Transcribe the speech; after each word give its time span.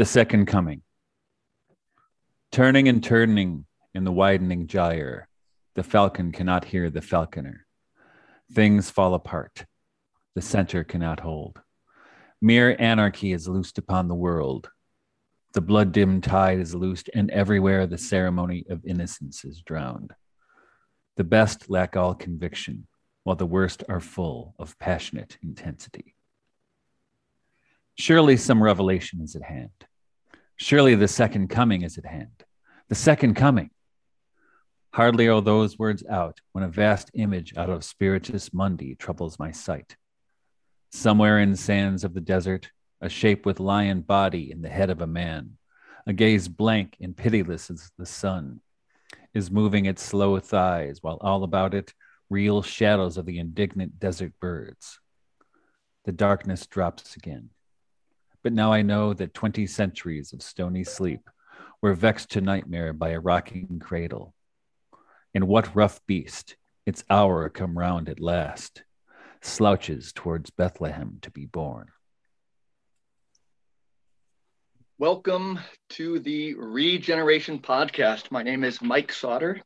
The 0.00 0.06
second 0.06 0.46
coming. 0.46 0.80
Turning 2.50 2.88
and 2.88 3.04
turning 3.04 3.66
in 3.92 4.04
the 4.04 4.10
widening 4.10 4.66
gyre, 4.66 5.28
the 5.74 5.82
falcon 5.82 6.32
cannot 6.32 6.64
hear 6.64 6.88
the 6.88 7.02
falconer. 7.02 7.66
Things 8.50 8.88
fall 8.88 9.12
apart. 9.12 9.66
The 10.34 10.40
center 10.40 10.84
cannot 10.84 11.20
hold. 11.20 11.60
Mere 12.40 12.74
anarchy 12.78 13.34
is 13.34 13.46
loosed 13.46 13.76
upon 13.76 14.08
the 14.08 14.14
world. 14.14 14.70
The 15.52 15.60
blood 15.60 15.92
dimmed 15.92 16.24
tide 16.24 16.60
is 16.60 16.74
loosed, 16.74 17.10
and 17.12 17.30
everywhere 17.30 17.86
the 17.86 17.98
ceremony 17.98 18.64
of 18.70 18.86
innocence 18.86 19.44
is 19.44 19.60
drowned. 19.60 20.14
The 21.18 21.24
best 21.24 21.68
lack 21.68 21.94
all 21.94 22.14
conviction, 22.14 22.86
while 23.24 23.36
the 23.36 23.44
worst 23.44 23.84
are 23.86 24.00
full 24.00 24.54
of 24.58 24.78
passionate 24.78 25.36
intensity. 25.42 26.14
Surely 27.98 28.38
some 28.38 28.62
revelation 28.62 29.20
is 29.20 29.36
at 29.36 29.42
hand. 29.42 29.68
Surely 30.62 30.94
the 30.94 31.08
second 31.08 31.48
coming 31.48 31.80
is 31.80 31.96
at 31.96 32.04
hand. 32.04 32.44
The 32.90 32.94
second 32.94 33.34
coming. 33.34 33.70
Hardly 34.92 35.26
are 35.26 35.40
those 35.40 35.78
words 35.78 36.04
out 36.06 36.38
when 36.52 36.62
a 36.62 36.68
vast 36.68 37.10
image 37.14 37.56
out 37.56 37.70
of 37.70 37.82
Spiritus 37.82 38.52
Mundi 38.52 38.94
troubles 38.94 39.38
my 39.38 39.52
sight. 39.52 39.96
Somewhere 40.92 41.38
in 41.38 41.56
sands 41.56 42.04
of 42.04 42.12
the 42.12 42.20
desert, 42.20 42.70
a 43.00 43.08
shape 43.08 43.46
with 43.46 43.58
lion 43.58 44.02
body 44.02 44.52
in 44.52 44.60
the 44.60 44.68
head 44.68 44.90
of 44.90 45.00
a 45.00 45.06
man, 45.06 45.56
a 46.06 46.12
gaze 46.12 46.46
blank 46.46 46.94
and 47.00 47.16
pitiless 47.16 47.70
as 47.70 47.90
the 47.96 48.04
sun, 48.04 48.60
is 49.32 49.50
moving 49.50 49.86
its 49.86 50.02
slow 50.02 50.38
thighs, 50.38 50.98
while 51.00 51.16
all 51.22 51.42
about 51.42 51.72
it, 51.72 51.94
reel 52.28 52.60
shadows 52.60 53.16
of 53.16 53.24
the 53.24 53.38
indignant 53.38 53.98
desert 53.98 54.34
birds. 54.38 55.00
The 56.04 56.12
darkness 56.12 56.66
drops 56.66 57.16
again. 57.16 57.48
But 58.42 58.54
now 58.54 58.72
I 58.72 58.80
know 58.80 59.12
that 59.12 59.34
20 59.34 59.66
centuries 59.66 60.32
of 60.32 60.40
stony 60.40 60.82
sleep 60.82 61.28
were 61.82 61.92
vexed 61.92 62.30
to 62.30 62.40
nightmare 62.40 62.94
by 62.94 63.10
a 63.10 63.20
rocking 63.20 63.78
cradle. 63.78 64.34
And 65.34 65.46
what 65.46 65.76
rough 65.76 66.00
beast, 66.06 66.56
its 66.86 67.04
hour 67.10 67.50
come 67.50 67.76
round 67.76 68.08
at 68.08 68.18
last, 68.18 68.82
slouches 69.42 70.12
towards 70.14 70.48
Bethlehem 70.48 71.18
to 71.20 71.30
be 71.30 71.44
born. 71.44 71.88
Welcome 74.96 75.58
to 75.90 76.18
the 76.20 76.54
Regeneration 76.54 77.58
Podcast. 77.58 78.30
My 78.30 78.42
name 78.42 78.64
is 78.64 78.80
Mike 78.80 79.12
Sauter, 79.12 79.60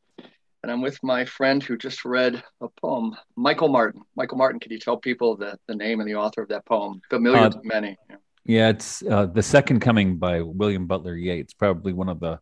and 0.63 0.71
I'm 0.71 0.81
with 0.81 1.01
my 1.01 1.23
friend 1.23 1.63
who 1.63 1.77
just 1.77 2.03
read 2.03 2.43
a 2.59 2.67
poem, 2.81 3.15
Michael 3.37 3.69
Martin. 3.69 4.01
Michael 4.17 4.37
Martin, 4.37 4.59
can 4.59 4.73
you 4.73 4.79
tell 4.79 4.97
people 4.97 5.37
the, 5.37 5.57
the 5.67 5.75
name 5.75 6.01
and 6.01 6.09
the 6.09 6.15
author 6.15 6.41
of 6.41 6.49
that 6.49 6.65
poem? 6.65 7.01
Familiar 7.09 7.39
uh, 7.39 7.49
to 7.49 7.59
many. 7.63 7.97
Yeah. 8.09 8.17
Yeah, 8.45 8.69
it's 8.69 9.01
uh, 9.01 9.25
The 9.25 9.41
Second 9.41 9.79
Coming 9.79 10.17
by 10.17 10.41
William 10.41 10.85
Butler 10.85 11.15
Yeats, 11.15 11.53
probably 11.53 11.93
one 11.93 12.09
of 12.09 12.19
the 12.19 12.39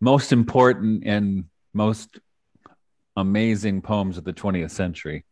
most 0.00 0.30
important 0.32 1.02
and 1.04 1.46
most 1.74 2.20
amazing 3.16 3.82
poems 3.82 4.16
of 4.16 4.22
the 4.22 4.32
20th 4.32 4.70
century. 4.70 5.24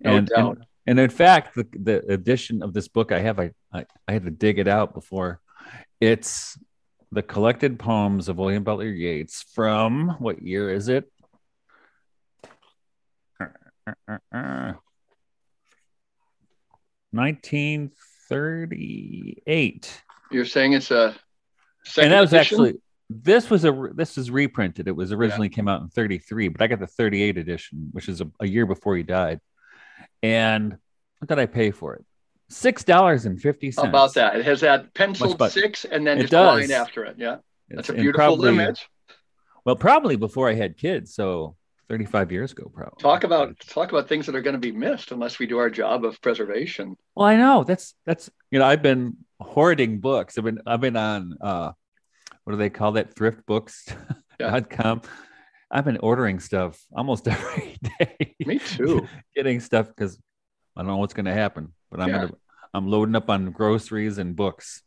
No 0.00 0.16
and, 0.16 0.26
doubt. 0.26 0.56
And, 0.56 0.66
and, 0.88 0.98
in 0.98 1.10
fact, 1.10 1.54
the, 1.54 1.68
the 1.72 2.04
edition 2.12 2.64
of 2.64 2.74
this 2.74 2.88
book 2.88 3.12
I 3.12 3.20
have, 3.20 3.38
I, 3.38 3.52
I, 3.72 3.84
I 4.08 4.12
had 4.12 4.24
to 4.24 4.32
dig 4.32 4.58
it 4.58 4.66
out 4.66 4.92
before. 4.92 5.40
It's 6.00 6.58
the 7.12 7.22
collected 7.22 7.78
poems 7.78 8.28
of 8.28 8.38
William 8.38 8.64
Butler 8.64 8.86
Yeats 8.86 9.44
from 9.54 10.16
what 10.18 10.42
year 10.42 10.68
is 10.68 10.88
it? 10.88 11.04
Nineteen 17.12 17.92
38. 18.28 20.02
You're 20.30 20.44
saying 20.44 20.74
it's 20.74 20.90
a 20.90 21.16
and 21.96 22.12
that 22.12 22.20
was 22.20 22.32
edition? 22.32 22.38
actually 22.38 22.80
this 23.10 23.48
was 23.48 23.64
a 23.64 23.90
this 23.94 24.18
is 24.18 24.30
reprinted. 24.30 24.88
It 24.88 24.96
was 24.96 25.12
originally 25.12 25.48
yeah. 25.48 25.54
came 25.54 25.68
out 25.68 25.80
in 25.80 25.88
33, 25.88 26.48
but 26.48 26.60
I 26.60 26.66
got 26.66 26.80
the 26.80 26.86
38 26.86 27.38
edition, 27.38 27.88
which 27.92 28.08
is 28.08 28.20
a, 28.20 28.30
a 28.40 28.46
year 28.46 28.66
before 28.66 28.96
he 28.96 29.02
died. 29.02 29.40
And 30.22 30.76
what 31.18 31.28
did 31.28 31.38
I 31.38 31.46
pay 31.46 31.70
for 31.70 31.94
it? 31.94 32.04
Six 32.50 32.84
dollars 32.84 33.26
and 33.26 33.40
fifty 33.40 33.70
cents. 33.70 33.88
about 33.88 34.14
that? 34.14 34.36
It 34.36 34.44
has 34.46 34.60
that 34.60 34.94
penciled 34.94 35.40
six 35.50 35.84
and 35.84 36.06
then 36.06 36.20
just 36.20 36.32
line 36.32 36.70
after 36.70 37.04
it. 37.04 37.16
Yeah, 37.18 37.36
that's 37.68 37.90
it's, 37.90 37.98
a 37.98 38.00
beautiful 38.00 38.36
probably, 38.36 38.48
image. 38.48 38.88
Well, 39.66 39.76
probably 39.76 40.16
before 40.16 40.48
I 40.48 40.54
had 40.54 40.78
kids, 40.78 41.14
so 41.14 41.56
35 41.88 42.32
years 42.32 42.52
ago 42.52 42.70
probably. 42.72 43.00
Talk 43.00 43.24
about 43.24 43.58
talk 43.60 43.90
about 43.90 44.08
things 44.08 44.26
that 44.26 44.34
are 44.34 44.42
going 44.42 44.54
to 44.54 44.60
be 44.60 44.72
missed 44.72 45.10
unless 45.10 45.38
we 45.38 45.46
do 45.46 45.58
our 45.58 45.70
job 45.70 46.04
of 46.04 46.20
preservation. 46.20 46.96
Well 47.14 47.26
i 47.26 47.36
know 47.36 47.64
that's 47.64 47.94
that's 48.04 48.30
you 48.50 48.58
know 48.58 48.66
i've 48.66 48.82
been 48.82 49.16
hoarding 49.40 50.00
books. 50.00 50.36
I've 50.36 50.44
been 50.44 50.60
i've 50.66 50.80
been 50.80 50.96
on 50.96 51.36
uh 51.40 51.72
what 52.44 52.52
do 52.52 52.56
they 52.58 52.70
call 52.70 52.92
that? 52.92 53.14
Thriftbooks.com 53.14 53.96
yeah. 54.40 55.10
i've 55.70 55.84
been 55.84 55.98
ordering 55.98 56.40
stuff 56.40 56.78
almost 56.94 57.26
every 57.28 57.78
day. 57.98 58.34
Me 58.44 58.58
too. 58.58 59.06
Getting 59.34 59.60
stuff 59.60 59.88
because 59.88 60.18
i 60.76 60.82
don't 60.82 60.88
know 60.88 60.98
what's 60.98 61.14
going 61.14 61.26
to 61.26 61.32
happen 61.32 61.72
but 61.90 62.00
i'm 62.00 62.08
yeah. 62.08 62.18
gonna 62.18 62.32
i'm 62.74 62.88
loading 62.88 63.16
up 63.16 63.30
on 63.30 63.50
groceries 63.50 64.18
and 64.18 64.36
books. 64.36 64.82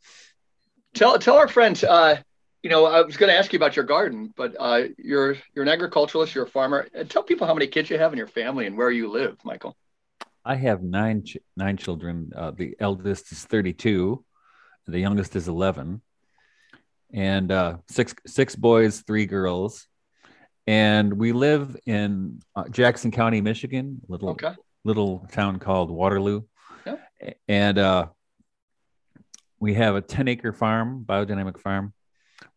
Tell 0.94 1.18
tell 1.18 1.36
our 1.36 1.48
friends 1.48 1.82
uh 1.82 2.20
you 2.62 2.70
know, 2.70 2.86
I 2.86 3.02
was 3.02 3.16
going 3.16 3.30
to 3.30 3.36
ask 3.36 3.52
you 3.52 3.56
about 3.56 3.74
your 3.74 3.84
garden, 3.84 4.32
but 4.36 4.54
uh, 4.58 4.84
you're 4.96 5.36
you're 5.54 5.64
an 5.64 5.68
agriculturalist, 5.68 6.34
you're 6.34 6.44
a 6.44 6.48
farmer. 6.48 6.86
Tell 7.08 7.22
people 7.22 7.46
how 7.46 7.54
many 7.54 7.66
kids 7.66 7.90
you 7.90 7.98
have 7.98 8.12
in 8.12 8.18
your 8.18 8.28
family 8.28 8.66
and 8.66 8.76
where 8.76 8.90
you 8.90 9.10
live, 9.10 9.36
Michael. 9.44 9.76
I 10.44 10.54
have 10.54 10.82
nine 10.82 11.24
ch- 11.24 11.38
nine 11.56 11.76
children. 11.76 12.30
Uh, 12.34 12.52
the 12.52 12.76
eldest 12.78 13.32
is 13.32 13.44
32, 13.44 14.24
the 14.86 14.98
youngest 14.98 15.34
is 15.34 15.48
11, 15.48 16.02
and 17.12 17.52
uh, 17.52 17.78
six 17.88 18.14
six 18.26 18.54
boys, 18.54 19.00
three 19.00 19.26
girls, 19.26 19.88
and 20.68 21.12
we 21.14 21.32
live 21.32 21.76
in 21.86 22.40
uh, 22.54 22.68
Jackson 22.68 23.10
County, 23.10 23.40
Michigan, 23.40 24.00
little 24.06 24.30
okay. 24.30 24.52
little 24.84 25.26
town 25.32 25.58
called 25.58 25.90
Waterloo, 25.90 26.42
yeah. 26.86 26.96
and 27.48 27.78
uh, 27.78 28.06
we 29.58 29.74
have 29.74 29.96
a 29.96 30.00
10 30.00 30.28
acre 30.28 30.52
farm, 30.52 31.04
biodynamic 31.04 31.58
farm 31.58 31.92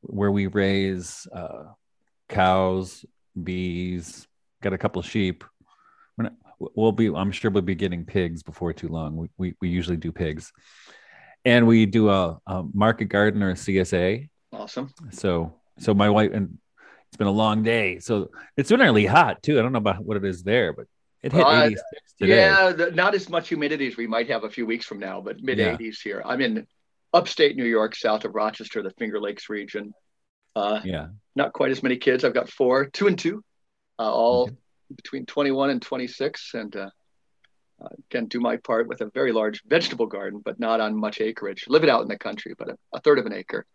where 0.02 0.32
we 0.32 0.48
raise 0.48 1.28
uh, 1.34 1.66
cows, 2.30 3.06
bees, 3.42 4.28
got 4.62 4.74
a 4.74 4.78
couple 4.78 5.00
of 5.00 5.06
sheep. 5.06 5.44
Not, 6.18 6.34
we'll 6.60 6.92
be, 6.92 7.08
I'm 7.14 7.32
sure 7.32 7.52
we'll 7.52 7.64
be 7.64 7.76
getting 7.76 8.06
pigs 8.06 8.44
before 8.44 8.74
too 8.74 8.88
long. 8.88 9.16
We, 9.16 9.30
we, 9.38 9.56
we 9.62 9.70
usually 9.70 9.98
do 9.98 10.12
pigs. 10.12 10.52
And 11.44 11.68
we 11.68 11.86
do 11.86 12.10
a, 12.10 12.40
a 12.48 12.64
market 12.74 13.06
garden 13.06 13.44
or 13.44 13.52
a 13.52 13.54
CSA. 13.54 14.30
Awesome. 14.52 14.92
So, 15.12 15.54
so 15.80 15.94
my 15.94 16.10
wife, 16.10 16.32
and 16.34 16.58
it's 17.08 17.18
been 17.18 17.28
a 17.28 17.32
long 17.32 17.64
day. 17.64 18.00
So 18.00 18.30
it's 18.58 18.70
been 18.70 18.80
really 18.80 19.06
hot 19.06 19.44
too. 19.44 19.60
I 19.60 19.62
don't 19.62 19.72
know 19.72 19.78
about 19.78 20.04
what 20.04 20.18
it 20.18 20.26
is 20.26 20.44
there, 20.44 20.74
but 20.74 20.88
it 21.22 21.32
hit 21.32 21.46
uh, 21.46 21.64
86 21.66 21.84
today. 22.20 22.36
Yeah, 22.36 22.72
the, 22.72 22.92
not 22.92 23.16
as 23.16 23.30
much 23.30 23.48
humidity 23.48 23.88
as 23.88 23.98
we 23.98 24.06
might 24.08 24.30
have 24.30 24.44
a 24.44 24.50
few 24.50 24.66
weeks 24.66 24.86
from 24.86 25.00
now, 25.00 25.22
but 25.22 25.42
mid 25.42 25.58
80s 25.58 25.80
yeah. 25.80 25.92
here. 26.04 26.22
I'm 26.26 26.42
in 26.42 26.68
upstate 27.16 27.56
New 27.56 27.66
York, 27.66 27.96
south 27.96 28.26
of 28.26 28.36
Rochester, 28.36 28.84
the 28.84 28.92
Finger 28.92 29.20
Lakes 29.20 29.50
region. 29.50 29.94
Uh, 30.56 30.82
yeah. 30.84 31.08
Not 31.36 31.54
quite 31.54 31.72
as 31.72 31.82
many 31.82 31.98
kids. 31.98 32.24
I've 32.24 32.34
got 32.34 32.50
four, 32.50 32.86
two 32.86 33.08
and 33.08 33.18
two, 33.18 33.44
uh, 33.98 34.12
all 34.12 34.44
okay. 34.44 34.56
between 34.96 35.26
21 35.26 35.70
and 35.70 35.82
26. 35.82 36.52
And 36.54 36.76
uh, 36.76 36.90
uh, 37.84 37.90
can 38.10 38.26
do 38.26 38.40
my 38.40 38.58
part 38.58 38.88
with 38.88 39.02
a 39.02 39.10
very 39.14 39.32
large 39.32 39.62
vegetable 39.66 40.06
garden, 40.06 40.42
but 40.44 40.60
not 40.60 40.80
on 40.80 40.96
much 40.96 41.22
acreage. 41.22 41.66
Live 41.68 41.84
it 41.84 41.90
out 41.90 42.02
in 42.02 42.08
the 42.08 42.18
country, 42.18 42.54
but 42.58 42.70
a, 42.70 42.78
a 42.94 43.00
third 43.02 43.20
of 43.20 43.26
an 43.26 43.34
acre, 43.34 43.66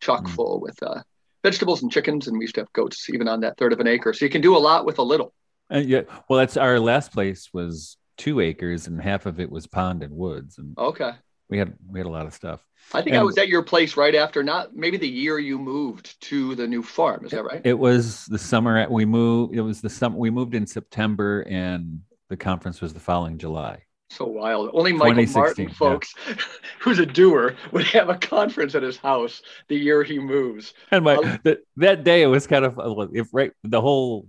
chock 0.00 0.24
mm. 0.24 0.30
full 0.30 0.60
with 0.60 0.82
uh, 0.82 1.02
vegetables 1.42 1.82
and 1.82 1.92
chickens. 1.92 2.28
And 2.28 2.38
we 2.38 2.44
used 2.44 2.54
to 2.56 2.62
have 2.62 2.72
goats 2.72 3.08
even 3.10 3.28
on 3.28 3.40
that 3.40 3.58
third 3.58 3.72
of 3.72 3.80
an 3.80 3.86
acre. 3.86 4.12
So 4.12 4.24
you 4.24 4.30
can 4.30 4.42
do 4.42 4.56
a 4.56 4.58
lot 4.58 4.84
with 4.86 4.98
a 4.98 5.02
little. 5.02 5.32
And 5.68 5.88
yeah, 5.88 6.02
well, 6.28 6.38
that's 6.38 6.56
our 6.56 6.78
last 6.78 7.12
place 7.12 7.50
was 7.52 7.96
two 8.16 8.40
acres, 8.40 8.86
and 8.86 9.00
half 9.00 9.26
of 9.26 9.40
it 9.40 9.50
was 9.50 9.66
pond 9.66 10.02
and 10.02 10.14
woods. 10.14 10.58
And 10.58 10.78
okay, 10.78 11.12
we 11.48 11.58
had 11.58 11.74
we 11.88 11.98
had 12.00 12.06
a 12.06 12.10
lot 12.10 12.26
of 12.26 12.34
stuff. 12.34 12.60
I 12.92 13.02
think 13.02 13.14
and 13.14 13.20
I 13.20 13.22
was 13.24 13.36
at 13.36 13.48
your 13.48 13.62
place 13.62 13.96
right 13.96 14.14
after, 14.14 14.42
not 14.44 14.76
maybe 14.76 14.96
the 14.96 15.08
year 15.08 15.38
you 15.38 15.58
moved 15.58 16.20
to 16.22 16.54
the 16.54 16.66
new 16.66 16.82
farm. 16.82 17.24
Is 17.24 17.32
that 17.32 17.42
right? 17.42 17.60
It 17.64 17.78
was 17.78 18.26
the 18.26 18.38
summer 18.38 18.78
at, 18.78 18.90
we 18.90 19.04
moved. 19.04 19.54
It 19.54 19.60
was 19.60 19.80
the 19.80 19.90
summer 19.90 20.16
we 20.16 20.30
moved 20.30 20.54
in 20.54 20.66
September, 20.66 21.42
and 21.42 22.00
the 22.28 22.36
conference 22.36 22.80
was 22.80 22.94
the 22.94 23.00
following 23.00 23.38
July. 23.38 23.82
So 24.08 24.24
wild. 24.24 24.70
Only 24.72 24.92
Michael 24.92 25.26
Martin, 25.32 25.68
folks, 25.68 26.14
yeah. 26.28 26.36
who's 26.78 27.00
a 27.00 27.06
doer, 27.06 27.56
would 27.72 27.86
have 27.88 28.08
a 28.08 28.14
conference 28.14 28.76
at 28.76 28.84
his 28.84 28.96
house 28.96 29.42
the 29.66 29.76
year 29.76 30.04
he 30.04 30.20
moves. 30.20 30.74
And 30.92 31.04
my 31.04 31.16
um, 31.16 31.40
the, 31.42 31.58
that 31.78 32.04
day 32.04 32.22
it 32.22 32.26
was 32.26 32.46
kind 32.46 32.64
of 32.64 32.78
if 33.12 33.28
right 33.32 33.50
the 33.64 33.80
whole 33.80 34.28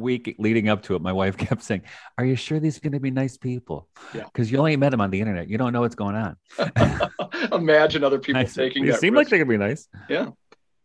week 0.00 0.34
leading 0.38 0.68
up 0.68 0.82
to 0.84 0.94
it, 0.96 1.02
my 1.02 1.12
wife 1.12 1.36
kept 1.36 1.62
saying, 1.62 1.82
Are 2.18 2.24
you 2.24 2.36
sure 2.36 2.58
these 2.58 2.76
are 2.78 2.80
going 2.80 2.92
to 2.92 3.00
be 3.00 3.10
nice 3.10 3.36
people? 3.36 3.88
Yeah. 4.14 4.24
Because 4.24 4.50
you 4.50 4.58
only 4.58 4.76
met 4.76 4.90
them 4.90 5.00
on 5.00 5.10
the 5.10 5.20
internet. 5.20 5.48
You 5.48 5.58
don't 5.58 5.72
know 5.72 5.82
what's 5.82 5.94
going 5.94 6.16
on. 6.16 6.36
Imagine 7.52 8.04
other 8.04 8.18
people 8.18 8.44
taking 8.44 8.84
They 8.84 8.92
seem 8.92 9.14
risk. 9.14 9.26
like 9.26 9.28
they 9.28 9.38
could 9.38 9.48
be 9.48 9.56
nice. 9.56 9.88
Yeah. 10.08 10.30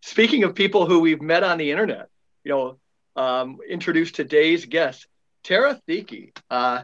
Speaking 0.01 0.43
of 0.43 0.53
people 0.53 0.85
who 0.85 0.99
we've 0.99 1.21
met 1.21 1.43
on 1.43 1.57
the 1.57 1.71
internet, 1.71 2.09
you 2.43 2.51
know, 2.51 2.77
um, 3.15 3.59
introduce 3.67 4.11
today's 4.11 4.65
guest, 4.65 5.07
Tara 5.43 5.79
Thieke. 5.87 6.37
Uh, 6.49 6.83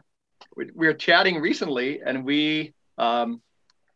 we, 0.55 0.69
we, 0.73 0.87
were 0.87 0.93
chatting 0.93 1.39
recently 1.39 2.01
and 2.01 2.25
we 2.25 2.73
um, 2.97 3.41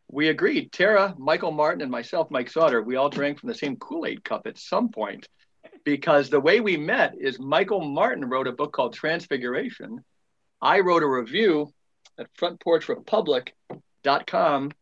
we 0.08 0.28
agreed. 0.28 0.70
Tara, 0.70 1.14
Michael 1.18 1.50
Martin, 1.50 1.82
and 1.82 1.90
myself, 1.90 2.30
Mike 2.30 2.50
Sauter, 2.50 2.82
we 2.82 2.96
all 2.96 3.08
drank 3.08 3.40
from 3.40 3.48
the 3.48 3.54
same 3.54 3.76
Kool 3.76 4.06
Aid 4.06 4.22
cup 4.22 4.46
at 4.46 4.58
some 4.58 4.90
point 4.90 5.26
because 5.86 6.28
the 6.28 6.40
way 6.40 6.60
we 6.60 6.76
met 6.76 7.14
is 7.16 7.38
Michael 7.38 7.80
Martin 7.80 8.28
wrote 8.28 8.48
a 8.48 8.52
book 8.52 8.72
called 8.72 8.92
Transfiguration. 8.92 10.04
I 10.60 10.80
wrote 10.80 11.04
a 11.04 11.08
review 11.08 11.72
at 12.18 12.26
frontporchrepublic.com, 12.34 14.72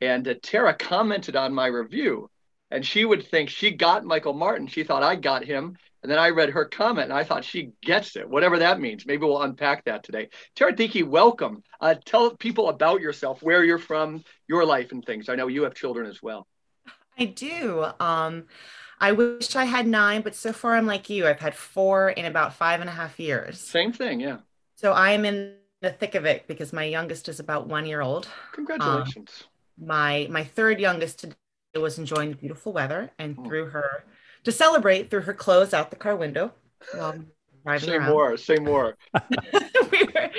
and 0.00 0.26
uh, 0.26 0.34
Tara 0.42 0.72
commented 0.72 1.36
on 1.36 1.52
my 1.52 1.66
review. 1.66 2.30
And 2.70 2.82
she 2.84 3.04
would 3.04 3.26
think 3.26 3.50
she 3.50 3.72
got 3.72 4.06
Michael 4.06 4.32
Martin. 4.32 4.66
She 4.66 4.84
thought 4.84 5.02
I 5.02 5.16
got 5.16 5.44
him. 5.44 5.76
And 6.02 6.10
then 6.10 6.18
I 6.18 6.30
read 6.30 6.48
her 6.50 6.64
comment 6.64 7.10
and 7.10 7.18
I 7.18 7.24
thought 7.24 7.44
she 7.44 7.72
gets 7.82 8.16
it, 8.16 8.26
whatever 8.28 8.60
that 8.60 8.80
means. 8.80 9.04
Maybe 9.06 9.24
we'll 9.24 9.42
unpack 9.42 9.84
that 9.84 10.02
today. 10.02 10.30
Tara 10.56 10.74
Thieke, 10.74 11.06
welcome. 11.06 11.62
Uh, 11.80 11.94
tell 12.04 12.34
people 12.34 12.70
about 12.70 13.02
yourself, 13.02 13.42
where 13.42 13.62
you're 13.64 13.78
from, 13.78 14.24
your 14.48 14.64
life, 14.64 14.92
and 14.92 15.04
things. 15.04 15.28
I 15.28 15.34
know 15.34 15.46
you 15.46 15.64
have 15.64 15.74
children 15.74 16.06
as 16.06 16.22
well. 16.22 16.46
I 17.18 17.26
do. 17.26 17.84
Um, 18.00 18.46
I 19.00 19.12
wish 19.12 19.56
I 19.56 19.64
had 19.64 19.86
nine, 19.86 20.22
but 20.22 20.34
so 20.34 20.52
far 20.52 20.76
I'm 20.76 20.86
like 20.86 21.10
you. 21.10 21.26
I've 21.26 21.40
had 21.40 21.54
four 21.54 22.10
in 22.10 22.24
about 22.24 22.54
five 22.54 22.80
and 22.80 22.88
a 22.88 22.92
half 22.92 23.18
years. 23.18 23.60
Same 23.60 23.92
thing, 23.92 24.20
yeah. 24.20 24.38
So 24.76 24.92
I'm 24.92 25.24
in 25.24 25.56
the 25.80 25.90
thick 25.90 26.14
of 26.14 26.24
it 26.24 26.46
because 26.46 26.72
my 26.72 26.84
youngest 26.84 27.28
is 27.28 27.40
about 27.40 27.66
one 27.66 27.86
year 27.86 28.00
old. 28.00 28.28
Congratulations. 28.52 29.44
Um, 29.80 29.86
my 29.86 30.26
my 30.30 30.44
third 30.44 30.80
youngest 30.80 31.20
today 31.20 31.34
was 31.74 31.98
enjoying 31.98 32.30
the 32.30 32.36
beautiful 32.36 32.72
weather 32.72 33.10
and 33.18 33.36
oh. 33.38 33.44
threw 33.44 33.66
her 33.66 34.04
to 34.44 34.52
celebrate 34.52 35.10
threw 35.10 35.20
her 35.20 35.34
clothes 35.34 35.74
out 35.74 35.90
the 35.90 35.96
car 35.96 36.16
window. 36.16 36.52
driving 37.64 37.88
say 37.88 37.96
around. 37.96 38.10
more, 38.10 38.36
say 38.36 38.56
more. 38.56 38.96
we, 39.92 40.04
were, 40.04 40.30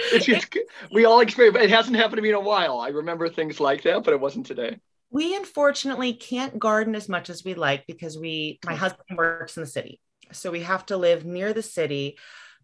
we 0.91 1.05
all 1.05 1.19
experience. 1.19 1.57
It 1.57 1.69
hasn't 1.69 1.95
happened 1.97 2.17
to 2.17 2.21
me 2.21 2.29
in 2.29 2.35
a 2.35 2.39
while. 2.39 2.79
I 2.79 2.89
remember 2.89 3.29
things 3.29 3.59
like 3.59 3.83
that, 3.83 4.03
but 4.03 4.13
it 4.13 4.19
wasn't 4.19 4.45
today 4.45 4.77
we 5.09 5.35
unfortunately 5.35 6.13
can't 6.13 6.59
garden 6.59 6.95
as 6.95 7.07
much 7.07 7.29
as 7.29 7.43
we 7.43 7.53
like 7.53 7.85
because 7.87 8.17
we 8.17 8.59
my 8.65 8.75
husband 8.75 9.17
works 9.17 9.57
in 9.57 9.63
the 9.63 9.67
city. 9.67 9.99
So 10.31 10.51
we 10.51 10.61
have 10.61 10.85
to 10.87 10.97
live 10.97 11.25
near 11.25 11.53
the 11.53 11.61
city 11.61 12.17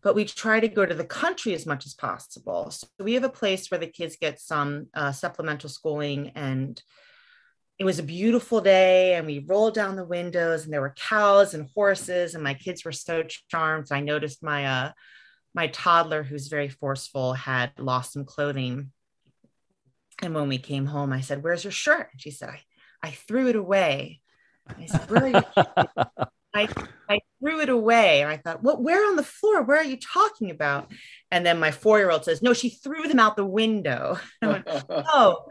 but 0.03 0.15
we 0.15 0.25
try 0.25 0.59
to 0.59 0.67
go 0.67 0.85
to 0.85 0.95
the 0.95 1.05
country 1.05 1.53
as 1.53 1.65
much 1.65 1.85
as 1.85 1.93
possible. 1.93 2.71
So 2.71 2.87
we 2.99 3.13
have 3.13 3.23
a 3.23 3.29
place 3.29 3.69
where 3.69 3.79
the 3.79 3.87
kids 3.87 4.17
get 4.19 4.39
some 4.39 4.87
uh, 4.93 5.11
supplemental 5.11 5.69
schooling 5.69 6.31
and 6.35 6.81
it 7.77 7.85
was 7.85 7.99
a 7.99 8.03
beautiful 8.03 8.61
day 8.61 9.15
and 9.15 9.25
we 9.25 9.39
rolled 9.39 9.73
down 9.73 9.95
the 9.95 10.05
windows 10.05 10.63
and 10.63 10.73
there 10.73 10.81
were 10.81 10.95
cows 10.95 11.53
and 11.53 11.69
horses 11.73 12.35
and 12.35 12.43
my 12.43 12.53
kids 12.53 12.83
were 12.85 12.91
so 12.91 13.23
charmed. 13.49 13.87
I 13.91 14.01
noticed 14.01 14.43
my 14.43 14.65
uh 14.65 14.91
my 15.53 15.67
toddler 15.67 16.23
who's 16.23 16.47
very 16.47 16.69
forceful 16.69 17.33
had 17.33 17.71
lost 17.77 18.13
some 18.13 18.23
clothing 18.23 18.91
and 20.21 20.35
when 20.35 20.47
we 20.47 20.57
came 20.57 20.85
home, 20.85 21.11
I 21.11 21.21
said, 21.21 21.43
Where's 21.43 21.63
your 21.63 21.71
shirt? 21.71 22.09
And 22.11 22.21
she 22.21 22.31
said, 22.31 22.49
I, 22.49 22.61
I 23.03 23.11
threw 23.11 23.47
it 23.47 23.55
away. 23.55 24.21
I 24.67 24.85
said, 24.85 25.09
Where 25.09 25.23
are 25.23 25.27
you? 25.27 25.43
I, 26.53 26.67
I 27.09 27.19
threw 27.39 27.61
it 27.61 27.69
away. 27.69 28.21
And 28.21 28.29
I 28.29 28.37
thought, 28.37 28.63
What, 28.63 28.81
where 28.81 29.07
on 29.07 29.15
the 29.15 29.23
floor? 29.23 29.63
Where 29.63 29.77
are 29.77 29.83
you 29.83 29.97
talking 29.97 30.51
about? 30.51 30.91
And 31.31 31.45
then 31.45 31.59
my 31.59 31.71
four 31.71 31.97
year 31.97 32.11
old 32.11 32.25
says, 32.25 32.41
No, 32.41 32.53
she 32.53 32.69
threw 32.69 33.07
them 33.07 33.19
out 33.19 33.35
the 33.35 33.45
window. 33.45 34.19
Went, 34.41 34.67
oh, 34.67 35.45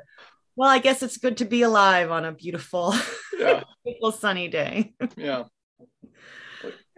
well, 0.56 0.68
I 0.68 0.78
guess 0.78 1.02
it's 1.02 1.18
good 1.18 1.38
to 1.38 1.44
be 1.44 1.62
alive 1.62 2.10
on 2.10 2.24
a 2.24 2.32
beautiful, 2.32 2.94
yeah. 3.38 3.62
beautiful 3.84 4.12
sunny 4.12 4.48
day. 4.48 4.92
yeah. 5.16 5.44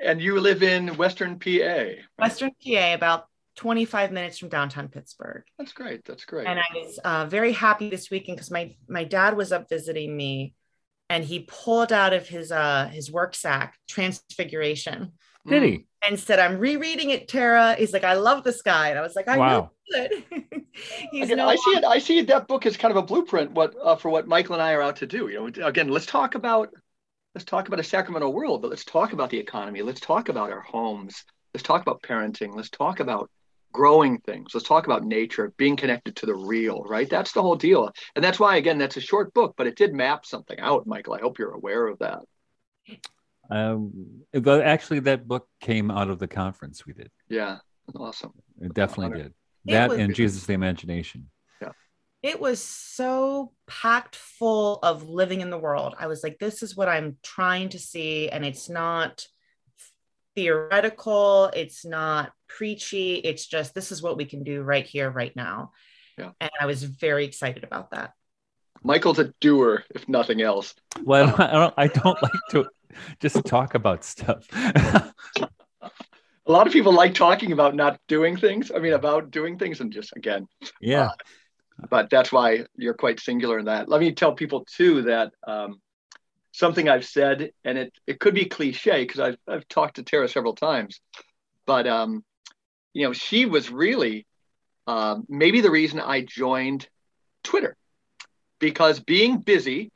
And 0.03 0.21
you 0.21 0.41
live 0.41 0.65
in 0.65 0.97
Western 0.97 1.39
PA. 1.39 1.85
Western 2.19 2.51
PA, 2.51 2.95
about 2.95 3.27
25 3.57 4.13
minutes 4.13 4.39
from 4.39 4.49
downtown 4.49 4.89
Pittsburgh. 4.89 5.43
That's 5.59 5.73
great. 5.73 6.05
That's 6.05 6.25
great. 6.25 6.47
And 6.47 6.59
I 6.59 6.65
was 6.75 6.99
uh, 7.05 7.27
very 7.27 7.53
happy 7.53 7.91
this 7.91 8.11
weekend 8.11 8.37
because 8.37 8.51
my 8.51 8.75
my 8.89 9.05
dad 9.05 9.37
was 9.37 9.53
up 9.53 9.69
visiting 9.69 10.17
me, 10.17 10.55
and 11.11 11.25
he 11.25 11.41
pulled 11.41 11.93
out 11.93 12.13
of 12.13 12.27
his 12.27 12.51
uh 12.53 12.89
his 12.93 13.11
work 13.11 13.35
sack 13.35 13.77
Transfiguration. 13.89 15.13
Did 15.47 15.63
he? 15.63 15.87
And 16.07 16.19
said, 16.19 16.39
"I'm 16.39 16.59
rereading 16.59 17.11
it, 17.11 17.29
Tara." 17.29 17.75
He's 17.75 17.93
like, 17.93 18.05
"I 18.05 18.15
love 18.15 18.45
this 18.45 18.63
guy," 18.63 18.89
and 18.89 18.99
I 18.99 19.03
was 19.03 19.17
like, 19.17 19.29
"I 19.29 19.39
wow. 19.39 19.49
know 19.49 19.71
He's 21.11 21.25
again, 21.25 21.37
no 21.39 21.49
I 21.49 21.57
see 21.57 21.71
it. 21.71 21.85
I 21.85 21.99
see 21.99 22.23
that 22.23 22.49
book 22.49 22.65
as 22.65 22.77
kind 22.77 22.91
of 22.91 22.97
a 22.97 23.07
blueprint 23.07 23.53
what 23.53 23.75
uh, 23.83 23.97
for 23.97 24.11
what 24.11 24.27
Michael 24.27 24.55
and 24.55 24.63
I 24.63 24.73
are 24.73 24.83
out 24.83 24.97
to 24.97 25.07
do. 25.07 25.29
You 25.29 25.51
know, 25.51 25.67
again, 25.67 25.89
let's 25.89 26.07
talk 26.07 26.35
about 26.35 26.71
let's 27.35 27.45
talk 27.45 27.69
about 27.69 27.81
a 27.81 27.85
sacramental 27.85 28.33
world, 28.33 28.63
but 28.63 28.71
let's 28.71 28.85
talk 28.85 29.13
about 29.13 29.31
the 29.31 29.39
economy. 29.39 29.83
Let's 29.83 30.01
talk 30.01 30.29
about 30.29 30.51
our 30.51 30.61
homes. 30.61 31.25
Let's 31.55 31.65
talk 31.65 31.83
about 31.83 32.03
parenting. 32.03 32.55
Let's 32.55 32.71
talk 32.71 33.01
about 33.01 33.31
growing 33.73 34.19
things. 34.19 34.53
Let's 34.55 34.67
talk 34.67 34.87
about 34.87 35.05
nature, 35.05 35.53
being 35.57 35.77
connected 35.77 36.17
to 36.17 36.27
the 36.27 36.35
real, 36.35 36.83
right? 36.83 37.09
That's 37.09 37.33
the 37.33 37.43
whole 37.43 37.57
deal. 37.57 37.91
And 38.15 38.25
that's 38.25 38.39
why, 38.39 38.57
again, 38.57 38.79
that's 38.79 38.97
a 38.97 39.01
short 39.01 39.33
book, 39.35 39.55
but 39.57 39.67
it 39.67 39.77
did 39.77 39.95
map 39.95 40.27
something 40.27 40.59
out, 40.61 40.87
Michael. 40.87 41.15
I 41.15 41.21
hope 41.21 41.39
you're 41.39 41.53
aware 41.53 41.87
of 41.87 41.99
that. 42.01 42.21
Um, 43.51 44.23
but 44.33 44.63
actually, 44.63 45.01
that 45.01 45.27
book 45.27 45.49
came 45.61 45.91
out 45.91 46.09
of 46.09 46.19
the 46.19 46.29
conference 46.29 46.87
we 46.87 46.93
did. 46.93 47.11
Yeah, 47.29 47.59
awesome. 47.97 48.33
It 48.61 48.73
definitely 48.75 49.23
did. 49.23 49.35
That 49.67 49.91
was, 49.91 49.99
and 49.99 50.15
Jesus 50.15 50.47
the 50.47 50.55
Imagination. 50.55 51.29
Yeah. 51.61 51.73
It 52.23 52.41
was 52.41 52.63
so 52.63 53.53
packed 53.67 54.17
full 54.17 54.79
of 54.83 55.09
living 55.09 55.41
in 55.41 55.51
the 55.51 55.59
world. 55.59 55.95
I 55.99 56.07
was 56.07 56.23
like, 56.23 56.39
this 56.39 56.63
is 56.63 56.77
what 56.77 56.89
I'm 56.89 57.17
trying 57.23 57.71
to 57.71 57.79
see. 57.79 58.29
And 58.29 58.45
it's 58.45 58.69
not 58.69 59.27
theoretical, 60.35 61.51
it's 61.55 61.85
not 61.85 62.33
preachy. 62.57 63.15
It's 63.17 63.47
just 63.47 63.75
this 63.75 63.93
is 63.93 64.03
what 64.03 64.17
we 64.17 64.25
can 64.25 64.45
do 64.45 64.63
right 64.63 64.87
here, 64.87 65.11
right 65.11 65.35
now. 65.35 65.73
Yeah. 66.19 66.31
And 66.41 66.51
I 66.61 66.67
was 66.67 66.83
very 66.83 67.25
excited 67.25 67.65
about 67.65 67.91
that. 67.93 68.13
Michael's 68.83 69.19
a 69.19 69.33
doer, 69.41 69.85
if 69.95 70.09
nothing 70.09 70.43
else. 70.43 70.75
Well, 71.03 71.35
I 71.39 71.53
don't, 71.53 71.75
I 71.77 71.87
don't 71.87 72.23
like 72.23 72.33
to 72.51 72.67
just 73.21 73.45
talk 73.45 73.75
about 73.75 74.05
stuff. 74.05 74.47
a 76.47 76.53
lot 76.53 76.67
of 76.67 76.73
people 76.73 76.93
like 76.93 77.15
talking 77.15 77.53
about 77.53 77.75
not 77.75 78.01
doing 78.09 78.37
things. 78.37 78.71
I 78.75 78.79
mean, 78.79 78.93
about 78.93 79.31
doing 79.31 79.59
things, 79.59 79.81
and 79.81 79.93
just 79.93 80.15
again, 80.17 80.49
yeah. 80.81 81.07
Uh, 81.07 81.87
but 81.91 82.11
that's 82.11 82.31
why 82.31 82.67
you're 82.77 82.95
quite 82.95 83.21
singular 83.21 83.59
in 83.59 83.65
that. 83.67 83.89
Let 83.89 84.01
me 84.01 84.13
tell 84.13 84.35
people 84.35 84.65
too 84.65 85.03
that 85.03 85.33
um, 85.47 85.81
something 86.53 86.89
I've 86.89 87.07
said, 87.07 87.53
and 87.65 87.79
it 87.79 87.93
it 88.07 88.21
could 88.21 88.35
be 88.35 88.47
cliche 88.47 89.05
because 89.05 89.21
I've 89.21 89.39
I've 89.49 89.69
talked 89.69 89.97
to 89.97 90.03
Tara 90.03 90.29
several 90.29 90.55
times, 90.55 91.01
but 91.67 91.87
um, 91.87 92.25
you 92.95 93.07
know, 93.07 93.13
she 93.13 93.47
was 93.47 93.71
really 93.71 94.27
um, 94.87 95.25
maybe 95.29 95.61
the 95.61 95.71
reason 95.71 96.01
I 96.01 96.23
joined 96.23 96.89
Twitter 97.45 97.77
because 98.59 99.01
being 99.01 99.39
busy, 99.39 99.91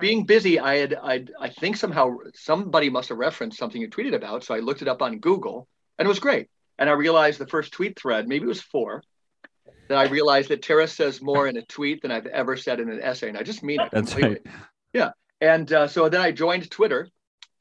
being 0.00 0.24
busy, 0.24 0.60
I 0.60 0.76
had 0.76 0.94
I 0.94 1.24
I 1.40 1.48
think 1.48 1.76
somehow 1.76 2.16
somebody 2.34 2.90
must 2.90 3.08
have 3.08 3.18
referenced 3.18 3.58
something 3.58 3.80
you 3.80 3.88
tweeted 3.88 4.14
about, 4.14 4.44
so 4.44 4.54
I 4.54 4.58
looked 4.58 4.82
it 4.82 4.88
up 4.88 5.02
on 5.02 5.18
Google, 5.18 5.66
and 5.98 6.06
it 6.06 6.08
was 6.08 6.20
great. 6.20 6.48
And 6.78 6.90
I 6.90 6.92
realized 6.92 7.38
the 7.38 7.46
first 7.46 7.72
tweet 7.72 7.98
thread, 7.98 8.28
maybe 8.28 8.44
it 8.44 8.48
was 8.48 8.60
four, 8.60 9.02
that 9.88 9.96
I 9.96 10.04
realized 10.08 10.50
that 10.50 10.62
Tara 10.62 10.88
says 10.88 11.22
more 11.22 11.46
in 11.46 11.56
a 11.56 11.64
tweet 11.64 12.02
than 12.02 12.10
I've 12.10 12.26
ever 12.26 12.56
said 12.56 12.80
in 12.80 12.90
an 12.90 13.00
essay, 13.00 13.28
and 13.28 13.38
I 13.38 13.42
just 13.42 13.62
mean 13.62 13.80
it. 13.80 13.90
That's 13.92 14.12
completely. 14.12 14.40
right. 14.44 14.56
Yeah, 14.92 15.10
and 15.40 15.72
uh, 15.72 15.88
so 15.88 16.08
then 16.08 16.20
I 16.20 16.30
joined 16.30 16.70
Twitter, 16.70 17.08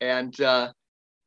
and 0.01 0.39
uh, 0.41 0.73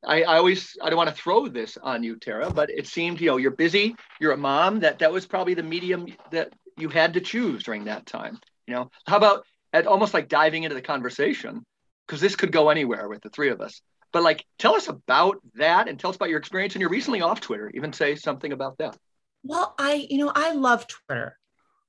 I, 0.05 0.23
I, 0.23 0.37
always 0.39 0.77
I 0.83 0.91
don't 0.91 0.97
want 0.97 1.11
to 1.11 1.17
throw 1.17 1.49
this 1.49 1.77
on 1.77 2.03
you, 2.03 2.17
Tara, 2.17 2.51
but 2.51 2.71
it 2.71 2.87
seemed 2.87 3.21
you 3.21 3.29
know 3.29 3.37
you're 3.37 3.51
busy, 3.51 3.97
you're 4.21 4.33
a 4.33 4.37
mom. 4.37 4.81
That 4.81 4.99
that 5.01 5.13
was 5.13 5.27
probably 5.27 5.55
the 5.55 5.63
medium 5.63 6.07
that 6.31 6.53
you 6.77 6.89
had 6.89 7.15
to 7.15 7.21
choose 7.21 7.65
during 7.65 7.85
that 7.85 8.07
time. 8.07 8.39
You 8.67 8.75
know, 8.75 8.91
how 9.07 9.17
about 9.17 9.47
at 9.73 9.87
almost 9.87 10.15
like 10.15 10.29
diving 10.29 10.65
into 10.65 10.75
the 10.75 10.83
conversation 10.83 11.65
because 12.07 12.21
this 12.21 12.37
could 12.37 12.53
go 12.53 12.69
anywhere 12.69 13.09
with 13.09 13.23
the 13.23 13.31
three 13.31 13.51
of 13.51 13.61
us. 13.61 13.81
But 14.13 14.23
like, 14.23 14.45
tell 14.59 14.75
us 14.75 14.89
about 14.89 15.39
that 15.55 15.89
and 15.89 15.99
tell 15.99 16.11
us 16.11 16.17
about 16.17 16.29
your 16.29 16.39
experience. 16.39 16.75
And 16.75 16.81
you're 16.81 16.91
recently 16.91 17.21
off 17.21 17.41
Twitter. 17.41 17.71
Even 17.75 17.93
say 17.93 18.15
something 18.15 18.53
about 18.53 18.79
that. 18.79 18.97
Well, 19.43 19.75
I 19.79 20.07
you 20.09 20.19
know 20.19 20.33
I 20.35 20.53
love 20.53 20.87
Twitter. 20.87 21.39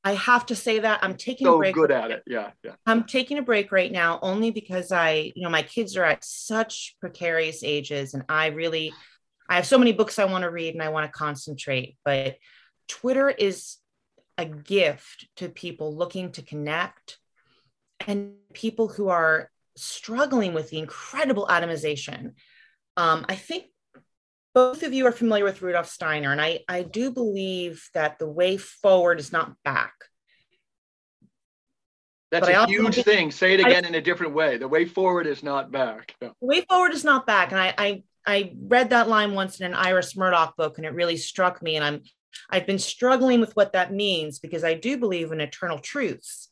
I 0.08 0.14
have 0.14 0.46
to 0.46 0.56
say 0.56 0.80
that 0.80 1.04
I'm 1.04 1.18
taking 1.18 1.48
so 1.48 1.56
a 1.56 1.58
break. 1.58 1.76
good 1.76 1.92
at 1.92 2.12
it. 2.12 2.24
Yeah, 2.26 2.52
yeah. 2.64 2.76
I'm 2.86 3.04
taking 3.04 3.40
a 3.40 3.42
break 3.42 3.74
right 3.74 3.92
now 3.92 4.20
only 4.22 4.52
because 4.52 4.94
I, 4.94 5.34
you 5.36 5.44
know, 5.44 5.50
my 5.50 5.64
kids 5.64 5.98
are 5.98 6.06
at 6.06 6.24
such 6.24 6.96
precarious 7.02 7.62
ages 7.62 8.14
and 8.14 8.24
I 8.30 8.48
really 8.48 8.94
I 9.50 9.56
have 9.56 9.66
so 9.68 9.78
many 9.78 9.92
books 9.92 10.18
I 10.18 10.24
want 10.24 10.44
to 10.44 10.50
read 10.50 10.76
and 10.76 10.82
I 10.82 10.90
want 10.90 11.06
to 11.08 11.12
concentrate, 11.12 11.98
but 12.06 12.38
Twitter 12.88 13.30
is 13.30 13.76
a 14.38 14.46
gift 14.46 15.28
to 15.38 15.50
people 15.50 15.94
looking 15.94 16.32
to 16.34 16.42
connect 16.42 17.18
and 18.08 18.36
people 18.54 18.88
who 18.88 19.10
are 19.10 19.52
struggling 19.76 20.54
with 20.54 20.70
the 20.70 20.80
incredible 20.80 21.48
atomization. 21.48 22.32
Um, 22.96 23.26
I 23.28 23.36
think 23.36 23.66
both 24.58 24.82
of 24.82 24.92
you 24.92 25.06
are 25.06 25.12
familiar 25.12 25.44
with 25.44 25.62
Rudolf 25.62 25.88
Steiner, 25.88 26.32
and 26.32 26.42
I, 26.42 26.62
I 26.68 26.82
do 26.82 27.12
believe 27.12 27.88
that 27.94 28.18
the 28.18 28.28
way 28.28 28.58
forward 28.58 29.20
is 29.20 29.32
not 29.32 29.54
back. 29.64 29.94
That's 32.32 32.48
but 32.48 32.56
a 32.56 32.66
huge 32.66 32.96
think, 32.96 33.06
thing. 33.06 33.32
Say 33.32 33.54
it 33.54 33.60
again 33.60 33.86
I, 33.86 33.90
in 33.90 33.94
a 33.94 34.02
different 34.02 34.34
way. 34.34 34.58
The 34.58 34.68
way 34.68 34.86
forward 34.86 35.28
is 35.28 35.44
not 35.44 35.72
back. 35.72 36.16
The 36.20 36.32
way 36.42 36.62
forward 36.62 36.94
is 36.94 37.04
not 37.04 37.28
back. 37.28 37.52
And 37.52 37.62
I, 37.62 37.76
I 37.78 38.04
I 38.26 38.54
read 38.60 38.90
that 38.90 39.08
line 39.08 39.36
once 39.36 39.60
in 39.60 39.68
an 39.68 39.76
Iris 39.76 40.18
Murdoch 40.18 40.58
book, 40.58 40.80
and 40.80 40.88
it 40.88 40.96
really 40.96 41.18
struck 41.18 41.62
me. 41.62 41.76
And 41.76 41.86
I'm 41.86 42.02
I've 42.50 42.66
been 42.66 42.80
struggling 42.80 43.40
with 43.40 43.56
what 43.56 43.74
that 43.74 43.94
means 43.94 44.40
because 44.40 44.64
I 44.64 44.74
do 44.74 44.98
believe 44.98 45.32
in 45.32 45.40
eternal 45.40 45.78
truths. 45.78 46.50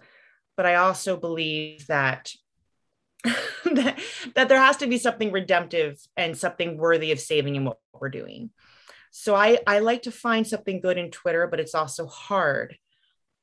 but 0.56 0.68
I 0.68 0.76
also 0.76 1.18
believe 1.18 1.88
that 1.88 2.32
that, 3.66 4.00
that 4.36 4.50
there 4.50 4.60
has 4.60 4.78
to 4.78 4.88
be 4.88 4.98
something 4.98 5.32
redemptive 5.32 6.00
and 6.16 6.38
something 6.38 6.78
worthy 6.78 7.12
of 7.12 7.20
saving 7.20 7.56
in 7.56 7.66
what 7.66 7.80
we're 8.00 8.10
doing. 8.10 8.52
So 9.12 9.36
I, 9.36 9.60
I 9.66 9.80
like 9.80 10.04
to 10.04 10.12
find 10.12 10.46
something 10.46 10.82
good 10.82 10.98
in 10.98 11.12
Twitter, 11.12 11.48
but 11.48 11.60
it's 11.60 11.76
also 11.76 12.06
hard. 12.06 12.78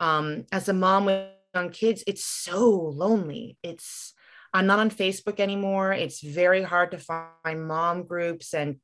Um, 0.01 0.45
as 0.53 0.69
a 0.69 0.73
mom 0.73 1.07
with 1.07 1.29
young 1.55 1.71
kids, 1.71 2.05
it's 2.07 2.25
so 2.25 2.71
lonely. 2.71 3.57
It's 3.63 4.15
I'm 4.53 4.67
not 4.67 4.81
on 4.81 4.91
Facebook 4.91 5.41
anymore. 5.41 5.93
It's 5.93 6.21
very 6.21 6.63
hard 6.63 6.91
to 6.91 6.99
find 6.99 7.67
mom 7.67 8.05
groups 8.05 8.53
and 8.53 8.77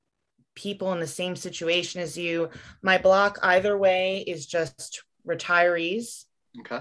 people 0.55 0.93
in 0.93 1.01
the 1.01 1.07
same 1.07 1.37
situation 1.37 2.01
as 2.01 2.17
you. 2.17 2.49
My 2.83 2.99
block, 2.99 3.39
either 3.43 3.77
way, 3.77 4.25
is 4.27 4.47
just 4.47 5.03
retirees. 5.27 6.25
Okay. 6.61 6.81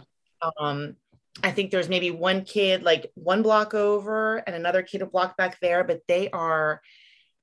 Um, 0.57 0.95
I 1.43 1.51
think 1.51 1.71
there's 1.71 1.89
maybe 1.89 2.11
one 2.11 2.43
kid 2.43 2.83
like 2.83 3.11
one 3.13 3.43
block 3.43 3.73
over 3.73 4.37
and 4.37 4.55
another 4.55 4.81
kid 4.81 5.01
a 5.01 5.05
block 5.05 5.37
back 5.37 5.59
there, 5.59 5.83
but 5.83 6.01
they 6.07 6.29
are 6.29 6.81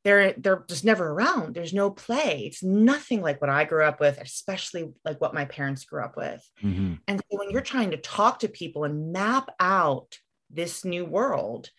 they're 0.05 0.35
they're 0.35 0.65
just 0.69 0.85
never 0.85 1.09
around. 1.09 1.55
There's 1.55 1.73
no 1.73 1.91
play. 1.91 2.45
It's 2.47 2.63
nothing 2.63 3.23
like 3.23 3.41
what 3.41 3.51
I 3.51 3.65
grew 3.65 3.85
up 3.85 4.01
with, 4.01 4.19
especially 4.21 4.93
like 5.05 5.21
what 5.21 5.35
my 5.35 5.47
parents 5.47 5.85
grew 5.85 6.05
up 6.05 6.17
with. 6.17 6.47
Mm-hmm. 6.63 6.95
And 7.09 7.19
so 7.19 7.39
when 7.39 7.51
you're 7.51 7.63
trying 7.63 7.93
to 7.93 7.97
talk 7.97 8.41
to 8.41 8.49
people 8.49 8.85
and 8.85 9.13
map 9.13 9.49
out 9.59 10.19
this 10.51 10.85
new 10.85 11.05
world, 11.07 11.71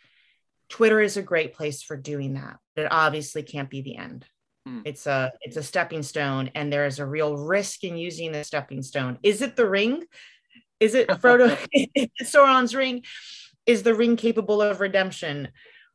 Twitter 0.70 1.00
is 1.00 1.18
a 1.18 1.22
great 1.22 1.54
place 1.54 1.84
for 1.84 1.96
doing 1.96 2.34
that. 2.34 2.58
It 2.76 2.88
obviously 2.90 3.44
can't 3.44 3.70
be 3.70 3.82
the 3.82 3.98
end. 3.98 4.26
Mm. 4.68 4.82
It's 4.86 5.06
a 5.06 5.32
it's 5.42 5.58
a 5.58 5.64
stepping 5.64 6.02
stone, 6.02 6.50
and 6.56 6.74
there 6.74 6.88
is 6.88 6.98
a 6.98 7.06
real 7.06 7.38
risk 7.38 7.84
in 7.84 7.96
using 7.96 8.32
the 8.32 8.44
stepping 8.44 8.82
stone. 8.82 9.20
Is 9.22 9.44
it 9.44 9.56
the 9.56 9.70
ring? 9.70 10.04
Is 10.80 10.96
it 10.96 11.08
Frodo 11.22 11.58
Sauron's 12.24 12.76
ring? 12.76 13.04
Is 13.66 13.84
the 13.84 13.96
ring 13.96 14.16
capable 14.16 14.62
of 14.62 14.80
redemption? 14.80 15.50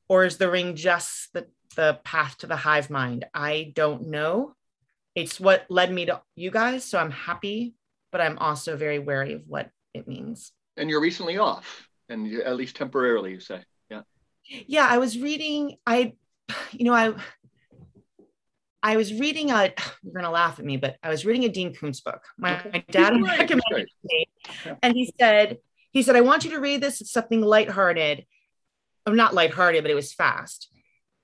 Or 0.09 0.25
is 0.25 0.39
the 0.39 0.51
ring 0.51 0.75
just 0.75 1.33
the, 1.33 1.47
the 1.77 2.01
path 2.05 2.39
to 2.39 2.47
the 2.47 2.57
hive 2.57 2.91
mind? 2.91 3.27
I 3.33 3.73
don't 3.75 4.09
know. 4.09 4.55
It's 5.15 5.39
what 5.39 5.67
led 5.69 5.93
me 5.93 6.07
to 6.07 6.21
you 6.35 6.51
guys. 6.51 6.85
So 6.85 6.99
I'm 6.99 7.11
happy, 7.11 7.75
but 8.11 8.21
I'm 8.21 8.39
also 8.39 8.77
very 8.77 8.99
wary 8.99 9.35
of 9.35 9.43
what 9.47 9.71
it 9.95 10.09
means. 10.09 10.53
And 10.77 10.89
you're 10.89 11.01
recently 11.01 11.39
off, 11.39 11.89
and 12.09 12.27
you, 12.27 12.43
at 12.43 12.57
least 12.57 12.77
temporarily, 12.77 13.33
you 13.33 13.41
say. 13.41 13.63
Yeah. 13.89 14.03
Yeah, 14.45 14.87
I 14.89 14.99
was 14.99 15.19
reading, 15.19 15.77
I, 15.87 16.15
you 16.73 16.85
know, 16.85 16.95
I 16.95 17.15
I 18.83 18.97
was 18.97 19.13
reading 19.13 19.51
a, 19.51 19.73
you're 20.03 20.13
going 20.13 20.25
to 20.25 20.31
laugh 20.31 20.59
at 20.59 20.65
me, 20.65 20.77
but 20.77 20.97
I 21.03 21.09
was 21.09 21.25
reading 21.25 21.45
a 21.45 21.49
Dean 21.49 21.75
Koontz 21.75 22.01
book. 22.01 22.23
My, 22.39 22.61
okay. 22.61 22.71
my 22.73 22.85
dad 22.91 23.23
recommended 23.23 23.63
it 23.71 23.89
to 23.89 24.05
me. 24.05 24.29
And 24.83 24.95
he 24.95 25.13
said, 25.19 25.59
he 25.93 26.03
said, 26.03 26.17
I 26.17 26.21
want 26.21 26.45
you 26.45 26.51
to 26.53 26.61
read 26.61 26.81
this. 26.81 27.01
It's 27.01 27.13
something 27.13 27.41
lighthearted. 27.41 28.25
I'm 29.07 29.17
not 29.17 29.35
lighthearted, 29.35 29.83
but 29.83 29.91
it 29.91 29.97
was 29.97 30.13
fast. 30.13 30.69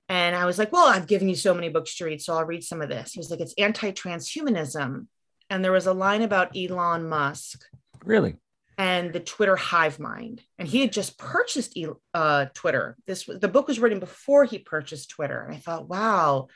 And 0.08 0.36
I 0.36 0.46
was 0.46 0.58
like, 0.58 0.72
well, 0.72 0.86
I've 0.86 1.06
given 1.06 1.28
you 1.28 1.34
so 1.34 1.52
many 1.52 1.68
books 1.68 1.96
to 1.96 2.04
read, 2.04 2.22
so 2.22 2.34
I'll 2.34 2.44
read 2.44 2.62
some 2.62 2.80
of 2.80 2.88
this. 2.88 3.12
He 3.12 3.18
was 3.18 3.30
like, 3.30 3.40
it's 3.40 3.54
anti-transhumanism. 3.58 5.06
And 5.50 5.64
there 5.64 5.72
was 5.72 5.86
a 5.86 5.92
line 5.92 6.22
about 6.22 6.56
Elon 6.56 7.08
Musk. 7.08 7.64
Really? 8.04 8.36
And 8.78 9.12
the 9.12 9.20
Twitter 9.20 9.56
hive 9.56 9.98
mind. 9.98 10.42
And 10.58 10.68
he 10.68 10.80
had 10.80 10.92
just 10.92 11.18
purchased 11.18 11.78
uh, 12.14 12.46
Twitter. 12.54 12.96
This 13.06 13.24
the 13.24 13.48
book 13.48 13.68
was 13.68 13.78
written 13.78 14.00
before 14.00 14.44
he 14.44 14.58
purchased 14.58 15.10
Twitter. 15.10 15.40
And 15.40 15.54
I 15.54 15.58
thought, 15.58 15.88
wow, 15.88 16.48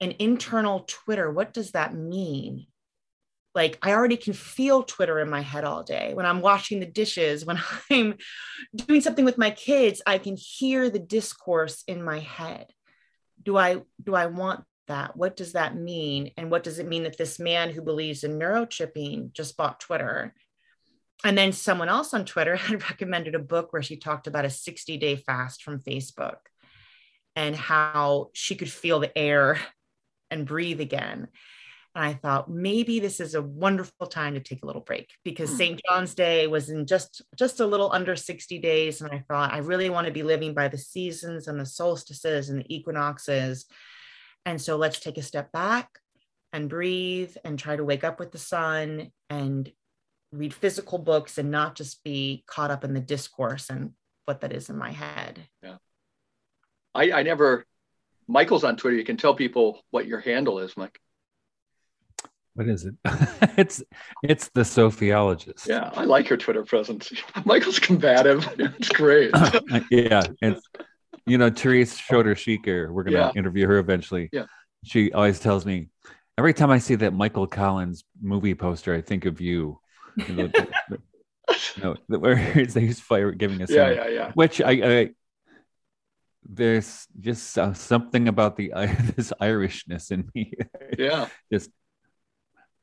an 0.00 0.14
internal 0.18 0.84
Twitter, 0.86 1.30
what 1.30 1.52
does 1.52 1.72
that 1.72 1.94
mean? 1.94 2.66
Like, 3.54 3.78
I 3.82 3.92
already 3.92 4.16
can 4.16 4.32
feel 4.32 4.82
Twitter 4.82 5.18
in 5.18 5.28
my 5.28 5.40
head 5.40 5.64
all 5.64 5.82
day. 5.82 6.14
When 6.14 6.26
I'm 6.26 6.40
washing 6.40 6.80
the 6.80 6.86
dishes, 6.86 7.44
when 7.46 7.60
I'm 7.90 8.16
doing 8.74 9.00
something 9.00 9.24
with 9.24 9.38
my 9.38 9.50
kids, 9.50 10.02
I 10.06 10.18
can 10.18 10.36
hear 10.36 10.88
the 10.88 10.98
discourse 10.98 11.82
in 11.86 12.02
my 12.02 12.20
head. 12.20 12.66
Do 13.42 13.56
I 13.56 13.82
do 14.02 14.14
I 14.14 14.26
want 14.26 14.64
that? 14.86 15.16
What 15.16 15.36
does 15.36 15.52
that 15.52 15.76
mean? 15.76 16.32
And 16.36 16.50
what 16.50 16.62
does 16.62 16.78
it 16.78 16.86
mean 16.86 17.04
that 17.04 17.16
this 17.16 17.38
man 17.38 17.70
who 17.70 17.82
believes 17.82 18.22
in 18.22 18.38
neurochipping 18.38 19.32
just 19.32 19.56
bought 19.56 19.80
Twitter? 19.80 20.34
And 21.24 21.36
then 21.36 21.52
someone 21.52 21.88
else 21.88 22.14
on 22.14 22.24
Twitter 22.24 22.56
had 22.56 22.82
recommended 22.82 23.34
a 23.34 23.40
book 23.40 23.72
where 23.72 23.82
she 23.82 23.96
talked 23.96 24.26
about 24.26 24.44
a 24.44 24.50
60 24.50 24.96
day 24.98 25.16
fast 25.16 25.62
from 25.62 25.80
Facebook 25.80 26.36
and 27.34 27.56
how 27.56 28.30
she 28.32 28.54
could 28.56 28.70
feel 28.70 29.00
the 29.00 29.16
air 29.16 29.58
and 30.30 30.46
breathe 30.46 30.80
again. 30.80 31.28
And 31.94 32.04
I 32.04 32.14
thought 32.14 32.50
maybe 32.50 33.00
this 33.00 33.18
is 33.18 33.34
a 33.34 33.42
wonderful 33.42 34.06
time 34.06 34.34
to 34.34 34.40
take 34.40 34.62
a 34.62 34.66
little 34.66 34.82
break 34.82 35.10
because 35.24 35.56
St. 35.56 35.80
Hmm. 35.84 35.94
John's 35.94 36.14
Day 36.14 36.46
was 36.46 36.70
in 36.70 36.86
just 36.86 37.22
just 37.36 37.60
a 37.60 37.66
little 37.66 37.90
under 37.92 38.14
60 38.14 38.58
days 38.60 39.00
and 39.00 39.10
I 39.10 39.24
thought 39.28 39.52
I 39.52 39.58
really 39.58 39.90
want 39.90 40.06
to 40.06 40.12
be 40.12 40.22
living 40.22 40.54
by 40.54 40.68
the 40.68 40.78
seasons 40.78 41.48
and 41.48 41.58
the 41.58 41.66
solstices 41.66 42.48
and 42.48 42.60
the 42.60 42.74
equinoxes. 42.74 43.66
And 44.46 44.60
so 44.60 44.76
let's 44.76 45.00
take 45.00 45.18
a 45.18 45.22
step 45.22 45.50
back 45.52 45.90
and 46.52 46.68
breathe 46.68 47.36
and 47.44 47.58
try 47.58 47.76
to 47.76 47.84
wake 47.84 48.04
up 48.04 48.20
with 48.20 48.32
the 48.32 48.38
sun 48.38 49.10
and 49.28 49.70
read 50.32 50.54
physical 50.54 50.98
books 50.98 51.38
and 51.38 51.50
not 51.50 51.74
just 51.74 52.02
be 52.04 52.44
caught 52.46 52.70
up 52.70 52.84
in 52.84 52.94
the 52.94 53.00
discourse 53.00 53.68
and 53.68 53.92
what 54.26 54.40
that 54.42 54.52
is 54.52 54.70
in 54.70 54.78
my 54.78 54.92
head. 54.92 55.46
Yeah. 55.62 55.76
I, 56.94 57.12
I 57.12 57.22
never 57.22 57.66
Michael's 58.30 58.64
on 58.64 58.76
Twitter. 58.76 58.96
You 58.96 59.04
can 59.04 59.16
tell 59.16 59.34
people 59.34 59.84
what 59.90 60.06
your 60.06 60.20
handle 60.20 60.60
is, 60.60 60.76
Mike. 60.76 60.98
What 62.54 62.68
is 62.68 62.84
it? 62.84 62.94
it's 63.56 63.82
it's 64.22 64.48
the 64.54 64.62
Sophiologist. 64.62 65.66
Yeah, 65.66 65.90
I 65.94 66.04
like 66.04 66.28
your 66.28 66.36
Twitter 66.36 66.64
presence. 66.64 67.12
Michael's 67.44 67.78
combative. 67.78 68.48
It's 68.58 68.88
great. 68.88 69.30
yeah, 69.90 70.22
it's 70.42 70.62
you 71.26 71.38
know 71.38 71.50
Therese 71.50 71.96
Schroeder 71.96 72.34
Sheker. 72.34 72.90
We're 72.90 73.04
gonna 73.04 73.18
yeah. 73.18 73.32
interview 73.34 73.66
her 73.66 73.78
eventually. 73.78 74.28
Yeah, 74.32 74.46
she 74.84 75.12
always 75.12 75.40
tells 75.40 75.64
me 75.64 75.88
every 76.38 76.54
time 76.54 76.70
I 76.70 76.78
see 76.78 76.96
that 76.96 77.12
Michael 77.12 77.46
Collins 77.46 78.04
movie 78.20 78.54
poster, 78.54 78.94
I 78.94 79.00
think 79.00 79.24
of 79.26 79.40
you. 79.40 79.78
you 80.26 80.34
know, 80.34 81.96
no, 82.08 82.18
where 82.18 82.36
he's 82.36 83.00
fire 83.00 83.30
giving 83.32 83.62
us 83.62 83.70
yeah, 83.70 83.90
yeah, 83.90 84.08
yeah. 84.08 84.32
Which 84.34 84.60
I, 84.60 84.70
I 84.70 85.10
there's 86.44 87.06
just 87.18 87.58
uh, 87.58 87.72
something 87.74 88.28
about 88.28 88.56
the 88.56 88.72
uh, 88.72 88.86
this 89.16 89.32
Irishness 89.40 90.10
in 90.10 90.28
me. 90.34 90.54
Yeah, 90.98 91.28
just 91.52 91.70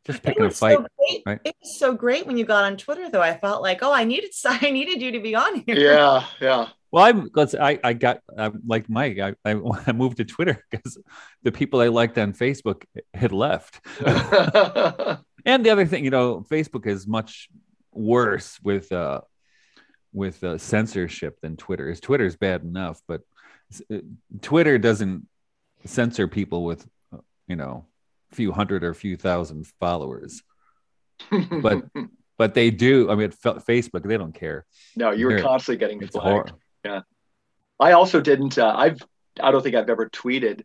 just 0.05 0.23
picking 0.23 0.45
a 0.45 0.49
fight. 0.49 0.77
So 0.77 1.21
right? 1.25 1.39
It 1.43 1.55
was 1.61 1.77
so 1.77 1.93
great 1.93 2.25
when 2.25 2.37
you 2.37 2.45
got 2.45 2.63
on 2.63 2.77
Twitter, 2.77 3.09
though. 3.09 3.21
I 3.21 3.37
felt 3.37 3.61
like, 3.61 3.79
oh, 3.83 3.91
I 3.91 4.05
needed 4.05 4.31
I 4.45 4.71
needed 4.71 5.01
you 5.01 5.11
to 5.11 5.19
be 5.19 5.35
on 5.35 5.63
here. 5.65 5.75
Yeah, 5.75 6.25
yeah. 6.39 6.69
Well, 6.89 7.03
I'm 7.03 7.29
let's 7.35 7.53
I 7.53 7.79
I 7.83 7.93
got 7.93 8.21
I'm 8.37 8.61
like 8.65 8.89
Mike. 8.89 9.19
I, 9.19 9.35
I, 9.43 9.59
I 9.85 9.91
moved 9.91 10.17
to 10.17 10.25
Twitter 10.25 10.63
because 10.71 10.97
the 11.43 11.51
people 11.51 11.81
I 11.81 11.89
liked 11.89 12.17
on 12.17 12.31
Facebook 12.31 12.83
had 13.13 13.33
left. 13.33 13.85
and 15.45 15.65
the 15.65 15.69
other 15.69 15.85
thing, 15.85 16.05
you 16.05 16.11
know, 16.11 16.45
Facebook 16.49 16.87
is 16.87 17.05
much 17.05 17.49
worse 17.91 18.57
with 18.63 18.91
uh 18.91 19.21
with 20.13 20.43
uh, 20.43 20.57
censorship 20.57 21.39
than 21.41 21.57
Twitter 21.57 21.89
is. 21.89 21.99
Twitter 21.99 22.25
is 22.25 22.37
bad 22.37 22.63
enough, 22.63 23.01
but 23.07 23.21
Twitter 24.41 24.77
doesn't 24.77 25.27
censor 25.85 26.27
people 26.27 26.63
with, 26.63 26.87
you 27.47 27.55
know, 27.55 27.85
a 28.31 28.35
few 28.35 28.51
hundred 28.51 28.83
or 28.83 28.89
a 28.89 28.95
few 28.95 29.17
thousand 29.17 29.67
followers, 29.79 30.43
but 31.61 31.85
but 32.37 32.53
they 32.53 32.71
do. 32.71 33.09
I 33.09 33.15
mean, 33.15 33.29
Facebook 33.29 34.03
they 34.03 34.17
don't 34.17 34.33
care. 34.33 34.65
No, 34.95 35.11
you 35.11 35.27
were 35.27 35.41
constantly 35.41 35.77
getting 35.77 36.05
flagged. 36.07 36.53
Yeah, 36.83 37.01
I 37.79 37.93
also 37.93 38.21
didn't. 38.21 38.57
Uh, 38.57 38.73
I've 38.75 39.01
I 39.41 39.51
don't 39.51 39.61
think 39.61 39.75
I've 39.75 39.89
ever 39.89 40.09
tweeted. 40.09 40.63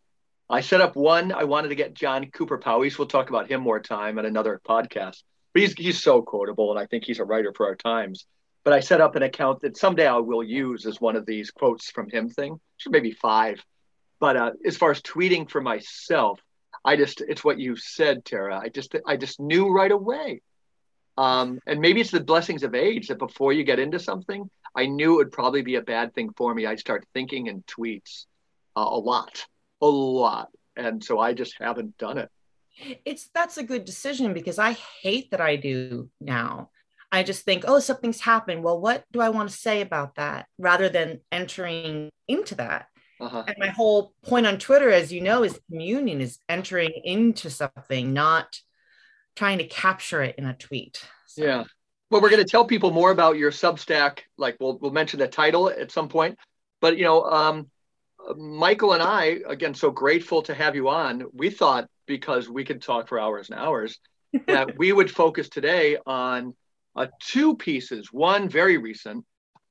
I 0.48 0.60
set 0.60 0.80
up 0.80 0.96
one. 0.96 1.32
I 1.32 1.44
wanted 1.44 1.68
to 1.68 1.74
get 1.74 1.94
John 1.94 2.26
Cowper 2.26 2.58
Powys. 2.60 2.98
We'll 2.98 3.08
talk 3.08 3.30
about 3.30 3.50
him 3.50 3.62
more 3.62 3.80
time 3.80 4.18
at 4.18 4.26
another 4.26 4.60
podcast. 4.66 5.22
But 5.54 5.62
he's 5.62 5.72
he's 5.74 6.02
so 6.02 6.22
quotable, 6.22 6.70
and 6.70 6.78
I 6.78 6.86
think 6.86 7.04
he's 7.04 7.18
a 7.18 7.24
writer 7.24 7.52
for 7.56 7.66
our 7.66 7.76
times 7.76 8.26
but 8.64 8.72
I 8.72 8.80
set 8.80 9.00
up 9.00 9.16
an 9.16 9.22
account 9.22 9.60
that 9.60 9.76
someday 9.76 10.06
I 10.06 10.18
will 10.18 10.42
use 10.42 10.86
as 10.86 11.00
one 11.00 11.16
of 11.16 11.26
these 11.26 11.50
quotes 11.50 11.90
from 11.90 12.08
him 12.08 12.28
thing, 12.28 12.60
maybe 12.86 13.12
five. 13.12 13.62
But 14.20 14.36
uh, 14.36 14.50
as 14.64 14.76
far 14.76 14.92
as 14.92 15.02
tweeting 15.02 15.50
for 15.50 15.60
myself, 15.60 16.40
I 16.84 16.96
just 16.96 17.20
it's 17.20 17.44
what 17.44 17.58
you 17.58 17.76
said, 17.76 18.24
Tara. 18.24 18.58
I 18.58 18.68
just 18.68 18.94
I 19.06 19.16
just 19.16 19.40
knew 19.40 19.68
right 19.68 19.90
away. 19.90 20.42
Um, 21.18 21.58
and 21.66 21.80
maybe 21.80 22.00
it's 22.00 22.10
the 22.10 22.20
blessings 22.20 22.62
of 22.62 22.74
age 22.74 23.08
that 23.08 23.18
before 23.18 23.52
you 23.52 23.64
get 23.64 23.78
into 23.78 23.98
something, 23.98 24.48
I 24.74 24.86
knew 24.86 25.14
it 25.14 25.16
would 25.16 25.32
probably 25.32 25.62
be 25.62 25.74
a 25.74 25.82
bad 25.82 26.14
thing 26.14 26.30
for 26.36 26.54
me. 26.54 26.64
I'd 26.66 26.80
start 26.80 27.04
thinking 27.12 27.48
in 27.48 27.62
tweets 27.64 28.24
uh, 28.76 28.80
a 28.88 28.98
lot, 28.98 29.44
a 29.80 29.86
lot, 29.86 30.48
and 30.76 31.04
so 31.04 31.18
I 31.18 31.34
just 31.34 31.54
haven't 31.60 31.98
done 31.98 32.18
it. 32.18 32.30
It's 33.04 33.28
that's 33.34 33.58
a 33.58 33.62
good 33.62 33.84
decision 33.84 34.32
because 34.32 34.58
I 34.58 34.72
hate 35.02 35.30
that 35.32 35.40
I 35.40 35.56
do 35.56 36.08
now. 36.20 36.70
I 37.12 37.22
just 37.22 37.44
think, 37.44 37.64
oh, 37.68 37.78
something's 37.78 38.20
happened. 38.20 38.64
Well, 38.64 38.80
what 38.80 39.04
do 39.12 39.20
I 39.20 39.28
want 39.28 39.50
to 39.50 39.56
say 39.56 39.82
about 39.82 40.14
that 40.14 40.46
rather 40.58 40.88
than 40.88 41.20
entering 41.30 42.10
into 42.26 42.54
that? 42.54 42.86
Uh-huh. 43.20 43.44
And 43.46 43.56
my 43.58 43.68
whole 43.68 44.14
point 44.24 44.46
on 44.46 44.58
Twitter, 44.58 44.90
as 44.90 45.12
you 45.12 45.20
know, 45.20 45.44
is 45.44 45.60
communion, 45.70 46.22
is 46.22 46.38
entering 46.48 46.90
into 47.04 47.50
something, 47.50 48.14
not 48.14 48.58
trying 49.36 49.58
to 49.58 49.66
capture 49.66 50.22
it 50.22 50.36
in 50.38 50.46
a 50.46 50.54
tweet. 50.54 51.04
So. 51.26 51.44
Yeah. 51.44 51.64
Well, 52.10 52.20
we're 52.20 52.30
going 52.30 52.44
to 52.44 52.50
tell 52.50 52.64
people 52.64 52.90
more 52.90 53.10
about 53.10 53.36
your 53.36 53.50
Substack. 53.50 54.20
Like 54.36 54.56
we'll 54.58 54.78
we'll 54.78 54.90
mention 54.90 55.18
the 55.18 55.28
title 55.28 55.68
at 55.68 55.92
some 55.92 56.08
point. 56.08 56.38
But 56.80 56.96
you 56.96 57.04
know, 57.04 57.22
um, 57.24 57.70
Michael 58.36 58.94
and 58.94 59.02
I, 59.02 59.40
again, 59.46 59.74
so 59.74 59.90
grateful 59.90 60.42
to 60.42 60.54
have 60.54 60.74
you 60.74 60.88
on. 60.88 61.24
We 61.32 61.50
thought 61.50 61.88
because 62.06 62.48
we 62.48 62.64
could 62.64 62.82
talk 62.82 63.08
for 63.08 63.20
hours 63.20 63.50
and 63.50 63.58
hours 63.58 63.98
that 64.46 64.76
we 64.78 64.92
would 64.92 65.10
focus 65.10 65.48
today 65.48 65.96
on 66.04 66.54
uh, 66.96 67.06
two 67.20 67.56
pieces. 67.56 68.12
One 68.12 68.48
very 68.48 68.78
recent. 68.78 69.24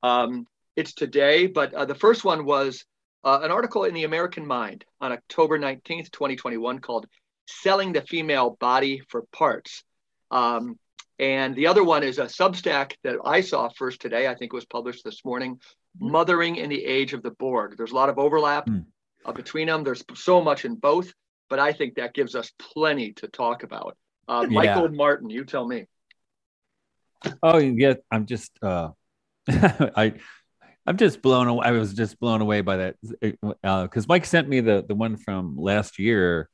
Um, 0.03 0.47
it's 0.75 0.93
today, 0.93 1.47
but 1.47 1.73
uh, 1.73 1.85
the 1.85 1.95
first 1.95 2.23
one 2.23 2.45
was 2.45 2.85
uh, 3.23 3.39
an 3.43 3.51
article 3.51 3.83
in 3.83 3.93
the 3.93 4.03
American 4.03 4.45
Mind 4.45 4.85
on 4.99 5.11
October 5.11 5.59
19th, 5.59 6.11
2021, 6.11 6.79
called 6.79 7.05
Selling 7.45 7.93
the 7.93 8.01
Female 8.01 8.57
Body 8.59 9.01
for 9.09 9.23
Parts. 9.31 9.83
Um, 10.31 10.79
and 11.19 11.55
the 11.55 11.67
other 11.67 11.83
one 11.83 12.03
is 12.03 12.17
a 12.17 12.25
Substack 12.25 12.93
that 13.03 13.17
I 13.23 13.41
saw 13.41 13.69
first 13.69 14.01
today. 14.01 14.27
I 14.27 14.33
think 14.33 14.53
it 14.53 14.55
was 14.55 14.65
published 14.65 15.03
this 15.03 15.23
morning 15.23 15.55
mm-hmm. 15.55 16.11
Mothering 16.11 16.55
in 16.55 16.69
the 16.69 16.83
Age 16.83 17.13
of 17.13 17.21
the 17.21 17.31
Borg. 17.31 17.77
There's 17.77 17.91
a 17.91 17.95
lot 17.95 18.09
of 18.09 18.17
overlap 18.17 18.65
mm. 18.65 18.85
uh, 19.25 19.31
between 19.31 19.67
them. 19.67 19.83
There's 19.83 20.03
so 20.15 20.41
much 20.41 20.65
in 20.65 20.75
both, 20.75 21.13
but 21.49 21.59
I 21.59 21.73
think 21.73 21.95
that 21.95 22.13
gives 22.13 22.33
us 22.33 22.51
plenty 22.57 23.13
to 23.13 23.27
talk 23.27 23.63
about. 23.63 23.97
Uh, 24.27 24.47
yeah. 24.49 24.53
Michael 24.55 24.89
Martin, 24.89 25.29
you 25.29 25.45
tell 25.45 25.67
me. 25.67 25.85
Oh, 27.43 27.57
yeah. 27.57 27.95
I'm 28.11 28.25
just, 28.25 28.51
uh, 28.61 28.89
I, 29.47 30.13
I'm 30.85 30.97
just 30.97 31.21
blown 31.21 31.47
away. 31.47 31.67
I 31.67 31.71
was 31.71 31.93
just 31.93 32.19
blown 32.19 32.41
away 32.41 32.61
by 32.61 32.77
that 32.77 32.95
Uh 33.63 33.83
because 33.83 34.07
Mike 34.07 34.25
sent 34.25 34.49
me 34.49 34.61
the 34.61 34.83
the 34.87 34.95
one 34.95 35.15
from 35.15 35.55
last 35.57 35.99
year 35.99 36.49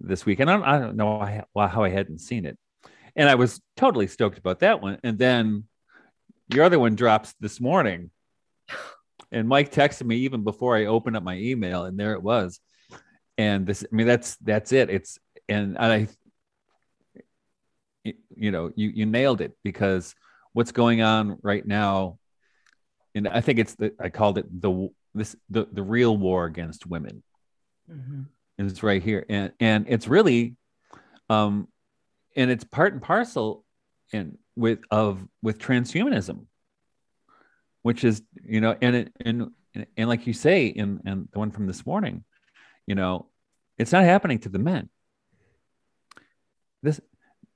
this 0.00 0.24
week, 0.24 0.40
and 0.40 0.50
I 0.50 0.54
don't, 0.54 0.64
I 0.64 0.78
don't 0.78 0.96
know 0.96 1.42
how 1.56 1.84
I 1.84 1.90
hadn't 1.90 2.20
seen 2.20 2.46
it 2.46 2.58
and 3.16 3.28
I 3.28 3.34
was 3.34 3.60
totally 3.76 4.06
stoked 4.06 4.38
about 4.38 4.60
that 4.60 4.80
one. 4.80 4.98
And 5.02 5.18
then 5.18 5.64
your 6.52 6.64
other 6.64 6.78
one 6.78 6.94
drops 6.94 7.34
this 7.40 7.60
morning, 7.60 8.10
and 9.32 9.48
Mike 9.48 9.72
texted 9.72 10.06
me 10.06 10.16
even 10.18 10.42
before 10.42 10.76
I 10.76 10.86
opened 10.86 11.16
up 11.16 11.22
my 11.22 11.36
email, 11.36 11.84
and 11.84 11.98
there 11.98 12.14
it 12.14 12.22
was. 12.22 12.60
And 13.38 13.66
this, 13.66 13.84
I 13.90 13.94
mean, 13.94 14.06
that's 14.06 14.36
that's 14.36 14.72
it. 14.72 14.90
It's 14.90 15.18
and 15.48 15.78
I, 15.78 16.08
you 18.04 18.50
know, 18.50 18.72
you 18.74 18.88
you 18.88 19.06
nailed 19.06 19.40
it 19.40 19.52
because 19.62 20.14
what's 20.52 20.72
going 20.72 21.02
on 21.02 21.38
right 21.42 21.66
now, 21.66 22.18
and 23.14 23.28
I 23.28 23.40
think 23.40 23.58
it's 23.58 23.74
the 23.74 23.92
I 24.00 24.08
called 24.08 24.38
it 24.38 24.60
the 24.60 24.88
this 25.14 25.36
the 25.48 25.66
the 25.70 25.82
real 25.82 26.16
war 26.16 26.46
against 26.46 26.86
women. 26.86 27.22
Mm-hmm. 27.90 28.22
It's 28.58 28.82
right 28.82 29.02
here, 29.02 29.24
and 29.28 29.52
and 29.60 29.86
it's 29.88 30.06
really 30.08 30.56
um, 31.28 31.68
and 32.36 32.50
it's 32.50 32.64
part 32.64 32.92
and 32.92 33.02
parcel 33.02 33.64
in 34.12 34.38
with 34.56 34.80
of 34.90 35.26
with 35.42 35.58
transhumanism 35.58 36.46
which 37.82 38.04
is 38.04 38.22
you 38.44 38.60
know 38.60 38.76
and 38.80 38.96
it 38.96 39.12
and 39.20 39.50
and 39.96 40.08
like 40.08 40.26
you 40.26 40.32
say 40.32 40.66
in 40.66 41.00
and 41.04 41.28
the 41.32 41.38
one 41.38 41.50
from 41.50 41.66
this 41.66 41.86
morning 41.86 42.24
you 42.86 42.94
know 42.94 43.26
it's 43.78 43.92
not 43.92 44.04
happening 44.04 44.38
to 44.38 44.48
the 44.48 44.58
men 44.58 44.88
this 46.82 47.00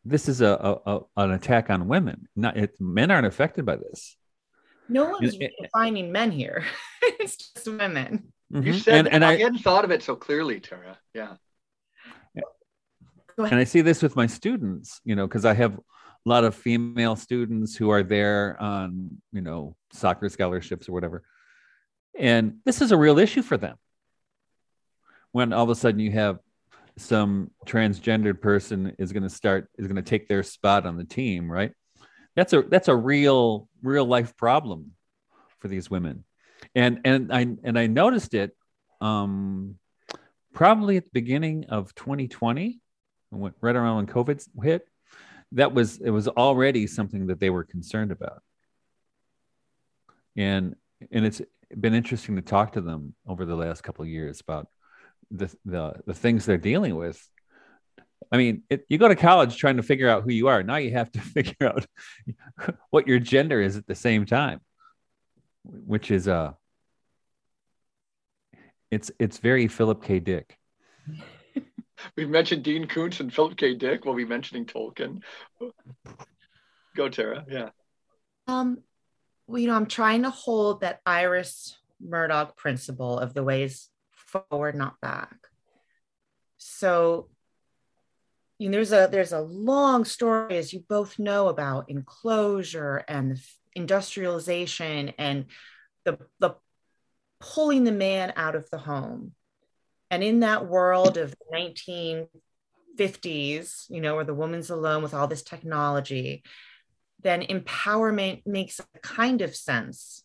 this 0.04 0.28
is 0.28 0.40
a, 0.40 0.46
a, 0.48 0.90
a 0.94 1.00
an 1.16 1.30
attack 1.32 1.70
on 1.70 1.88
women. 1.88 2.28
Not 2.36 2.56
it, 2.56 2.80
men 2.80 3.10
aren't 3.10 3.26
affected 3.26 3.64
by 3.64 3.76
this. 3.76 4.16
No 4.88 5.10
one's 5.10 5.36
defining 5.36 6.12
men 6.12 6.30
here. 6.30 6.64
It's 7.20 7.36
just 7.36 7.66
women. 7.66 8.32
Mm-hmm. 8.52 8.66
you 8.66 8.72
said 8.74 8.94
and, 8.94 9.08
and 9.08 9.24
I, 9.24 9.32
I 9.32 9.36
hadn't 9.36 9.58
thought 9.58 9.84
of 9.84 9.90
it 9.90 10.02
so 10.02 10.16
clearly 10.16 10.58
tara. 10.60 10.98
Yeah. 11.12 11.34
And 13.38 13.54
I 13.54 13.64
see 13.64 13.80
this 13.80 14.02
with 14.02 14.16
my 14.16 14.26
students, 14.26 15.00
you 15.04 15.16
know, 15.16 15.26
because 15.26 15.44
I 15.44 15.54
have 15.54 15.74
a 15.74 15.80
lot 16.24 16.44
of 16.44 16.54
female 16.54 17.16
students 17.16 17.76
who 17.76 17.90
are 17.90 18.02
there 18.02 18.56
on, 18.60 19.10
you 19.32 19.40
know, 19.40 19.76
soccer 19.92 20.28
scholarships 20.28 20.88
or 20.88 20.92
whatever. 20.92 21.24
And 22.18 22.58
this 22.64 22.80
is 22.80 22.92
a 22.92 22.96
real 22.96 23.18
issue 23.18 23.42
for 23.42 23.56
them. 23.56 23.76
When 25.32 25.52
all 25.52 25.64
of 25.64 25.70
a 25.70 25.74
sudden 25.74 26.00
you 26.00 26.12
have 26.12 26.38
some 26.96 27.50
transgendered 27.66 28.40
person 28.40 28.94
is 28.98 29.12
going 29.12 29.22
to 29.22 29.30
start 29.30 29.68
is 29.78 29.86
going 29.86 29.96
to 29.96 30.02
take 30.02 30.28
their 30.28 30.42
spot 30.42 30.86
on 30.86 30.96
the 30.96 31.04
team, 31.04 31.50
right? 31.50 31.72
That's 32.36 32.52
a 32.52 32.62
that's 32.62 32.88
a 32.88 32.96
real 32.96 33.68
real 33.82 34.04
life 34.04 34.36
problem 34.36 34.92
for 35.58 35.68
these 35.68 35.90
women. 35.90 36.24
And 36.74 37.00
and 37.04 37.32
I 37.32 37.40
and 37.62 37.78
I 37.78 37.86
noticed 37.86 38.34
it 38.34 38.56
um 39.00 39.76
probably 40.52 40.96
at 40.96 41.04
the 41.04 41.10
beginning 41.12 41.64
of 41.68 41.94
2020 41.94 42.80
right 43.32 43.76
around 43.76 43.96
when 43.96 44.06
COVID 44.06 44.46
hit, 44.62 44.86
that 45.52 45.74
was 45.74 45.98
it 46.00 46.10
was 46.10 46.28
already 46.28 46.86
something 46.86 47.26
that 47.26 47.40
they 47.40 47.50
were 47.50 47.64
concerned 47.64 48.12
about. 48.12 48.42
And 50.36 50.76
and 51.10 51.24
it's 51.24 51.42
been 51.78 51.94
interesting 51.94 52.36
to 52.36 52.42
talk 52.42 52.72
to 52.72 52.80
them 52.80 53.14
over 53.26 53.44
the 53.44 53.56
last 53.56 53.82
couple 53.82 54.02
of 54.02 54.08
years 54.08 54.40
about 54.40 54.68
the 55.34 55.54
the, 55.64 55.94
the 56.06 56.14
things 56.14 56.46
they're 56.46 56.58
dealing 56.58 56.96
with. 56.96 57.20
I 58.32 58.36
mean, 58.36 58.62
it, 58.70 58.84
you 58.88 58.98
go 58.98 59.08
to 59.08 59.16
college 59.16 59.56
trying 59.56 59.76
to 59.76 59.82
figure 59.82 60.08
out 60.08 60.22
who 60.22 60.32
you 60.32 60.48
are. 60.48 60.62
Now 60.62 60.76
you 60.76 60.92
have 60.92 61.12
to 61.12 61.20
figure 61.36 61.68
out 61.68 61.86
what 62.90 63.06
your 63.06 63.18
gender 63.18 63.60
is 63.60 63.76
at 63.76 63.86
the 63.86 63.94
same 63.94 64.26
time, 64.26 64.60
which 65.62 66.10
is 66.10 66.28
uh 66.28 66.52
it's 68.90 69.10
it's 69.18 69.38
very 69.38 69.68
Philip 69.68 70.02
K. 70.02 70.20
Dick. 70.20 70.56
We've 72.16 72.28
mentioned 72.28 72.64
Dean 72.64 72.86
Koontz 72.86 73.20
and 73.20 73.32
Philip 73.32 73.56
K. 73.56 73.74
Dick. 73.74 74.04
We'll 74.04 74.14
be 74.14 74.24
mentioning 74.24 74.66
Tolkien. 74.66 75.22
Go, 76.96 77.08
Tara. 77.08 77.44
Yeah. 77.48 77.70
Um, 78.46 78.78
well, 79.46 79.58
you 79.58 79.68
know, 79.68 79.74
I'm 79.74 79.86
trying 79.86 80.22
to 80.22 80.30
hold 80.30 80.80
that 80.80 81.00
Iris 81.06 81.76
Murdoch 82.00 82.56
principle 82.56 83.18
of 83.18 83.34
the 83.34 83.42
ways 83.42 83.88
forward, 84.50 84.74
not 84.74 85.00
back. 85.00 85.34
So, 86.58 87.28
you 88.58 88.68
know, 88.68 88.76
there's 88.76 88.92
a 88.92 89.08
there's 89.10 89.32
a 89.32 89.40
long 89.40 90.04
story, 90.04 90.56
as 90.56 90.72
you 90.72 90.84
both 90.88 91.18
know, 91.18 91.48
about 91.48 91.90
enclosure 91.90 93.04
and 93.08 93.38
industrialization 93.74 95.10
and 95.18 95.46
the 96.04 96.18
the 96.38 96.54
pulling 97.40 97.84
the 97.84 97.92
man 97.92 98.32
out 98.36 98.54
of 98.54 98.70
the 98.70 98.78
home 98.78 99.34
and 100.14 100.22
in 100.22 100.40
that 100.40 100.66
world 100.68 101.16
of 101.16 101.34
1950s, 101.52 103.86
you 103.90 104.00
know, 104.00 104.14
where 104.14 104.24
the 104.24 104.32
woman's 104.32 104.70
alone 104.70 105.02
with 105.02 105.12
all 105.12 105.26
this 105.26 105.42
technology, 105.42 106.44
then 107.20 107.42
empowerment 107.42 108.46
makes 108.46 108.78
a 108.78 108.84
kind 109.00 109.42
of 109.42 109.56
sense. 109.56 110.22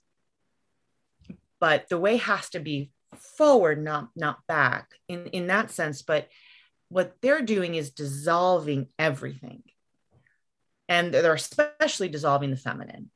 But 1.60 1.90
the 1.90 1.98
way 1.98 2.18
has 2.18 2.52
to 2.52 2.60
be 2.60 2.92
forward, 3.16 3.84
not 3.84 4.10
not 4.16 4.40
back 4.48 4.90
in, 5.08 5.28
in 5.28 5.48
that 5.48 5.72
sense. 5.72 6.02
But 6.02 6.28
what 6.90 7.14
they're 7.22 7.42
doing 7.42 7.76
is 7.76 7.92
dissolving 7.92 8.88
everything. 8.98 9.64
And 10.88 11.14
they're 11.14 11.34
especially 11.34 12.10
dissolving 12.10 12.50
the 12.50 12.58
feminine. 12.58 13.12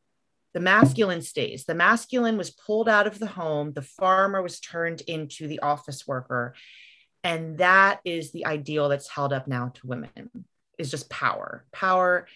The 0.54 0.60
masculine 0.60 1.24
stays. 1.24 1.66
The 1.66 1.74
masculine 1.74 2.38
was 2.38 2.52
pulled 2.52 2.88
out 2.88 3.08
of 3.08 3.18
the 3.18 3.26
home. 3.28 3.74
The 3.74 3.82
farmer 3.82 4.44
was 4.44 4.60
turned 4.60 5.02
into 5.02 5.48
the 5.48 5.60
office 5.62 6.06
worker. 6.08 6.54
And 7.24 7.58
that 7.58 8.00
is 8.06 8.32
the 8.32 8.46
ideal 8.46 8.90
that's 8.90 9.10
held 9.10 9.34
up 9.34 9.48
now 9.48 9.70
to 9.76 9.88
women 9.88 10.46
is 10.78 10.92
just 10.92 11.10
power, 11.10 11.66
power 11.72 12.28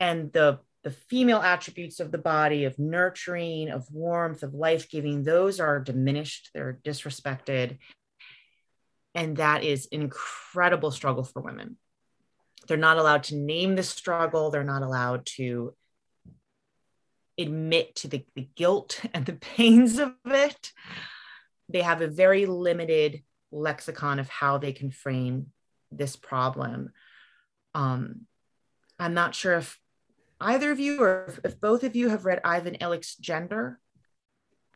and 0.00 0.32
the 0.32 0.58
the 0.84 0.90
female 0.90 1.40
attributes 1.40 2.00
of 2.00 2.12
the 2.12 2.18
body 2.18 2.64
of 2.64 2.78
nurturing, 2.78 3.68
of 3.70 3.90
warmth, 3.90 4.42
of 4.42 4.54
life 4.54 4.88
giving, 4.88 5.24
those 5.24 5.60
are 5.60 5.80
diminished, 5.80 6.50
they're 6.54 6.78
disrespected. 6.84 7.78
And 9.14 9.38
that 9.38 9.64
is 9.64 9.86
incredible 9.86 10.90
struggle 10.90 11.24
for 11.24 11.42
women. 11.42 11.76
They're 12.68 12.76
not 12.76 12.98
allowed 12.98 13.24
to 13.24 13.36
name 13.36 13.74
the 13.74 13.82
struggle, 13.82 14.50
they're 14.50 14.64
not 14.64 14.82
allowed 14.82 15.26
to 15.36 15.74
admit 17.38 17.94
to 17.96 18.08
the, 18.08 18.24
the 18.34 18.48
guilt 18.54 19.00
and 19.14 19.26
the 19.26 19.34
pains 19.34 19.98
of 19.98 20.14
it. 20.26 20.72
They 21.68 21.82
have 21.82 22.00
a 22.00 22.08
very 22.08 22.46
limited 22.46 23.22
lexicon 23.50 24.18
of 24.18 24.28
how 24.28 24.58
they 24.58 24.72
can 24.72 24.90
frame 24.90 25.46
this 25.90 26.16
problem. 26.16 26.90
Um, 27.74 28.26
I'm 28.98 29.14
not 29.14 29.34
sure 29.34 29.54
if 29.54 29.78
either 30.40 30.70
of 30.70 30.78
you 30.78 31.02
or 31.02 31.26
if, 31.28 31.40
if 31.44 31.60
both 31.60 31.84
of 31.84 31.96
you 31.96 32.08
have 32.08 32.24
read 32.24 32.40
Ivan 32.44 32.76
Illich's 32.76 33.16
Gender. 33.16 33.80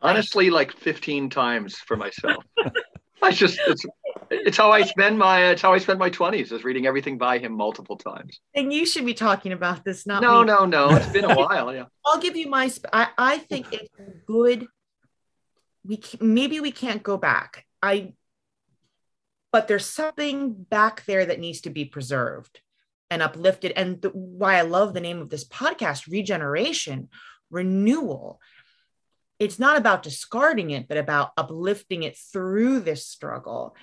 Honestly, 0.01 0.51
like 0.51 0.72
15 0.72 1.31
times 1.31 1.77
for 1.77 1.96
myself. 1.96 2.44
I 3.22 3.31
just 3.31 3.61
it's 3.68 3.87
it's 4.31 4.57
how 4.57 4.72
I 4.72 4.83
spend 4.83 5.16
my 5.16 5.51
it's 5.51 5.62
how 5.62 5.72
I 5.72 5.79
spend 5.79 5.98
my 6.01 6.11
20s 6.11 6.51
is 6.51 6.64
reading 6.64 6.87
everything 6.87 7.18
by 7.18 7.38
him 7.38 7.53
multiple 7.53 7.96
times. 7.96 8.40
And 8.55 8.72
you 8.72 8.85
should 8.85 9.07
be 9.07 9.14
talking 9.14 9.53
about 9.53 9.85
this, 9.85 10.07
not 10.07 10.22
no, 10.22 10.40
me. 10.40 10.46
no, 10.46 10.66
no. 10.66 10.90
It's 10.96 11.07
been 11.07 11.25
a 11.25 11.35
while. 11.37 11.72
Yeah. 11.72 11.85
I'll 12.05 12.18
give 12.18 12.37
you 12.37 12.48
my. 12.48 12.70
I 12.92 13.09
I 13.16 13.38
think 13.38 13.72
it's 13.72 13.88
good. 14.27 14.66
We 15.85 15.98
can, 15.98 16.35
maybe 16.35 16.59
we 16.61 16.72
can't 16.72 17.03
go 17.03 17.16
back. 17.16 17.64
I. 17.81 18.14
But 19.53 19.68
there's 19.68 19.87
something 19.87 20.55
back 20.55 21.05
there 21.05 21.27
that 21.27 21.38
needs 21.38 21.61
to 21.62 21.70
be 21.70 21.85
preserved, 21.85 22.61
and 23.12 23.22
uplifted. 23.22 23.72
And 23.77 24.05
why 24.14 24.57
I 24.57 24.62
love 24.62 24.94
the 24.94 25.01
name 25.01 25.20
of 25.20 25.29
this 25.29 25.46
podcast, 25.46 26.11
regeneration, 26.11 27.11
renewal. 27.51 28.40
It's 29.38 29.59
not 29.59 29.77
about 29.77 30.03
discarding 30.03 30.70
it, 30.70 30.88
but 30.88 30.96
about 30.96 31.33
uplifting 31.37 32.05
it 32.05 32.16
through 32.16 32.81
this 32.81 33.07
struggle. 33.07 33.77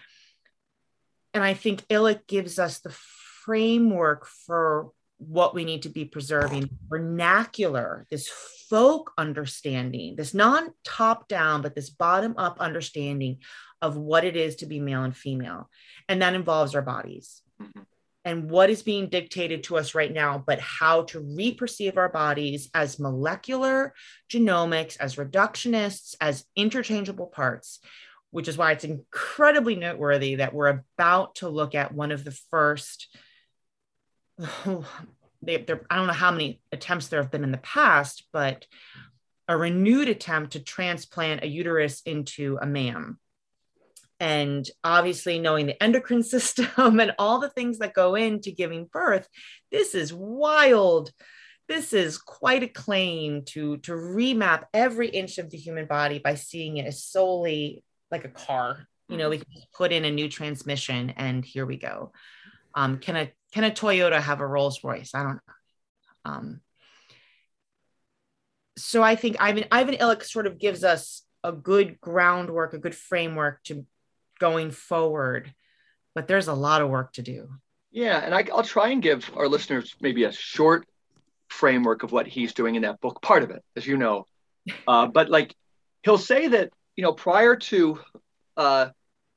And 1.35 1.43
I 1.43 1.53
think 1.53 1.87
Illich 1.89 2.25
gives 2.25 2.57
us 2.57 2.79
the 2.79 2.89
framework 2.89 4.25
for 4.25 4.89
what 5.19 5.53
we 5.53 5.63
need 5.63 5.83
to 5.83 5.89
be 5.89 6.05
preserving 6.05 6.69
vernacular, 6.87 8.07
this 8.09 8.27
folk 8.67 9.11
understanding, 9.15 10.15
this 10.15 10.33
non 10.33 10.73
top 10.83 11.27
down, 11.27 11.61
but 11.61 11.75
this 11.75 11.91
bottom 11.91 12.33
up 12.37 12.59
understanding 12.59 13.39
of 13.79 13.95
what 13.95 14.25
it 14.25 14.35
is 14.35 14.55
to 14.57 14.65
be 14.65 14.79
male 14.79 15.03
and 15.03 15.15
female. 15.15 15.69
And 16.07 16.23
that 16.23 16.33
involves 16.33 16.73
our 16.73 16.81
bodies 16.81 17.43
mm-hmm. 17.61 17.81
And 18.29 18.51
what 18.51 18.69
is 18.69 18.83
being 18.83 19.09
dictated 19.09 19.63
to 19.63 19.75
us 19.75 19.95
right 19.95 20.13
now, 20.13 20.43
but 20.45 20.59
how 20.59 21.01
to 21.05 21.19
reperceive 21.19 21.97
our 21.97 22.09
bodies 22.09 22.69
as 22.75 22.99
molecular 22.99 23.95
genomics, 24.31 24.97
as 24.99 25.15
reductionists, 25.15 26.13
as 26.21 26.45
interchangeable 26.55 27.25
parts. 27.25 27.79
Which 28.29 28.47
is 28.47 28.55
why 28.55 28.73
it's 28.73 28.83
incredibly 28.83 29.75
noteworthy 29.75 30.35
that 30.35 30.53
we're 30.53 30.83
about 30.95 31.33
to 31.35 31.49
look 31.49 31.73
at 31.73 31.95
one 31.95 32.11
of 32.11 32.23
the 32.23 32.37
first 32.51 33.07
they, 35.41 35.55
I 35.89 35.95
don't 35.95 36.05
know 36.07 36.13
how 36.13 36.29
many 36.29 36.61
attempts 36.71 37.07
there 37.07 37.23
have 37.23 37.31
been 37.31 37.43
in 37.43 37.51
the 37.51 37.57
past, 37.57 38.27
but 38.31 38.67
a 39.47 39.57
renewed 39.57 40.07
attempt 40.07 40.51
to 40.51 40.59
transplant 40.59 41.43
a 41.43 41.47
uterus 41.47 42.03
into 42.05 42.59
a 42.61 42.67
man. 42.67 43.17
And 44.19 44.69
obviously, 44.83 45.39
knowing 45.39 45.65
the 45.65 45.81
endocrine 45.81 46.23
system 46.35 46.99
and 46.99 47.13
all 47.17 47.39
the 47.39 47.49
things 47.49 47.79
that 47.79 47.93
go 47.93 48.15
into 48.15 48.51
giving 48.51 48.85
birth, 48.91 49.27
this 49.71 49.95
is 49.95 50.13
wild. 50.13 51.11
This 51.67 51.93
is 51.93 52.17
quite 52.17 52.63
a 52.63 52.67
claim 52.67 53.43
to, 53.45 53.77
to 53.77 53.91
remap 53.91 54.63
every 54.73 55.07
inch 55.09 55.37
of 55.37 55.51
the 55.51 55.57
human 55.57 55.85
body 55.85 56.17
by 56.17 56.33
seeing 56.33 56.77
it 56.77 56.87
as 56.87 57.03
solely 57.03 57.83
like 58.09 58.25
a 58.25 58.29
car. 58.29 58.87
You 59.07 59.17
know, 59.17 59.29
we 59.29 59.37
can 59.37 59.47
put 59.73 59.91
in 59.91 60.05
a 60.05 60.11
new 60.11 60.29
transmission 60.29 61.11
and 61.11 61.43
here 61.43 61.65
we 61.65 61.77
go. 61.77 62.11
Um, 62.75 62.99
can 62.99 63.15
a 63.15 63.31
can 63.51 63.63
a 63.63 63.71
Toyota 63.71 64.19
have 64.19 64.41
a 64.41 64.47
Rolls 64.47 64.83
Royce? 64.83 65.15
I 65.15 65.23
don't 65.23 65.33
know. 65.33 65.53
Um, 66.25 66.61
so 68.77 69.03
I 69.03 69.15
think 69.15 69.37
Ivan 69.39 69.65
Ivan 69.71 69.95
Illich 69.95 70.23
sort 70.23 70.47
of 70.47 70.59
gives 70.59 70.83
us 70.83 71.23
a 71.43 71.51
good 71.51 71.99
groundwork, 71.99 72.73
a 72.73 72.77
good 72.79 72.95
framework 72.95 73.63
to 73.63 73.85
going 74.39 74.71
forward, 74.71 75.53
but 76.15 76.27
there's 76.27 76.47
a 76.47 76.53
lot 76.53 76.81
of 76.81 76.89
work 76.89 77.13
to 77.13 77.21
do. 77.21 77.49
Yeah, 77.91 78.19
and 78.19 78.33
I, 78.33 78.43
will 78.43 78.63
try 78.63 78.89
and 78.89 79.01
give 79.01 79.31
our 79.35 79.47
listeners 79.47 79.95
maybe 79.99 80.23
a 80.23 80.31
short 80.31 80.87
framework 81.47 82.03
of 82.03 82.11
what 82.11 82.27
he's 82.27 82.53
doing 82.53 82.75
in 82.75 82.83
that 82.83 83.01
book. 83.01 83.21
Part 83.21 83.43
of 83.43 83.51
it, 83.51 83.63
as 83.75 83.85
you 83.85 83.97
know, 83.97 84.25
uh, 84.87 85.07
but 85.07 85.29
like 85.29 85.55
he'll 86.03 86.17
say 86.17 86.47
that 86.47 86.71
you 86.95 87.03
know 87.03 87.13
prior 87.13 87.55
to 87.55 87.99
uh, 88.57 88.89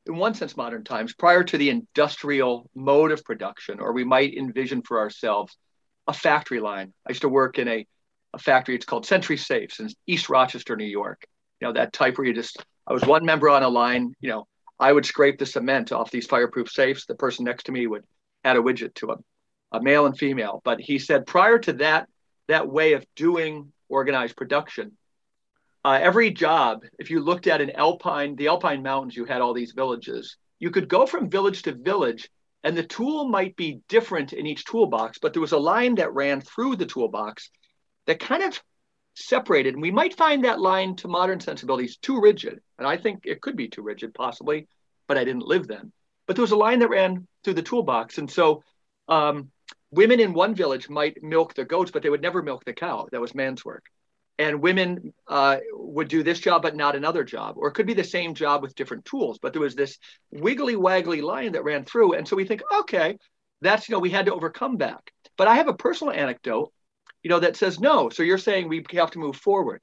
in 0.07 0.17
one 0.17 0.35
sense, 0.35 0.57
modern 0.57 0.85
times, 0.85 1.15
prior 1.15 1.45
to 1.45 1.57
the 1.57 1.71
industrial 1.71 2.69
mode 2.75 3.13
of 3.13 3.25
production, 3.25 3.79
or 3.79 3.93
we 3.93 4.05
might 4.05 4.35
envision 4.35 4.83
for 4.83 4.99
ourselves 4.99 5.57
a 6.09 6.13
factory 6.13 6.61
line. 6.61 6.93
I 7.07 7.11
used 7.11 7.23
to 7.23 7.29
work 7.29 7.59
in 7.59 7.69
a, 7.69 7.87
a 8.35 8.39
factory, 8.39 8.75
it's 8.75 8.85
called 8.85 9.07
Century 9.07 9.37
Safes 9.37 9.79
in 9.79 9.89
East 10.07 10.29
Rochester, 10.29 10.77
New 10.77 10.85
York. 10.85 11.25
You 11.61 11.69
know, 11.69 11.75
that 11.75 11.93
type 11.93 12.19
where 12.19 12.27
you 12.27 12.35
just, 12.35 12.65
I 12.87 12.93
was 12.93 13.05
one 13.05 13.25
member 13.25 13.49
on 13.49 13.63
a 13.63 13.69
line, 13.69 14.15
you 14.21 14.29
know, 14.29 14.47
I 14.79 14.93
would 14.93 15.07
scrape 15.07 15.39
the 15.39 15.47
cement 15.47 15.93
off 15.93 16.11
these 16.11 16.27
fireproof 16.27 16.71
safes. 16.71 17.07
The 17.07 17.15
person 17.15 17.45
next 17.45 17.65
to 17.65 17.73
me 17.73 17.87
would 17.87 18.05
add 18.45 18.57
a 18.57 18.61
widget 18.61 18.95
to 18.97 19.07
them, 19.07 19.25
a 19.71 19.83
male 19.83 20.07
and 20.07 20.19
female. 20.19 20.61
But 20.65 20.81
he 20.81 20.99
said 20.99 21.27
prior 21.27 21.59
to 21.61 21.73
that, 21.75 22.09
that 22.49 22.69
way 22.69 22.95
of 22.95 23.07
doing 23.15 23.73
organized 23.89 24.37
production, 24.37 24.97
uh, 25.85 25.99
every 26.01 26.31
job, 26.31 26.85
if 26.99 27.11
you 27.11 27.21
looked 27.21 27.47
at 27.47 27.61
an 27.61 27.71
alpine, 27.71 28.37
the 28.37 28.49
alpine 28.49 28.83
mountains, 28.83 29.17
you 29.17 29.25
had 29.25 29.41
all 29.41 29.53
these 29.53 29.73
villages. 29.73 30.37
You 30.61 30.71
could 30.71 30.89
go 30.89 31.07
from 31.07 31.29
village 31.29 31.63
to 31.63 31.73
village, 31.73 32.31
and 32.63 32.77
the 32.77 32.85
tool 32.85 33.29
might 33.29 33.57
be 33.57 33.81
different 33.89 34.33
in 34.33 34.47
each 34.47 34.65
toolbox, 34.65 35.19
but 35.19 35.33
there 35.33 35.43
was 35.43 35.53
a 35.53 35.59
line 35.59 35.97
that 35.97 36.15
ran 36.15 36.41
through 36.41 36.77
the 36.77 36.87
toolbox 36.87 37.51
that 38.07 38.21
kind 38.21 38.45
of 38.45 38.61
separated. 39.15 39.75
And 39.75 39.83
we 39.83 39.91
might 39.91 40.17
find 40.17 40.45
that 40.45 40.61
line 40.61 40.97
to 40.97 41.09
modern 41.09 41.41
sensibilities 41.41 41.97
too 41.97 42.21
rigid. 42.21 42.61
And 42.79 42.87
I 42.87 42.97
think 42.97 43.23
it 43.25 43.41
could 43.41 43.57
be 43.57 43.69
too 43.69 43.83
rigid, 43.83 44.15
possibly, 44.15 44.69
but 45.09 45.19
I 45.19 45.25
didn't 45.25 45.47
live 45.47 45.69
then. 45.69 45.93
But 46.27 46.37
there 46.37 46.43
was 46.43 46.53
a 46.53 46.57
line 46.57 46.79
that 46.81 46.89
ran 46.89 47.27
through 47.45 47.55
the 47.55 47.63
toolbox. 47.63 48.19
And 48.19 48.31
so 48.31 48.63
um, 49.09 49.51
women 49.91 50.21
in 50.21 50.33
one 50.33 50.55
village 50.55 50.89
might 50.89 51.23
milk 51.23 51.55
the 51.55 51.65
goats, 51.65 51.91
but 51.91 52.03
they 52.03 52.11
would 52.11 52.23
never 52.23 52.43
milk 52.43 52.65
the 52.65 52.73
cow. 52.73 53.09
That 53.11 53.21
was 53.21 53.35
man's 53.35 53.65
work 53.65 53.85
and 54.39 54.61
women 54.61 55.13
uh, 55.29 55.59
would 55.73 56.09
do 56.09 56.23
this 56.23 56.41
job 56.41 56.63
but 56.63 56.77
not 56.77 56.97
another 56.97 57.25
job 57.25 57.57
or 57.57 57.69
it 57.69 57.73
could 57.73 57.87
be 57.87 57.95
the 57.95 58.05
same 58.05 58.35
job 58.35 58.63
with 58.63 58.75
different 58.75 59.05
tools 59.05 59.39
but 59.41 59.53
there 59.53 59.63
was 59.63 59.75
this 59.75 59.99
wiggly 60.31 60.75
waggly 60.75 61.23
line 61.23 61.53
that 61.53 61.65
ran 61.65 61.85
through 61.85 62.15
and 62.15 62.27
so 62.27 62.37
we 62.37 62.45
think 62.45 62.63
okay 62.73 63.17
that's 63.61 63.89
you 63.89 63.95
know 63.95 63.99
we 63.99 64.11
had 64.11 64.27
to 64.27 64.35
overcome 64.35 64.79
that 64.79 65.03
but 65.37 65.49
i 65.49 65.55
have 65.55 65.69
a 65.69 65.75
personal 65.75 66.13
anecdote 66.13 66.73
you 67.23 67.31
know 67.31 67.41
that 67.41 67.57
says 67.57 67.81
no 67.81 68.09
so 68.09 68.23
you're 68.23 68.39
saying 68.39 68.69
we 68.69 68.85
have 68.93 69.11
to 69.11 69.19
move 69.19 69.37
forward 69.37 69.83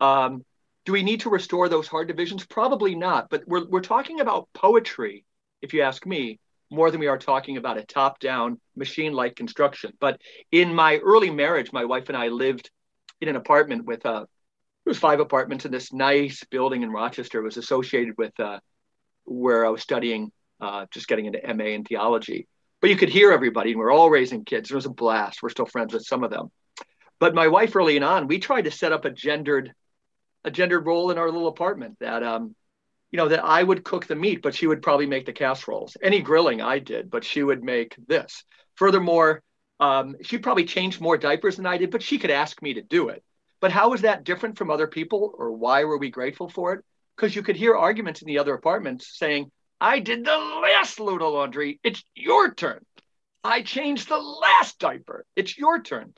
um, 0.00 0.44
do 0.84 0.92
we 0.92 1.02
need 1.02 1.20
to 1.20 1.30
restore 1.30 1.68
those 1.68 1.88
hard 1.88 2.08
divisions 2.08 2.44
probably 2.46 2.94
not 2.94 3.28
but 3.30 3.42
we're, 3.46 3.66
we're 3.68 3.80
talking 3.80 4.20
about 4.20 4.48
poetry 4.54 5.24
if 5.62 5.72
you 5.72 5.82
ask 5.82 6.06
me 6.06 6.38
more 6.70 6.90
than 6.90 7.00
we 7.00 7.06
are 7.06 7.18
talking 7.18 7.56
about 7.56 7.78
a 7.78 7.84
top 7.84 8.18
down 8.20 8.60
machine 8.76 9.12
like 9.12 9.36
construction 9.36 9.92
but 10.00 10.20
in 10.52 10.74
my 10.74 10.96
early 10.98 11.30
marriage 11.30 11.72
my 11.72 11.84
wife 11.84 12.08
and 12.08 12.16
i 12.16 12.28
lived 12.28 12.70
in 13.20 13.28
an 13.28 13.36
apartment 13.36 13.84
with 13.84 14.04
uh, 14.06 14.24
it 14.88 14.88
was 14.88 14.98
five 14.98 15.20
apartments 15.20 15.66
in 15.66 15.70
this 15.70 15.92
nice 15.92 16.44
building 16.44 16.82
in 16.82 16.90
Rochester. 16.90 17.40
It 17.40 17.44
was 17.44 17.58
associated 17.58 18.14
with 18.16 18.32
uh, 18.40 18.58
where 19.26 19.66
I 19.66 19.68
was 19.68 19.82
studying, 19.82 20.32
uh, 20.62 20.86
just 20.90 21.08
getting 21.08 21.26
into 21.26 21.40
MA 21.54 21.64
in 21.64 21.84
theology. 21.84 22.48
But 22.80 22.88
you 22.88 22.96
could 22.96 23.10
hear 23.10 23.30
everybody, 23.30 23.72
and 23.72 23.78
we 23.78 23.84
are 23.84 23.90
all 23.90 24.08
raising 24.08 24.46
kids. 24.46 24.70
It 24.70 24.74
was 24.74 24.86
a 24.86 24.90
blast. 24.90 25.42
We're 25.42 25.50
still 25.50 25.66
friends 25.66 25.92
with 25.92 26.06
some 26.06 26.24
of 26.24 26.30
them. 26.30 26.50
But 27.20 27.34
my 27.34 27.48
wife, 27.48 27.74
early 27.74 28.00
on, 28.00 28.28
we 28.28 28.38
tried 28.38 28.62
to 28.62 28.70
set 28.70 28.92
up 28.92 29.04
a 29.04 29.10
gendered, 29.10 29.72
a 30.44 30.50
gendered 30.50 30.86
role 30.86 31.10
in 31.10 31.18
our 31.18 31.30
little 31.30 31.48
apartment. 31.48 31.96
That, 32.00 32.22
um, 32.22 32.54
you 33.10 33.16
know, 33.16 33.28
that 33.28 33.44
I 33.44 33.62
would 33.62 33.84
cook 33.84 34.06
the 34.06 34.14
meat, 34.14 34.42
but 34.42 34.54
she 34.54 34.66
would 34.66 34.82
probably 34.82 35.06
make 35.06 35.26
the 35.26 35.32
casseroles. 35.32 35.96
Any 36.02 36.20
grilling 36.20 36.60
I 36.60 36.78
did, 36.78 37.10
but 37.10 37.24
she 37.24 37.42
would 37.42 37.64
make 37.64 37.96
this. 38.06 38.44
Furthermore, 38.76 39.42
um, 39.80 40.16
she 40.22 40.38
probably 40.38 40.64
changed 40.64 41.00
more 41.00 41.16
diapers 41.16 41.56
than 41.56 41.66
I 41.66 41.78
did, 41.78 41.90
but 41.90 42.02
she 42.02 42.18
could 42.18 42.30
ask 42.30 42.60
me 42.62 42.74
to 42.74 42.82
do 42.82 43.08
it. 43.08 43.24
But 43.60 43.72
how 43.72 43.90
was 43.90 44.02
that 44.02 44.24
different 44.24 44.58
from 44.58 44.70
other 44.70 44.86
people, 44.86 45.34
or 45.36 45.52
why 45.52 45.84
were 45.84 45.98
we 45.98 46.10
grateful 46.10 46.48
for 46.48 46.74
it? 46.74 46.84
Because 47.16 47.34
you 47.34 47.42
could 47.42 47.56
hear 47.56 47.74
arguments 47.74 48.22
in 48.22 48.28
the 48.28 48.38
other 48.38 48.54
apartments 48.54 49.18
saying, 49.18 49.50
I 49.80 50.00
did 50.00 50.24
the 50.24 50.36
last 50.36 51.00
load 51.00 51.22
of 51.22 51.32
laundry. 51.32 51.80
It's 51.82 52.04
your 52.14 52.54
turn. 52.54 52.84
I 53.42 53.62
changed 53.62 54.08
the 54.08 54.18
last 54.18 54.78
diaper. 54.78 55.24
It's 55.34 55.56
your 55.56 55.80
turn. 55.82 56.14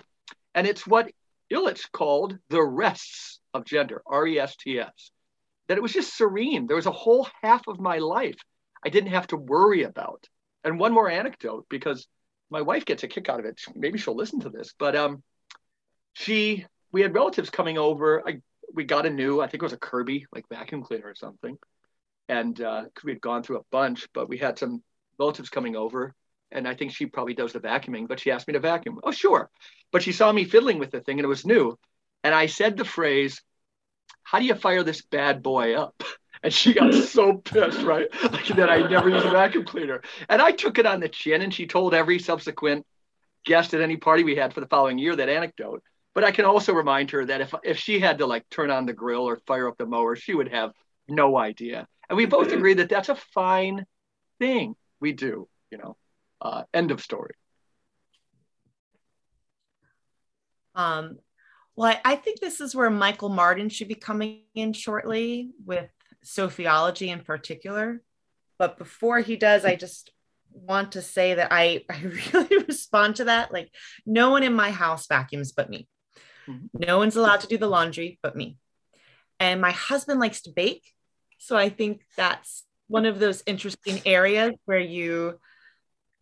And 0.54 0.66
it's 0.66 0.86
what 0.86 1.10
Illich 1.52 1.90
called 1.92 2.38
the 2.48 2.62
rests 2.62 3.40
of 3.54 3.64
gender, 3.64 4.02
R 4.06 4.26
E 4.26 4.38
S 4.38 4.56
T 4.56 4.78
S. 4.78 5.10
That 5.68 5.78
it 5.78 5.82
was 5.82 5.92
just 5.92 6.16
serene. 6.16 6.66
There 6.66 6.76
was 6.76 6.86
a 6.86 6.92
whole 6.92 7.28
half 7.42 7.68
of 7.68 7.78
my 7.80 7.98
life 7.98 8.38
I 8.84 8.88
didn't 8.88 9.10
have 9.10 9.26
to 9.28 9.36
worry 9.36 9.82
about. 9.82 10.26
And 10.64 10.78
one 10.78 10.92
more 10.92 11.10
anecdote, 11.10 11.66
because 11.68 12.06
my 12.50 12.62
wife 12.62 12.84
gets 12.84 13.02
a 13.02 13.08
kick 13.08 13.28
out 13.28 13.40
of 13.40 13.46
it. 13.46 13.60
Maybe 13.74 13.98
she'll 13.98 14.16
listen 14.16 14.40
to 14.40 14.50
this, 14.50 14.74
but 14.78 14.96
um, 14.96 15.22
she 16.12 16.66
we 16.92 17.02
had 17.02 17.14
relatives 17.14 17.50
coming 17.50 17.78
over. 17.78 18.26
I 18.26 18.40
we 18.74 18.84
got 18.84 19.06
a 19.06 19.10
new, 19.10 19.40
I 19.40 19.46
think 19.46 19.62
it 19.62 19.66
was 19.66 19.72
a 19.72 19.78
Kirby 19.78 20.26
like 20.32 20.48
vacuum 20.48 20.82
cleaner 20.82 21.08
or 21.08 21.14
something, 21.14 21.56
and 22.28 22.60
uh, 22.60 22.84
we 23.04 23.12
had 23.12 23.20
gone 23.20 23.42
through 23.42 23.58
a 23.58 23.64
bunch, 23.70 24.08
but 24.12 24.28
we 24.28 24.38
had 24.38 24.58
some 24.58 24.82
relatives 25.18 25.50
coming 25.50 25.76
over, 25.76 26.14
and 26.52 26.66
I 26.66 26.74
think 26.74 26.92
she 26.92 27.06
probably 27.06 27.34
does 27.34 27.52
the 27.52 27.60
vacuuming, 27.60 28.08
but 28.08 28.20
she 28.20 28.30
asked 28.30 28.48
me 28.48 28.54
to 28.54 28.60
vacuum. 28.60 29.00
Oh 29.02 29.12
sure, 29.12 29.50
but 29.92 30.02
she 30.02 30.12
saw 30.12 30.32
me 30.32 30.44
fiddling 30.44 30.78
with 30.78 30.90
the 30.90 31.00
thing 31.00 31.18
and 31.18 31.24
it 31.24 31.28
was 31.28 31.46
new, 31.46 31.78
and 32.24 32.34
I 32.34 32.46
said 32.46 32.76
the 32.76 32.84
phrase, 32.84 33.42
"How 34.22 34.38
do 34.38 34.44
you 34.44 34.54
fire 34.54 34.82
this 34.82 35.02
bad 35.02 35.42
boy 35.42 35.74
up?" 35.74 36.02
And 36.42 36.54
she 36.54 36.72
got 36.72 36.94
so 37.14 37.34
pissed, 37.34 37.82
right? 37.82 38.08
Like 38.32 38.46
that 38.56 38.70
I 38.70 38.88
never 38.88 39.10
used 39.10 39.26
a 39.26 39.30
vacuum 39.30 39.66
cleaner. 39.66 40.00
And 40.26 40.40
I 40.40 40.52
took 40.52 40.78
it 40.78 40.86
on 40.86 41.00
the 41.00 41.08
chin 41.08 41.42
and 41.42 41.52
she 41.52 41.66
told 41.66 41.92
every 41.92 42.18
subsequent 42.18 42.86
guest 43.44 43.74
at 43.74 43.82
any 43.82 43.98
party 43.98 44.24
we 44.24 44.36
had 44.36 44.54
for 44.54 44.60
the 44.60 44.66
following 44.66 44.98
year 44.98 45.14
that 45.16 45.28
anecdote. 45.28 45.82
But 46.14 46.24
I 46.24 46.30
can 46.30 46.46
also 46.46 46.72
remind 46.72 47.10
her 47.10 47.26
that 47.26 47.42
if 47.42 47.54
if 47.62 47.78
she 47.78 48.00
had 48.00 48.18
to 48.18 48.26
like 48.26 48.48
turn 48.48 48.70
on 48.70 48.86
the 48.86 48.94
grill 48.94 49.28
or 49.28 49.36
fire 49.46 49.68
up 49.68 49.76
the 49.76 49.84
mower, 49.84 50.16
she 50.16 50.34
would 50.34 50.48
have 50.48 50.72
no 51.08 51.36
idea. 51.36 51.86
And 52.08 52.16
we 52.16 52.26
both 52.26 52.52
agree 52.52 52.74
that 52.74 52.88
that's 52.88 53.08
a 53.08 53.14
fine 53.14 53.86
thing 54.38 54.74
we 55.00 55.12
do, 55.12 55.48
you 55.70 55.78
know. 55.78 55.96
Uh, 56.40 56.62
end 56.72 56.90
of 56.90 57.00
story. 57.00 57.34
Um, 60.74 61.18
well, 61.76 61.92
I, 61.92 62.12
I 62.12 62.16
think 62.16 62.40
this 62.40 62.60
is 62.60 62.74
where 62.74 62.90
Michael 62.90 63.28
Martin 63.28 63.68
should 63.68 63.88
be 63.88 63.94
coming 63.94 64.42
in 64.54 64.72
shortly 64.72 65.50
with 65.64 65.90
sophiology 66.24 67.08
in 67.08 67.20
particular. 67.20 68.00
But 68.58 68.78
before 68.78 69.20
he 69.20 69.36
does, 69.36 69.64
I 69.64 69.76
just 69.76 70.10
want 70.52 70.92
to 70.92 71.02
say 71.02 71.34
that 71.34 71.48
I, 71.50 71.84
I 71.90 72.00
really 72.32 72.64
respond 72.68 73.16
to 73.16 73.24
that. 73.24 73.52
Like, 73.52 73.70
no 74.06 74.30
one 74.30 74.42
in 74.42 74.54
my 74.54 74.70
house 74.70 75.06
vacuums 75.06 75.52
but 75.52 75.70
me. 75.70 75.88
Mm-hmm. 76.48 76.66
No 76.86 76.98
one's 76.98 77.16
allowed 77.16 77.40
to 77.40 77.46
do 77.46 77.58
the 77.58 77.68
laundry 77.68 78.18
but 78.22 78.36
me. 78.36 78.56
And 79.38 79.60
my 79.60 79.70
husband 79.70 80.20
likes 80.20 80.42
to 80.42 80.50
bake. 80.50 80.92
So 81.38 81.56
I 81.56 81.70
think 81.70 82.02
that's 82.16 82.64
one 82.88 83.06
of 83.06 83.18
those 83.18 83.42
interesting 83.46 84.02
areas 84.04 84.52
where 84.66 84.80
you 84.80 85.38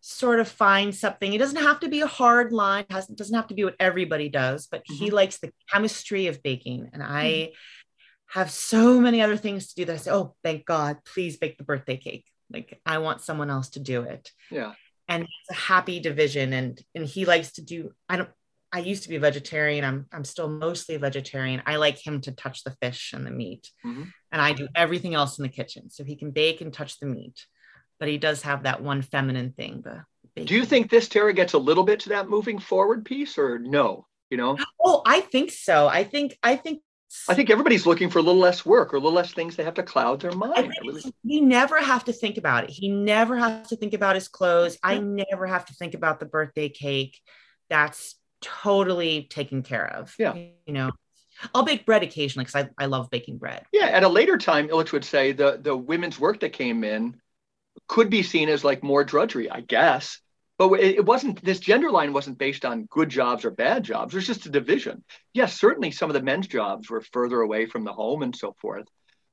sort 0.01 0.39
of 0.39 0.47
find 0.47 0.95
something. 0.95 1.33
It 1.33 1.39
doesn't 1.39 1.61
have 1.61 1.81
to 1.81 1.89
be 1.89 2.01
a 2.01 2.07
hard 2.07 2.51
line, 2.51 2.85
it 2.89 3.15
doesn't 3.15 3.35
have 3.35 3.47
to 3.47 3.53
be 3.53 3.63
what 3.63 3.75
everybody 3.79 4.29
does, 4.29 4.67
but 4.67 4.81
mm-hmm. 4.81 4.95
he 4.95 5.11
likes 5.11 5.39
the 5.39 5.51
chemistry 5.71 6.27
of 6.27 6.41
baking. 6.41 6.89
And 6.93 7.03
I 7.03 7.23
mm-hmm. 7.25 8.39
have 8.39 8.51
so 8.51 8.99
many 8.99 9.21
other 9.21 9.37
things 9.37 9.69
to 9.69 9.75
do 9.75 9.85
that 9.85 9.93
I 9.93 9.97
say, 9.97 10.11
oh, 10.11 10.35
thank 10.43 10.65
God, 10.65 10.97
please 11.05 11.37
bake 11.37 11.57
the 11.57 11.63
birthday 11.63 11.97
cake. 11.97 12.25
Like 12.51 12.79
I 12.85 12.99
want 12.99 13.21
someone 13.21 13.49
else 13.49 13.69
to 13.71 13.79
do 13.79 14.01
it. 14.03 14.31
Yeah. 14.49 14.73
And 15.07 15.23
it's 15.23 15.51
a 15.51 15.61
happy 15.61 15.99
division. 15.99 16.53
And 16.53 16.81
and 16.95 17.05
he 17.05 17.25
likes 17.25 17.53
to 17.53 17.61
do, 17.61 17.91
I 18.07 18.17
don't 18.17 18.29
I 18.71 18.79
used 18.79 19.03
to 19.03 19.09
be 19.09 19.15
a 19.15 19.19
vegetarian. 19.19 19.83
I'm 19.83 20.05
I'm 20.11 20.23
still 20.23 20.47
mostly 20.47 20.97
vegetarian. 20.97 21.61
I 21.65 21.77
like 21.77 21.97
him 21.97 22.21
to 22.21 22.31
touch 22.31 22.63
the 22.63 22.75
fish 22.81 23.13
and 23.13 23.25
the 23.25 23.31
meat. 23.31 23.69
Mm-hmm. 23.85 24.03
And 24.31 24.41
I 24.41 24.53
do 24.53 24.67
everything 24.75 25.15
else 25.15 25.39
in 25.39 25.43
the 25.43 25.49
kitchen. 25.49 25.89
So 25.89 26.03
he 26.03 26.15
can 26.15 26.31
bake 26.31 26.61
and 26.61 26.71
touch 26.71 26.99
the 26.99 27.07
meat. 27.07 27.45
But 27.99 28.07
he 28.07 28.17
does 28.17 28.41
have 28.43 28.63
that 28.63 28.81
one 28.81 29.01
feminine 29.01 29.51
thing. 29.51 29.81
The 29.83 30.05
do 30.45 30.55
you 30.55 30.65
think 30.65 30.89
this 30.89 31.09
Tara 31.09 31.33
gets 31.33 31.53
a 31.53 31.57
little 31.57 31.83
bit 31.83 31.99
to 32.01 32.09
that 32.09 32.29
moving 32.29 32.59
forward 32.59 33.05
piece 33.05 33.37
or 33.37 33.59
no? 33.59 34.07
You 34.29 34.37
know? 34.37 34.57
Oh, 34.83 35.01
I 35.05 35.21
think 35.21 35.51
so. 35.51 35.87
I 35.87 36.03
think 36.03 36.37
I 36.41 36.55
think 36.55 36.81
I 37.27 37.33
think 37.33 37.49
everybody's 37.49 37.87
looking 37.87 38.09
for 38.09 38.19
a 38.19 38.21
little 38.21 38.39
less 38.39 38.65
work 38.65 38.93
or 38.93 38.97
a 38.97 38.99
little 38.99 39.15
less 39.15 39.33
things 39.33 39.55
they 39.55 39.63
have 39.63 39.73
to 39.75 39.83
cloud 39.83 40.21
their 40.21 40.31
mind. 40.31 40.71
Really... 40.83 41.01
We 41.23 41.41
never 41.41 41.81
have 41.81 42.05
to 42.05 42.13
think 42.13 42.37
about 42.37 42.65
it. 42.65 42.69
He 42.69 42.89
never 42.89 43.35
has 43.37 43.67
to 43.69 43.75
think 43.75 43.93
about 43.93 44.15
his 44.15 44.27
clothes. 44.27 44.77
I 44.83 44.99
never 44.99 45.47
have 45.47 45.65
to 45.65 45.73
think 45.73 45.95
about 45.95 46.19
the 46.19 46.27
birthday 46.27 46.69
cake. 46.69 47.19
That's 47.69 48.15
totally 48.41 49.23
taken 49.23 49.63
care 49.63 49.87
of. 49.87 50.13
Yeah. 50.19 50.35
You 50.35 50.73
know, 50.73 50.91
I'll 51.53 51.63
bake 51.63 51.85
bread 51.85 52.03
occasionally 52.03 52.45
because 52.45 52.67
I, 52.67 52.83
I 52.83 52.85
love 52.85 53.09
baking 53.09 53.39
bread. 53.39 53.65
Yeah. 53.73 53.87
At 53.87 54.03
a 54.03 54.07
later 54.07 54.37
time, 54.37 54.69
Illich 54.69 54.91
would 54.91 55.05
say 55.05 55.31
the, 55.31 55.59
the 55.59 55.75
women's 55.75 56.19
work 56.19 56.39
that 56.41 56.53
came 56.53 56.83
in 56.83 57.19
could 57.87 58.09
be 58.09 58.23
seen 58.23 58.49
as 58.49 58.63
like 58.63 58.83
more 58.83 59.03
drudgery, 59.03 59.49
I 59.49 59.61
guess. 59.61 60.19
But 60.57 60.73
it 60.81 61.05
wasn't, 61.05 61.41
this 61.43 61.59
gender 61.59 61.89
line 61.89 62.11
wasn't 62.11 62.37
based 62.37 62.65
on 62.65 62.83
good 62.89 63.07
jobs 63.07 63.45
or 63.45 63.51
bad 63.51 63.83
jobs. 63.83 64.11
There's 64.11 64.27
just 64.27 64.45
a 64.45 64.49
division. 64.49 65.05
Yes, 65.33 65.57
certainly 65.57 65.91
some 65.91 66.09
of 66.09 66.13
the 66.13 66.21
men's 66.21 66.47
jobs 66.47 66.89
were 66.89 66.99
further 66.99 67.39
away 67.39 67.65
from 67.65 67.85
the 67.85 67.93
home 67.93 68.23
and 68.23 68.35
so 68.35 68.53
forth. 68.61 68.85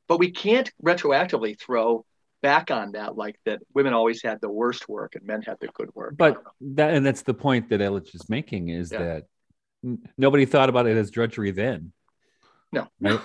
But 0.07 0.21
we 0.21 0.31
can't 0.31 0.71
retroactively 0.85 1.59
throw 1.59 2.05
back 2.43 2.71
on 2.71 2.93
that 2.93 3.17
like 3.17 3.37
that 3.45 3.61
women 3.75 3.93
always 3.93 4.23
had 4.23 4.41
the 4.41 4.49
worst 4.49 4.89
work 4.89 5.17
and 5.17 5.27
men 5.27 5.43
had 5.43 5.57
the 5.61 5.69
good 5.69 5.89
work 5.95 6.15
but 6.17 6.43
that 6.61 6.95
and 6.95 7.05
that's 7.05 7.23
the 7.23 7.35
point 7.35 7.69
that 7.69 7.81
Illich 7.81 8.15
is 8.15 8.29
making 8.29 8.69
is 8.69 8.93
yeah. 8.93 8.99
that 8.99 9.25
n- 9.85 9.99
nobody 10.17 10.45
thought 10.45 10.69
about 10.69 10.87
it 10.87 10.97
as 10.97 11.11
drudgery 11.11 11.51
then 11.51 11.93
no 12.73 12.87
right 13.01 13.21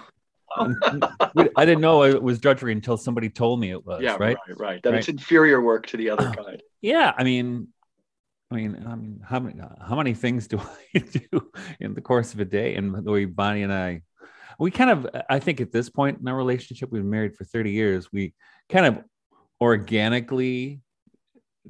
I 0.58 1.66
didn't 1.66 1.82
know 1.82 2.04
it 2.04 2.22
was 2.22 2.40
drudgery 2.40 2.72
until 2.72 2.98
somebody 2.98 3.30
told 3.30 3.60
me 3.60 3.72
it 3.72 3.86
was. 3.86 4.02
Yeah, 4.02 4.18
right, 4.20 4.38
right, 4.48 4.60
right. 4.60 4.84
That 4.84 4.92
right. 4.92 5.00
it's 5.00 5.10
inferior 5.10 5.62
work 5.62 5.88
to 5.88 5.98
the 5.98 6.10
other 6.10 6.32
kind. 6.32 6.62
Yeah, 6.82 7.14
I 7.18 7.24
mean, 7.24 7.68
I 8.52 8.56
mean, 8.56 8.84
I 8.86 8.96
mean, 8.96 9.22
how 9.26 9.40
many 9.40 9.60
how 9.82 9.96
many 9.96 10.14
things 10.14 10.48
do 10.48 10.60
I 10.96 11.00
do 11.00 11.52
in 11.80 11.94
the 11.94 12.02
course 12.02 12.34
of 12.34 12.40
a 12.40 12.46
day? 12.46 12.76
And 12.76 12.94
the 12.94 13.12
way 13.12 13.26
Bonnie 13.26 13.64
and 13.64 13.74
I, 13.74 14.02
we 14.60 14.72
kind 14.72 14.90
of, 14.90 15.08
I 15.30 15.40
think 15.40 15.62
at 15.62 15.72
this 15.72 15.90
point 15.90 16.20
in 16.20 16.28
our 16.28 16.36
relationship, 16.36 16.90
we've 16.92 17.02
been 17.02 17.10
married 17.10 17.36
for 17.36 17.46
thirty 17.46 17.72
years. 17.72 18.12
We 18.12 18.34
kind 18.70 18.86
of 18.86 19.04
organically 19.62 20.82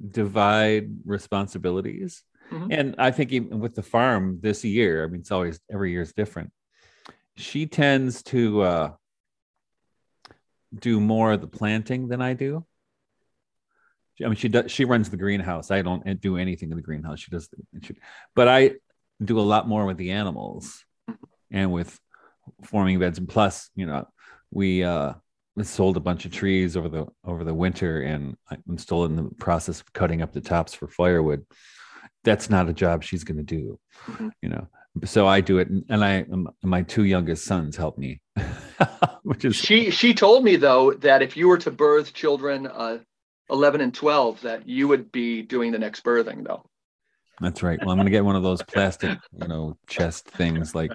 divide 0.10 0.89
responsibilities. 1.06 2.24
Mm-hmm. 2.52 2.72
And 2.72 2.96
I 2.98 3.12
think 3.12 3.32
even 3.32 3.60
with 3.60 3.76
the 3.76 3.84
farm 3.84 4.39
this 4.41 4.63
year, 4.63 5.04
I 5.04 5.08
mean, 5.08 5.22
it's 5.22 5.32
always 5.32 5.60
every 5.72 5.91
year 5.91 6.02
is 6.02 6.13
different. 6.13 6.52
She 7.36 7.65
tends 7.65 8.24
to 8.24 8.62
uh, 8.62 8.91
do 10.78 11.00
more 11.00 11.34
of 11.34 11.41
the 11.41 11.48
planting 11.48 12.08
than 12.08 12.22
I 12.22 12.34
do. 12.34 12.65
I 14.24 14.28
mean, 14.28 14.36
she 14.36 14.50
does. 14.50 14.72
She 14.72 14.86
runs 14.86 15.10
the 15.10 15.17
greenhouse. 15.17 15.72
I 15.72 15.82
don't 15.82 16.22
do 16.22 16.38
anything 16.38 16.70
in 16.70 16.76
the 16.76 16.84
greenhouse. 16.84 17.20
She 17.20 17.32
does, 17.32 17.50
she, 17.82 17.96
but 18.36 18.48
I 18.48 18.74
do 19.24 19.39
a 19.39 19.41
lot 19.41 19.67
more 19.67 19.86
with 19.86 19.98
the 19.98 20.12
animals 20.12 20.84
and 21.50 21.72
with 21.72 22.00
forming 22.63 23.00
beds. 23.00 23.17
And 23.17 23.28
plus, 23.28 23.70
you 23.76 23.86
know, 23.86 24.08
we 24.52 24.84
uh, 24.84 25.13
sold 25.63 25.98
a 25.98 26.02
bunch 26.02 26.26
of 26.26 26.32
trees 26.32 26.78
over 26.78 26.89
the 26.89 27.08
over 27.24 27.44
the 27.44 27.54
winter, 27.54 28.02
and 28.02 28.36
I'm 28.50 28.78
still 28.78 29.06
in 29.06 29.15
the 29.15 29.30
process 29.39 29.82
of 29.82 29.94
cutting 29.94 30.22
up 30.22 30.34
the 30.34 30.41
tops 30.41 30.74
for 30.74 30.88
firewood. 30.88 31.46
That's 32.24 32.50
not 32.50 32.70
a 32.70 32.74
job 32.74 33.04
she's 33.04 33.24
going 33.24 33.38
to 33.38 33.44
do, 33.44 33.80
mm-hmm. 34.06 34.30
you 34.41 34.50
know. 34.50 34.67
So 35.06 35.25
I 35.25 35.39
do 35.41 35.58
it, 35.58 35.69
and 35.89 36.04
I 36.04 36.25
my 36.63 36.82
two 36.82 37.06
youngest 37.06 37.45
sons 37.45 37.77
help 37.77 37.97
me. 37.97 38.21
Which 39.23 39.45
is 39.45 39.56
she 39.56 39.89
she 39.89 40.13
told 40.13 40.43
me 40.43 40.58
though 40.58 40.91
that 40.93 41.21
if 41.21 41.38
you 41.38 41.47
were 41.47 41.58
to 41.60 41.71
birth 41.71 42.13
children 42.13 42.67
uh, 42.67 42.99
11 43.49 43.82
and 43.82 43.93
12 43.93 44.41
that 44.41 44.67
you 44.67 44.88
would 44.88 45.12
be 45.12 45.41
doing 45.41 45.71
the 45.71 45.80
next 45.80 46.04
birthing 46.04 46.45
though. 46.45 46.63
That's 47.39 47.63
right. 47.63 47.80
Well 47.80 47.91
i'm 47.91 47.97
going 47.97 48.06
to 48.06 48.12
get 48.12 48.25
one 48.25 48.36
of 48.36 48.43
those 48.43 48.62
plastic 48.63 49.17
you 49.39 49.47
know 49.47 49.77
chest 49.88 50.27
things 50.27 50.75
like 50.75 50.91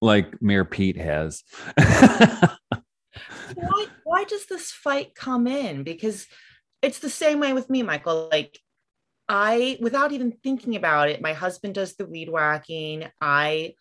like 0.00 0.40
mayor 0.40 0.64
pete 0.64 0.96
has. 0.96 1.42
Why, 3.56 3.86
why 4.04 4.24
does 4.24 4.46
this 4.46 4.70
fight 4.70 5.14
come 5.16 5.48
in? 5.48 5.82
Because 5.82 6.28
it's 6.82 7.00
the 7.00 7.10
same 7.10 7.40
way 7.40 7.52
with 7.52 7.68
me 7.68 7.82
michael. 7.82 8.28
Like 8.30 8.58
i 9.30 9.78
without 9.80 10.12
even 10.12 10.32
thinking 10.42 10.76
about 10.76 11.08
it 11.08 11.22
my 11.22 11.32
husband 11.32 11.74
does 11.74 11.94
the 11.94 12.06
weed 12.06 12.28
whacking 12.28 13.06
i 13.20 13.72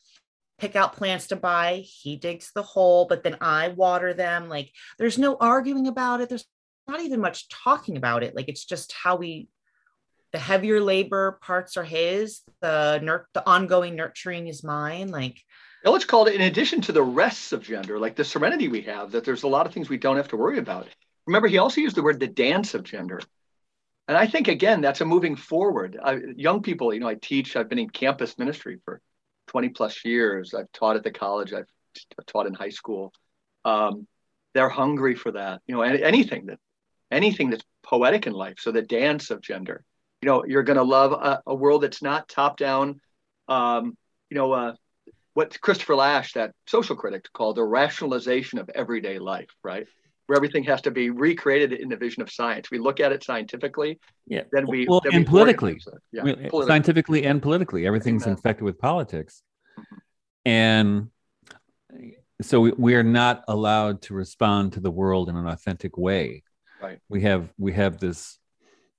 pick 0.60 0.76
out 0.76 0.96
plants 0.96 1.28
to 1.28 1.36
buy 1.36 1.84
he 1.86 2.16
digs 2.16 2.52
the 2.54 2.62
hole 2.62 3.06
but 3.06 3.24
then 3.24 3.36
i 3.42 3.70
water 3.70 4.14
them 4.14 4.48
like 4.48 4.72
there's 4.98 5.18
no 5.18 5.36
arguing 5.40 5.88
about 5.88 6.22
it 6.22 6.30
there's 6.30 6.46
not 6.90 7.02
even 7.02 7.22
much 7.22 7.48
talking 7.50 7.98
about 7.98 8.24
it. 8.24 8.36
Like 8.36 8.50
it's 8.50 8.66
just 8.66 8.92
how 8.92 9.16
we, 9.16 9.48
the 10.32 10.40
heavier 10.40 10.82
labor 10.82 11.40
parts 11.42 11.78
are 11.78 11.84
his, 11.84 12.42
the 12.62 13.00
nur- 13.02 13.28
the 13.34 13.48
ongoing 13.48 13.96
nurturing 13.96 14.48
is 14.48 14.64
mine. 14.64 15.10
Like, 15.10 15.40
let's 15.84 16.06
call 16.06 16.28
it 16.28 16.36
in 16.36 16.42
addition 16.42 16.82
to 16.82 16.92
the 16.92 17.02
rests 17.02 17.52
of 17.52 17.64
gender, 17.64 17.98
like 17.98 18.16
the 18.16 18.26
serenity 18.26 18.68
we 18.68 18.82
have, 18.82 19.12
that 19.12 19.24
there's 19.24 19.44
a 19.44 19.48
lot 19.48 19.66
of 19.66 19.74
things 19.74 19.90
we 19.90 19.98
don't 19.98 20.18
have 20.18 20.28
to 20.30 20.38
worry 20.38 20.60
about. 20.60 20.88
Remember, 21.26 21.48
he 21.48 21.58
also 21.58 21.82
used 21.82 21.96
the 21.96 22.04
word 22.04 22.20
the 22.20 22.28
dance 22.28 22.74
of 22.74 22.84
gender. 22.84 23.22
And 24.10 24.18
I 24.18 24.26
think, 24.26 24.48
again, 24.48 24.82
that's 24.82 25.02
a 25.02 25.06
moving 25.06 25.36
forward. 25.36 25.96
I, 26.04 26.18
young 26.36 26.64
people, 26.64 26.92
you 26.92 27.00
know, 27.00 27.08
I 27.08 27.14
teach, 27.14 27.56
I've 27.56 27.70
been 27.70 27.78
in 27.78 27.92
campus 27.92 28.40
ministry 28.40 28.80
for 28.84 29.02
20 29.50 29.70
plus 29.70 30.04
years. 30.04 30.56
I've 30.56 30.72
taught 30.72 30.96
at 30.96 31.04
the 31.04 31.12
college, 31.12 31.54
I've 31.54 31.68
taught 32.26 32.48
in 32.48 32.56
high 32.56 32.70
school. 32.70 33.14
Um, 33.64 34.08
they're 34.56 34.68
hungry 34.68 35.14
for 35.14 35.34
that, 35.34 35.62
you 35.68 35.76
know, 35.76 35.84
anything 35.84 36.48
that 36.48 36.58
anything 37.12 37.52
that's 37.52 37.64
poetic 37.84 38.26
in 38.26 38.34
life. 38.34 38.56
So 38.58 38.72
the 38.72 38.82
dance 38.82 39.30
of 39.30 39.42
gender. 39.42 39.84
You 40.24 40.28
know, 40.28 40.44
you're 40.44 40.64
going 40.64 40.78
to 40.78 40.84
love 40.84 41.12
a, 41.12 41.44
a, 41.46 41.54
world 41.54 41.84
that's 41.84 42.02
not 42.02 42.28
top 42.28 42.58
down. 42.58 43.00
Um, 43.48 43.96
you 44.32 44.38
know, 44.38 44.52
uh, 44.54 44.74
what 45.36 45.62
Christopher 45.62 45.96
Lasch, 45.96 46.34
that 46.34 46.56
social 46.66 46.96
critic, 46.96 47.26
called 47.32 47.58
the 47.58 47.64
rationalization 47.64 48.58
of 48.58 48.72
everyday 48.74 49.20
life, 49.20 49.50
right? 49.64 49.86
Where 50.30 50.38
everything 50.38 50.64
has 50.66 50.82
to 50.84 50.92
be 50.92 51.10
recreated 51.10 51.74
in 51.74 51.90
the 51.90 51.98
vision 51.98 52.22
of 52.22 52.32
science. 52.32 52.70
We 52.70 52.78
look 52.78 53.00
at 53.00 53.12
it 53.12 53.24
scientifically. 53.24 54.00
Yeah. 54.28 54.44
Then 54.52 54.68
we 54.68 54.86
well, 54.88 55.02
then 55.02 55.16
and 55.16 55.26
we 55.26 55.30
politically. 55.30 55.82
Yeah, 56.12 56.22
politically. 56.22 56.68
Scientifically 56.68 57.26
and 57.26 57.42
politically, 57.42 57.88
everything's 57.88 58.24
Amen. 58.24 58.38
infected 58.38 58.64
with 58.64 58.78
politics, 58.78 59.42
mm-hmm. 59.80 59.98
and 60.46 61.10
so 62.42 62.62
we, 62.62 62.72
we 62.78 62.96
are 62.96 63.04
not 63.04 63.44
allowed 63.48 64.02
to 64.04 64.14
respond 64.14 64.74
to 64.74 64.80
the 64.80 64.92
world 64.92 65.30
in 65.30 65.36
an 65.36 65.48
authentic 65.48 65.98
way 65.98 66.44
Right. 66.82 67.00
We 67.10 67.22
have 67.22 67.52
we 67.58 67.74
have 67.74 68.00
this 68.00 68.38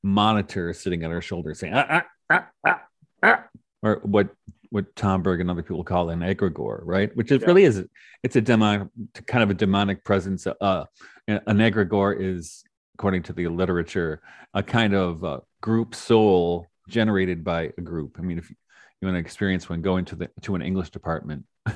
monitor 0.02 0.72
sitting 0.72 1.04
on 1.04 1.12
our 1.12 1.20
shoulder 1.20 1.54
saying 1.54 1.74
ah, 1.74 2.02
ah, 2.30 2.48
ah, 2.66 2.82
ah, 3.22 3.44
or 3.82 4.00
what 4.02 4.28
what 4.70 4.94
Tomberg 4.94 5.40
and 5.40 5.50
other 5.50 5.62
people 5.62 5.84
call 5.84 6.10
an 6.10 6.20
egregore, 6.20 6.80
right? 6.84 7.14
Which 7.16 7.30
is 7.30 7.40
yeah. 7.40 7.46
really 7.46 7.64
is 7.64 7.84
it's 8.22 8.36
a 8.36 8.40
demonic 8.40 8.88
kind 9.26 9.42
of 9.42 9.50
a 9.50 9.54
demonic 9.54 10.04
presence. 10.04 10.46
Uh, 10.46 10.84
an 11.26 11.58
egregore 11.58 12.16
is, 12.18 12.64
according 12.94 13.24
to 13.24 13.32
the 13.32 13.48
literature, 13.48 14.20
a 14.54 14.62
kind 14.62 14.94
of 14.94 15.24
uh, 15.24 15.40
group 15.60 15.94
soul 15.94 16.66
generated 16.88 17.44
by 17.44 17.72
a 17.76 17.80
group. 17.80 18.16
I 18.18 18.22
mean, 18.22 18.38
if 18.38 18.50
you, 18.50 18.56
you 19.00 19.06
want 19.06 19.16
to 19.16 19.20
experience 19.20 19.68
when 19.68 19.82
going 19.82 20.04
to 20.06 20.16
the 20.16 20.30
to 20.42 20.54
an 20.54 20.62
English 20.62 20.90
department, 20.90 21.44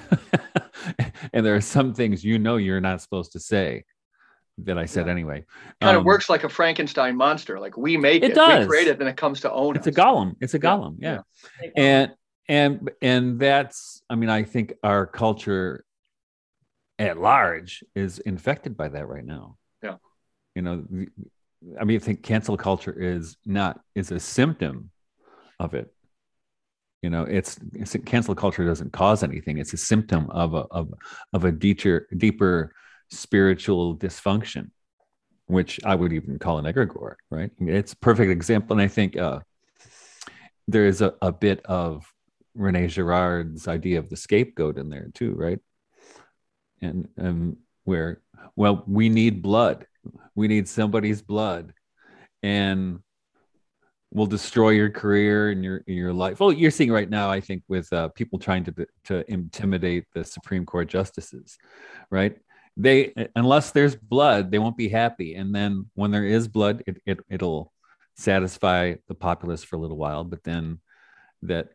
and 1.33 1.45
there 1.45 1.57
are 1.57 1.61
some 1.61 1.95
things 1.95 2.25
you 2.25 2.39
know 2.39 2.57
you're 2.57 2.81
not 2.81 3.03
supposed 3.03 3.33
to 3.33 3.41
say, 3.41 3.85
that 4.59 4.79
I 4.79 4.87
said 4.87 5.07
yeah. 5.07 5.13
anyway. 5.13 5.45
Kind 5.81 5.97
um, 5.97 6.01
of 6.01 6.05
works 6.05 6.31
like 6.31 6.45
a 6.45 6.49
Frankenstein 6.49 7.17
monster. 7.17 7.59
Like 7.59 7.77
we 7.77 7.97
make 7.97 8.23
it, 8.23 8.33
it 8.33 8.35
does. 8.35 8.61
we 8.61 8.69
create 8.69 8.89
it, 8.89 8.99
then 8.99 9.09
it 9.09 9.17
comes 9.17 9.41
to 9.41 9.53
own 9.53 9.77
it's 9.77 9.87
us. 9.87 9.97
a 9.97 10.01
golem. 10.01 10.37
It's 10.41 10.55
a 10.55 10.61
golem. 10.61 10.97
Yeah. 10.99 11.21
yeah. 11.63 11.71
And 11.77 12.13
and 12.49 12.91
and 13.01 13.39
that's 13.39 14.03
I 14.11 14.17
mean, 14.17 14.31
I 14.31 14.43
think 14.43 14.75
our 14.83 15.07
culture 15.07 15.85
at 16.99 17.19
large 17.19 17.83
is 17.95 18.19
infected 18.21 18.77
by 18.77 18.89
that 18.89 19.09
right 19.09 19.25
now. 19.25 19.57
Yeah. 19.83 19.97
You 20.55 20.63
know, 20.63 20.85
I 21.81 21.85
mean, 21.85 21.97
I 21.97 21.99
think 21.99 22.23
cancel 22.23 22.57
culture 22.57 22.93
is 22.93 23.37
not 23.45 23.81
is 23.95 24.11
a 24.11 24.21
symptom 24.21 24.91
of 25.59 25.75
it. 25.75 25.93
You 27.03 27.11
know, 27.11 27.25
it's, 27.25 27.59
it's 27.75 27.95
cancel 28.07 28.35
culture 28.35 28.65
doesn't 28.65 28.93
cause 28.93 29.23
anything. 29.23 29.59
It's 29.59 29.75
a 29.75 29.79
symptom 29.79 30.31
of 30.31 30.55
a 30.55 30.65
of 30.71 30.95
of 31.33 31.45
a 31.45 31.53
deeper 31.53 32.07
deeper 32.17 32.75
spiritual 33.11 33.97
dysfunction, 33.97 34.71
which 35.47 35.81
I 35.85 35.95
would 35.95 36.13
even 36.13 36.39
call 36.39 36.59
an 36.59 36.65
egregore. 36.65 37.17
Right? 37.31 37.51
It's 37.59 37.93
a 37.93 37.97
perfect 37.97 38.31
example, 38.31 38.75
and 38.75 38.83
I 38.83 38.89
think 38.89 39.17
uh, 39.17 39.41
there 40.67 40.87
is 40.87 41.03
a, 41.03 41.15
a 41.21 41.31
bit 41.31 41.65
of 41.67 42.11
Rene 42.55 42.87
Girard's 42.89 43.69
idea 43.69 43.99
of 43.99 44.11
the 44.11 44.17
scapegoat 44.17 44.79
in 44.79 44.89
there 44.89 45.09
too, 45.15 45.35
right? 45.35 45.59
And 46.81 47.09
and 47.17 47.57
where 47.85 48.21
well, 48.57 48.85
we 48.87 49.09
need 49.09 49.43
blood 49.43 49.87
we 50.35 50.49
need 50.49 50.69
somebody's 50.69 51.23
blood 51.23 51.73
and 52.43 53.01
will 54.13 54.27
destroy 54.27 54.71
your 54.71 54.91
career 54.91 55.51
and 55.51 55.65
your 55.65 55.83
your 55.87 56.13
life. 56.13 56.41
Well, 56.41 56.53
you're 56.53 56.71
seeing 56.71 56.93
right 56.93 57.09
now, 57.09 57.31
I 57.31 57.41
think, 57.41 57.63
with 57.69 57.93
uh, 57.93 58.09
people 58.09 58.39
trying 58.39 58.65
to 58.65 58.87
to 59.05 59.31
intimidate 59.31 60.05
the 60.15 60.25
Supreme 60.25 60.67
Court 60.67 60.89
justices, 60.89 61.59
right? 62.11 62.37
They 62.77 63.13
unless 63.37 63.71
there's 63.71 63.97
blood, 63.97 64.51
they 64.51 64.59
won't 64.59 64.77
be 64.77 64.89
happy, 64.89 65.35
and 65.35 65.55
then 65.55 65.91
when 65.95 66.11
there 66.11 66.25
is 66.25 66.49
blood, 66.49 66.83
it, 66.87 67.01
it 67.07 67.21
it'll 67.29 67.73
satisfy 68.17 68.95
the 69.09 69.15
populace 69.15 69.65
for 69.65 69.77
a 69.77 69.79
little 69.79 69.97
while, 69.97 70.25
but 70.25 70.45
then 70.45 70.81
that 71.43 71.71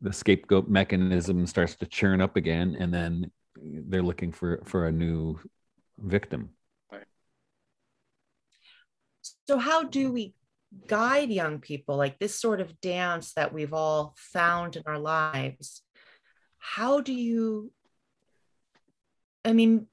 the 0.00 0.12
scapegoat 0.12 0.68
mechanism 0.68 1.46
starts 1.46 1.74
to 1.76 1.86
churn 1.86 2.20
up 2.20 2.36
again, 2.36 2.76
and 2.78 2.92
then 2.92 3.30
they're 3.56 4.02
looking 4.02 4.32
for 4.32 4.62
for 4.64 4.86
a 4.86 4.92
new 4.92 5.38
victim. 5.98 6.50
Right. 6.90 7.04
So, 9.46 9.58
how 9.58 9.84
do 9.84 10.12
we 10.12 10.34
guide 10.86 11.30
young 11.30 11.58
people 11.60 11.96
like 11.96 12.18
this 12.18 12.38
sort 12.38 12.60
of 12.60 12.80
dance 12.80 13.32
that 13.34 13.52
we've 13.52 13.74
all 13.74 14.14
found 14.16 14.76
in 14.76 14.82
our 14.86 14.98
lives? 14.98 15.82
How 16.58 17.00
do 17.00 17.12
you, 17.12 17.72
I 19.44 19.52
mean, 19.52 19.86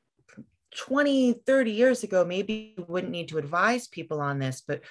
20, 0.76 1.42
30 1.46 1.72
years 1.72 2.04
ago, 2.04 2.24
maybe 2.26 2.76
you 2.78 2.86
wouldn't 2.88 3.12
need 3.12 3.30
to 3.30 3.38
advise 3.38 3.88
people 3.88 4.22
on 4.22 4.38
this, 4.38 4.62
but 4.66 4.82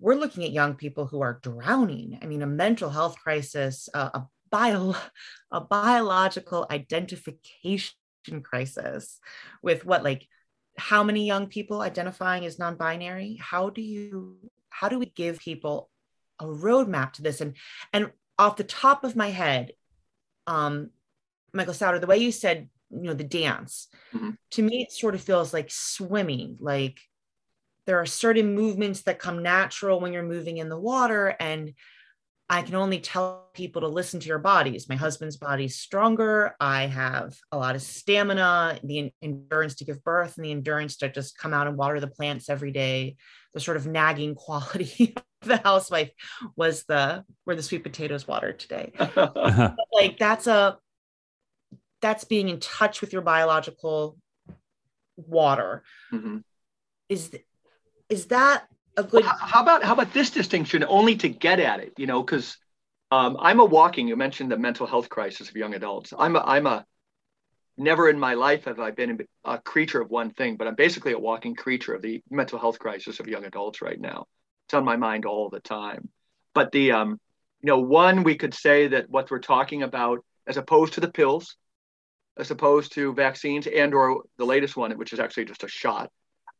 we're 0.00 0.14
looking 0.14 0.44
at 0.44 0.52
young 0.52 0.74
people 0.74 1.06
who 1.06 1.20
are 1.20 1.40
drowning. 1.42 2.18
I 2.22 2.26
mean, 2.26 2.42
a 2.42 2.46
mental 2.46 2.90
health 2.90 3.18
crisis, 3.18 3.88
uh, 3.94 4.10
a, 4.14 4.26
bio, 4.50 4.94
a 5.50 5.60
biological 5.60 6.66
identification 6.70 7.94
crisis 8.42 9.20
with 9.62 9.84
what, 9.84 10.02
like 10.02 10.26
how 10.76 11.02
many 11.02 11.26
young 11.26 11.46
people 11.46 11.80
identifying 11.80 12.44
as 12.44 12.58
non-binary? 12.58 13.38
How 13.40 13.70
do 13.70 13.82
you 13.82 14.36
how 14.70 14.88
do 14.88 14.98
we 14.98 15.06
give 15.06 15.38
people 15.38 15.90
a 16.38 16.44
roadmap 16.44 17.14
to 17.14 17.22
this? 17.22 17.40
And 17.40 17.54
and 17.92 18.12
off 18.38 18.56
the 18.56 18.64
top 18.64 19.04
of 19.04 19.16
my 19.16 19.30
head 19.30 19.72
um 20.46 20.90
michael 21.52 21.74
souter 21.74 21.98
the 21.98 22.06
way 22.06 22.16
you 22.16 22.30
said 22.30 22.68
you 22.90 23.02
know 23.02 23.14
the 23.14 23.24
dance 23.24 23.88
mm-hmm. 24.14 24.30
to 24.50 24.62
me 24.62 24.82
it 24.82 24.92
sort 24.92 25.14
of 25.14 25.20
feels 25.20 25.52
like 25.52 25.70
swimming. 25.70 26.56
Like 26.60 26.98
there 27.86 27.98
are 27.98 28.06
certain 28.06 28.54
movements 28.54 29.02
that 29.02 29.18
come 29.18 29.42
natural 29.42 30.00
when 30.00 30.12
you're 30.12 30.22
moving 30.22 30.58
in 30.58 30.68
the 30.68 30.78
water 30.78 31.34
and 31.40 31.72
I 32.50 32.62
can 32.62 32.76
only 32.76 32.98
tell 32.98 33.50
people 33.52 33.82
to 33.82 33.88
listen 33.88 34.20
to 34.20 34.26
your 34.26 34.38
bodies. 34.38 34.88
My 34.88 34.94
husband's 34.94 35.36
body's 35.36 35.76
stronger. 35.76 36.54
I 36.58 36.86
have 36.86 37.36
a 37.52 37.58
lot 37.58 37.74
of 37.74 37.82
stamina, 37.82 38.78
the 38.82 39.12
endurance 39.20 39.74
to 39.76 39.84
give 39.84 40.02
birth, 40.02 40.36
and 40.36 40.46
the 40.46 40.52
endurance 40.52 40.96
to 40.98 41.10
just 41.10 41.36
come 41.36 41.52
out 41.52 41.66
and 41.66 41.76
water 41.76 42.00
the 42.00 42.06
plants 42.06 42.48
every 42.48 42.72
day. 42.72 43.16
The 43.52 43.60
sort 43.60 43.76
of 43.76 43.86
nagging 43.86 44.34
quality 44.34 45.14
of 45.42 45.48
the 45.48 45.58
housewife 45.58 46.10
was 46.56 46.84
the 46.84 47.24
where 47.44 47.56
the 47.56 47.62
sweet 47.62 47.82
potatoes 47.82 48.26
watered 48.26 48.58
today. 48.58 48.92
like 49.92 50.18
that's 50.18 50.46
a 50.46 50.78
that's 52.00 52.24
being 52.24 52.48
in 52.48 52.60
touch 52.60 53.02
with 53.02 53.12
your 53.12 53.22
biological 53.22 54.16
water. 55.16 55.82
Mm-hmm. 56.12 56.38
Is 57.10 57.30
is 58.08 58.26
that 58.26 58.66
a 58.98 59.02
good. 59.02 59.24
Well, 59.24 59.36
how 59.38 59.62
about 59.62 59.82
how 59.82 59.92
about 59.92 60.12
this 60.12 60.30
distinction? 60.30 60.84
Only 60.86 61.16
to 61.16 61.28
get 61.28 61.60
at 61.60 61.80
it, 61.80 61.94
you 61.96 62.06
know, 62.06 62.22
because 62.22 62.58
um, 63.10 63.36
I'm 63.40 63.60
a 63.60 63.64
walking. 63.64 64.08
You 64.08 64.16
mentioned 64.16 64.50
the 64.50 64.58
mental 64.58 64.86
health 64.86 65.08
crisis 65.08 65.48
of 65.48 65.56
young 65.56 65.74
adults. 65.74 66.12
I'm 66.18 66.36
a 66.36 66.40
I'm 66.40 66.66
a 66.66 66.84
never 67.76 68.08
in 68.08 68.18
my 68.18 68.34
life 68.34 68.64
have 68.64 68.80
I 68.80 68.90
been 68.90 69.26
a 69.44 69.58
creature 69.58 70.00
of 70.00 70.10
one 70.10 70.30
thing, 70.30 70.56
but 70.56 70.66
I'm 70.66 70.74
basically 70.74 71.12
a 71.12 71.18
walking 71.18 71.54
creature 71.54 71.94
of 71.94 72.02
the 72.02 72.22
mental 72.28 72.58
health 72.58 72.78
crisis 72.78 73.20
of 73.20 73.28
young 73.28 73.44
adults 73.44 73.80
right 73.80 73.98
now. 73.98 74.26
It's 74.66 74.74
on 74.74 74.84
my 74.84 74.96
mind 74.96 75.24
all 75.24 75.48
the 75.48 75.60
time. 75.60 76.08
But 76.54 76.72
the 76.72 76.92
um, 76.92 77.20
you 77.62 77.66
know, 77.68 77.78
one 77.78 78.24
we 78.24 78.36
could 78.36 78.54
say 78.54 78.88
that 78.88 79.08
what 79.08 79.30
we're 79.30 79.38
talking 79.38 79.82
about, 79.82 80.24
as 80.46 80.56
opposed 80.56 80.94
to 80.94 81.00
the 81.00 81.10
pills, 81.10 81.56
as 82.36 82.50
opposed 82.50 82.92
to 82.94 83.14
vaccines, 83.14 83.66
and 83.66 83.94
or 83.94 84.22
the 84.36 84.44
latest 84.44 84.76
one, 84.76 84.90
which 84.92 85.12
is 85.12 85.20
actually 85.20 85.46
just 85.46 85.64
a 85.64 85.68
shot, 85.68 86.10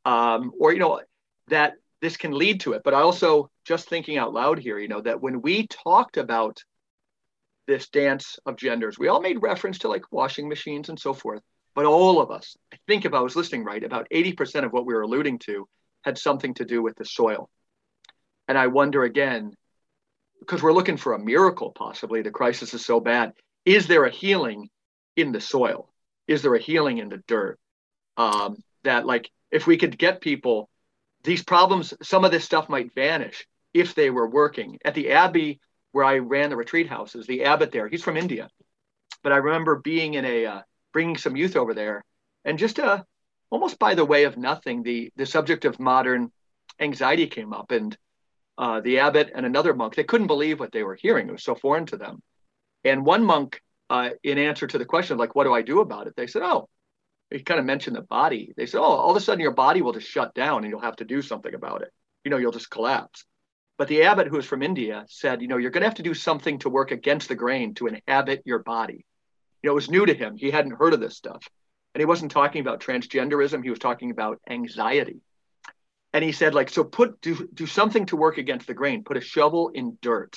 um, 0.05 0.53
or 0.59 0.73
you 0.73 0.79
know, 0.79 1.01
that 1.49 1.75
this 2.01 2.17
can 2.17 2.33
lead 2.33 2.61
to 2.61 2.73
it. 2.73 2.83
But 2.85 2.95
I 2.95 3.01
also 3.01 3.51
just 3.65 3.89
thinking 3.89 4.19
out 4.19 4.33
loud 4.33 4.59
here, 4.59 4.79
you 4.79 4.89
know, 4.89 5.01
that 5.01 5.21
when 5.21 5.43
we 5.43 5.67
talked 5.67 6.17
about 6.17 6.63
this 7.67 7.89
dance 7.89 8.39
of 8.47 8.57
genders, 8.57 8.99
we 8.99 9.09
all 9.09 9.21
made 9.21 9.43
reference 9.43 9.81
to 9.81 9.89
like 9.89 10.11
washing 10.11 10.49
machines 10.49 10.89
and 10.89 10.99
so 10.99 11.13
forth. 11.13 11.43
But 11.75 11.85
all 11.85 12.21
of 12.21 12.31
us, 12.31 12.57
I 12.73 12.77
think 12.87 13.05
if 13.05 13.15
I 13.15 13.21
was 13.21 13.37
listening 13.37 13.65
right, 13.65 13.85
about 13.85 14.09
80% 14.13 14.65
of 14.65 14.73
what 14.73 14.87
we 14.87 14.95
were 14.95 15.03
alluding 15.03 15.39
to 15.41 15.69
had 16.03 16.19
something 16.19 16.55
to 16.55 16.65
do 16.65 16.83
with 16.83 16.97
the 16.97 17.05
soil. 17.05 17.51
And 18.49 18.57
I 18.57 18.69
wonder 18.69 19.05
again, 19.05 19.53
because 20.41 20.63
we're 20.63 20.73
looking 20.73 20.97
for 20.97 21.13
a 21.13 21.19
miracle, 21.19 21.73
possibly 21.73 22.23
the 22.23 22.31
crisis 22.31 22.73
is 22.75 22.85
so 22.85 23.01
bad. 23.01 23.33
Is 23.65 23.87
there 23.87 24.05
a 24.05 24.11
healing 24.11 24.71
in 25.17 25.33
the 25.33 25.41
soil? 25.41 25.93
Is 26.27 26.43
there 26.43 26.55
a 26.55 26.61
healing 26.61 26.99
in 26.99 27.09
the 27.09 27.23
dirt? 27.27 27.59
Um, 28.17 28.57
that 28.85 29.07
like 29.07 29.31
if 29.51 29.67
we 29.67 29.77
could 29.77 29.99
get 29.99 30.21
people 30.21 30.69
these 31.25 31.43
problems, 31.43 31.95
some 32.03 32.25
of 32.25 32.31
this 32.31 32.45
stuff 32.45 32.69
might 32.69 32.95
vanish 32.95 33.47
if 33.75 33.95
they 33.95 34.11
were 34.11 34.29
working. 34.29 34.79
At 34.85 34.95
the 34.95 35.11
Abbey, 35.11 35.61
where 35.93 36.05
I 36.05 36.19
ran 36.19 36.51
the 36.51 36.57
retreat 36.57 36.89
houses, 36.89 37.27
the 37.27 37.45
abbot 37.45 37.73
there, 37.73 37.89
he's 37.89 38.03
from 38.03 38.17
India. 38.17 38.49
But 39.23 39.33
I 39.33 39.37
remember 39.37 39.77
being 39.77 40.15
in 40.15 40.25
a, 40.25 40.47
uh, 40.47 40.61
bringing 40.93 41.17
some 41.17 41.37
youth 41.37 41.57
over 41.57 41.75
there, 41.75 42.05
and 42.45 42.59
just 42.59 42.79
uh, 42.79 43.03
almost 43.51 43.79
by 43.79 43.95
the 43.95 44.05
way 44.05 44.25
of 44.25 44.37
nothing, 44.37 44.83
the, 44.83 45.11
the 45.17 45.27
subject 45.27 45.65
of 45.65 45.81
modern 45.81 46.31
anxiety 46.79 47.27
came 47.27 47.53
up. 47.53 47.71
And 47.73 47.97
uh, 48.57 48.81
the 48.81 49.01
abbot 49.01 49.31
and 49.35 49.45
another 49.45 49.75
monk, 49.75 49.95
they 49.95 50.05
couldn't 50.05 50.27
believe 50.27 50.61
what 50.61 50.73
they 50.73 50.83
were 50.83 50.95
hearing. 51.01 51.29
It 51.29 51.33
was 51.33 51.45
so 51.45 51.55
foreign 51.55 51.87
to 51.87 51.97
them. 51.97 52.23
And 52.85 53.05
one 53.05 53.25
monk, 53.25 53.61
uh, 53.91 54.11
in 54.23 54.39
answer 54.39 54.67
to 54.67 54.79
the 54.79 54.85
question 54.85 55.15
of 55.15 55.19
like, 55.19 55.35
what 55.35 55.45
do 55.45 55.55
I 55.55 55.63
do 55.63 55.81
about 55.81 56.07
it? 56.07 56.15
They 56.17 56.27
said, 56.27 56.43
oh, 56.43 56.69
he 57.31 57.41
kind 57.41 57.61
of 57.61 57.67
mentioned 57.67 57.97
the 57.97 58.03
body. 58.03 58.53
They 58.57 58.67
said, 58.67 58.81
oh, 58.81 58.85
all 58.85 59.11
of 59.11 59.17
a 59.17 59.21
sudden 59.21 59.41
your 59.41 59.53
body 59.53 59.83
will 59.83 59.93
just 59.93 60.09
shut 60.09 60.35
down 60.35 60.65
and 60.65 60.71
you'll 60.71 60.81
have 60.81 60.97
to 60.97 61.05
do 61.05 61.23
something 61.23 61.55
about 61.55 61.83
it. 61.83 61.93
You 62.25 62.31
know, 62.31 62.39
you'll 62.39 62.53
just 62.53 62.71
collapse. 62.71 63.25
But 63.77 63.89
the 63.89 64.03
abbot, 64.03 64.27
who 64.27 64.37
was 64.37 64.47
from 64.47 64.63
India, 64.63 65.05
said, 65.09 65.41
you 65.41 65.49
know, 65.49 65.57
you're 65.57 65.71
going 65.71 65.83
to 65.83 65.89
have 65.89 65.97
to 65.97 66.03
do 66.03 66.15
something 66.15 66.59
to 66.61 66.69
work 66.69 66.91
against 66.91 67.29
the 67.29 67.37
grain 67.37 67.75
to 67.75 67.87
inhabit 67.87 68.43
your 68.45 68.59
body. 68.59 69.05
You 69.63 69.69
know, 69.69 69.73
it 69.73 69.75
was 69.77 69.91
new 69.91 70.05
to 70.05 70.15
him. 70.15 70.37
He 70.37 70.51
hadn't 70.51 70.79
heard 70.79 70.95
of 70.95 71.01
this 71.01 71.17
stuff. 71.17 71.47
And 71.95 72.01
he 72.01 72.07
wasn't 72.07 72.33
talking 72.33 72.61
about 72.61 72.81
transgenderism. 72.81 73.63
He 73.63 73.71
was 73.71 73.79
talking 73.79 74.11
about 74.11 74.41
anxiety. 74.49 75.21
And 76.13 76.25
he 76.25 76.33
said, 76.33 76.55
like, 76.55 76.71
so 76.71 76.83
put 76.85 77.21
do, 77.21 77.49
do 77.53 77.67
something 77.67 78.07
to 78.07 78.17
work 78.17 78.39
against 78.39 78.67
the 78.67 78.75
grain. 78.75 79.05
Put 79.05 79.17
a 79.17 79.21
shovel 79.21 79.69
in 79.69 79.99
dirt. 80.01 80.37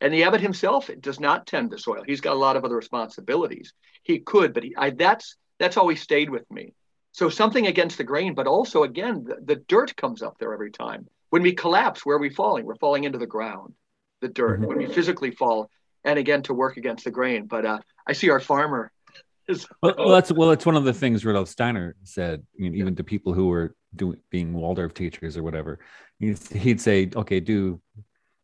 And 0.00 0.12
the 0.12 0.24
abbot 0.24 0.40
himself 0.40 0.90
does 1.00 1.20
not 1.20 1.46
tend 1.46 1.70
the 1.70 1.78
soil. 1.78 2.02
He's 2.06 2.20
got 2.20 2.34
a 2.34 2.38
lot 2.38 2.56
of 2.56 2.64
other 2.64 2.76
responsibilities. 2.76 3.72
He 4.02 4.18
could, 4.18 4.52
but 4.52 4.64
he, 4.64 4.74
I, 4.76 4.90
that's 4.90 5.36
that's 5.58 5.76
always 5.76 6.02
stayed 6.02 6.30
with 6.30 6.50
me. 6.50 6.74
So 7.12 7.28
something 7.28 7.66
against 7.66 7.96
the 7.96 8.04
grain, 8.04 8.34
but 8.34 8.46
also 8.46 8.82
again, 8.82 9.24
the, 9.24 9.36
the 9.44 9.56
dirt 9.68 9.96
comes 9.96 10.22
up 10.22 10.36
there 10.38 10.52
every 10.52 10.70
time. 10.70 11.06
When 11.30 11.42
we 11.42 11.52
collapse, 11.52 12.04
where 12.04 12.16
are 12.16 12.20
we 12.20 12.30
falling? 12.30 12.64
We're 12.64 12.76
falling 12.76 13.04
into 13.04 13.18
the 13.18 13.26
ground, 13.26 13.74
the 14.20 14.28
dirt. 14.28 14.60
Mm-hmm. 14.60 14.68
When 14.68 14.78
we 14.78 14.86
physically 14.86 15.30
fall, 15.30 15.70
and 16.04 16.18
again 16.18 16.42
to 16.42 16.54
work 16.54 16.76
against 16.76 17.04
the 17.04 17.10
grain. 17.10 17.46
But 17.46 17.64
uh, 17.64 17.78
I 18.06 18.12
see 18.12 18.30
our 18.30 18.40
farmer. 18.40 18.90
Is, 19.46 19.66
well, 19.82 19.94
well, 19.98 20.08
that's 20.08 20.32
well, 20.32 20.50
it's 20.52 20.64
one 20.64 20.74
of 20.74 20.84
the 20.84 20.94
things 20.94 21.22
Rudolf 21.22 21.48
Steiner 21.48 21.96
said. 22.02 22.42
You 22.54 22.70
know, 22.70 22.76
even 22.76 22.96
to 22.96 23.04
people 23.04 23.34
who 23.34 23.48
were 23.48 23.74
doing 23.94 24.16
being 24.30 24.54
Waldorf 24.54 24.94
teachers 24.94 25.36
or 25.36 25.42
whatever, 25.42 25.80
he'd, 26.18 26.38
he'd 26.48 26.80
say, 26.80 27.10
"Okay, 27.14 27.40
do 27.40 27.78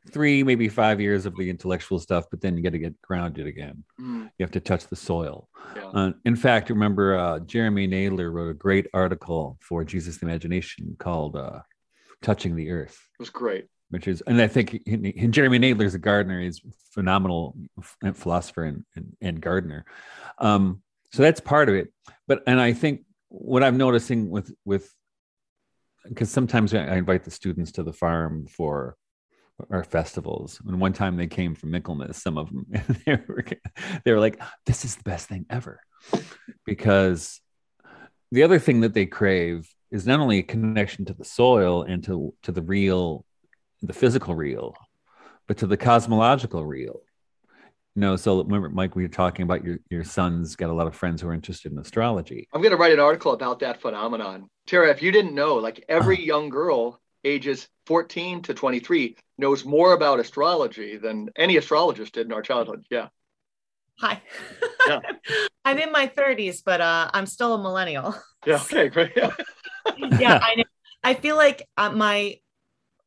three, 0.08 0.42
maybe 0.42 0.68
five 0.68 1.00
years 1.00 1.26
of 1.26 1.36
the 1.36 1.50
intellectual 1.50 1.98
stuff, 1.98 2.26
but 2.30 2.40
then 2.40 2.56
you 2.56 2.62
got 2.62 2.72
to 2.72 2.78
get 2.78 3.00
grounded 3.02 3.46
again. 3.46 3.84
Mm. 4.00 4.30
You 4.38 4.44
have 4.44 4.50
to 4.52 4.60
touch 4.60 4.86
the 4.86 4.96
soil. 4.96 5.48
Yeah. 5.76 5.86
Uh, 5.88 6.12
in 6.24 6.36
fact, 6.36 6.70
remember 6.70 7.16
uh, 7.16 7.40
Jeremy 7.40 7.86
Naydler 7.86 8.32
wrote 8.32 8.50
a 8.50 8.54
great 8.54 8.86
article 8.94 9.58
for 9.60 9.84
Jesus 9.84 10.18
the 10.18 10.26
Imagination 10.26 10.96
called 10.98 11.36
uh, 11.36 11.60
"Touching 12.22 12.56
the 12.56 12.70
Earth." 12.70 12.98
It 13.18 13.22
was 13.22 13.30
great. 13.30 13.66
Which 13.90 14.06
is, 14.06 14.22
and 14.22 14.40
I 14.40 14.46
think 14.46 14.70
he, 14.86 15.12
he, 15.16 15.26
Jeremy 15.26 15.58
Naydler 15.58 15.84
is 15.84 15.94
a 15.94 15.98
gardener. 15.98 16.40
He's 16.40 16.60
phenomenal 16.92 17.56
philosopher 18.14 18.62
and, 18.62 18.84
and, 18.94 19.16
and 19.20 19.40
gardener. 19.40 19.84
Um, 20.38 20.82
so 21.12 21.22
that's 21.22 21.40
part 21.40 21.68
of 21.68 21.74
it. 21.74 21.92
But 22.28 22.42
and 22.46 22.60
I 22.60 22.72
think 22.72 23.02
what 23.28 23.64
I'm 23.64 23.76
noticing 23.76 24.30
with 24.30 24.52
with 24.64 24.92
because 26.08 26.30
sometimes 26.30 26.72
I 26.72 26.96
invite 26.96 27.24
the 27.24 27.30
students 27.30 27.72
to 27.72 27.82
the 27.82 27.92
farm 27.92 28.46
for 28.46 28.96
our 29.70 29.84
festivals. 29.84 30.60
And 30.66 30.80
one 30.80 30.92
time 30.92 31.16
they 31.16 31.26
came 31.26 31.54
from 31.54 31.70
Michaelmas, 31.70 32.22
some 32.22 32.38
of 32.38 32.48
them, 32.48 32.66
they 33.06 33.18
were 33.28 33.44
they 34.04 34.12
were 34.12 34.20
like, 34.20 34.40
"This 34.66 34.84
is 34.84 34.96
the 34.96 35.02
best 35.02 35.28
thing 35.28 35.46
ever," 35.50 35.80
because 36.64 37.40
the 38.32 38.42
other 38.42 38.58
thing 38.58 38.80
that 38.80 38.94
they 38.94 39.06
crave 39.06 39.68
is 39.90 40.06
not 40.06 40.20
only 40.20 40.38
a 40.38 40.42
connection 40.42 41.04
to 41.06 41.14
the 41.14 41.24
soil 41.24 41.82
and 41.82 42.04
to 42.04 42.34
to 42.42 42.52
the 42.52 42.62
real, 42.62 43.24
the 43.82 43.92
physical 43.92 44.34
real, 44.34 44.74
but 45.48 45.58
to 45.58 45.66
the 45.66 45.76
cosmological 45.76 46.64
real. 46.64 47.00
You 47.96 48.02
know, 48.02 48.16
so 48.16 48.42
remember, 48.42 48.68
Mike, 48.68 48.94
we 48.94 49.02
were 49.02 49.08
talking 49.08 49.42
about 49.42 49.64
your 49.64 49.78
your 49.90 50.04
son's 50.04 50.54
got 50.56 50.70
a 50.70 50.72
lot 50.72 50.86
of 50.86 50.94
friends 50.94 51.20
who 51.20 51.28
are 51.28 51.34
interested 51.34 51.72
in 51.72 51.78
astrology. 51.78 52.48
I'm 52.52 52.62
going 52.62 52.70
to 52.70 52.76
write 52.76 52.92
an 52.92 53.00
article 53.00 53.32
about 53.32 53.58
that 53.60 53.80
phenomenon. 53.80 54.48
Tara, 54.66 54.90
if 54.90 55.02
you 55.02 55.10
didn't 55.10 55.34
know, 55.34 55.56
like 55.56 55.84
every 55.88 56.16
uh-huh. 56.16 56.24
young 56.24 56.48
girl 56.50 57.00
ages 57.24 57.68
14 57.86 58.42
to 58.42 58.54
23 58.54 59.16
knows 59.38 59.64
more 59.64 59.92
about 59.92 60.20
astrology 60.20 60.96
than 60.96 61.28
any 61.36 61.56
astrologist 61.56 62.14
did 62.14 62.26
in 62.26 62.32
our 62.32 62.42
childhood. 62.42 62.84
Yeah. 62.90 63.08
Hi. 63.98 64.22
Yeah. 64.86 65.00
I'm 65.64 65.78
in 65.78 65.92
my 65.92 66.06
30s, 66.06 66.62
but 66.64 66.80
uh, 66.80 67.10
I'm 67.12 67.26
still 67.26 67.54
a 67.54 67.62
millennial. 67.62 68.14
Yeah. 68.46 68.54
Okay. 68.54 68.88
Great. 68.88 69.12
Yeah. 69.16 69.32
yeah. 70.18 70.38
I 70.42 70.54
know. 70.54 70.64
I 71.02 71.14
feel 71.14 71.36
like 71.36 71.68
uh, 71.76 71.90
my 71.90 72.36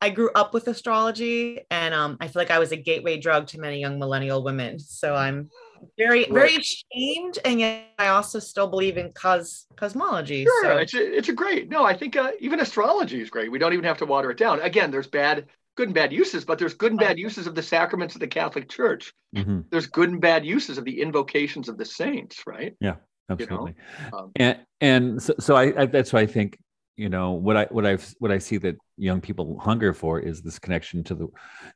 I 0.01 0.09
grew 0.09 0.29
up 0.35 0.53
with 0.53 0.67
astrology, 0.67 1.61
and 1.71 1.93
um, 1.93 2.17
I 2.19 2.27
feel 2.27 2.41
like 2.41 2.51
I 2.51 2.59
was 2.59 2.73
a 2.73 2.75
gateway 2.75 3.17
drug 3.17 3.47
to 3.47 3.59
many 3.59 3.79
young 3.79 3.99
millennial 3.99 4.43
women. 4.43 4.77
So 4.77 5.15
I'm 5.15 5.49
very 5.97 6.21
right. 6.21 6.31
very 6.31 6.57
ashamed 6.57 7.39
and 7.45 7.59
yet 7.59 7.85
i 7.97 8.07
also 8.07 8.39
still 8.39 8.67
believe 8.67 8.97
in 8.97 9.11
cos 9.13 9.65
cosmology 9.75 10.43
sure 10.43 10.63
so. 10.63 10.77
it's, 10.77 10.93
a, 10.93 11.17
it's 11.17 11.29
a 11.29 11.33
great 11.33 11.69
no 11.69 11.83
i 11.83 11.95
think 11.95 12.15
uh, 12.15 12.31
even 12.39 12.59
astrology 12.59 13.21
is 13.21 13.29
great 13.29 13.51
we 13.51 13.59
don't 13.59 13.73
even 13.73 13.85
have 13.85 13.97
to 13.97 14.05
water 14.05 14.31
it 14.31 14.37
down 14.37 14.59
again 14.61 14.91
there's 14.91 15.07
bad 15.07 15.45
good 15.75 15.87
and 15.87 15.95
bad 15.95 16.11
uses 16.11 16.45
but 16.45 16.59
there's 16.59 16.73
good 16.73 16.91
and 16.91 16.99
bad 16.99 17.17
uses 17.17 17.47
of 17.47 17.55
the 17.55 17.63
sacraments 17.63 18.15
of 18.15 18.21
the 18.21 18.27
catholic 18.27 18.69
church 18.69 19.13
mm-hmm. 19.35 19.61
there's 19.69 19.87
good 19.87 20.09
and 20.09 20.21
bad 20.21 20.45
uses 20.45 20.77
of 20.77 20.85
the 20.85 21.01
invocations 21.01 21.69
of 21.69 21.77
the 21.77 21.85
saints 21.85 22.43
right 22.45 22.75
yeah 22.79 22.95
absolutely 23.29 23.73
you 23.77 24.11
know? 24.11 24.17
um, 24.17 24.31
and 24.35 24.59
and 24.81 25.23
so, 25.23 25.33
so 25.39 25.55
I, 25.55 25.81
I 25.81 25.85
that's 25.85 26.13
why 26.13 26.21
i 26.21 26.27
think 26.27 26.57
you 26.95 27.09
know 27.09 27.31
what 27.31 27.57
i 27.57 27.65
what 27.71 27.85
i've 27.85 28.13
what 28.19 28.31
i 28.31 28.37
see 28.37 28.57
that 28.57 28.75
young 28.97 29.19
people 29.19 29.57
hunger 29.59 29.93
for 29.93 30.19
is 30.19 30.41
this 30.41 30.59
connection 30.59 31.03
to 31.05 31.15
the 31.15 31.27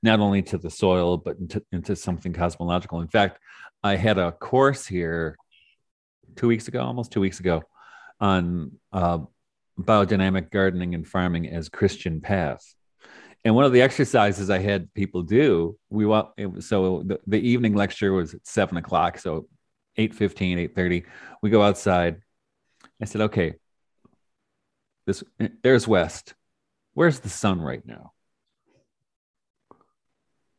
not 0.04 0.20
only 0.20 0.42
to 0.44 0.58
the 0.58 0.70
soil 0.70 1.18
but 1.18 1.38
into, 1.38 1.64
into 1.72 1.96
something 1.96 2.34
cosmological 2.34 3.02
in 3.02 3.08
fact 3.08 3.40
I 3.88 3.96
had 3.96 4.18
a 4.18 4.32
course 4.32 4.86
here 4.86 5.38
two 6.36 6.48
weeks 6.48 6.68
ago, 6.68 6.82
almost 6.82 7.12
two 7.12 7.22
weeks 7.22 7.40
ago, 7.40 7.64
on 8.20 8.74
uh, 8.92 9.20
biodynamic 9.80 10.52
gardening 10.52 10.94
and 10.94 11.08
farming 11.08 11.48
as 11.48 11.70
Christian 11.70 12.20
path. 12.20 12.62
And 13.46 13.56
one 13.56 13.64
of 13.64 13.72
the 13.72 13.82
exercises 13.82 14.50
I 14.50 14.60
had 14.60 14.94
people 14.94 15.22
do, 15.24 15.78
we 15.90 16.06
want 16.06 16.30
so 16.60 17.04
the, 17.06 17.20
the 17.28 17.40
evening 17.40 17.76
lecture 17.76 18.12
was 18.12 18.34
at 18.34 18.46
seven 18.46 18.78
o'clock, 18.78 19.20
so 19.20 19.48
8 19.96 20.14
30. 20.14 21.06
We 21.42 21.50
go 21.50 21.62
outside. 21.62 22.18
I 23.02 23.06
said, 23.06 23.22
okay, 23.22 23.54
this 25.06 25.24
there's 25.64 25.88
west. 25.88 26.34
Where's 26.94 27.20
the 27.20 27.30
sun 27.30 27.62
right 27.62 27.86
now? 27.86 28.12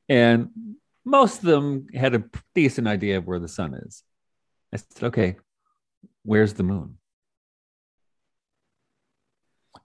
And 0.09 0.77
most 1.09 1.39
of 1.39 1.45
them 1.45 1.87
had 1.95 2.15
a 2.15 2.25
decent 2.55 2.87
idea 2.87 3.19
of 3.19 3.27
where 3.27 3.39
the 3.39 3.49
sun 3.49 3.75
is. 3.75 4.03
I 4.73 4.77
said, 4.77 5.05
okay, 5.05 5.37
where's 6.23 6.55
the 6.55 6.63
moon? 6.63 6.99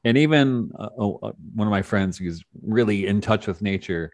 And 0.04 0.18
even 0.18 0.72
uh, 0.78 0.90
oh, 0.98 1.20
uh, 1.24 1.32
one 1.56 1.68
of 1.68 1.72
my 1.72 1.82
friends 1.82 2.18
who's 2.18 2.44
really 2.62 3.08
in 3.08 3.22
touch 3.22 3.48
with 3.48 3.62
nature, 3.62 4.12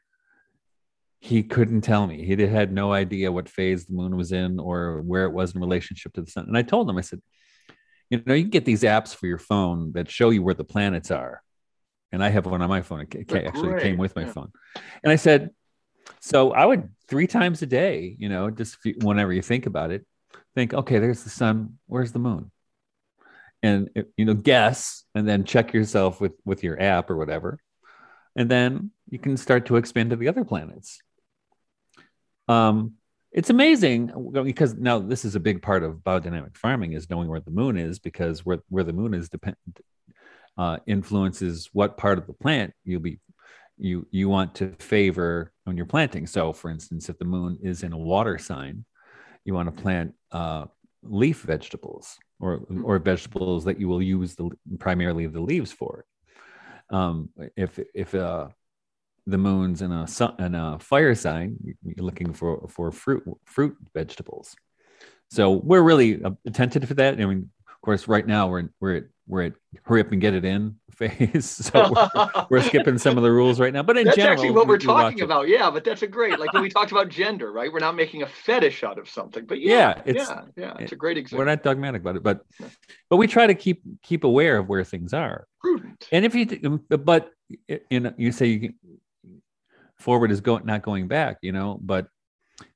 he 1.20 1.42
couldn't 1.42 1.82
tell 1.82 2.06
me. 2.06 2.24
He 2.24 2.40
had 2.44 2.72
no 2.72 2.94
idea 2.94 3.32
what 3.32 3.50
phase 3.50 3.86
the 3.86 3.94
moon 3.94 4.16
was 4.16 4.32
in 4.32 4.60
or 4.60 5.02
where 5.02 5.26
it 5.26 5.34
was 5.34 5.56
in 5.56 5.62
relationship 5.62 6.14
to 6.14 6.22
the 6.22 6.30
sun. 6.30 6.46
And 6.46 6.58
I 6.58 6.62
told 6.62 6.88
him, 6.88 6.98
I 6.98 7.02
said, 7.02 7.22
you 8.12 8.22
know, 8.24 8.36
you 8.36 8.44
can 8.44 8.52
get 8.52 8.66
these 8.66 8.84
apps 8.84 9.16
for 9.16 9.26
your 9.26 9.40
phone 9.40 9.94
that 9.94 10.10
show 10.10 10.30
you 10.30 10.44
where 10.44 10.54
the 10.54 10.64
planets 10.64 11.10
are. 11.10 11.42
And 12.12 12.24
I 12.24 12.30
have 12.30 12.46
one 12.46 12.62
on 12.62 12.70
my 12.70 12.82
phone. 12.82 13.08
It 13.12 13.32
actually 13.32 13.82
came 13.82 13.98
with 13.98 14.16
my 14.16 14.26
yeah. 14.26 14.32
phone. 14.32 14.52
And 15.04 15.12
I 15.12 15.16
said, 15.16 15.50
so 16.20 16.52
I 16.52 16.66
would 16.66 16.90
three 17.08 17.28
times 17.28 17.62
a 17.62 17.66
day, 17.66 18.16
you 18.18 18.30
know, 18.30 18.50
just 18.50 18.78
whenever 19.02 19.34
you 19.34 19.42
think 19.42 19.66
about 19.66 19.92
it, 19.92 20.06
think, 20.56 20.74
okay, 20.74 21.00
there's 21.00 21.24
the 21.24 21.30
sun. 21.30 21.78
Where's 21.88 22.12
the 22.12 22.20
moon? 22.20 22.52
And 23.62 23.90
you 24.16 24.26
know, 24.26 24.34
guess, 24.34 25.04
and 25.14 25.28
then 25.28 25.44
check 25.44 25.74
yourself 25.74 26.22
with 26.22 26.34
with 26.46 26.64
your 26.64 26.82
app 26.82 27.10
or 27.10 27.18
whatever, 27.18 27.60
and 28.36 28.50
then 28.50 28.92
you 29.10 29.20
can 29.20 29.36
start 29.36 29.66
to 29.66 29.76
expand 29.76 30.12
to 30.12 30.16
the 30.16 30.30
other 30.30 30.46
planets. 30.46 31.02
Um, 32.48 32.94
it's 33.32 33.50
amazing 33.50 34.12
because 34.44 34.74
now 34.76 35.00
this 35.00 35.24
is 35.26 35.36
a 35.36 35.40
big 35.40 35.62
part 35.62 35.84
of 35.84 35.98
biodynamic 35.98 36.58
farming 36.58 36.94
is 36.94 37.10
knowing 37.10 37.28
where 37.28 37.42
the 37.42 37.52
moon 37.52 37.78
is 37.78 38.00
because 38.00 38.46
where 38.46 38.60
where 38.70 38.84
the 38.84 38.94
moon 38.94 39.14
is 39.14 39.30
depend 39.30 39.56
uh, 40.58 40.78
influences 40.88 41.70
what 41.74 41.98
part 41.98 42.18
of 42.18 42.28
the 42.28 42.34
plant 42.34 42.74
you'll 42.84 43.02
be 43.02 43.20
you 43.80 44.06
you 44.12 44.30
want 44.30 44.56
to 44.56 44.74
favor 44.80 45.52
when 45.64 45.78
you're 45.78 45.86
planting. 45.86 46.28
So, 46.28 46.54
for 46.54 46.70
instance, 46.70 47.10
if 47.10 47.18
the 47.18 47.26
moon 47.26 47.58
is 47.62 47.84
in 47.84 47.94
a 47.94 47.98
water 47.98 48.38
sign, 48.38 48.86
you 49.46 49.54
want 49.54 49.76
to 49.76 49.82
plant 49.82 50.14
uh, 50.32 50.66
leaf 51.04 51.42
vegetables 51.42 52.18
or 52.40 52.62
or 52.84 53.00
vegetables 53.00 53.66
that 53.66 53.80
you 53.80 53.88
will 53.88 54.02
use 54.02 54.36
the 54.36 54.50
primarily 54.80 55.26
the 55.28 55.40
leaves 55.40 55.72
for. 55.72 56.06
Um, 56.90 57.30
if 57.56 57.80
if 57.94 58.14
uh, 58.14 58.50
the 59.26 59.38
moon's 59.38 59.82
in 59.82 59.92
a 59.92 60.08
sun 60.08 60.36
in 60.40 60.56
a 60.56 60.80
fire 60.80 61.16
sign, 61.16 61.58
you're 61.84 62.06
looking 62.06 62.34
for 62.34 62.68
for 62.68 62.92
fruit 62.92 63.24
fruit 63.46 63.78
vegetables. 63.94 64.56
So 65.32 65.52
we're 65.52 65.84
really 65.84 66.22
attentive 66.46 66.88
to 66.88 66.94
that. 66.96 67.22
I 67.22 67.26
mean, 67.26 67.52
of 67.68 67.82
course, 67.82 68.08
right 68.08 68.26
now 68.26 68.48
we're 68.48 68.70
we're 68.80 68.96
at 68.98 69.04
we're 69.30 69.44
at 69.44 69.54
hurry 69.84 70.02
up 70.02 70.12
and 70.12 70.20
get 70.20 70.34
it 70.34 70.44
in 70.44 70.76
phase. 70.92 71.46
So 71.46 71.94
we're, 71.94 72.46
we're 72.50 72.64
skipping 72.64 72.98
some 72.98 73.16
of 73.16 73.24
the 73.24 73.32
rules 73.32 73.60
right 73.60 73.72
now. 73.72 73.84
But 73.84 73.98
in 73.98 74.06
that's 74.06 74.18
general, 74.18 74.34
actually 74.34 74.52
what 74.52 74.68
we're 74.68 74.80
talking 74.80 75.22
about. 75.22 75.48
Yeah, 75.48 75.70
but 75.70 75.84
that's 75.84 76.02
a 76.02 76.08
great 76.08 76.40
like 76.40 76.52
when 76.52 76.64
we 76.64 76.70
talked 76.70 76.92
about 76.92 77.10
gender, 77.10 77.52
right? 77.52 77.72
We're 77.72 77.80
not 77.80 77.96
making 77.96 78.24
a 78.24 78.28
fetish 78.28 78.84
out 78.84 78.98
of 78.98 79.08
something. 79.08 79.46
But 79.46 79.62
yeah, 79.62 79.70
yeah, 79.98 80.02
it's, 80.06 80.30
yeah, 80.30 80.42
yeah, 80.58 80.74
it's 80.80 80.92
a 80.92 80.96
great 80.96 81.18
example. 81.18 81.40
We're 81.40 81.52
not 81.52 81.64
dogmatic 81.64 82.02
about 82.02 82.16
it, 82.16 82.24
but 82.24 82.42
but 83.10 83.18
we 83.18 83.28
try 83.28 83.46
to 83.48 83.56
keep 83.56 83.84
keep 84.02 84.24
aware 84.24 84.58
of 84.58 84.68
where 84.68 84.84
things 84.84 85.14
are. 85.14 85.46
Prudent. 85.62 86.08
And 86.12 86.26
if 86.26 86.34
you 86.34 86.60
um, 86.66 86.84
but 86.90 87.32
you 87.90 88.00
know 88.00 88.14
you 88.18 88.32
say 88.32 88.48
you 88.48 88.74
forward 90.00 90.32
is 90.32 90.42
going 90.42 90.66
not 90.66 90.82
going 90.82 91.08
back, 91.08 91.38
you 91.42 91.52
know, 91.52 91.78
but 91.80 92.08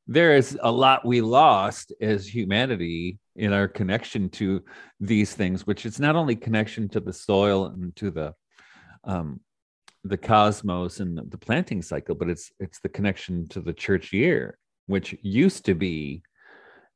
there 0.05 0.35
is 0.35 0.57
a 0.61 0.71
lot 0.71 1.05
we 1.05 1.21
lost 1.21 1.93
as 1.99 2.27
humanity 2.27 3.17
in 3.35 3.53
our 3.53 3.67
connection 3.67 4.29
to 4.29 4.63
these 4.99 5.33
things, 5.33 5.65
which 5.65 5.85
is 5.85 5.99
not 5.99 6.15
only 6.15 6.35
connection 6.35 6.87
to 6.89 6.99
the 6.99 7.13
soil 7.13 7.65
and 7.67 7.95
to 7.95 8.11
the 8.11 8.33
um, 9.05 9.39
the 10.05 10.17
cosmos 10.17 10.99
and 10.99 11.19
the 11.31 11.37
planting 11.37 11.81
cycle, 11.81 12.15
but 12.15 12.29
it's 12.29 12.51
it's 12.59 12.79
the 12.79 12.89
connection 12.89 13.47
to 13.49 13.61
the 13.61 13.73
church 13.73 14.13
year, 14.13 14.57
which 14.87 15.15
used 15.21 15.65
to 15.65 15.75
be 15.75 16.23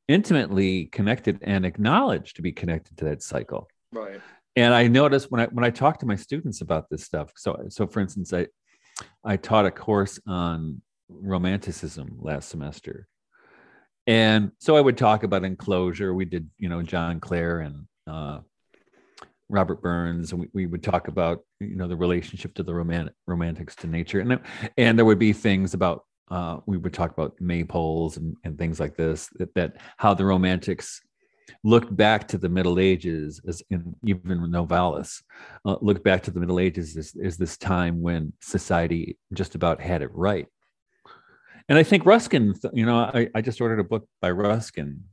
intimately 0.08 0.86
connected 0.86 1.38
and 1.42 1.66
acknowledged 1.66 2.36
to 2.36 2.42
be 2.42 2.52
connected 2.52 2.96
to 2.98 3.04
that 3.04 3.22
cycle. 3.22 3.68
Right. 3.92 4.20
And 4.56 4.74
I 4.74 4.88
noticed 4.88 5.30
when 5.30 5.40
I 5.40 5.46
when 5.46 5.64
I 5.64 5.70
talk 5.70 5.98
to 6.00 6.06
my 6.06 6.16
students 6.16 6.60
about 6.60 6.88
this 6.90 7.04
stuff. 7.04 7.32
So 7.36 7.66
so 7.68 7.86
for 7.86 8.00
instance, 8.00 8.32
I 8.32 8.46
I 9.24 9.36
taught 9.36 9.66
a 9.66 9.70
course 9.70 10.18
on 10.26 10.82
romanticism 11.08 12.18
last 12.20 12.48
semester. 12.48 13.08
And 14.08 14.52
so 14.58 14.74
I 14.74 14.80
would 14.80 14.96
talk 14.96 15.22
about 15.22 15.44
enclosure. 15.44 16.14
We 16.14 16.24
did, 16.24 16.48
you 16.56 16.70
know, 16.70 16.82
John 16.82 17.20
Clare 17.20 17.60
and 17.60 17.86
uh, 18.06 18.40
Robert 19.50 19.82
Burns, 19.82 20.32
and 20.32 20.40
we, 20.40 20.48
we 20.54 20.66
would 20.66 20.82
talk 20.82 21.08
about, 21.08 21.40
you 21.60 21.76
know, 21.76 21.86
the 21.86 21.94
relationship 21.96 22.54
to 22.54 22.62
the 22.62 22.72
romantic 22.74 23.12
romantics 23.26 23.76
to 23.76 23.86
nature. 23.86 24.20
And, 24.20 24.40
and 24.78 24.98
there 24.98 25.04
would 25.04 25.18
be 25.18 25.34
things 25.34 25.74
about, 25.74 26.06
uh, 26.30 26.56
we 26.64 26.78
would 26.78 26.94
talk 26.94 27.12
about 27.12 27.36
maypoles 27.38 28.16
and, 28.16 28.34
and 28.44 28.56
things 28.56 28.80
like 28.80 28.96
this, 28.96 29.28
that, 29.36 29.54
that 29.54 29.76
how 29.98 30.14
the 30.14 30.24
romantics 30.24 31.02
looked 31.62 31.94
back 31.94 32.28
to 32.28 32.38
the 32.38 32.48
Middle 32.48 32.78
Ages, 32.78 33.42
as 33.46 33.62
in 33.68 33.94
even 34.04 34.38
Novalis, 34.40 35.22
uh, 35.66 35.76
looked 35.82 36.04
back 36.04 36.22
to 36.22 36.30
the 36.30 36.40
Middle 36.40 36.60
Ages 36.60 36.96
as, 36.96 37.12
as 37.22 37.36
this 37.36 37.58
time 37.58 38.00
when 38.00 38.32
society 38.40 39.18
just 39.34 39.54
about 39.54 39.82
had 39.82 40.00
it 40.00 40.10
right. 40.14 40.46
And 41.68 41.78
I 41.78 41.82
think 41.82 42.06
Ruskin, 42.06 42.54
you 42.72 42.86
know, 42.86 42.96
I, 42.96 43.28
I 43.34 43.42
just 43.42 43.60
ordered 43.60 43.80
a 43.80 43.84
book 43.84 44.08
by 44.22 44.30
Ruskin, 44.30 45.04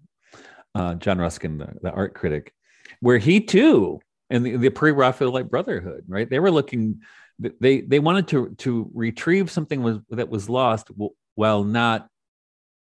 uh, 0.73 0.95
John 0.95 1.17
Ruskin, 1.17 1.57
the, 1.57 1.73
the, 1.81 1.91
art 1.91 2.13
critic, 2.13 2.53
where 3.01 3.17
he 3.17 3.41
too, 3.41 3.99
and 4.29 4.45
the, 4.45 4.55
the 4.55 4.69
pre-Raphaelite 4.69 5.49
Brotherhood, 5.49 6.05
right? 6.07 6.29
They 6.29 6.39
were 6.39 6.51
looking, 6.51 7.01
they 7.39 7.81
they 7.81 7.99
wanted 7.99 8.29
to 8.29 8.55
to 8.59 8.89
retrieve 8.93 9.51
something 9.51 9.83
was 9.83 9.97
that 10.09 10.29
was 10.29 10.49
lost 10.49 10.89
while 11.35 11.65
not, 11.65 12.07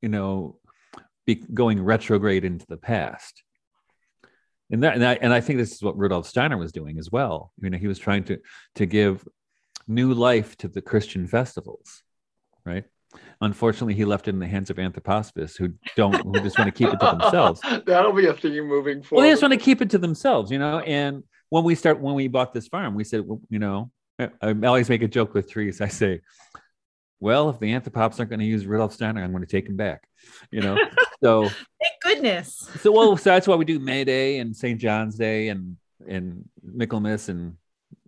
you 0.03 0.11
know, 0.11 0.59
be 1.25 1.37
going 1.37 1.83
retrograde 1.83 2.45
into 2.45 2.67
the 2.67 2.77
past. 2.77 3.43
and 4.71 4.83
that, 4.83 4.95
and 4.95 5.05
I, 5.05 5.15
and 5.15 5.33
I 5.33 5.41
think 5.41 5.59
this 5.59 5.73
is 5.73 5.83
what 5.83 5.97
Rudolf 5.97 6.27
Steiner 6.27 6.59
was 6.59 6.73
doing 6.73 6.99
as 6.99 7.11
well. 7.11 7.53
You 7.63 7.71
know, 7.71 7.79
he 7.79 7.89
was 7.89 7.99
trying 7.99 8.25
to 8.25 8.39
to 8.75 8.85
give 8.85 9.27
new 9.89 10.13
life 10.13 10.57
to 10.59 10.69
the 10.69 10.83
Christian 10.83 11.27
festivals, 11.27 12.03
right? 12.67 12.85
Unfortunately, 13.41 13.95
he 13.95 14.05
left 14.05 14.29
it 14.29 14.31
in 14.31 14.39
the 14.39 14.47
hands 14.47 14.71
of 14.71 14.77
anthroposophists 14.77 15.59
who 15.59 15.73
don't, 15.97 16.15
who 16.15 16.41
just 16.41 16.59
want 16.59 16.69
to 16.69 16.73
keep 16.73 16.93
it 16.93 17.01
to 17.01 17.17
themselves. 17.19 17.61
That'll 17.87 18.13
be 18.13 18.27
a 18.27 18.35
theme 18.35 18.67
moving 18.67 19.03
forward. 19.03 19.23
Well, 19.23 19.27
they 19.27 19.33
just 19.33 19.43
want 19.43 19.53
to 19.53 19.59
keep 19.59 19.83
it 19.83 19.91
to 19.91 19.99
themselves, 19.99 20.51
you 20.51 20.59
know. 20.59 20.81
And 20.81 21.25
when 21.49 21.65
we 21.65 21.75
start, 21.75 22.01
when 22.01 22.15
we 22.15 22.29
bought 22.29 22.53
this 22.53 22.69
farm, 22.69 22.95
we 22.95 23.05
said, 23.05 23.27
well, 23.27 23.41
you 23.51 23.59
know, 23.59 23.91
I, 24.19 24.31
I 24.41 24.55
always 24.67 24.89
make 24.89 25.03
a 25.03 25.09
joke 25.09 25.35
with 25.35 25.51
trees. 25.51 25.81
I 25.81 25.89
say, 25.89 26.21
well, 27.21 27.51
if 27.51 27.61
the 27.61 27.73
anthropops 27.73 28.19
aren't 28.19 28.31
going 28.31 28.41
to 28.41 28.47
use 28.47 28.67
Rudolf 28.67 28.93
Steiner, 28.93 29.23
I'm 29.23 29.31
going 29.31 29.45
to 29.45 29.51
take 29.51 29.69
him 29.69 29.77
back, 29.77 30.09
you 30.51 30.61
know. 30.61 30.77
So 31.23 31.43
thank 31.83 32.01
goodness. 32.03 32.69
So 32.81 32.91
well, 32.91 33.17
so 33.17 33.31
that's 33.31 33.47
why 33.47 33.55
we 33.55 33.65
do 33.65 33.79
May 33.79 34.05
Day 34.05 34.39
and 34.39 34.57
St. 34.57 34.81
John's 34.81 35.17
Day 35.17 35.49
and 35.49 35.77
and 36.09 36.49
Michaelmas 36.65 37.29
and 37.29 37.57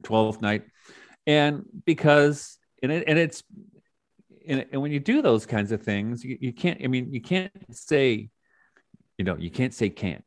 Twelfth 0.02 0.42
Night, 0.42 0.64
and 1.26 1.64
because 1.84 2.58
and 2.82 2.90
it, 2.90 3.04
and 3.06 3.18
it's 3.18 3.42
and, 4.46 4.66
and 4.72 4.82
when 4.82 4.92
you 4.92 5.00
do 5.00 5.22
those 5.22 5.46
kinds 5.46 5.72
of 5.72 5.82
things, 5.82 6.24
you, 6.24 6.38
you 6.40 6.52
can't. 6.52 6.80
I 6.82 6.86
mean, 6.86 7.12
you 7.12 7.20
can't 7.20 7.52
say, 7.70 8.28
you 9.18 9.24
know, 9.24 9.36
you 9.36 9.50
can't 9.50 9.74
say 9.74 9.88
can't 9.88 10.24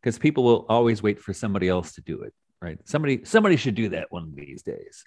because 0.00 0.18
people 0.18 0.44
will 0.44 0.66
always 0.68 1.02
wait 1.02 1.20
for 1.20 1.32
somebody 1.32 1.68
else 1.68 1.92
to 1.94 2.00
do 2.00 2.22
it, 2.22 2.34
right? 2.60 2.78
Somebody 2.84 3.24
somebody 3.24 3.56
should 3.56 3.74
do 3.74 3.90
that 3.90 4.08
one 4.10 4.24
of 4.24 4.34
these 4.34 4.62
days. 4.62 5.04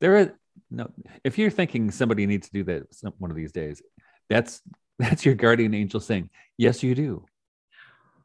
There 0.00 0.16
are 0.16 0.38
no. 0.70 0.90
If 1.24 1.38
you're 1.38 1.50
thinking 1.50 1.90
somebody 1.90 2.26
needs 2.26 2.48
to 2.48 2.52
do 2.52 2.64
that 2.64 2.84
one 3.18 3.30
of 3.30 3.36
these 3.36 3.52
days, 3.52 3.82
that's 4.28 4.62
that's 4.98 5.24
your 5.24 5.34
guardian 5.34 5.74
angel 5.74 6.00
saying, 6.00 6.30
yes, 6.56 6.82
you 6.82 6.94
do, 6.94 7.24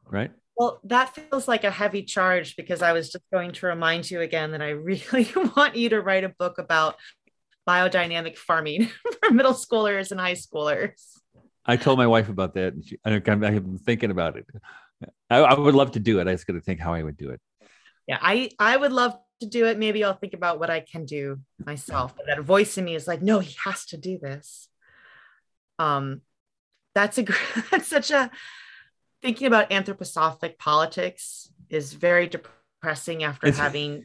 right? 0.08 0.32
Well, 0.56 0.80
that 0.84 1.14
feels 1.14 1.48
like 1.48 1.64
a 1.64 1.70
heavy 1.70 2.04
charge 2.04 2.54
because 2.54 2.80
I 2.80 2.92
was 2.92 3.10
just 3.10 3.24
going 3.32 3.52
to 3.52 3.66
remind 3.66 4.08
you 4.08 4.20
again 4.20 4.52
that 4.52 4.62
I 4.62 4.68
really 4.70 5.28
want 5.56 5.76
you 5.76 5.90
to 5.90 6.00
write 6.00 6.24
a 6.24 6.28
book 6.28 6.58
about 6.58 6.96
biodynamic 7.68 8.36
farming 8.36 8.90
for 9.22 9.30
middle 9.32 9.54
schoolers 9.54 10.10
and 10.10 10.20
high 10.20 10.34
schoolers. 10.34 11.00
I 11.66 11.76
told 11.76 11.98
my 11.98 12.06
wife 12.06 12.28
about 12.28 12.54
that. 12.54 12.74
And 12.74 12.84
she, 12.84 12.98
I, 13.04 13.18
been 13.18 13.78
thinking 13.78 14.10
about 14.10 14.36
it. 14.36 14.46
I, 15.30 15.38
I 15.38 15.58
would 15.58 15.74
love 15.74 15.92
to 15.92 16.00
do 16.00 16.20
it. 16.20 16.28
I 16.28 16.32
just 16.32 16.46
got 16.46 16.54
to 16.54 16.60
think 16.60 16.80
how 16.80 16.94
I 16.94 17.02
would 17.02 17.16
do 17.16 17.30
it. 17.30 17.40
Yeah, 18.06 18.18
I 18.20 18.50
I 18.58 18.76
would 18.76 18.92
love 18.92 19.18
to 19.40 19.46
do 19.46 19.66
it. 19.66 19.78
Maybe 19.78 20.04
I'll 20.04 20.14
think 20.14 20.34
about 20.34 20.58
what 20.58 20.68
I 20.70 20.80
can 20.80 21.06
do 21.06 21.40
myself. 21.64 22.14
But 22.16 22.26
that 22.26 22.40
voice 22.40 22.76
in 22.76 22.84
me 22.84 22.94
is 22.94 23.08
like, 23.08 23.22
no, 23.22 23.38
he 23.38 23.56
has 23.64 23.86
to 23.86 23.96
do 23.96 24.18
this. 24.18 24.68
Um, 25.78 26.20
that's 26.94 27.18
a 27.18 27.24
that's 27.70 27.88
such 27.88 28.10
a 28.10 28.30
thinking 29.22 29.46
about 29.46 29.70
anthroposophic 29.70 30.58
politics 30.58 31.50
is 31.70 31.94
very 31.94 32.28
depressing 32.84 33.24
after 33.24 33.50
having 33.50 34.04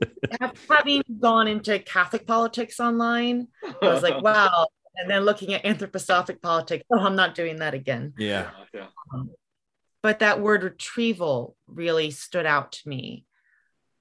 having 0.68 1.02
gone 1.20 1.48
into 1.48 1.78
Catholic 1.78 2.26
politics 2.26 2.80
online. 2.80 3.48
I 3.64 3.88
was 3.88 4.02
like, 4.02 4.22
wow. 4.22 4.66
And 4.96 5.10
then 5.10 5.22
looking 5.24 5.52
at 5.52 5.64
anthroposophic 5.64 6.40
politics, 6.40 6.84
oh, 6.90 6.98
I'm 6.98 7.16
not 7.16 7.34
doing 7.34 7.56
that 7.56 7.74
again. 7.74 8.14
Yeah. 8.18 8.50
yeah. 8.74 8.86
Um, 9.12 9.30
but 10.02 10.20
that 10.20 10.40
word 10.40 10.64
retrieval 10.64 11.54
really 11.66 12.10
stood 12.10 12.46
out 12.46 12.72
to 12.72 12.88
me. 12.88 13.26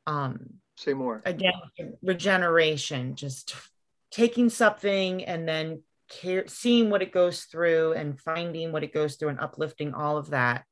Um, 0.07 0.55
Say 0.77 0.93
more. 0.93 1.21
Again, 1.25 1.53
regeneration, 2.01 3.15
just 3.15 3.55
taking 4.11 4.49
something 4.49 5.23
and 5.25 5.47
then 5.47 5.83
care, 6.09 6.47
seeing 6.47 6.89
what 6.89 7.01
it 7.01 7.11
goes 7.11 7.43
through 7.43 7.93
and 7.93 8.19
finding 8.19 8.71
what 8.71 8.83
it 8.83 8.93
goes 8.93 9.15
through 9.15 9.29
and 9.29 9.39
uplifting 9.39 9.93
all 9.93 10.17
of 10.17 10.29
that. 10.29 10.63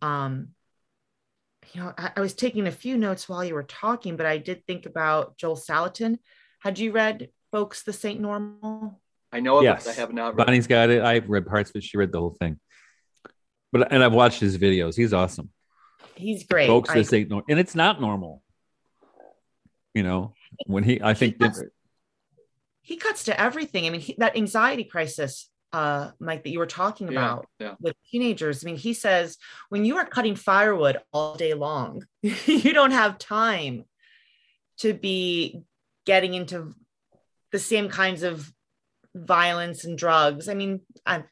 Um, 0.00 0.50
you 1.72 1.80
know, 1.80 1.92
I, 1.96 2.10
I, 2.16 2.20
was 2.20 2.34
taking 2.34 2.66
a 2.66 2.72
few 2.72 2.96
notes 2.96 3.28
while 3.28 3.44
you 3.44 3.54
were 3.54 3.62
talking, 3.62 4.16
but 4.16 4.26
I 4.26 4.38
did 4.38 4.66
think 4.66 4.86
about 4.86 5.36
Joel 5.36 5.56
Salatin. 5.56 6.18
Had 6.60 6.78
you 6.78 6.92
read 6.92 7.30
Folks 7.50 7.82
This 7.82 8.04
Ain't 8.04 8.20
Normal? 8.20 9.00
I 9.32 9.40
know 9.40 9.58
of 9.58 9.64
yes. 9.64 9.86
it, 9.86 9.90
I 9.90 9.92
have 9.94 10.12
not 10.12 10.36
read 10.36 10.46
Bonnie's 10.46 10.66
got 10.66 10.90
it. 10.90 11.02
I've 11.02 11.28
read 11.28 11.46
parts 11.46 11.72
but. 11.72 11.82
She 11.82 11.96
read 11.96 12.12
the 12.12 12.18
whole 12.18 12.36
thing. 12.38 12.58
But 13.72 13.92
and 13.92 14.04
I've 14.04 14.12
watched 14.12 14.40
his 14.40 14.58
videos. 14.58 14.94
He's 14.94 15.14
awesome. 15.14 15.50
He's 16.14 16.44
great. 16.44 16.66
Folks 16.66 16.90
I, 16.90 16.94
This 16.94 17.12
Ain't 17.12 17.30
Normal. 17.30 17.46
And 17.48 17.58
it's 17.58 17.74
not 17.74 18.00
normal. 18.00 18.42
You 19.94 20.02
know, 20.02 20.34
when 20.66 20.84
he 20.84 21.00
I 21.02 21.14
think 21.14 21.36
he 22.82 22.96
cuts 22.96 23.24
to 23.24 23.40
everything. 23.40 23.86
I 23.86 23.90
mean, 23.90 24.00
he, 24.00 24.14
that 24.18 24.36
anxiety 24.36 24.84
crisis, 24.84 25.48
uh, 25.72 26.10
Mike, 26.20 26.44
that 26.44 26.50
you 26.50 26.58
were 26.58 26.66
talking 26.66 27.08
about 27.08 27.46
yeah, 27.58 27.68
yeah. 27.68 27.74
with 27.80 27.96
teenagers. 28.10 28.62
I 28.62 28.66
mean, 28.66 28.76
he 28.76 28.92
says 28.94 29.38
when 29.68 29.84
you 29.84 29.96
are 29.96 30.04
cutting 30.04 30.36
firewood 30.36 30.98
all 31.12 31.34
day 31.34 31.54
long, 31.54 32.04
you 32.22 32.72
don't 32.72 32.90
have 32.90 33.18
time 33.18 33.84
to 34.78 34.92
be 34.92 35.62
getting 36.04 36.34
into 36.34 36.74
the 37.52 37.58
same 37.58 37.88
kinds 37.88 38.22
of 38.22 38.52
violence 39.14 39.84
and 39.84 39.96
drugs. 39.96 40.48
I 40.48 40.54
mean, 40.54 40.80
I, 41.06 41.24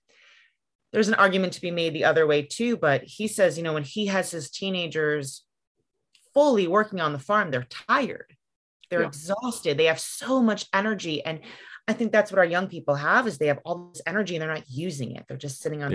there's 0.93 1.09
an 1.09 1.15
argument 1.15 1.55
to 1.55 1.61
be 1.61 1.71
made 1.71 1.95
the 1.95 2.05
other 2.05 2.27
way 2.27 2.43
too, 2.43 2.77
but 2.77 3.03
he 3.05 3.29
says, 3.29 3.57
you 3.57 3.65
know, 3.65 3.75
when 3.75 3.85
he 3.85 4.07
has 4.07 4.31
his 4.31 4.51
teenagers 4.51 5.45
fully 6.35 6.67
working 6.67 7.01
on 7.01 7.13
the 7.13 7.19
farm, 7.19 7.51
they're 7.51 7.67
tired 7.69 8.37
they're 8.91 9.03
yeah. 9.03 9.07
exhausted 9.07 9.79
they 9.79 9.85
have 9.85 10.01
so 10.01 10.43
much 10.43 10.67
energy 10.75 11.25
and 11.25 11.41
i 11.91 11.93
think 11.93 12.13
that's 12.13 12.31
what 12.33 12.39
our 12.39 12.45
young 12.45 12.69
people 12.69 12.95
have 12.95 13.27
is 13.27 13.39
they 13.39 13.49
have 13.49 13.61
all 13.65 13.91
this 13.93 14.03
energy 14.07 14.37
and 14.37 14.43
they're 14.43 14.55
not 14.55 14.69
using 14.69 15.17
it 15.17 15.25
they're 15.29 15.37
just 15.37 15.61
sitting 15.61 15.83
on 15.83 15.91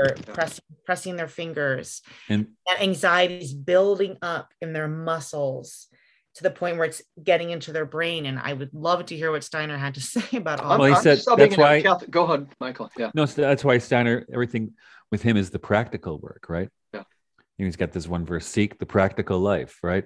they're 0.00 0.14
pressing 0.34 0.64
pressing 0.84 1.16
their 1.16 1.28
fingers 1.28 2.02
and 2.28 2.48
that 2.66 2.80
anxiety 2.80 3.38
is 3.38 3.52
building 3.52 4.16
up 4.22 4.52
in 4.60 4.72
their 4.72 4.88
muscles 4.88 5.88
to 6.34 6.42
the 6.42 6.50
point 6.50 6.76
where 6.76 6.86
it's 6.86 7.02
getting 7.22 7.50
into 7.50 7.72
their 7.72 7.84
brain. 7.84 8.26
And 8.26 8.38
I 8.38 8.52
would 8.52 8.72
love 8.72 9.06
to 9.06 9.16
hear 9.16 9.30
what 9.30 9.44
Steiner 9.44 9.76
had 9.76 9.94
to 9.94 10.00
say 10.00 10.36
about 10.36 10.60
all. 10.60 10.78
Well, 10.78 10.94
he 10.94 11.00
said 11.00 11.20
that's 11.36 11.56
why. 11.56 11.82
Go 11.82 12.24
ahead, 12.24 12.48
Michael. 12.60 12.90
Yeah. 12.96 13.10
No, 13.14 13.26
so 13.26 13.42
that's 13.42 13.64
why 13.64 13.78
Steiner. 13.78 14.26
Everything 14.32 14.72
with 15.10 15.22
him 15.22 15.36
is 15.36 15.50
the 15.50 15.58
practical 15.58 16.18
work, 16.18 16.46
right? 16.48 16.68
Yeah. 16.92 17.02
He's 17.58 17.76
got 17.76 17.92
this 17.92 18.08
one 18.08 18.24
verse: 18.24 18.46
"Seek 18.46 18.78
the 18.78 18.86
practical 18.86 19.38
life," 19.38 19.78
right? 19.82 20.04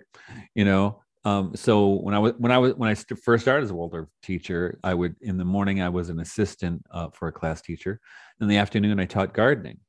You 0.54 0.64
know, 0.64 1.02
um, 1.26 1.56
so 1.56 1.88
when 1.88 2.14
I 2.14 2.20
was 2.20 2.34
when 2.38 2.52
I 2.52 2.58
was 2.58 2.74
when 2.74 2.88
I 2.88 2.94
st- 2.94 3.20
first 3.20 3.42
started 3.42 3.64
as 3.64 3.70
a 3.72 3.74
Waldorf 3.74 4.08
teacher, 4.22 4.78
I 4.84 4.94
would 4.94 5.16
in 5.20 5.38
the 5.38 5.44
morning 5.44 5.82
I 5.82 5.88
was 5.88 6.08
an 6.08 6.20
assistant 6.20 6.86
uh, 6.88 7.08
for 7.10 7.26
a 7.26 7.32
class 7.32 7.60
teacher. 7.60 7.98
In 8.40 8.46
the 8.46 8.58
afternoon, 8.58 9.00
I 9.00 9.06
taught 9.06 9.34
gardening. 9.34 9.80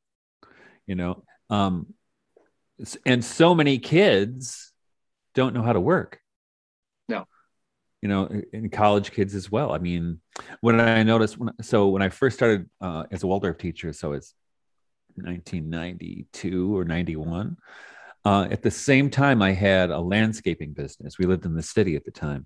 You 0.88 0.96
know, 0.96 1.24
um, 1.52 1.94
and 3.06 3.24
so 3.24 3.54
many 3.54 3.78
kids 3.78 4.74
don't 5.36 5.54
know 5.54 5.62
how 5.62 5.74
to 5.74 5.80
work. 5.80 6.20
No. 7.08 7.26
You 8.02 8.10
know, 8.10 8.42
in 8.52 8.72
college 8.72 9.12
kids 9.12 9.36
as 9.36 9.52
well. 9.52 9.74
I 9.74 9.78
mean, 9.78 10.20
when 10.62 10.82
I 10.82 11.04
noticed 11.04 11.38
when 11.38 11.52
so 11.62 11.90
when 11.90 12.02
I 12.02 12.10
first 12.10 12.36
started 12.36 12.68
uh, 12.82 13.04
as 13.12 13.22
a 13.22 13.28
Waldorf 13.28 13.60
teacher, 13.60 13.94
so 13.94 14.14
it's 14.14 14.34
1992 15.18 16.76
or 16.76 16.84
91 16.84 17.58
uh, 18.28 18.46
at 18.52 18.62
the 18.62 18.70
same 18.70 19.10
time, 19.10 19.42
I 19.42 19.54
had 19.54 19.90
a 19.90 20.02
landscaping 20.02 20.74
business. 20.74 21.18
We 21.18 21.26
lived 21.26 21.46
in 21.46 21.56
the 21.56 21.64
city 21.64 21.96
at 21.96 22.04
the 22.04 22.12
time, 22.12 22.46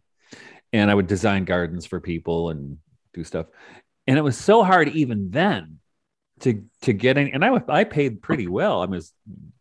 and 0.72 0.92
I 0.92 0.94
would 0.94 1.08
design 1.08 1.44
gardens 1.44 1.88
for 1.88 2.00
people 2.00 2.52
and 2.52 2.78
do 3.16 3.24
stuff. 3.24 3.48
And 4.06 4.16
it 4.16 4.22
was 4.22 4.38
so 4.38 4.64
hard 4.64 4.90
even 4.90 5.32
then 5.32 5.80
to 6.42 6.66
to 6.84 6.94
get 6.94 7.18
in. 7.18 7.30
And 7.30 7.44
I 7.44 7.60
I 7.68 7.84
paid 7.86 8.22
pretty 8.22 8.48
well. 8.48 8.84
I 8.84 8.86
was 8.86 9.12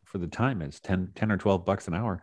for 0.05 0.19
the 0.19 0.27
time 0.27 0.61
it's 0.61 0.79
10, 0.81 1.13
10 1.15 1.33
or 1.33 1.39
twelve 1.39 1.65
bucks 1.65 1.89
an 1.89 1.95
hour. 1.95 2.21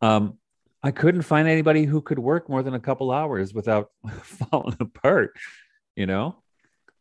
Um, 0.00 0.38
I 0.82 0.90
couldn't 0.90 1.22
find 1.22 1.46
anybody 1.46 1.84
who 1.84 2.00
could 2.00 2.18
work 2.18 2.48
more 2.48 2.64
than 2.64 2.74
a 2.74 2.80
couple 2.80 3.12
hours 3.12 3.54
without 3.54 3.90
falling 4.22 4.76
apart. 4.80 5.30
You 5.94 6.06
know. 6.06 6.42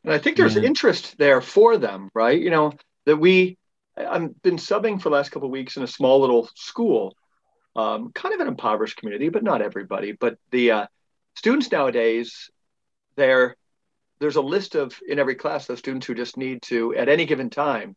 And 0.04 0.14
I 0.14 0.20
think 0.20 0.38
there's 0.38 0.56
and, 0.56 0.66
interest 0.66 1.18
there 1.18 1.42
for 1.42 1.80
them, 1.80 2.12
right? 2.14 2.40
You 2.40 2.52
know 2.52 2.74
that 3.08 3.18
we 3.18 3.58
I've 3.98 4.42
been 4.42 4.58
subbing 4.58 5.02
for 5.02 5.10
the 5.10 5.16
last 5.16 5.32
couple 5.32 5.48
of 5.48 5.52
weeks 5.52 5.78
in 5.78 5.84
a 5.84 5.88
small 5.88 6.22
little 6.22 6.50
school, 6.56 7.16
um, 7.76 8.12
kind 8.14 8.34
of 8.34 8.42
an 8.42 8.48
impoverished 8.48 8.98
community, 8.98 9.30
but 9.30 9.44
not 9.44 9.62
everybody. 9.62 10.14
But 10.14 10.38
the 10.52 10.72
uh, 10.72 10.88
students 11.36 11.72
nowadays, 11.72 12.50
there, 13.16 13.56
there's 14.20 14.38
a 14.38 14.42
list 14.42 14.76
of 14.76 14.98
in 15.08 15.20
every 15.20 15.36
class 15.36 15.70
of 15.70 15.80
students 15.80 16.08
who 16.08 16.16
just 16.16 16.38
need 16.38 16.62
to 16.64 16.96
at 16.96 17.10
any 17.10 17.26
given 17.26 17.50
time. 17.50 17.96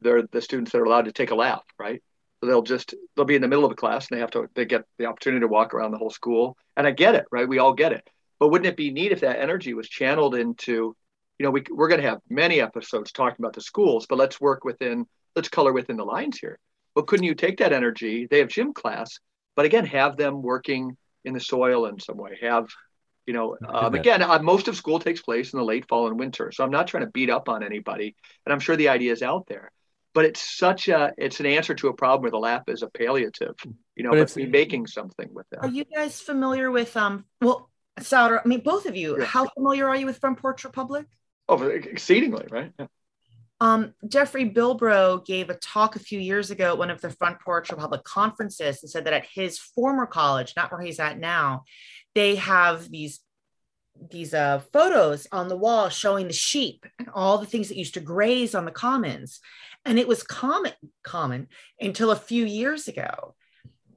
They're 0.00 0.22
the 0.30 0.42
students 0.42 0.72
that 0.72 0.78
are 0.78 0.84
allowed 0.84 1.06
to 1.06 1.12
take 1.12 1.30
a 1.30 1.36
lap, 1.36 1.62
right? 1.78 2.02
So 2.40 2.46
they'll 2.46 2.62
just 2.62 2.94
they'll 3.16 3.24
be 3.24 3.36
in 3.36 3.42
the 3.42 3.48
middle 3.48 3.64
of 3.64 3.72
a 3.72 3.76
class 3.76 4.08
and 4.08 4.16
they 4.16 4.20
have 4.20 4.32
to 4.32 4.48
they 4.54 4.66
get 4.66 4.82
the 4.98 5.06
opportunity 5.06 5.40
to 5.40 5.48
walk 5.48 5.72
around 5.72 5.92
the 5.92 5.98
whole 5.98 6.10
school. 6.10 6.56
And 6.76 6.86
I 6.86 6.90
get 6.90 7.14
it, 7.14 7.24
right? 7.30 7.48
We 7.48 7.58
all 7.58 7.72
get 7.72 7.92
it. 7.92 8.06
But 8.38 8.48
wouldn't 8.48 8.66
it 8.66 8.76
be 8.76 8.90
neat 8.90 9.12
if 9.12 9.20
that 9.20 9.40
energy 9.40 9.72
was 9.72 9.88
channeled 9.88 10.34
into, 10.34 10.94
you 11.38 11.44
know, 11.44 11.50
we, 11.50 11.62
we're 11.70 11.88
going 11.88 12.02
to 12.02 12.08
have 12.08 12.20
many 12.28 12.60
episodes 12.60 13.12
talking 13.12 13.36
about 13.38 13.54
the 13.54 13.60
schools, 13.60 14.06
but 14.06 14.18
let's 14.18 14.40
work 14.40 14.64
within 14.64 15.06
let's 15.36 15.48
color 15.48 15.72
within 15.72 15.96
the 15.96 16.04
lines 16.04 16.38
here. 16.38 16.58
But 16.94 17.06
couldn't 17.06 17.26
you 17.26 17.34
take 17.34 17.58
that 17.58 17.72
energy? 17.72 18.26
They 18.30 18.38
have 18.38 18.48
gym 18.48 18.72
class, 18.72 19.18
but 19.56 19.66
again, 19.66 19.86
have 19.86 20.16
them 20.16 20.42
working 20.42 20.96
in 21.24 21.34
the 21.34 21.40
soil 21.40 21.86
in 21.86 21.98
some 21.98 22.16
way. 22.16 22.38
Have, 22.40 22.68
you 23.26 23.34
know, 23.34 23.56
um, 23.68 23.94
again, 23.94 24.22
uh, 24.22 24.38
most 24.40 24.68
of 24.68 24.76
school 24.76 24.98
takes 24.98 25.22
place 25.22 25.52
in 25.52 25.58
the 25.58 25.64
late 25.64 25.88
fall 25.88 26.06
and 26.06 26.18
winter. 26.18 26.52
So 26.52 26.62
I'm 26.62 26.70
not 26.70 26.86
trying 26.86 27.04
to 27.04 27.10
beat 27.10 27.30
up 27.30 27.48
on 27.48 27.62
anybody, 27.62 28.14
and 28.44 28.52
I'm 28.52 28.60
sure 28.60 28.76
the 28.76 28.90
idea 28.90 29.12
is 29.12 29.22
out 29.22 29.46
there. 29.48 29.70
but 30.14 30.24
it's 30.24 30.40
such 30.40 30.88
a 30.88 31.12
it's 31.18 31.40
an 31.40 31.46
answer 31.46 31.74
to 31.74 31.88
a 31.88 31.92
problem 31.92 32.22
where 32.22 32.30
the 32.30 32.38
lap 32.38 32.64
is 32.68 32.82
a 32.82 32.88
palliative 32.88 33.56
you 33.96 34.04
know 34.04 34.10
but, 34.10 34.20
it's 34.20 34.36
making 34.36 34.86
something 34.86 35.28
with 35.32 35.46
that 35.50 35.60
are 35.60 35.68
you 35.68 35.84
guys 35.84 36.20
familiar 36.20 36.70
with 36.70 36.96
um 36.96 37.24
well 37.42 37.68
Sauter, 38.00 38.40
I 38.44 38.48
mean 38.48 38.60
both 38.60 38.86
of 38.86 38.96
you 38.96 39.18
yeah. 39.18 39.24
how 39.24 39.48
familiar 39.48 39.88
are 39.88 39.96
you 39.96 40.06
with 40.06 40.18
front 40.18 40.38
porch 40.38 40.64
republic 40.64 41.06
oh 41.48 41.62
exceedingly 41.62 42.46
right 42.50 42.72
yeah. 42.78 42.86
Um, 43.60 43.94
Jeffrey 44.08 44.50
Bilbro 44.50 45.24
gave 45.24 45.48
a 45.48 45.54
talk 45.54 45.96
a 45.96 46.00
few 46.00 46.18
years 46.18 46.50
ago 46.50 46.70
at 46.72 46.78
one 46.78 46.90
of 46.90 47.00
the 47.00 47.10
Front 47.10 47.40
Porch 47.40 47.70
Republic 47.70 48.02
conferences 48.04 48.82
and 48.82 48.90
said 48.90 49.04
that 49.06 49.12
at 49.12 49.26
his 49.26 49.58
former 49.58 50.06
college, 50.06 50.54
not 50.56 50.72
where 50.72 50.80
he's 50.80 50.98
at 50.98 51.18
now, 51.18 51.64
they 52.14 52.34
have 52.36 52.90
these 52.90 53.20
these 54.10 54.34
uh, 54.34 54.58
photos 54.72 55.28
on 55.30 55.46
the 55.46 55.56
wall 55.56 55.88
showing 55.88 56.26
the 56.26 56.32
sheep 56.32 56.84
and 56.98 57.08
all 57.14 57.38
the 57.38 57.46
things 57.46 57.68
that 57.68 57.76
used 57.78 57.94
to 57.94 58.00
graze 58.00 58.52
on 58.52 58.64
the 58.64 58.72
commons. 58.72 59.38
And 59.84 60.00
it 60.00 60.08
was 60.08 60.24
common 60.24 60.72
common 61.04 61.46
until 61.80 62.10
a 62.10 62.16
few 62.16 62.44
years 62.44 62.88
ago. 62.88 63.36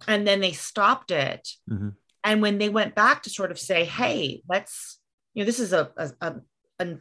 And 0.07 0.27
then 0.27 0.39
they 0.39 0.51
stopped 0.51 1.09
it. 1.09 1.49
Mm-hmm. 1.69 1.89
and 2.23 2.41
when 2.41 2.59
they 2.59 2.69
went 2.69 2.93
back 2.93 3.23
to 3.23 3.29
sort 3.29 3.51
of 3.51 3.59
say 3.59 3.85
hey 3.85 4.43
let's 4.47 4.99
you 5.33 5.41
know 5.41 5.45
this 5.45 5.59
is 5.59 5.73
a, 5.73 5.91
a, 5.97 6.35
a 6.79 6.95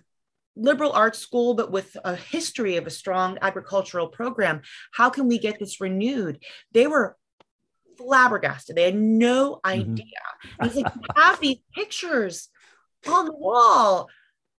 liberal 0.56 0.92
arts 0.92 1.18
school 1.18 1.54
but 1.54 1.70
with 1.70 1.96
a 2.04 2.16
history 2.16 2.76
of 2.76 2.86
a 2.86 2.90
strong 2.90 3.38
agricultural 3.42 4.08
program 4.08 4.62
how 4.92 5.10
can 5.10 5.28
we 5.28 5.38
get 5.38 5.58
this 5.58 5.80
renewed 5.80 6.42
they 6.72 6.86
were 6.86 7.16
flabbergasted 7.98 8.74
they 8.74 8.84
had 8.84 8.96
no 8.96 9.54
mm-hmm. 9.54 9.80
idea 9.80 10.04
mm-hmm. 10.60 10.64
it's 10.64 10.76
like 10.76 10.92
have 11.16 11.40
these 11.40 11.58
pictures 11.74 12.48
on 13.06 13.26
the 13.26 13.36
wall 13.36 14.08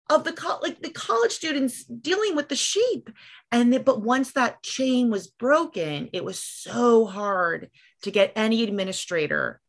of 0.09 0.25
the 0.25 0.33
co- 0.33 0.61
like 0.63 0.81
the 0.81 0.91
college 0.91 1.33
students 1.33 1.85
dealing 1.85 2.37
with 2.37 2.49
the 2.49 2.57
sheep 2.57 3.11
and 3.51 3.73
the, 3.73 3.81
but 3.81 4.03
once 4.03 4.33
that 4.33 4.63
chain 4.63 5.11
was 5.11 5.27
broken 5.27 6.09
it 6.13 6.25
was 6.25 6.39
so 6.39 7.07
hard 7.07 7.71
to 8.03 8.11
get 8.11 8.33
any 8.37 8.63
administrator 8.63 9.61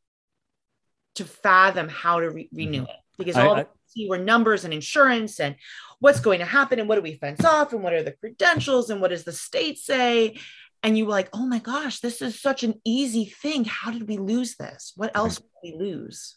to 1.15 1.25
fathom 1.25 1.89
how 1.89 2.19
to 2.19 2.30
re- 2.30 2.49
renew 2.53 2.82
mm-hmm. 2.82 2.89
it 2.89 2.95
because 3.17 3.36
all 3.36 3.55
I, 3.55 3.61
I, 3.61 3.65
see 3.88 4.07
were 4.07 4.19
numbers 4.19 4.63
and 4.63 4.73
insurance 4.73 5.39
and 5.39 5.55
what's 6.00 6.20
going 6.20 6.39
to 6.39 6.45
happen 6.45 6.80
and 6.80 6.88
what 6.88 6.95
do 6.95 7.02
we 7.02 7.16
fence 7.16 7.43
off 7.43 7.74
and 7.74 7.84
what 7.84 7.93
are 7.93 8.04
the 8.04 8.12
credentials 8.12 8.89
and 8.89 9.02
what 9.02 9.10
does 9.10 9.24
the 9.24 9.32
state 9.32 9.78
say? 9.78 10.38
And 10.84 10.98
you 10.98 11.06
were 11.06 11.12
like 11.12 11.30
oh 11.34 11.45
my 11.45 11.60
gosh 11.60 12.00
this 12.00 12.22
is 12.22 12.39
such 12.39 12.64
an 12.64 12.76
easy 12.86 13.26
thing. 13.26 13.66
How 13.66 13.91
did 13.91 14.08
we 14.08 14.18
lose 14.18 14.56
this? 14.56 14.93
What 14.95 15.16
else 15.16 15.38
did 15.38 15.45
we 15.64 15.76
lose? 15.78 16.36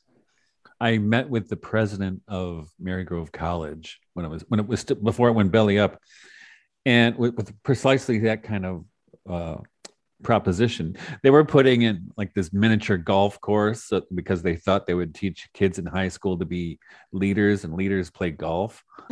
I 0.80 0.96
met 0.96 1.28
with 1.28 1.48
the 1.48 1.56
president 1.56 2.22
of 2.26 2.70
Marygrove 2.82 3.32
College 3.32 4.00
when 4.14 4.24
it 4.24 4.28
was 4.28 4.44
when 4.48 4.60
it 4.60 4.66
was 4.66 4.80
st- 4.80 5.02
before 5.04 5.28
it 5.28 5.32
went 5.32 5.52
belly 5.52 5.78
up, 5.78 6.00
and 6.86 7.16
with, 7.16 7.34
with 7.34 7.62
precisely 7.62 8.18
that 8.20 8.42
kind 8.42 8.64
of 8.64 8.84
uh, 9.28 9.56
proposition. 10.22 10.96
They 11.22 11.30
were 11.30 11.44
putting 11.44 11.82
in 11.82 12.10
like 12.16 12.34
this 12.34 12.52
miniature 12.52 12.96
golf 12.96 13.40
course 13.40 13.92
because 14.14 14.42
they 14.42 14.56
thought 14.56 14.86
they 14.86 14.94
would 14.94 15.14
teach 15.14 15.48
kids 15.54 15.78
in 15.78 15.86
high 15.86 16.08
school 16.08 16.38
to 16.38 16.44
be 16.44 16.78
leaders 17.12 17.64
and 17.64 17.74
leaders 17.74 18.10
play 18.10 18.30
golf. 18.30 18.84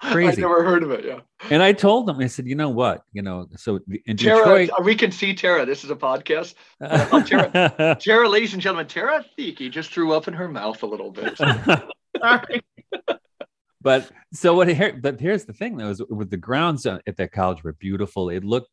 crazy. 0.00 0.42
I 0.42 0.48
never 0.48 0.64
heard 0.64 0.82
of 0.82 0.90
it. 0.90 1.04
Yeah. 1.04 1.20
And 1.50 1.62
I 1.62 1.72
told 1.72 2.06
them, 2.06 2.20
I 2.20 2.26
said, 2.26 2.46
you 2.46 2.54
know 2.54 2.70
what, 2.70 3.02
you 3.12 3.22
know, 3.22 3.48
so 3.56 3.80
in 4.06 4.16
Tara, 4.16 4.38
Detroit, 4.38 4.70
we 4.84 4.94
can 4.94 5.10
see 5.10 5.34
Tara. 5.34 5.66
This 5.66 5.84
is 5.84 5.90
a 5.90 5.96
podcast. 5.96 6.54
Uh, 6.82 7.22
Tara, 7.22 7.96
Tara, 8.00 8.28
ladies 8.28 8.52
and 8.52 8.62
gentlemen, 8.62 8.86
Tara 8.86 9.24
Thieke 9.38 9.70
just 9.70 9.92
threw 9.92 10.12
up 10.12 10.28
in 10.28 10.34
her 10.34 10.48
mouth 10.48 10.82
a 10.82 10.86
little 10.86 11.10
bit. 11.10 11.36
Sorry. 11.38 12.62
but 13.80 14.10
so 14.32 14.54
what 14.54 14.68
here 14.68 14.98
but 15.00 15.20
here's 15.20 15.44
the 15.44 15.52
thing 15.52 15.76
though 15.76 15.90
is 15.90 16.02
with 16.08 16.30
the 16.30 16.36
grounds 16.36 16.86
at 16.86 17.16
that 17.16 17.32
college 17.32 17.62
were 17.64 17.72
beautiful 17.74 18.30
it 18.30 18.44
looked 18.44 18.70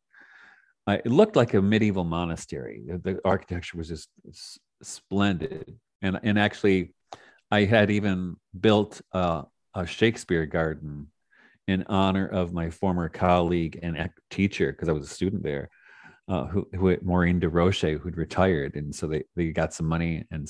uh, 0.86 0.98
it 1.04 1.10
looked 1.10 1.36
like 1.36 1.54
a 1.54 1.62
medieval 1.62 2.04
monastery. 2.04 2.82
The, 2.86 2.98
the 2.98 3.20
architecture 3.24 3.76
was 3.76 3.88
just 3.88 4.08
splendid, 4.82 5.78
and 6.02 6.18
and 6.22 6.38
actually, 6.38 6.94
I 7.50 7.64
had 7.64 7.90
even 7.90 8.36
built 8.58 9.00
a, 9.12 9.44
a 9.74 9.86
Shakespeare 9.86 10.46
garden 10.46 11.08
in 11.68 11.84
honor 11.88 12.26
of 12.26 12.52
my 12.52 12.70
former 12.70 13.08
colleague 13.08 13.78
and 13.82 14.10
teacher 14.30 14.72
because 14.72 14.88
I 14.88 14.92
was 14.92 15.06
a 15.06 15.14
student 15.14 15.42
there, 15.42 15.68
uh, 16.28 16.46
who, 16.46 16.68
who 16.74 16.96
Maureen 17.02 17.40
DeRoche, 17.40 17.98
who'd 17.98 18.16
retired, 18.16 18.74
and 18.74 18.94
so 18.94 19.06
they 19.06 19.24
they 19.36 19.50
got 19.50 19.74
some 19.74 19.86
money. 19.86 20.24
And 20.30 20.48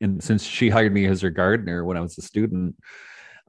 and 0.00 0.22
since 0.22 0.44
she 0.44 0.68
hired 0.68 0.92
me 0.92 1.06
as 1.06 1.20
her 1.20 1.30
gardener 1.30 1.84
when 1.84 1.96
I 1.96 2.00
was 2.00 2.16
a 2.18 2.22
student, 2.22 2.76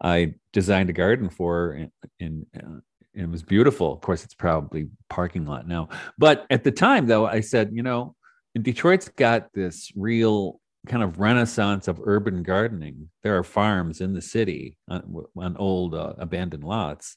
I 0.01 0.35
designed 0.51 0.89
a 0.89 0.93
garden 0.93 1.29
for 1.29 1.53
her 1.53 1.73
in, 1.75 1.91
in 2.19 2.45
uh, 2.55 2.79
it 3.13 3.29
was 3.29 3.43
beautiful. 3.43 3.93
Of 3.93 4.01
course, 4.01 4.23
it's 4.23 4.33
probably 4.33 4.89
parking 5.09 5.45
lot 5.45 5.67
now. 5.67 5.89
But 6.17 6.45
at 6.49 6.63
the 6.63 6.71
time, 6.71 7.05
though, 7.05 7.25
I 7.25 7.41
said, 7.41 7.69
you 7.73 7.83
know, 7.83 8.15
Detroit's 8.59 9.09
got 9.09 9.53
this 9.53 9.91
real 9.95 10.59
kind 10.87 11.03
of 11.03 11.19
renaissance 11.19 11.87
of 11.87 12.01
urban 12.03 12.43
gardening. 12.43 13.09
There 13.21 13.37
are 13.37 13.43
farms 13.43 14.01
in 14.01 14.13
the 14.13 14.21
city 14.21 14.77
on, 14.87 15.25
on 15.37 15.57
old 15.57 15.95
uh, 15.95 16.13
abandoned 16.17 16.63
lots. 16.63 17.15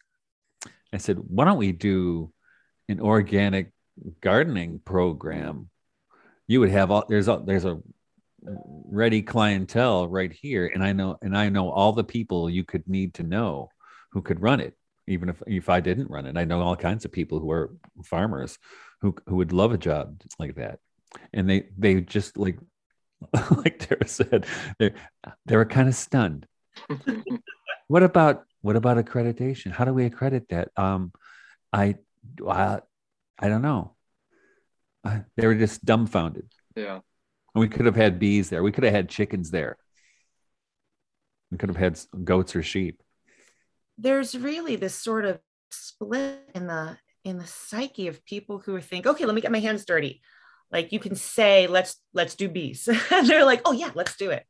I 0.93 0.99
said, 0.99 1.19
why 1.19 1.45
don't 1.45 1.59
we 1.59 1.73
do 1.73 2.33
an 2.89 3.01
organic 3.01 3.73
gardening 4.21 4.81
program? 4.85 5.71
You 6.47 6.61
would 6.61 6.71
have 6.71 6.91
all 6.91 7.05
there's 7.09 7.27
a 7.27 7.43
there's 7.45 7.65
a 7.65 7.81
ready 8.41 9.23
clientele 9.23 10.07
right 10.07 10.33
here, 10.33 10.71
and 10.73 10.85
I 10.85 10.93
know 10.93 11.19
and 11.21 11.37
I 11.37 11.49
know 11.49 11.71
all 11.71 11.93
the 11.93 12.05
people 12.05 12.49
you 12.49 12.63
could 12.63 12.89
need 12.89 13.15
to 13.15 13.25
know 13.25 13.69
who 14.13 14.23
could 14.23 14.41
run 14.41 14.61
it 14.61 14.77
even 15.07 15.29
if 15.29 15.43
if 15.47 15.69
I 15.69 15.81
didn't 15.81 16.11
run 16.11 16.27
it. 16.27 16.37
I 16.37 16.45
know 16.45 16.61
all 16.61 16.77
kinds 16.77 17.05
of 17.05 17.13
people 17.13 17.39
who 17.39 17.51
are 17.51 17.71
farmers 18.05 18.59
who 19.01 19.15
who 19.27 19.37
would 19.37 19.53
love 19.53 19.73
a 19.73 19.79
job 19.79 20.21
like 20.39 20.57
that, 20.57 20.81
and 21.33 21.49
they 21.49 21.69
they 21.77 22.01
just 22.01 22.37
like 22.37 22.59
like 23.51 23.79
Tara 23.79 24.07
said 24.07 24.47
they 24.79 24.93
they 25.47 25.57
were 25.57 25.65
kind 25.65 25.89
of 25.89 25.95
stunned. 25.95 26.47
what 27.89 28.03
about 28.03 28.45
what 28.63 28.77
about 28.77 28.97
accreditation? 28.97 29.71
How 29.71 29.85
do 29.85 29.93
we 29.93 30.07
accredit 30.07 30.49
that? 30.51 30.71
Um, 30.77 31.13
I 31.73 31.97
I, 32.47 32.81
I 33.39 33.49
don't 33.49 33.63
know. 33.63 33.95
I, 35.05 35.25
they 35.37 35.47
were 35.47 35.55
just 35.55 35.85
dumbfounded. 35.85 36.51
Yeah. 36.75 37.01
And 37.55 37.61
we 37.61 37.69
could 37.69 37.87
have 37.87 37.97
had 37.97 38.19
bees 38.19 38.51
there. 38.51 38.63
We 38.63 38.73
could 38.73 38.85
have 38.85 38.93
had 38.93 39.09
chickens 39.09 39.51
there. 39.51 39.77
We 41.51 41.59
could 41.59 41.69
have 41.69 41.77
had 41.77 41.99
goats 42.25 42.57
or 42.57 42.63
sheep 42.63 43.03
there's 43.99 44.37
really 44.37 44.77
this 44.77 44.95
sort 44.95 45.25
of 45.25 45.41
split 45.71 46.49
in 46.55 46.67
the 46.67 46.99
in 47.25 47.39
the 47.39 47.47
psyche 47.47 48.07
of 48.07 48.25
people 48.25 48.59
who 48.59 48.81
think, 48.81 49.07
okay, 49.07 49.25
let 49.25 49.35
me 49.35 49.41
get 49.41 49.51
my 49.51 49.59
hands 49.59 49.85
dirty. 49.85 50.23
Like 50.71 50.93
you 50.93 51.01
can 51.01 51.15
say, 51.15 51.67
let's 51.67 51.97
let's 52.13 52.35
do 52.35 52.49
bees. 52.49 52.89
and 53.11 53.29
they're 53.29 53.45
like, 53.45 53.63
oh 53.65 53.73
yeah, 53.73 53.91
let's 53.95 54.17
do 54.17 54.31
it. 54.31 54.45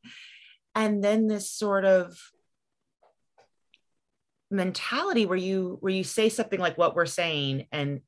And 0.75 1.03
then 1.03 1.27
this 1.27 1.49
sort 1.49 1.85
of 1.85 2.17
mentality 4.49 5.25
where 5.25 5.37
you 5.37 5.77
where 5.81 5.93
you 5.93 6.03
say 6.03 6.29
something 6.29 6.59
like 6.59 6.77
what 6.77 6.95
we're 6.95 7.05
saying 7.05 7.65
and 7.71 8.01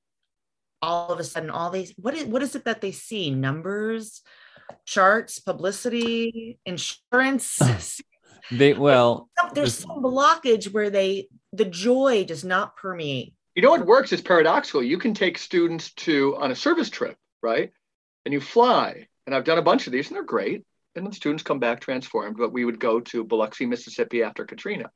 all 0.82 1.10
of 1.10 1.20
a 1.20 1.24
sudden 1.24 1.50
all 1.50 1.70
these 1.70 1.94
what 1.98 2.14
is 2.14 2.26
what 2.26 2.42
is 2.42 2.56
it 2.56 2.64
that 2.64 2.80
they 2.80 2.94
see 2.94 3.30
numbers 3.30 4.22
charts 4.86 5.40
publicity 5.40 6.58
insurance 6.66 7.60
They 8.52 8.74
well, 8.74 9.30
there's 9.54 9.78
some 9.78 10.02
blockage 10.02 10.72
where 10.72 10.90
they 10.90 11.28
the 11.54 11.66
joy 11.66 12.26
does 12.26 12.44
not 12.44 12.76
permeate. 12.78 13.34
You 13.56 13.62
know 13.62 13.72
what 13.72 13.86
works 13.86 14.12
is 14.12 14.22
paradoxical. 14.22 14.84
You 14.84 14.98
can 14.98 15.14
take 15.14 15.38
students 15.38 15.92
to 15.96 16.36
on 16.38 16.52
a 16.52 16.56
service 16.56 16.90
trip, 16.90 17.18
right? 17.42 17.72
And 18.26 18.34
you 18.34 18.42
fly. 18.42 19.08
And 19.26 19.36
I've 19.36 19.44
done 19.44 19.58
a 19.58 19.64
bunch 19.64 19.86
of 19.86 19.94
these, 19.94 20.08
and 20.08 20.16
they're 20.16 20.24
great. 20.24 20.64
And 20.96 21.06
the 21.06 21.14
students 21.14 21.44
come 21.44 21.60
back 21.60 21.82
transformed. 21.82 22.38
But 22.38 22.54
we 22.54 22.66
would 22.66 22.80
go 22.80 23.00
to 23.00 23.24
Biloxi, 23.24 23.66
Mississippi 23.66 24.24
after 24.24 24.46
Katrina. 24.46 24.90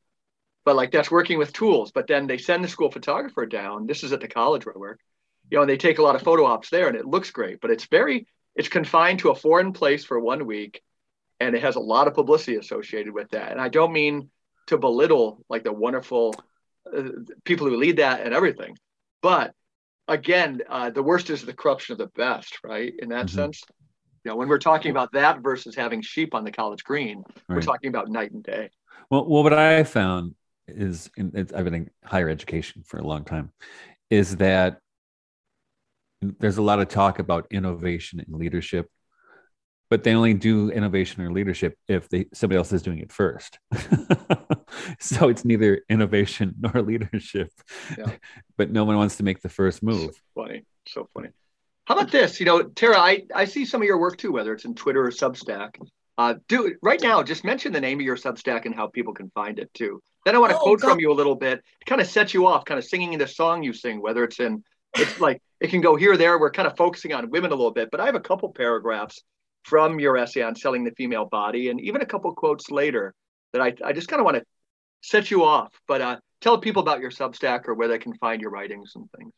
But 0.65 0.75
like 0.75 0.91
that's 0.91 1.11
working 1.11 1.37
with 1.37 1.53
tools. 1.53 1.91
But 1.91 2.07
then 2.07 2.25
they 2.25 2.37
send 2.37 2.63
the 2.63 2.67
school 2.67 2.89
photographer 2.89 3.45
down. 3.45 3.85
This 3.85 4.03
is 4.03 4.13
at 4.13 4.21
the 4.21 4.27
college 4.27 4.65
where 4.65 4.75
I 4.75 4.79
work. 4.79 4.99
You 5.51 5.57
know, 5.57 5.63
and 5.63 5.69
they 5.69 5.77
take 5.77 5.99
a 5.99 6.03
lot 6.03 6.15
of 6.15 6.23
photo 6.23 6.45
ops 6.45 6.69
there, 6.69 6.87
and 6.87 6.97
it 6.97 7.05
looks 7.05 7.29
great. 7.29 7.59
But 7.61 7.71
it's 7.71 7.85
very 7.85 8.27
it's 8.55 8.69
confined 8.69 9.19
to 9.19 9.29
a 9.29 9.35
foreign 9.35 9.73
place 9.73 10.05
for 10.05 10.19
one 10.19 10.45
week 10.45 10.81
and 11.39 11.55
it 11.55 11.61
has 11.61 11.75
a 11.75 11.79
lot 11.79 12.07
of 12.07 12.13
publicity 12.13 12.57
associated 12.57 13.13
with 13.13 13.29
that. 13.31 13.51
And 13.51 13.59
I 13.59 13.69
don't 13.69 13.91
mean 13.91 14.29
to 14.67 14.77
belittle 14.77 15.43
like 15.49 15.63
the 15.63 15.73
wonderful 15.73 16.35
uh, 16.95 17.03
people 17.43 17.67
who 17.67 17.77
lead 17.77 17.97
that 17.97 18.21
and 18.21 18.33
everything, 18.33 18.77
but 19.21 19.53
again, 20.07 20.61
uh, 20.69 20.89
the 20.89 21.03
worst 21.03 21.29
is 21.29 21.43
the 21.43 21.53
corruption 21.53 21.93
of 21.93 21.97
the 21.97 22.07
best, 22.07 22.59
right? 22.63 22.93
In 22.99 23.09
that 23.09 23.27
mm-hmm. 23.27 23.35
sense, 23.35 23.61
you 24.23 24.31
know, 24.31 24.35
when 24.35 24.47
we're 24.47 24.57
talking 24.57 24.91
about 24.91 25.11
that 25.13 25.41
versus 25.41 25.75
having 25.75 26.01
sheep 26.01 26.33
on 26.33 26.43
the 26.43 26.51
college 26.51 26.83
green, 26.83 27.23
right. 27.27 27.55
we're 27.55 27.61
talking 27.61 27.89
about 27.89 28.09
night 28.09 28.31
and 28.31 28.43
day. 28.43 28.69
Well, 29.09 29.27
well, 29.27 29.43
what 29.43 29.53
I 29.53 29.83
found 29.83 30.35
is, 30.67 31.09
in, 31.17 31.31
I've 31.35 31.65
been 31.65 31.73
in 31.73 31.89
higher 32.03 32.29
education 32.29 32.83
for 32.85 32.97
a 32.97 33.03
long 33.03 33.25
time, 33.25 33.51
is 34.09 34.37
that 34.37 34.79
there's 36.21 36.57
a 36.57 36.61
lot 36.61 36.79
of 36.79 36.87
talk 36.87 37.19
about 37.19 37.47
innovation 37.51 38.19
and 38.19 38.35
leadership 38.35 38.89
but 39.93 40.03
they 40.03 40.15
only 40.15 40.33
do 40.33 40.71
innovation 40.71 41.21
or 41.21 41.31
leadership 41.31 41.77
if 41.87 42.09
they 42.09 42.25
somebody 42.33 42.57
else 42.57 42.73
is 42.73 42.81
doing 42.81 42.97
it 42.97 43.11
first. 43.11 43.59
so 44.99 45.29
it's 45.29 45.45
neither 45.45 45.83
innovation 45.87 46.55
nor 46.59 46.81
leadership. 46.81 47.51
Yeah. 47.95 48.13
But 48.57 48.71
no 48.71 48.85
one 48.85 48.97
wants 48.97 49.17
to 49.17 49.23
make 49.23 49.43
the 49.43 49.49
first 49.49 49.83
move. 49.83 50.15
So 50.15 50.41
funny, 50.41 50.65
so 50.87 51.07
funny. 51.13 51.29
How 51.85 51.93
about 51.93 52.09
this? 52.09 52.39
You 52.39 52.47
know, 52.47 52.63
Tara, 52.63 52.97
I, 52.97 53.21
I 53.35 53.45
see 53.45 53.65
some 53.65 53.83
of 53.83 53.85
your 53.85 53.99
work 53.99 54.17
too, 54.17 54.31
whether 54.31 54.51
it's 54.51 54.65
in 54.65 54.73
Twitter 54.73 55.05
or 55.05 55.11
Substack. 55.11 55.75
Uh, 56.17 56.33
do 56.47 56.75
right 56.81 56.99
now. 56.99 57.21
Just 57.21 57.43
mention 57.43 57.71
the 57.71 57.79
name 57.79 57.99
of 57.99 58.03
your 58.03 58.17
Substack 58.17 58.65
and 58.65 58.73
how 58.73 58.87
people 58.87 59.13
can 59.13 59.29
find 59.35 59.59
it 59.59 59.71
too. 59.75 60.01
Then 60.25 60.35
I 60.35 60.39
want 60.39 60.53
to 60.53 60.57
oh, 60.57 60.61
quote 60.61 60.81
God. 60.81 60.89
from 60.89 61.01
you 61.01 61.11
a 61.11 61.13
little 61.13 61.35
bit 61.35 61.61
to 61.81 61.85
kind 61.85 62.01
of 62.01 62.07
set 62.07 62.33
you 62.33 62.47
off, 62.47 62.65
kind 62.65 62.79
of 62.79 62.85
singing 62.85 63.15
the 63.19 63.27
song 63.27 63.61
you 63.61 63.73
sing, 63.73 64.01
whether 64.01 64.23
it's 64.23 64.39
in 64.39 64.63
it's 64.97 65.21
like 65.21 65.39
it 65.59 65.69
can 65.69 65.81
go 65.81 65.95
here 65.95 66.13
or 66.13 66.17
there. 66.17 66.39
We're 66.39 66.49
kind 66.49 66.67
of 66.67 66.75
focusing 66.77 67.13
on 67.13 67.29
women 67.29 67.51
a 67.51 67.55
little 67.55 67.69
bit, 67.69 67.91
but 67.91 67.99
I 67.99 68.07
have 68.07 68.15
a 68.15 68.19
couple 68.19 68.51
paragraphs 68.53 69.21
from 69.63 69.99
your 69.99 70.17
essay 70.17 70.41
on 70.41 70.55
selling 70.55 70.83
the 70.83 70.91
female 70.91 71.25
body, 71.25 71.69
and 71.69 71.79
even 71.81 72.01
a 72.01 72.05
couple 72.05 72.33
quotes 72.33 72.69
later 72.69 73.13
that 73.53 73.61
I, 73.61 73.73
I 73.83 73.93
just 73.93 74.07
kind 74.07 74.19
of 74.19 74.25
want 74.25 74.37
to 74.37 74.43
set 75.01 75.31
you 75.31 75.43
off. 75.43 75.73
But 75.87 76.01
uh, 76.01 76.17
tell 76.41 76.57
people 76.57 76.81
about 76.81 76.99
your 76.99 77.11
Substack 77.11 77.67
or 77.67 77.73
where 77.73 77.87
they 77.87 77.97
can 77.97 78.13
find 78.15 78.41
your 78.41 78.51
writings 78.51 78.93
and 78.95 79.09
things. 79.17 79.31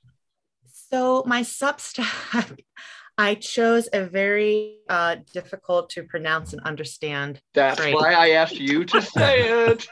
So 0.65 1.23
my 1.25 1.41
Substack, 1.41 2.59
I 3.17 3.35
chose 3.35 3.87
a 3.93 4.05
very 4.05 4.77
uh, 4.89 5.17
difficult 5.33 5.89
to 5.91 6.03
pronounce 6.03 6.53
and 6.53 6.61
understand. 6.63 7.39
That's 7.53 7.79
phrase. 7.79 7.95
why 7.95 8.13
I 8.13 8.29
asked 8.31 8.59
you 8.59 8.83
to 8.85 9.01
say 9.17 9.67
it. 9.67 9.87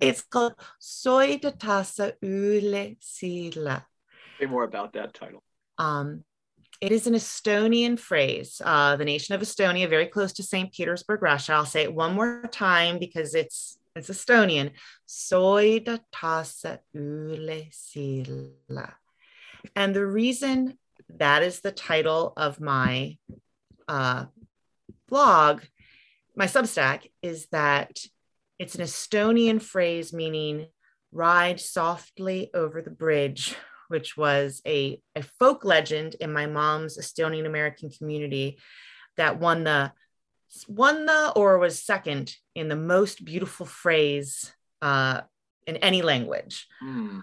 it's 0.00 0.22
called 0.22 0.54
Soy 0.78 1.38
de 1.38 1.52
Tasa 1.52 2.12
Ule 2.20 2.96
Sila. 3.00 3.86
Say 4.38 4.46
more 4.46 4.64
about 4.64 4.92
that 4.92 5.14
title. 5.14 5.42
Um, 5.78 6.24
it 6.80 6.92
is 6.92 7.06
an 7.06 7.14
Estonian 7.14 7.98
phrase. 7.98 8.62
Uh, 8.64 8.96
the 8.96 9.04
nation 9.04 9.34
of 9.34 9.40
Estonia, 9.40 9.88
very 9.88 10.06
close 10.06 10.32
to 10.34 10.42
St. 10.42 10.72
Petersburg, 10.72 11.22
Russia. 11.22 11.54
I'll 11.54 11.66
say 11.66 11.82
it 11.82 11.94
one 11.94 12.14
more 12.14 12.44
time 12.52 12.98
because 12.98 13.34
it's 13.34 13.78
it's 13.96 14.10
Estonian. 14.10 14.70
Soy 15.06 15.80
de 15.80 16.00
tasa 16.14 16.78
ule 16.92 17.66
sila. 17.72 18.94
And 19.74 19.94
the 19.94 20.06
reason 20.06 20.78
that 21.16 21.42
is 21.42 21.60
the 21.60 21.72
title 21.72 22.32
of 22.36 22.60
my 22.60 23.16
uh, 23.88 24.26
blog, 25.08 25.62
my 26.36 26.46
Substack, 26.46 27.10
is 27.22 27.46
that 27.46 27.98
it's 28.60 28.76
an 28.76 28.82
Estonian 28.82 29.60
phrase 29.60 30.12
meaning 30.12 30.66
ride 31.10 31.58
softly 31.60 32.50
over 32.54 32.82
the 32.82 32.90
bridge, 32.90 33.56
which 33.88 34.16
was 34.16 34.62
a, 34.66 35.00
a 35.14 35.22
folk 35.22 35.64
legend 35.64 36.16
in 36.20 36.32
my 36.32 36.46
mom's 36.46 36.98
Estonian 36.98 37.46
American 37.46 37.90
community 37.90 38.58
that 39.16 39.40
won 39.40 39.64
the 39.64 39.92
won 40.66 41.04
the 41.06 41.32
or 41.32 41.58
was 41.58 41.82
second 41.82 42.34
in 42.54 42.68
the 42.68 42.76
most 42.76 43.24
beautiful 43.24 43.66
phrase 43.66 44.52
uh, 44.80 45.20
in 45.66 45.76
any 45.78 46.02
language. 46.02 46.66
Mm. 46.82 47.22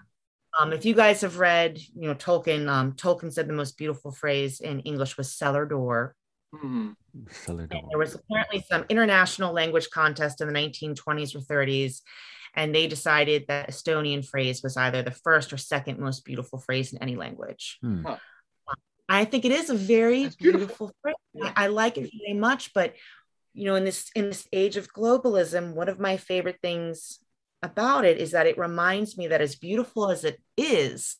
Um, 0.58 0.72
if 0.72 0.84
you 0.84 0.94
guys 0.94 1.20
have 1.20 1.38
read, 1.38 1.78
you 1.78 2.08
know, 2.08 2.14
Tolkien, 2.14 2.68
um, 2.68 2.92
Tolkien 2.92 3.32
said 3.32 3.48
the 3.48 3.52
most 3.52 3.76
beautiful 3.76 4.10
phrase 4.10 4.60
in 4.60 4.80
English 4.80 5.16
was 5.16 5.32
cellar 5.32 5.66
door. 5.66 6.14
Mm-hmm. 6.54 6.90
Cellar 7.30 7.66
door. 7.66 7.82
there 7.90 7.98
was 7.98 8.14
apparently 8.14 8.64
some 8.68 8.84
international 8.88 9.52
language 9.52 9.90
contest 9.90 10.40
in 10.40 10.48
the 10.48 10.54
1920s 10.54 11.34
or 11.34 11.40
30s, 11.40 12.00
and 12.56 12.74
they 12.74 12.86
decided 12.86 13.44
that 13.48 13.68
Estonian 13.68 14.26
phrase 14.26 14.62
was 14.62 14.78
either 14.78 15.02
the 15.02 15.10
first 15.10 15.52
or 15.52 15.58
second 15.58 16.00
most 16.00 16.24
beautiful 16.24 16.58
phrase 16.58 16.92
in 16.92 17.02
any 17.02 17.14
language. 17.14 17.78
Hmm. 17.82 18.06
I 19.08 19.24
think 19.24 19.44
it 19.44 19.52
is 19.52 19.70
a 19.70 19.74
very 19.74 20.28
beautiful. 20.28 20.38
beautiful. 20.38 20.92
phrase. 21.02 21.14
Yeah. 21.34 21.52
I, 21.54 21.64
I 21.64 21.66
like 21.68 21.98
it 21.98 22.10
very 22.26 22.38
much, 22.38 22.72
but 22.72 22.94
you 23.52 23.66
know, 23.66 23.74
in 23.74 23.84
this 23.84 24.10
in 24.16 24.30
this 24.30 24.48
age 24.52 24.76
of 24.76 24.92
globalism, 24.92 25.74
one 25.74 25.88
of 25.88 26.00
my 26.00 26.16
favorite 26.16 26.58
things 26.62 27.18
about 27.62 28.04
it 28.04 28.18
is 28.18 28.32
that 28.32 28.46
it 28.46 28.58
reminds 28.58 29.16
me 29.16 29.28
that 29.28 29.40
as 29.40 29.54
beautiful 29.54 30.10
as 30.10 30.24
it 30.24 30.40
is, 30.56 31.16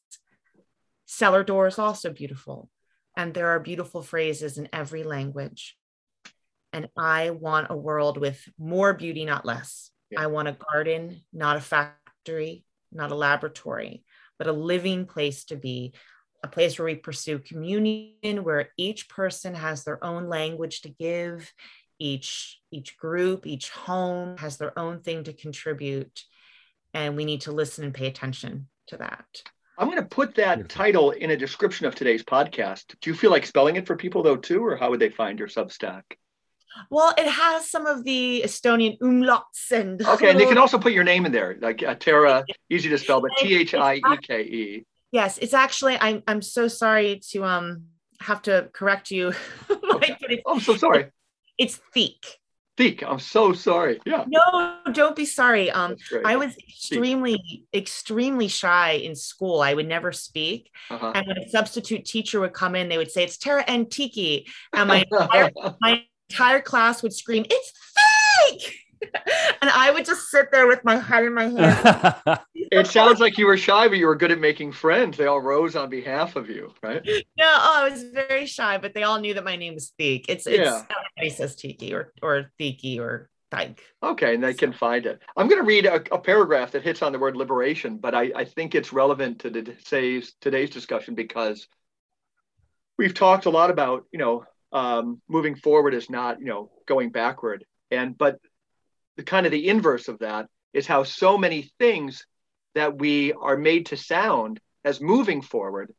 cellar 1.05 1.45
door 1.45 1.67
is 1.67 1.79
also 1.79 2.11
beautiful. 2.11 2.71
And 3.17 3.33
there 3.33 3.49
are 3.51 3.61
beautiful 3.61 4.03
phrases 4.03 4.59
in 4.59 4.69
every 4.73 5.03
language. 5.03 5.77
And 6.73 6.89
I 6.97 7.31
want 7.31 7.69
a 7.71 7.77
world 7.77 8.19
with 8.19 8.47
more 8.59 8.93
beauty, 8.93 9.25
not 9.25 9.47
less. 9.47 9.91
Yeah. 10.11 10.23
I 10.23 10.27
want 10.27 10.49
a 10.49 10.57
garden, 10.73 11.21
not 11.33 11.57
a 11.57 11.61
factory, 11.61 12.65
not 12.93 13.11
a 13.11 13.17
laboratory, 13.17 14.05
but 14.39 14.47
a 14.47 14.53
living 14.53 15.07
place 15.07 15.45
to 15.47 15.57
be, 15.57 15.95
a 16.45 16.49
place 16.49 16.79
where 16.79 16.87
we 16.87 16.95
pursue 16.95 17.39
communion, 17.39 18.45
where 18.45 18.69
each 18.77 19.09
person 19.09 19.55
has 19.55 19.85
their 19.85 20.03
own 20.05 20.29
language 20.29 20.83
to 20.83 20.89
give, 20.89 21.53
each 21.99 22.61
each 22.71 22.99
group, 22.99 23.47
each 23.47 23.71
home 23.71 24.37
has 24.39 24.59
their 24.59 24.79
own 24.79 25.01
thing 25.01 25.25
to 25.25 25.33
contribute, 25.33 26.23
and 26.95 27.17
we 27.17 27.25
need 27.25 27.43
to 27.43 27.53
listen 27.53 27.85
and 27.85 27.95
pay 27.95 28.07
attention 28.07 28.69
to 28.89 28.99
that. 28.99 29.43
I'm 29.79 29.89
going 29.91 30.01
to 30.01 30.09
put 30.09 30.35
that 30.37 30.69
title 30.69 31.11
in 31.11 31.31
a 31.31 31.37
description 31.37 31.87
of 31.87 31.95
today's 31.95 32.23
podcast. 32.23 32.95
Do 33.01 33.11
you 33.11 33.17
feel 33.17 33.31
like 33.31 33.45
spelling 33.45 33.77
it 33.77 33.87
for 33.87 33.97
people 33.97 34.23
though 34.23 34.37
too, 34.37 34.65
or 34.65 34.77
how 34.77 34.91
would 34.91 35.01
they 35.01 35.11
find 35.11 35.39
your 35.39 35.49
Substack? 35.49 36.03
Well, 36.91 37.15
it 37.17 37.27
has 37.27 37.71
some 37.71 37.87
of 37.87 38.05
the 38.05 38.43
Estonian 38.45 38.99
umlauts 38.99 39.71
and. 39.71 40.01
Okay, 40.17 40.31
and 40.31 40.41
they 40.41 40.47
can 40.47 40.59
also 40.59 40.79
put 40.79 40.93
your 40.93 41.05
name 41.05 41.27
in 41.27 41.33
there, 41.33 41.57
like 41.61 41.83
uh, 41.83 41.95
Tara, 41.95 42.45
easy 42.71 42.89
to 42.89 42.99
spell, 42.99 43.21
but 43.21 43.31
T 43.39 43.55
H 43.55 43.75
I 43.75 43.95
E 43.97 44.17
K 44.23 44.43
E. 44.43 44.87
Yes, 45.13 45.39
it's 45.39 45.55
actually. 45.55 45.97
I'm 46.01 46.23
I'm 46.27 46.43
so 46.43 46.69
sorry 46.69 47.21
to 47.31 47.45
um 47.45 47.85
have 48.21 48.43
to 48.43 48.71
correct 48.73 49.11
you. 49.11 49.33
like, 49.83 50.19
I'm 50.47 50.61
so 50.61 50.77
sorry. 50.77 51.07
It's 51.59 51.81
Theek. 51.95 52.25
Theek. 52.77 53.03
I'm 53.03 53.19
so 53.19 53.53
sorry. 53.53 54.01
Yeah. 54.05 54.25
No, 54.27 54.79
don't 54.93 55.17
be 55.17 55.25
sorry. 55.25 55.71
Um, 55.71 55.97
I 56.25 56.37
was 56.37 56.57
extremely, 56.59 57.65
extremely 57.73 58.49
shy 58.49 58.93
in 58.93 59.17
school. 59.17 59.61
I 59.61 59.73
would 59.73 59.89
never 59.89 60.13
speak. 60.13 60.71
Uh-huh. 60.91 61.13
And 61.15 61.27
when 61.27 61.39
a 61.39 61.49
substitute 61.49 62.05
teacher 62.05 62.41
would 62.41 62.53
come 62.53 62.75
in, 62.75 62.89
they 62.89 62.99
would 62.99 63.11
say, 63.11 63.25
It's 63.25 63.39
Tara 63.39 63.65
and 63.67 63.91
Tiki. 63.91 64.47
And 64.75 64.89
my 64.89 65.05
entire, 65.11 65.51
my 65.81 66.05
entire 66.31 66.61
class 66.61 67.03
would 67.03 67.13
scream, 67.13 67.45
It's 67.49 67.73
fake. 67.97 68.75
and 69.61 69.71
I 69.71 69.91
would 69.91 70.05
just 70.05 70.29
sit 70.31 70.51
there 70.51 70.67
with 70.67 70.85
my 70.85 70.97
head 70.97 71.25
in 71.25 71.35
my 71.35 71.49
hand. 71.49 72.41
it 72.55 72.87
sounds 72.87 73.21
like 73.21 73.39
you 73.39 73.47
were 73.47 73.57
shy, 73.57 73.89
but 73.89 73.99
you 73.99 74.07
were 74.07 74.17
good 74.17 74.33
at 74.33 74.39
making 74.39 74.73
friends. 74.73 75.17
They 75.17 75.27
all 75.27 75.41
rose 75.41 75.77
on 75.77 75.91
behalf 75.91 76.37
of 76.37 76.49
you, 76.49 76.73
right? 76.83 77.03
No, 77.39 77.45
oh, 77.47 77.85
I 77.85 77.89
was 77.89 78.05
very 78.05 78.47
shy, 78.47 78.79
but 78.79 78.95
they 78.95 79.03
all 79.03 79.21
knew 79.21 79.35
that 79.35 79.45
my 79.45 79.57
name 79.57 79.75
was 79.75 79.93
Theek. 79.99 80.27
It's 80.29 80.47
it's 80.47 80.59
yeah. 80.59 80.83
everybody 81.19 81.37
says 81.37 81.57
Tiki 81.57 81.95
or 81.95 82.13
or 82.23 82.51
Theeki 82.59 82.99
or 82.99 83.29
Tyke. 83.51 83.83
Okay, 84.03 84.35
and 84.35 84.43
they 84.43 84.55
can 84.55 84.73
find 84.73 85.07
it. 85.07 85.21
I'm 85.37 85.49
going 85.49 85.61
to 85.61 85.67
read 85.67 85.87
a, 85.87 85.97
a, 86.15 86.19
paragraph 86.19 86.73
that 86.73 86.83
hits 86.83 87.03
on 87.03 87.13
the 87.13 87.19
word 87.19 87.37
liberation, 87.37 87.99
but 87.99 88.15
I, 88.15 88.33
I 88.35 88.45
think 88.45 88.75
it's 88.75 88.93
relevant 88.93 89.41
to 89.41 89.51
the, 89.51 89.63
today's 89.63 90.35
today's 90.41 90.71
discussion 90.71 91.15
because 91.15 91.69
we've 92.99 93.15
talked 93.15 93.47
a 93.47 93.51
lot 93.51 93.71
about 93.71 94.05
you 94.13 94.19
know 94.19 94.45
um, 94.77 95.23
moving 95.27 95.57
forward 95.57 95.95
is 95.95 96.11
not 96.11 96.39
you 96.39 96.47
know 96.47 96.71
going 96.85 97.09
backward, 97.11 97.65
and 97.91 98.17
but 98.17 98.39
the 99.17 99.23
kind 99.23 99.47
of 99.47 99.53
the 99.53 99.69
inverse 99.69 100.09
of 100.09 100.19
that 100.19 100.49
is 100.75 100.87
how 100.87 101.03
so 101.03 101.39
many 101.39 101.71
things 101.79 102.27
that 102.75 102.99
we 102.99 103.33
are 103.33 103.57
made 103.57 103.87
to 103.87 103.97
sound 103.97 104.61
as 104.85 105.01
moving 105.01 105.41
forward 105.41 105.95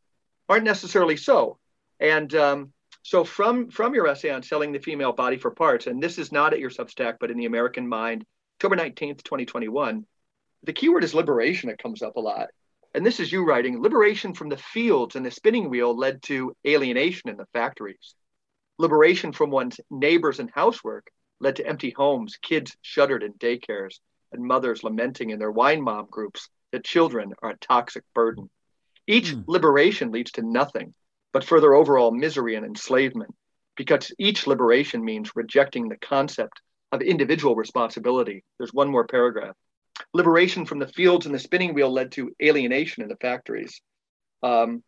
aren't 0.48 0.64
necessarily 0.64 1.18
so. 1.18 1.58
And 2.00 2.34
um, 2.36 2.72
so 3.02 3.24
from 3.24 3.72
from 3.72 3.96
your 3.96 4.08
essay 4.08 4.30
on 4.30 4.44
selling 4.44 4.72
the 4.72 4.80
female 4.80 5.12
body 5.12 5.38
for 5.38 5.50
parts, 5.50 5.88
and 5.88 6.02
this 6.02 6.20
is 6.20 6.32
not 6.32 6.54
at 6.54 6.60
your 6.60 6.70
Substack, 6.70 7.16
but 7.20 7.32
in 7.32 7.38
the 7.38 7.46
American 7.46 7.90
Mind, 7.90 8.26
October 8.58 8.76
19th, 8.76 9.24
2021, 9.24 10.06
the 10.62 10.74
keyword 10.74 11.04
is 11.04 11.16
liberation. 11.16 11.72
It 11.72 11.82
comes 11.82 12.04
up 12.04 12.16
a 12.16 12.20
lot. 12.20 12.50
And 12.94 13.04
this 13.04 13.20
is 13.20 13.32
you 13.32 13.44
writing 13.44 13.82
liberation 13.82 14.36
from 14.36 14.50
the 14.50 14.58
fields 14.58 15.16
and 15.16 15.26
the 15.26 15.32
spinning 15.32 15.72
wheel 15.72 15.98
led 15.98 16.22
to 16.24 16.56
alienation 16.66 17.32
in 17.32 17.38
the 17.38 17.48
factories. 17.54 18.14
Liberation 18.80 19.32
from 19.32 19.50
one's 19.50 19.80
neighbors 19.90 20.40
and 20.40 20.52
housework 20.52 21.08
led 21.40 21.56
to 21.56 21.66
empty 21.66 21.92
homes, 21.92 22.38
kids 22.42 22.76
shuddered 22.82 23.24
in 23.24 23.34
daycares, 23.34 24.00
and 24.32 24.44
mothers 24.44 24.84
lamenting 24.84 25.30
in 25.30 25.40
their 25.40 25.52
wine 25.52 25.82
mom 25.82 26.08
groups 26.10 26.50
that 26.72 26.84
children 26.84 27.34
are 27.42 27.52
a 27.52 27.58
toxic 27.58 28.04
burden. 28.14 28.50
Each 29.08 29.34
mm. 29.34 29.44
liberation 29.48 30.12
leads 30.12 30.32
to 30.34 30.42
nothing 30.42 30.94
but 31.34 31.44
further 31.44 31.74
overall 31.74 32.12
misery 32.12 32.56
and 32.56 32.66
enslavement, 32.66 33.34
because 33.76 34.14
each 34.18 34.48
liberation 34.48 35.04
means 35.04 35.36
rejecting 35.36 35.88
the 35.88 35.98
concept 35.98 36.62
of 36.92 37.02
individual 37.02 37.56
responsibility. 37.56 38.44
There's 38.58 38.74
one 38.74 38.90
more 38.90 39.06
paragraph. 39.08 39.56
Liberation 40.14 40.66
from 40.66 40.80
the 40.80 40.88
fields 40.88 41.26
and 41.26 41.34
the 41.34 41.40
spinning 41.40 41.74
wheel 41.74 41.92
led 41.92 42.12
to 42.14 42.34
alienation 42.42 43.04
in 43.04 43.10
the 43.10 43.18
factories. 43.18 43.82
Um, 44.44 44.84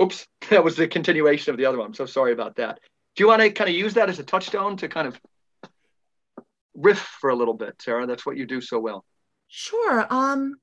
oops, 0.00 0.26
that 0.50 0.64
was 0.64 0.76
the 0.76 0.88
continuation 0.88 1.50
of 1.52 1.58
the 1.58 1.66
other 1.66 1.78
one. 1.78 1.88
I'm 1.88 1.94
so 1.94 2.06
sorry 2.06 2.32
about 2.32 2.56
that. 2.56 2.80
Do 3.14 3.24
you 3.24 3.28
want 3.28 3.42
to 3.42 3.50
kind 3.50 3.70
of 3.70 3.76
use 3.76 3.94
that 3.94 4.10
as 4.10 4.18
a 4.18 4.24
touchstone 4.24 4.76
to 4.78 4.88
kind 4.88 5.08
of 5.08 5.18
riff 6.76 6.98
for 6.98 7.30
a 7.30 7.34
little 7.34 7.54
bit, 7.54 7.80
Sarah. 7.80 8.06
That's 8.06 8.26
what 8.26 8.36
you 8.36 8.46
do 8.46 8.60
so 8.60 8.78
well. 8.78 9.04
Sure. 9.48 10.06
Um, 10.10 10.56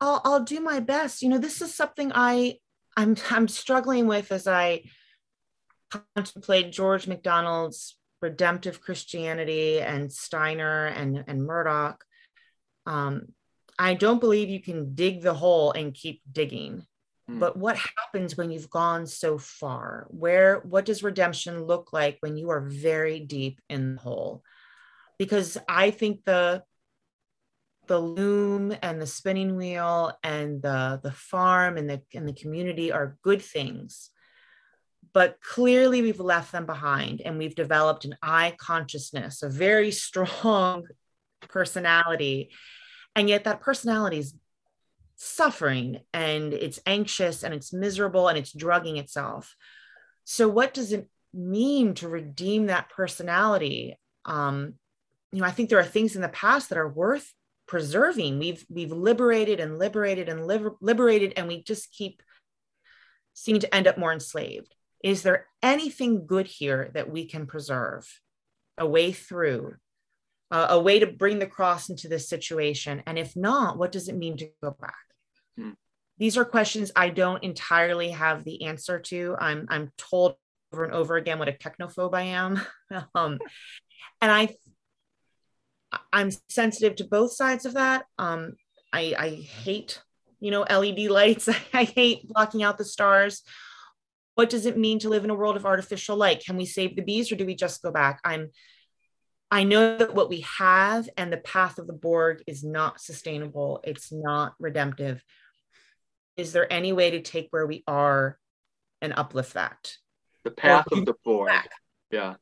I'll 0.00 0.20
I'll 0.24 0.44
do 0.44 0.60
my 0.60 0.80
best. 0.80 1.22
You 1.22 1.28
know, 1.28 1.38
this 1.38 1.62
is 1.62 1.74
something 1.74 2.12
I 2.14 2.58
I'm 2.96 3.16
I'm 3.30 3.48
struggling 3.48 4.06
with 4.06 4.32
as 4.32 4.46
I 4.46 4.82
contemplate 6.16 6.72
George 6.72 7.06
MacDonald's 7.06 7.96
redemptive 8.22 8.80
Christianity 8.80 9.80
and 9.80 10.12
Steiner 10.12 10.86
and, 10.86 11.24
and 11.26 11.42
Murdoch, 11.42 12.04
um, 12.86 13.28
I 13.78 13.94
don't 13.94 14.20
believe 14.20 14.50
you 14.50 14.60
can 14.60 14.94
dig 14.94 15.22
the 15.22 15.34
hole 15.34 15.72
and 15.72 15.94
keep 15.94 16.20
digging. 16.30 16.84
Hmm. 17.30 17.38
But 17.38 17.56
what 17.56 17.76
happens 17.76 18.36
when 18.36 18.50
you've 18.50 18.70
gone 18.70 19.06
so 19.06 19.38
far? 19.38 20.06
Where 20.10 20.60
what 20.60 20.84
does 20.84 21.02
redemption 21.02 21.64
look 21.64 21.92
like 21.92 22.18
when 22.20 22.36
you 22.36 22.50
are 22.50 22.60
very 22.60 23.20
deep 23.20 23.60
in 23.68 23.94
the 23.94 24.00
hole? 24.00 24.42
Because 25.18 25.58
I 25.68 25.90
think 25.90 26.24
the 26.24 26.62
the 27.86 27.98
loom 27.98 28.74
and 28.82 29.02
the 29.02 29.06
spinning 29.06 29.56
wheel 29.56 30.12
and 30.22 30.62
the 30.62 31.00
the 31.02 31.12
farm 31.12 31.76
and 31.76 31.90
the 31.90 32.02
and 32.14 32.28
the 32.28 32.32
community 32.32 32.92
are 32.92 33.16
good 33.22 33.42
things 33.42 34.10
but 35.12 35.40
clearly 35.40 36.02
we've 36.02 36.20
left 36.20 36.52
them 36.52 36.66
behind 36.66 37.20
and 37.20 37.38
we've 37.38 37.54
developed 37.54 38.04
an 38.04 38.16
I 38.22 38.54
consciousness, 38.58 39.42
a 39.42 39.48
very 39.48 39.90
strong 40.06 40.84
personality. 41.48 42.50
And 43.16 43.28
yet 43.28 43.44
that 43.44 43.60
personality 43.60 44.18
is 44.18 44.34
suffering 45.22 46.00
and 46.14 46.54
it's 46.54 46.80
anxious 46.86 47.42
and 47.42 47.52
it's 47.52 47.74
miserable 47.74 48.28
and 48.28 48.38
it's 48.38 48.52
drugging 48.52 48.96
itself. 48.96 49.54
So, 50.24 50.48
what 50.48 50.72
does 50.72 50.92
it 50.92 51.08
mean 51.34 51.94
to 51.94 52.08
redeem 52.08 52.66
that 52.66 52.88
personality? 52.88 53.98
Um, 54.24 54.74
you 55.30 55.40
know, 55.40 55.46
I 55.46 55.50
think 55.50 55.68
there 55.68 55.78
are 55.78 55.84
things 55.84 56.16
in 56.16 56.22
the 56.22 56.28
past 56.30 56.70
that 56.70 56.78
are 56.78 56.88
worth 56.88 57.32
preserving. 57.68 58.38
We've 58.38 58.64
we've 58.70 58.92
liberated 58.92 59.60
and 59.60 59.78
liberated 59.78 60.30
and 60.30 60.46
liber- 60.46 60.76
liberated, 60.80 61.34
and 61.36 61.48
we 61.48 61.62
just 61.62 61.92
keep 61.92 62.22
seeming 63.34 63.60
to 63.60 63.74
end 63.74 63.86
up 63.86 63.98
more 63.98 64.14
enslaved. 64.14 64.74
Is 65.04 65.22
there 65.22 65.46
anything 65.62 66.26
good 66.26 66.46
here 66.46 66.90
that 66.94 67.10
we 67.10 67.26
can 67.26 67.46
preserve? 67.46 68.08
A 68.78 68.86
way 68.86 69.12
through, 69.12 69.74
uh, 70.50 70.68
a 70.70 70.80
way 70.80 71.00
to 71.00 71.06
bring 71.06 71.38
the 71.38 71.46
cross 71.46 71.90
into 71.90 72.08
this 72.08 72.26
situation? 72.26 73.02
And 73.06 73.18
if 73.18 73.36
not, 73.36 73.76
what 73.76 73.92
does 73.92 74.08
it 74.08 74.16
mean 74.16 74.38
to 74.38 74.48
go 74.62 74.70
back? 74.70 75.09
These 76.20 76.36
are 76.36 76.44
questions 76.44 76.92
I 76.94 77.08
don't 77.08 77.42
entirely 77.42 78.10
have 78.10 78.44
the 78.44 78.66
answer 78.66 79.00
to. 79.00 79.34
I'm, 79.40 79.66
I'm 79.68 79.90
told 79.96 80.36
over 80.72 80.84
and 80.84 80.92
over 80.92 81.16
again 81.16 81.40
what 81.40 81.48
a 81.48 81.52
technophobe 81.52 82.14
I 82.14 82.22
am. 82.22 82.60
um, 83.16 83.40
and 84.22 84.30
I 84.30 84.54
I'm 86.12 86.30
sensitive 86.48 86.94
to 86.96 87.04
both 87.04 87.32
sides 87.32 87.66
of 87.66 87.74
that. 87.74 88.04
Um, 88.16 88.52
I, 88.92 89.14
I 89.18 89.28
hate, 89.30 90.00
you 90.38 90.52
know, 90.52 90.60
LED 90.60 91.10
lights. 91.10 91.48
I 91.74 91.82
hate 91.82 92.28
blocking 92.28 92.62
out 92.62 92.78
the 92.78 92.84
stars 92.84 93.42
what 94.40 94.48
does 94.48 94.64
it 94.64 94.78
mean 94.78 94.98
to 94.98 95.10
live 95.10 95.24
in 95.24 95.28
a 95.28 95.34
world 95.34 95.56
of 95.56 95.66
artificial 95.66 96.16
light 96.16 96.42
can 96.42 96.56
we 96.56 96.64
save 96.64 96.96
the 96.96 97.02
bees 97.02 97.30
or 97.30 97.36
do 97.36 97.44
we 97.44 97.54
just 97.54 97.82
go 97.82 97.90
back 97.90 98.20
i'm 98.24 98.48
i 99.50 99.64
know 99.64 99.98
that 99.98 100.14
what 100.14 100.30
we 100.30 100.40
have 100.40 101.10
and 101.18 101.30
the 101.30 101.36
path 101.36 101.78
of 101.78 101.86
the 101.86 101.92
borg 101.92 102.42
is 102.46 102.64
not 102.64 103.00
sustainable 103.00 103.80
it's 103.84 104.10
not 104.10 104.54
redemptive 104.58 105.22
is 106.36 106.52
there 106.52 106.72
any 106.72 106.92
way 106.92 107.10
to 107.10 107.20
take 107.20 107.48
where 107.50 107.66
we 107.66 107.82
are 107.86 108.38
and 109.00 109.12
uplift 109.16 109.54
that? 109.54 109.96
The 110.44 110.50
path 110.50 110.86
of 110.92 111.04
the 111.04 111.14
borg. 111.24 111.50
yeah. 112.10 112.34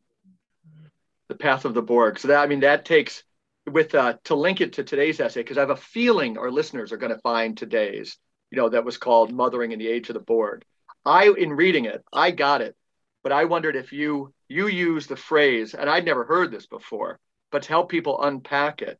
The 1.28 1.34
path 1.34 1.64
of 1.64 1.74
the 1.74 1.82
borg. 1.82 2.18
So 2.18 2.28
that 2.28 2.40
i 2.40 2.46
mean 2.46 2.60
that 2.60 2.84
takes 2.84 3.22
with 3.66 3.94
uh, 3.94 4.14
to 4.24 4.34
link 4.34 4.60
it 4.60 4.74
to 4.74 4.84
today's 4.84 5.20
essay 5.20 5.40
because 5.40 5.58
i 5.58 5.60
have 5.60 5.68
a 5.68 5.76
feeling 5.76 6.38
our 6.38 6.50
listeners 6.50 6.90
are 6.90 6.96
going 6.96 7.12
to 7.12 7.20
find 7.20 7.54
today's 7.54 8.16
you 8.50 8.56
know 8.56 8.68
that 8.68 8.84
was 8.84 8.98
called 8.98 9.32
mothering 9.32 9.72
in 9.72 9.78
the 9.78 9.88
age 9.88 10.08
of 10.08 10.14
the 10.14 10.20
borg. 10.20 10.64
I, 11.04 11.32
in 11.36 11.52
reading 11.52 11.84
it, 11.84 12.04
I 12.12 12.30
got 12.30 12.60
it, 12.60 12.76
but 13.22 13.32
I 13.32 13.44
wondered 13.44 13.76
if 13.76 13.92
you 13.92 14.32
you 14.48 14.68
use 14.68 15.06
the 15.06 15.16
phrase, 15.16 15.74
and 15.74 15.88
I'd 15.88 16.04
never 16.04 16.24
heard 16.24 16.50
this 16.50 16.66
before, 16.66 17.20
but 17.50 17.62
to 17.62 17.68
help 17.68 17.90
people 17.90 18.22
unpack 18.22 18.82
it, 18.82 18.98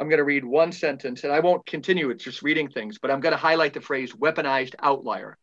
I'm 0.00 0.08
going 0.08 0.18
to 0.18 0.24
read 0.24 0.44
one 0.44 0.72
sentence, 0.72 1.24
and 1.24 1.32
I 1.32 1.40
won't 1.40 1.66
continue 1.66 2.08
with 2.08 2.18
just 2.18 2.42
reading 2.42 2.70
things, 2.70 2.98
but 2.98 3.10
I'm 3.10 3.20
going 3.20 3.34
to 3.34 3.38
highlight 3.38 3.74
the 3.74 3.80
phrase 3.80 4.12
weaponized 4.12 4.74
outlier. 4.80 5.36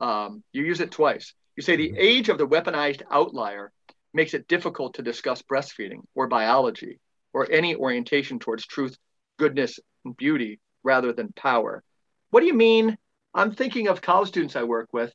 Um, 0.00 0.44
you 0.52 0.64
use 0.64 0.80
it 0.80 0.92
twice. 0.92 1.34
You 1.56 1.62
say 1.62 1.76
the 1.76 1.88
mm-hmm. 1.88 1.98
age 1.98 2.28
of 2.28 2.38
the 2.38 2.46
weaponized 2.46 3.02
outlier 3.10 3.72
makes 4.14 4.32
it 4.32 4.48
difficult 4.48 4.94
to 4.94 5.02
discuss 5.02 5.42
breastfeeding 5.42 6.02
or 6.14 6.28
biology 6.28 7.00
or 7.32 7.50
any 7.50 7.74
orientation 7.74 8.38
towards 8.38 8.66
truth, 8.66 8.96
goodness, 9.38 9.80
and 10.04 10.16
beauty 10.16 10.60
rather 10.84 11.12
than 11.12 11.32
power. 11.32 11.82
What 12.30 12.40
do 12.40 12.46
you 12.46 12.54
mean? 12.54 12.96
I'm 13.34 13.52
thinking 13.52 13.88
of 13.88 14.00
college 14.00 14.28
students 14.28 14.56
I 14.56 14.62
work 14.62 14.88
with 14.92 15.12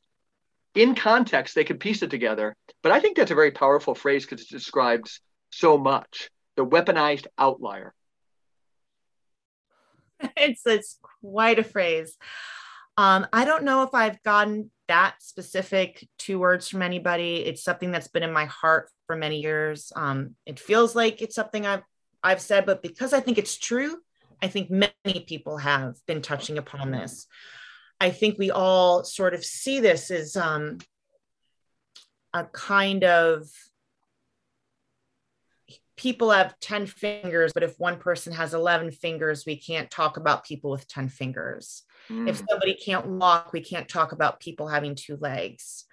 in 0.74 0.94
context, 0.94 1.54
they 1.54 1.64
can 1.64 1.78
piece 1.78 2.02
it 2.02 2.10
together. 2.10 2.56
But 2.82 2.92
I 2.92 3.00
think 3.00 3.16
that's 3.16 3.30
a 3.30 3.36
very 3.36 3.50
powerful 3.50 3.94
phrase 3.94 4.24
because 4.24 4.42
it 4.42 4.48
describes 4.48 5.20
so 5.50 5.76
much 5.76 6.30
the 6.56 6.64
weaponized 6.64 7.26
outlier. 7.38 7.94
It's, 10.36 10.62
it's 10.66 10.98
quite 11.20 11.58
a 11.58 11.64
phrase. 11.64 12.16
Um, 12.96 13.26
I 13.32 13.44
don't 13.44 13.64
know 13.64 13.82
if 13.82 13.94
I've 13.94 14.22
gotten 14.22 14.70
that 14.88 15.16
specific 15.20 16.06
two 16.18 16.38
words 16.38 16.68
from 16.68 16.82
anybody. 16.82 17.36
It's 17.36 17.64
something 17.64 17.90
that's 17.90 18.08
been 18.08 18.22
in 18.22 18.32
my 18.32 18.44
heart 18.44 18.90
for 19.06 19.16
many 19.16 19.40
years. 19.40 19.92
Um, 19.96 20.36
it 20.46 20.60
feels 20.60 20.94
like 20.94 21.22
it's 21.22 21.34
something 21.34 21.66
I've 21.66 21.82
I've 22.22 22.40
said, 22.40 22.66
but 22.66 22.82
because 22.82 23.12
I 23.12 23.20
think 23.20 23.38
it's 23.38 23.58
true, 23.58 23.96
I 24.40 24.48
think 24.48 24.70
many 24.70 25.20
people 25.26 25.56
have 25.58 25.96
been 26.06 26.22
touching 26.22 26.58
upon 26.58 26.90
this. 26.90 27.26
I 28.00 28.10
think 28.10 28.38
we 28.38 28.50
all 28.50 29.04
sort 29.04 29.34
of 29.34 29.44
see 29.44 29.80
this 29.80 30.10
as 30.10 30.36
um, 30.36 30.78
a 32.32 32.44
kind 32.44 33.04
of 33.04 33.48
people 36.02 36.32
have 36.32 36.58
10 36.58 36.86
fingers, 36.86 37.52
but 37.52 37.62
if 37.62 37.78
one 37.78 37.96
person 37.96 38.32
has 38.32 38.54
11 38.54 38.90
fingers, 38.90 39.46
we 39.46 39.56
can't 39.56 39.88
talk 39.88 40.16
about 40.16 40.44
people 40.44 40.68
with 40.68 40.88
10 40.88 41.08
fingers. 41.08 41.84
Mm. 42.10 42.28
If 42.28 42.42
somebody 42.48 42.74
can't 42.74 43.06
walk, 43.06 43.52
we 43.52 43.60
can't 43.60 43.88
talk 43.88 44.10
about 44.10 44.40
people 44.40 44.66
having 44.66 44.96
two 44.96 45.16
legs. 45.16 45.84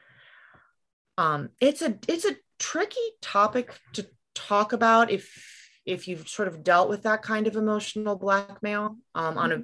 Um, 1.20 1.50
it's 1.62 1.84
a 1.84 2.00
it's 2.08 2.26
a 2.26 2.36
tricky 2.58 2.98
topic 3.22 3.78
to 3.94 4.08
talk 4.34 4.74
about 4.74 5.12
if 5.12 5.80
if 5.86 6.08
you've 6.08 6.28
sort 6.28 6.48
of 6.48 6.64
dealt 6.64 6.90
with 6.90 7.04
that 7.04 7.22
kind 7.22 7.46
of 7.46 7.56
emotional 7.56 8.16
blackmail 8.16 8.98
um, 9.14 9.38
on 9.38 9.52
a 9.52 9.56
mm-hmm. 9.56 9.64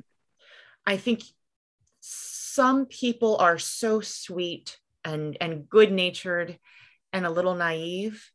I 0.85 0.97
think 0.97 1.23
some 2.01 2.85
people 2.85 3.37
are 3.37 3.57
so 3.57 4.01
sweet 4.01 4.77
and 5.03 5.37
and 5.41 5.67
good 5.67 5.91
natured 5.91 6.59
and 7.13 7.25
a 7.25 7.31
little 7.31 7.55
naive 7.55 8.31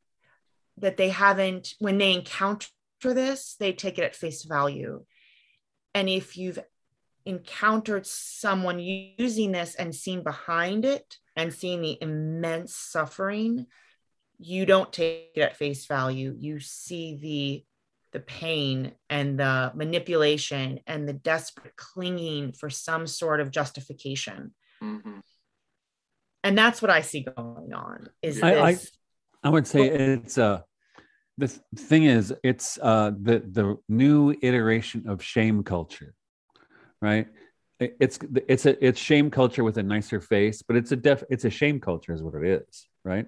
that 0.80 0.96
they 0.96 1.08
haven't 1.08 1.74
when 1.78 1.98
they 1.98 2.12
encounter 2.12 2.68
this 3.02 3.56
they 3.58 3.72
take 3.72 3.98
it 3.98 4.04
at 4.04 4.16
face 4.16 4.44
value 4.44 5.04
and 5.94 6.08
if 6.08 6.36
you've 6.36 6.58
encountered 7.24 8.06
someone 8.06 8.78
using 8.78 9.52
this 9.52 9.74
and 9.74 9.94
seen 9.94 10.22
behind 10.22 10.84
it 10.84 11.16
and 11.36 11.52
seeing 11.52 11.80
the 11.80 11.98
immense 12.00 12.74
suffering 12.74 13.66
you 14.38 14.66
don't 14.66 14.92
take 14.92 15.30
it 15.34 15.40
at 15.40 15.56
face 15.56 15.86
value 15.86 16.34
you 16.38 16.60
see 16.60 17.16
the 17.16 17.64
the 18.12 18.20
pain 18.20 18.92
and 19.08 19.38
the 19.38 19.72
manipulation 19.74 20.80
and 20.86 21.08
the 21.08 21.12
desperate 21.12 21.76
clinging 21.76 22.52
for 22.52 22.68
some 22.68 23.06
sort 23.06 23.40
of 23.40 23.50
justification. 23.50 24.52
Mm-hmm. 24.82 25.20
And 26.42 26.58
that's 26.58 26.82
what 26.82 26.90
I 26.90 27.02
see 27.02 27.20
going 27.20 27.72
on. 27.72 28.08
Is 28.22 28.42
I, 28.42 28.72
this- 28.72 28.90
I, 29.44 29.48
I 29.48 29.50
would 29.50 29.66
say 29.66 29.86
it's 29.88 30.38
uh 30.38 30.62
the 31.40 31.48
thing 31.76 32.04
is 32.04 32.32
it's 32.42 32.78
uh 32.82 33.10
the 33.20 33.42
the 33.50 33.76
new 33.88 34.34
iteration 34.42 35.08
of 35.08 35.22
shame 35.22 35.62
culture, 35.64 36.14
right? 37.00 37.26
It's 37.78 38.18
it's 38.48 38.66
a 38.66 38.84
it's 38.86 39.00
shame 39.00 39.30
culture 39.30 39.64
with 39.64 39.78
a 39.78 39.82
nicer 39.82 40.20
face, 40.20 40.62
but 40.62 40.76
it's 40.76 40.92
a 40.92 40.96
def 40.96 41.24
it's 41.30 41.44
a 41.44 41.50
shame 41.50 41.80
culture 41.80 42.12
is 42.12 42.22
what 42.22 42.34
it 42.34 42.44
is, 42.68 42.86
right? 43.04 43.26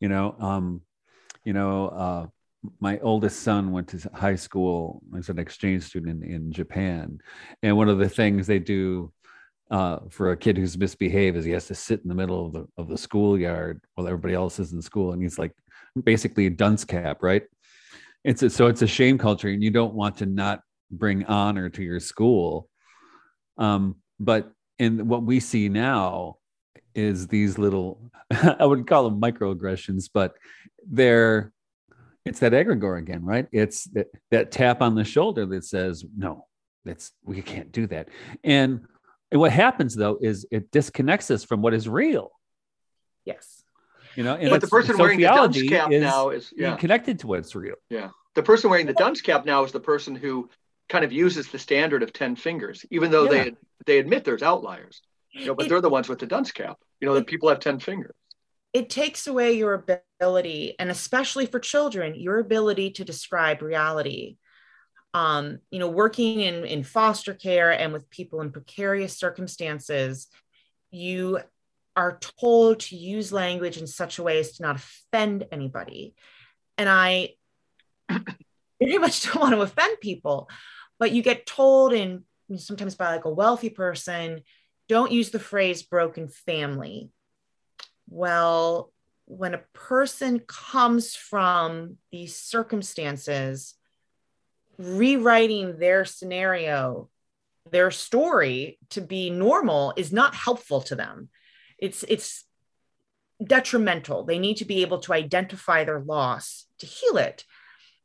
You 0.00 0.08
know, 0.08 0.36
um, 0.38 0.82
you 1.44 1.52
know, 1.52 1.88
uh 1.88 2.26
my 2.80 2.98
oldest 3.00 3.40
son 3.42 3.72
went 3.72 3.88
to 3.88 4.10
high 4.14 4.36
school 4.36 5.02
as 5.18 5.28
an 5.28 5.38
exchange 5.38 5.82
student 5.82 6.22
in, 6.22 6.32
in 6.32 6.52
Japan. 6.52 7.18
And 7.62 7.76
one 7.76 7.88
of 7.88 7.98
the 7.98 8.08
things 8.08 8.46
they 8.46 8.60
do 8.60 9.12
uh, 9.70 9.98
for 10.10 10.30
a 10.30 10.36
kid 10.36 10.56
who's 10.56 10.78
misbehaved 10.78 11.36
is 11.36 11.44
he 11.44 11.50
has 11.52 11.66
to 11.66 11.74
sit 11.74 12.02
in 12.02 12.08
the 12.08 12.14
middle 12.14 12.46
of 12.46 12.52
the, 12.52 12.66
of 12.76 12.88
the 12.88 12.98
schoolyard 12.98 13.80
while 13.94 14.06
everybody 14.06 14.34
else 14.34 14.60
is 14.60 14.72
in 14.72 14.82
school. 14.82 15.12
And 15.12 15.22
he's 15.22 15.38
like 15.38 15.52
basically 16.00 16.46
a 16.46 16.50
dunce 16.50 16.84
cap, 16.84 17.18
right? 17.22 17.42
It's 18.24 18.42
a, 18.42 18.50
so 18.50 18.66
it's 18.66 18.82
a 18.82 18.86
shame 18.86 19.18
culture 19.18 19.48
and 19.48 19.62
you 19.62 19.70
don't 19.70 19.94
want 19.94 20.18
to 20.18 20.26
not 20.26 20.60
bring 20.90 21.24
honor 21.24 21.68
to 21.70 21.82
your 21.82 22.00
school. 22.00 22.68
Um, 23.58 23.96
but 24.20 24.52
in 24.78 25.08
what 25.08 25.22
we 25.22 25.40
see 25.40 25.68
now 25.68 26.36
is 26.94 27.26
these 27.26 27.58
little, 27.58 28.10
I 28.30 28.64
would 28.64 28.86
call 28.86 29.04
them 29.08 29.20
microaggressions, 29.20 30.08
but 30.12 30.34
they're 30.86 31.52
it's 32.24 32.40
that 32.40 32.52
egregore 32.52 32.98
again, 32.98 33.24
right? 33.24 33.46
It's 33.52 33.84
that, 33.90 34.06
that 34.30 34.52
tap 34.52 34.80
on 34.80 34.94
the 34.94 35.04
shoulder 35.04 35.44
that 35.46 35.64
says, 35.64 36.04
no, 36.16 36.46
that's 36.84 37.12
we 37.24 37.42
can't 37.42 37.72
do 37.72 37.86
that. 37.88 38.08
And, 38.44 38.82
and 39.30 39.40
what 39.40 39.52
happens 39.52 39.96
though 39.96 40.18
is 40.20 40.46
it 40.50 40.70
disconnects 40.70 41.30
us 41.30 41.44
from 41.44 41.62
what 41.62 41.74
is 41.74 41.88
real. 41.88 42.30
Yes. 43.24 43.61
You 44.16 44.24
know, 44.24 44.34
and 44.34 44.50
but 44.50 44.60
the 44.60 44.66
person 44.66 44.98
wearing 44.98 45.18
the 45.18 45.26
dunce 45.26 45.62
cap 45.62 45.90
is 45.90 46.02
now 46.02 46.30
is 46.30 46.52
yeah 46.56 46.76
connected 46.76 47.18
to 47.20 47.26
what's 47.26 47.54
real. 47.54 47.76
Yeah, 47.88 48.10
the 48.34 48.42
person 48.42 48.70
wearing 48.70 48.86
the 48.86 48.92
dunce 48.94 49.20
cap 49.20 49.44
now 49.44 49.64
is 49.64 49.72
the 49.72 49.80
person 49.80 50.14
who 50.14 50.50
kind 50.88 51.04
of 51.04 51.12
uses 51.12 51.48
the 51.48 51.58
standard 51.58 52.02
of 52.02 52.12
ten 52.12 52.36
fingers, 52.36 52.84
even 52.90 53.10
though 53.10 53.24
yeah. 53.24 53.44
they 53.44 53.56
they 53.86 53.98
admit 53.98 54.24
there's 54.24 54.42
outliers. 54.42 55.02
You 55.32 55.46
know, 55.46 55.54
but 55.54 55.66
it, 55.66 55.68
they're 55.70 55.80
the 55.80 55.88
ones 55.88 56.08
with 56.08 56.18
the 56.18 56.26
dunce 56.26 56.52
cap. 56.52 56.78
You 57.00 57.08
know, 57.08 57.14
that 57.14 57.26
people 57.26 57.48
have 57.48 57.60
ten 57.60 57.78
fingers. 57.78 58.14
It 58.72 58.90
takes 58.90 59.26
away 59.26 59.52
your 59.52 59.74
ability, 59.74 60.76
and 60.78 60.90
especially 60.90 61.46
for 61.46 61.58
children, 61.58 62.14
your 62.14 62.38
ability 62.38 62.92
to 62.92 63.04
describe 63.04 63.62
reality. 63.62 64.36
Um, 65.14 65.58
you 65.70 65.78
know, 65.78 65.88
working 65.88 66.40
in 66.40 66.64
in 66.64 66.84
foster 66.84 67.34
care 67.34 67.70
and 67.70 67.92
with 67.92 68.10
people 68.10 68.40
in 68.40 68.50
precarious 68.50 69.18
circumstances, 69.18 70.28
you 70.90 71.38
are 71.96 72.18
told 72.40 72.80
to 72.80 72.96
use 72.96 73.32
language 73.32 73.76
in 73.76 73.86
such 73.86 74.18
a 74.18 74.22
way 74.22 74.38
as 74.38 74.52
to 74.52 74.62
not 74.62 74.76
offend 74.76 75.46
anybody. 75.52 76.14
And 76.78 76.88
I 76.88 77.34
very 78.08 78.98
much 78.98 79.22
don't 79.24 79.40
want 79.40 79.54
to 79.54 79.60
offend 79.60 80.00
people, 80.00 80.48
but 80.98 81.12
you 81.12 81.22
get 81.22 81.46
told 81.46 81.92
in 81.92 82.24
sometimes 82.56 82.94
by 82.94 83.08
like 83.08 83.24
a 83.24 83.30
wealthy 83.30 83.70
person, 83.70 84.42
don't 84.88 85.12
use 85.12 85.30
the 85.30 85.38
phrase 85.38 85.82
broken 85.82 86.28
family. 86.28 87.10
Well, 88.08 88.92
when 89.26 89.54
a 89.54 89.62
person 89.72 90.40
comes 90.40 91.14
from 91.14 91.96
these 92.10 92.36
circumstances, 92.36 93.74
rewriting 94.78 95.78
their 95.78 96.04
scenario, 96.04 97.08
their 97.70 97.90
story 97.90 98.78
to 98.90 99.00
be 99.00 99.30
normal 99.30 99.94
is 99.96 100.12
not 100.12 100.34
helpful 100.34 100.80
to 100.82 100.96
them 100.96 101.30
it's 101.82 102.04
it's 102.04 102.44
detrimental. 103.44 104.24
They 104.24 104.38
need 104.38 104.58
to 104.58 104.64
be 104.64 104.82
able 104.82 105.00
to 105.00 105.12
identify 105.12 105.82
their 105.84 106.00
loss 106.00 106.66
to 106.78 106.86
heal 106.86 107.16
it. 107.16 107.44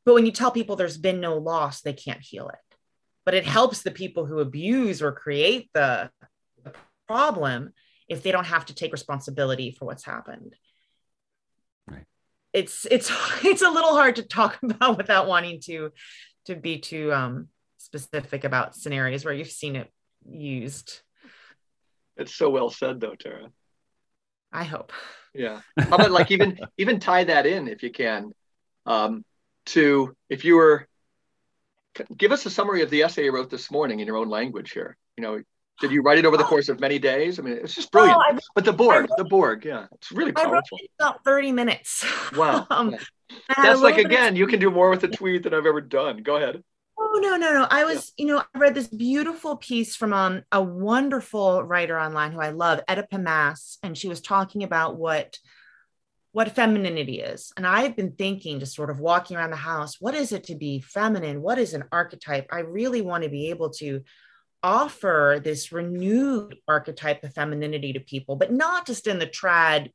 But 0.03 0.15
when 0.15 0.25
you 0.25 0.32
tell 0.32 0.51
people 0.51 0.75
there's 0.75 0.97
been 0.97 1.21
no 1.21 1.38
loss 1.38 1.82
they 1.82 1.93
can't 1.93 2.21
heal 2.21 2.49
it. 2.49 2.75
But 3.23 3.36
it 3.36 3.45
helps 3.45 3.84
the 3.84 3.91
people 3.91 4.25
who 4.25 4.39
abuse 4.39 5.01
or 5.01 5.11
create 5.11 5.69
the, 5.73 6.09
the 6.63 6.73
problem 7.07 7.73
if 8.07 8.23
they 8.23 8.32
don't 8.32 8.45
have 8.45 8.65
to 8.67 8.73
take 8.73 8.91
responsibility 8.91 9.69
for 9.69 9.86
what's 9.86 10.05
happened. 10.05 10.55
Right. 11.88 12.05
It's 12.53 12.88
it's 12.89 13.11
it's 13.45 13.61
a 13.61 13.69
little 13.69 13.91
hard 13.93 14.15
to 14.15 14.23
talk 14.23 14.57
about 14.63 14.97
without 14.97 15.28
wanting 15.28 15.59
to 15.65 15.91
to 16.45 16.55
be 16.55 16.80
too 16.80 17.13
um 17.13 17.49
specific 17.78 18.43
about 18.43 18.75
scenarios 18.75 19.23
where 19.23 19.36
you've 19.36 19.51
seen 19.51 19.75
it 19.75 19.91
used. 20.28 21.01
It's 22.15 22.34
so 22.34 22.49
well 22.49 22.71
said 22.71 22.99
though 22.99 23.13
tara 23.13 23.51
I 24.52 24.64
hope. 24.64 24.93
Yeah. 25.34 25.62
How 25.78 25.95
about 25.95 26.12
like 26.12 26.32
even 26.32 26.58
even 26.78 27.00
tie 27.00 27.26
that 27.26 27.45
in 27.45 27.68
if 27.68 27.84
you 27.84 27.91
can, 27.91 28.34
um, 28.86 29.24
to 29.68 30.16
if 30.30 30.45
you 30.45 30.56
were 30.56 30.88
give 32.16 32.32
us 32.32 32.45
a 32.45 32.50
summary 32.50 32.82
of 32.82 32.89
the 32.89 33.04
essay 33.04 33.26
you 33.26 33.34
wrote 33.34 33.50
this 33.50 33.72
morning 33.72 34.00
in 34.00 34.08
your 34.08 34.18
own 34.18 34.30
language 34.30 34.72
here. 34.72 34.98
You 35.18 35.24
know, 35.24 35.41
did 35.80 35.91
you 35.91 36.02
write 36.02 36.18
it 36.18 36.26
over 36.26 36.38
the 36.38 36.43
course 36.43 36.70
of 36.70 36.80
many 36.80 37.00
days? 37.00 37.39
I 37.39 37.43
mean, 37.43 37.60
it's 37.62 37.74
just 37.74 37.91
brilliant. 37.91 38.18
Oh, 38.20 38.39
but 38.56 38.66
the 38.66 38.74
Borg, 38.74 39.08
the 39.18 39.26
Borg, 39.26 39.66
yeah, 39.66 39.86
it's 39.93 40.12
really 40.12 40.32
powerful. 40.32 40.80
about 41.00 41.24
30 41.24 41.52
minutes. 41.52 42.06
Wow. 42.36 42.66
um, 42.72 42.95
That's 43.56 43.82
like, 43.82 43.98
again, 43.98 44.36
you 44.36 44.48
can 44.48 44.60
do 44.60 44.72
more 44.72 44.89
with 44.89 45.04
a 45.04 45.08
tweet 45.08 45.43
than 45.43 45.54
I've 45.54 45.66
ever 45.66 45.82
done. 45.82 46.24
Go 46.24 46.38
ahead. 46.38 46.64
Oh 47.18 47.20
no, 47.20 47.36
no, 47.36 47.51
no. 47.51 47.68
I 47.68 47.84
was, 47.84 48.13
yeah. 48.15 48.24
you 48.24 48.32
know, 48.32 48.43
I 48.53 48.59
read 48.59 48.76
this 48.76 48.89
beautiful 48.89 49.57
piece 49.57 49.95
from 49.95 50.13
um, 50.13 50.43
a 50.51 50.61
wonderful 50.61 51.63
writer 51.63 51.99
online 51.99 52.32
who 52.32 52.39
I 52.39 52.51
love, 52.51 52.82
Oedipa 52.88 53.20
Maas, 53.20 53.80
and 53.82 53.97
she 53.97 54.07
was 54.07 54.22
talking 54.22 54.61
about 54.61 54.97
what 54.97 55.39
what 56.32 56.53
femininity 56.53 57.22
is. 57.22 57.51
And 57.57 57.65
I've 57.65 57.95
been 57.95 58.11
thinking, 58.11 58.59
just 58.59 58.76
sort 58.76 58.91
of 58.91 58.99
walking 58.99 59.36
around 59.36 59.49
the 59.49 59.55
house, 59.55 59.99
what 59.99 60.13
is 60.13 60.32
it 60.32 60.43
to 60.43 60.55
be 60.55 60.80
feminine? 60.80 61.41
What 61.41 61.57
is 61.57 61.74
an 61.74 61.86
archetype? 61.91 62.45
I 62.51 62.59
really 62.59 63.01
want 63.01 63.24
to 63.24 63.32
be 63.32 63.49
able 63.49 63.72
to 63.72 64.03
offer 64.61 65.41
this 65.43 65.72
renewed 65.72 66.57
archetype 66.68 67.24
of 67.24 67.34
femininity 67.34 67.93
to 67.93 67.99
people, 67.99 68.36
but 68.36 68.53
not 68.53 68.86
just 68.86 69.07
in 69.07 69.18
the 69.18 69.26
trad 69.26 69.91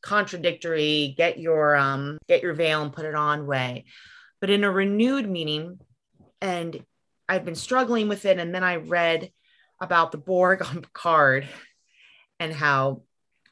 contradictory, 0.00 1.12
get 1.16 1.40
your 1.40 1.74
um, 1.74 2.18
get 2.28 2.40
your 2.40 2.54
veil 2.54 2.82
and 2.82 2.92
put 2.92 3.04
it 3.04 3.16
on 3.16 3.48
way, 3.48 3.86
but 4.40 4.48
in 4.48 4.62
a 4.62 4.70
renewed 4.70 5.28
meaning 5.28 5.80
and 6.40 6.84
I've 7.28 7.44
been 7.44 7.54
struggling 7.54 8.08
with 8.08 8.24
it. 8.24 8.38
And 8.38 8.54
then 8.54 8.64
I 8.64 8.76
read 8.76 9.30
about 9.80 10.12
the 10.12 10.18
Borg 10.18 10.62
on 10.66 10.82
Picard 10.82 11.48
and 12.38 12.52
how 12.52 13.02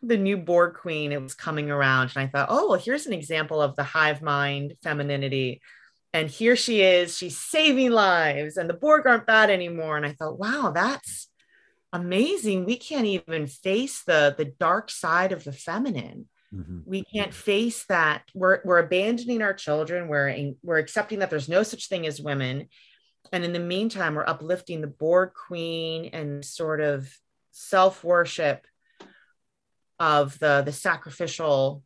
the 0.03 0.17
new 0.17 0.37
Borg 0.37 0.75
queen 0.75 1.13
it 1.13 1.23
was 1.23 1.35
coming 1.35 1.71
around. 1.71 2.13
And 2.15 2.25
I 2.25 2.27
thought, 2.27 2.49
oh, 2.51 2.71
well, 2.71 2.79
here's 2.79 3.07
an 3.07 3.13
example 3.13 3.61
of 3.61 3.77
the 3.77 3.83
hive 3.83 4.23
mind 4.23 4.75
femininity. 4.83 5.61
And 6.15 6.29
here 6.29 6.57
she 6.57 6.81
is, 6.81 7.17
she's 7.17 7.39
saving 7.39 7.91
lives, 7.91 8.57
and 8.57 8.69
the 8.69 8.75
Borg 8.75 9.07
aren't 9.07 9.27
bad 9.27 9.51
anymore. 9.51 9.99
And 9.99 10.07
I 10.07 10.13
thought, 10.13 10.39
wow, 10.39 10.73
that's 10.75 11.29
amazing. 11.93 12.65
We 12.65 12.77
can't 12.77 13.05
even 13.05 13.47
face 13.47 14.05
the 14.05 14.35
the 14.37 14.47
dark 14.47 14.91
side 14.91 15.33
of 15.33 15.45
the 15.45 15.53
feminine. 15.53 16.29
Mm-hmm. 16.55 16.79
We 16.87 17.05
can't 17.05 17.35
face 17.35 17.85
that. 17.89 18.23
We're, 18.35 18.61
we're 18.65 18.79
abandoning 18.79 19.43
our 19.43 19.55
children. 19.55 20.09
We're, 20.09 20.29
in, 20.29 20.57
we're 20.63 20.79
accepting 20.79 21.19
that 21.19 21.31
there's 21.31 21.49
no 21.49 21.63
such 21.63 21.89
thing 21.89 22.07
as 22.07 22.21
women. 22.21 22.69
And 23.33 23.45
in 23.45 23.53
the 23.53 23.59
meantime, 23.59 24.15
we're 24.15 24.27
uplifting 24.27 24.81
the 24.81 24.87
Borg 24.87 25.33
queen 25.35 26.11
and 26.13 26.45
sort 26.45 26.81
of 26.81 27.13
self 27.51 28.03
worship 28.03 28.67
of 29.99 30.39
the, 30.39 30.63
the 30.65 30.73
sacrificial, 30.73 31.83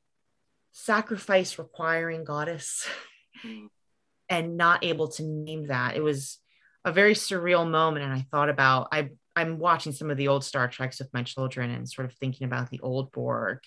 sacrifice 0.72 1.58
requiring 1.58 2.24
goddess 2.24 2.86
mm-hmm. 3.44 3.66
and 4.28 4.56
not 4.56 4.84
able 4.84 5.08
to 5.08 5.24
name 5.24 5.66
that. 5.68 5.96
It 5.96 6.02
was 6.02 6.38
a 6.84 6.92
very 6.92 7.14
surreal 7.14 7.68
moment. 7.68 8.04
And 8.04 8.14
I 8.14 8.26
thought 8.30 8.48
about, 8.48 8.88
I, 8.92 9.10
I'm 9.34 9.58
watching 9.58 9.92
some 9.92 10.10
of 10.10 10.16
the 10.16 10.28
old 10.28 10.44
Star 10.44 10.68
Treks 10.68 10.98
with 10.98 11.12
my 11.12 11.22
children 11.22 11.70
and 11.70 11.88
sort 11.88 12.06
of 12.06 12.14
thinking 12.14 12.44
about 12.44 12.70
the 12.70 12.80
old 12.80 13.10
Borg 13.12 13.58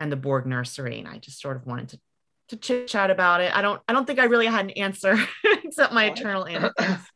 and 0.00 0.10
the 0.10 0.16
Borg 0.16 0.46
nursery. 0.46 0.98
And 0.98 1.08
I 1.08 1.18
just 1.18 1.40
sort 1.40 1.56
of 1.56 1.66
wanted 1.66 1.90
to 1.90 2.00
to 2.48 2.56
chit 2.56 2.88
chat 2.88 3.10
about 3.10 3.40
it. 3.40 3.54
I 3.56 3.62
don't 3.62 3.80
I 3.88 3.92
don't 3.92 4.06
think 4.06 4.18
I 4.18 4.24
really 4.24 4.46
had 4.46 4.66
an 4.66 4.70
answer 4.72 5.16
except 5.64 5.92
my 5.92 6.06
eternal 6.06 6.46
answer. 6.46 6.72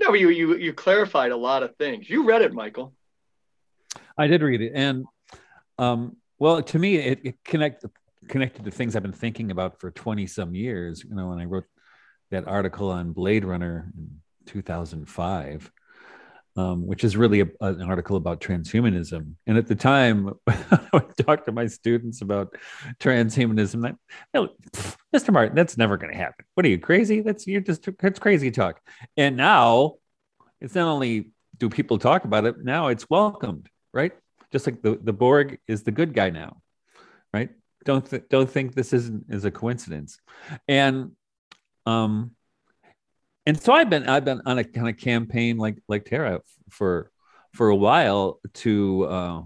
No, 0.00 0.14
you 0.14 0.30
you 0.30 0.56
you 0.56 0.72
clarified 0.72 1.30
a 1.30 1.36
lot 1.36 1.62
of 1.62 1.76
things. 1.76 2.10
You 2.10 2.24
read 2.24 2.42
it, 2.42 2.52
Michael. 2.52 2.92
I 4.18 4.26
did 4.26 4.42
read 4.42 4.60
it, 4.60 4.72
and 4.74 5.04
um, 5.78 6.16
well, 6.38 6.62
to 6.62 6.78
me, 6.78 6.96
it, 6.96 7.20
it 7.22 7.34
connect 7.44 7.84
connected 8.28 8.64
to 8.64 8.70
things 8.70 8.96
I've 8.96 9.02
been 9.02 9.12
thinking 9.12 9.50
about 9.50 9.78
for 9.78 9.90
twenty 9.90 10.26
some 10.26 10.54
years. 10.54 11.04
You 11.08 11.14
know, 11.14 11.28
when 11.28 11.38
I 11.38 11.44
wrote 11.44 11.66
that 12.30 12.48
article 12.48 12.90
on 12.90 13.12
Blade 13.12 13.44
Runner 13.44 13.92
in 13.96 14.20
two 14.46 14.62
thousand 14.62 15.08
five, 15.08 15.70
um, 16.56 16.86
which 16.86 17.04
is 17.04 17.16
really 17.16 17.42
a, 17.42 17.48
an 17.60 17.82
article 17.82 18.16
about 18.16 18.40
transhumanism. 18.40 19.34
And 19.46 19.58
at 19.58 19.66
the 19.66 19.74
time, 19.74 20.32
I 20.46 20.88
would 20.92 21.16
talk 21.18 21.44
to 21.44 21.52
my 21.52 21.66
students 21.66 22.22
about 22.22 22.54
transhumanism. 22.98 23.96
No, 24.32 24.48
Mr. 25.14 25.32
Martin, 25.32 25.54
that's 25.54 25.76
never 25.76 25.96
going 25.96 26.12
to 26.12 26.18
happen. 26.18 26.46
What 26.54 26.64
are 26.64 26.70
you 26.70 26.78
crazy? 26.78 27.20
That's 27.20 27.46
you're 27.46 27.60
just 27.60 27.86
it's 28.02 28.18
crazy 28.18 28.50
talk. 28.50 28.80
And 29.16 29.36
now, 29.36 29.94
it's 30.60 30.74
not 30.74 30.88
only 30.88 31.30
do 31.58 31.68
people 31.68 31.98
talk 31.98 32.24
about 32.24 32.46
it, 32.46 32.64
now 32.64 32.88
it's 32.88 33.08
welcomed, 33.10 33.68
right? 33.92 34.12
Just 34.50 34.66
like 34.66 34.80
the 34.80 34.98
the 35.02 35.12
Borg 35.12 35.58
is 35.68 35.82
the 35.82 35.92
good 35.92 36.14
guy 36.14 36.30
now, 36.30 36.62
right? 37.34 37.50
Don't 37.84 38.08
th- 38.08 38.24
don't 38.30 38.50
think 38.50 38.74
this 38.74 38.92
isn't 38.94 39.26
is 39.28 39.44
a 39.44 39.50
coincidence. 39.50 40.18
And 40.66 41.12
um, 41.84 42.32
and 43.46 43.60
so 43.60 43.72
I've 43.72 43.88
been 43.88 44.08
I've 44.08 44.24
been 44.24 44.42
on 44.44 44.58
a 44.58 44.64
kind 44.64 44.88
of 44.88 44.96
campaign 44.96 45.56
like 45.56 45.78
like 45.88 46.04
Tara 46.04 46.40
for 46.68 47.10
for 47.54 47.68
a 47.68 47.76
while 47.76 48.40
to 48.54 49.04
uh, 49.04 49.42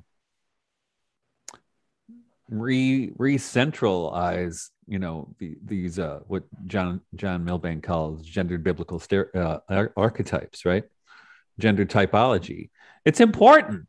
re 2.48 3.12
re-centralize 3.16 4.70
you 4.90 4.98
know 4.98 5.34
the, 5.38 5.56
these 5.64 5.98
uh, 5.98 6.20
what 6.26 6.44
John 6.66 7.00
John 7.14 7.44
Milbank 7.44 7.84
calls 7.84 8.26
gendered 8.26 8.64
biblical 8.64 9.00
uh, 9.34 9.58
archetypes, 9.96 10.64
right? 10.64 10.84
Gender 11.58 11.84
typology. 11.84 12.70
It's 13.04 13.20
important, 13.20 13.86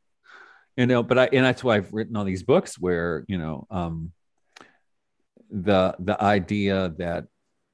you 0.77 0.85
know. 0.85 1.01
But 1.01 1.17
I 1.17 1.29
and 1.33 1.43
that's 1.43 1.63
why 1.63 1.77
I've 1.77 1.91
written 1.91 2.15
all 2.15 2.23
these 2.23 2.43
books 2.43 2.77
where 2.77 3.25
you 3.27 3.39
know 3.39 3.65
um, 3.71 4.11
the 5.49 5.95
the 5.97 6.21
idea 6.21 6.93
that 6.99 7.25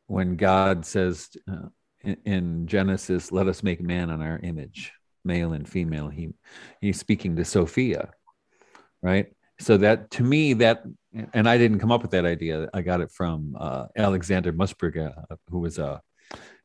when 0.06 0.38
God 0.38 0.86
says 0.86 1.30
uh, 1.52 1.68
in, 2.04 2.68
Genesis, 2.68 3.32
let 3.32 3.48
us 3.48 3.64
make 3.64 3.82
man 3.82 4.10
on 4.10 4.22
our 4.22 4.40
image, 4.40 4.94
male 5.26 5.54
and 5.54 5.68
female. 5.68 6.10
He 6.10 6.30
he's 6.82 7.00
speaking 7.00 7.36
to 7.36 7.46
Sophia, 7.46 8.12
right? 9.02 9.28
So 9.60 9.78
that 9.78 10.12
to 10.12 10.24
me 10.24 10.54
that 10.54 10.84
and 11.34 11.50
I 11.50 11.58
didn't 11.58 11.80
come 11.80 11.92
up 11.92 12.02
with 12.02 12.12
that 12.12 12.26
idea. 12.26 12.70
I 12.74 12.82
got 12.82 13.02
it 13.02 13.12
from 13.12 13.56
uh, 13.60 13.88
Alexander 13.96 14.52
Mensbrugghe, 14.52 15.12
uh, 15.32 15.36
who 15.50 15.60
was 15.60 15.80
a 15.80 16.02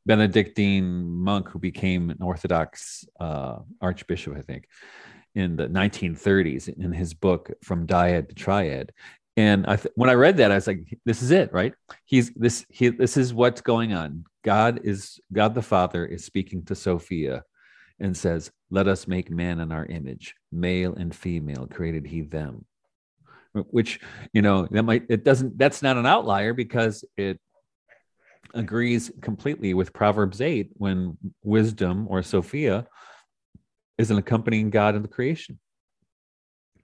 Benedictine 0.07 1.05
monk 1.05 1.49
who 1.49 1.59
became 1.59 2.11
an 2.11 2.19
Orthodox 2.21 3.05
uh, 3.21 3.59
archbishop, 3.81 4.37
I 4.37 4.43
think, 4.43 4.67
in 5.35 5.57
the 5.57 5.69
1930s 5.69 6.69
in 6.69 6.93
his 6.93 7.15
book 7.15 7.51
From 7.63 7.87
Dyad 7.87 8.29
to 8.29 8.35
Triad. 8.35 8.93
and 9.37 9.65
I 9.67 9.77
th- 9.77 9.95
when 9.95 10.11
I 10.11 10.15
read 10.15 10.37
that, 10.39 10.51
I 10.51 10.57
was 10.57 10.67
like, 10.67 10.99
"This 11.07 11.23
is 11.23 11.31
it, 11.31 11.53
right? 11.53 11.73
He's 12.05 12.31
this. 12.35 12.67
He 12.69 12.89
this 12.89 13.17
is 13.17 13.33
what's 13.33 13.61
going 13.61 13.93
on. 13.95 14.25
God 14.45 14.81
is 14.85 15.21
God 15.33 15.55
the 15.55 15.63
Father 15.63 16.05
is 16.05 16.25
speaking 16.25 16.65
to 16.67 16.75
Sophia, 16.75 17.45
and 18.01 18.17
says, 18.17 18.51
"Let 18.71 18.89
us 18.89 19.07
make 19.07 19.31
man 19.31 19.61
in 19.61 19.73
our 19.73 19.87
image, 19.87 20.35
male 20.51 20.95
and 20.95 21.15
female 21.15 21.67
created 21.67 22.07
He 22.07 22.23
them." 22.23 22.65
Which 23.53 24.01
you 24.33 24.43
know 24.43 24.67
that 24.71 24.83
might 24.83 25.07
it 25.09 25.25
doesn't. 25.25 25.59
That's 25.59 25.83
not 25.83 25.97
an 25.97 26.07
outlier 26.07 26.55
because 26.55 27.05
it 27.17 27.39
agrees 28.55 29.11
completely 29.21 29.75
with 29.75 29.93
Proverbs 29.93 30.41
eight 30.41 30.71
when 30.75 31.17
wisdom 31.43 32.07
or 32.09 32.23
Sophia 32.23 32.87
is 33.99 34.11
an 34.11 34.19
accompanying 34.19 34.71
God 34.71 34.95
in 34.95 35.03
the 35.03 35.09
creation 35.09 35.59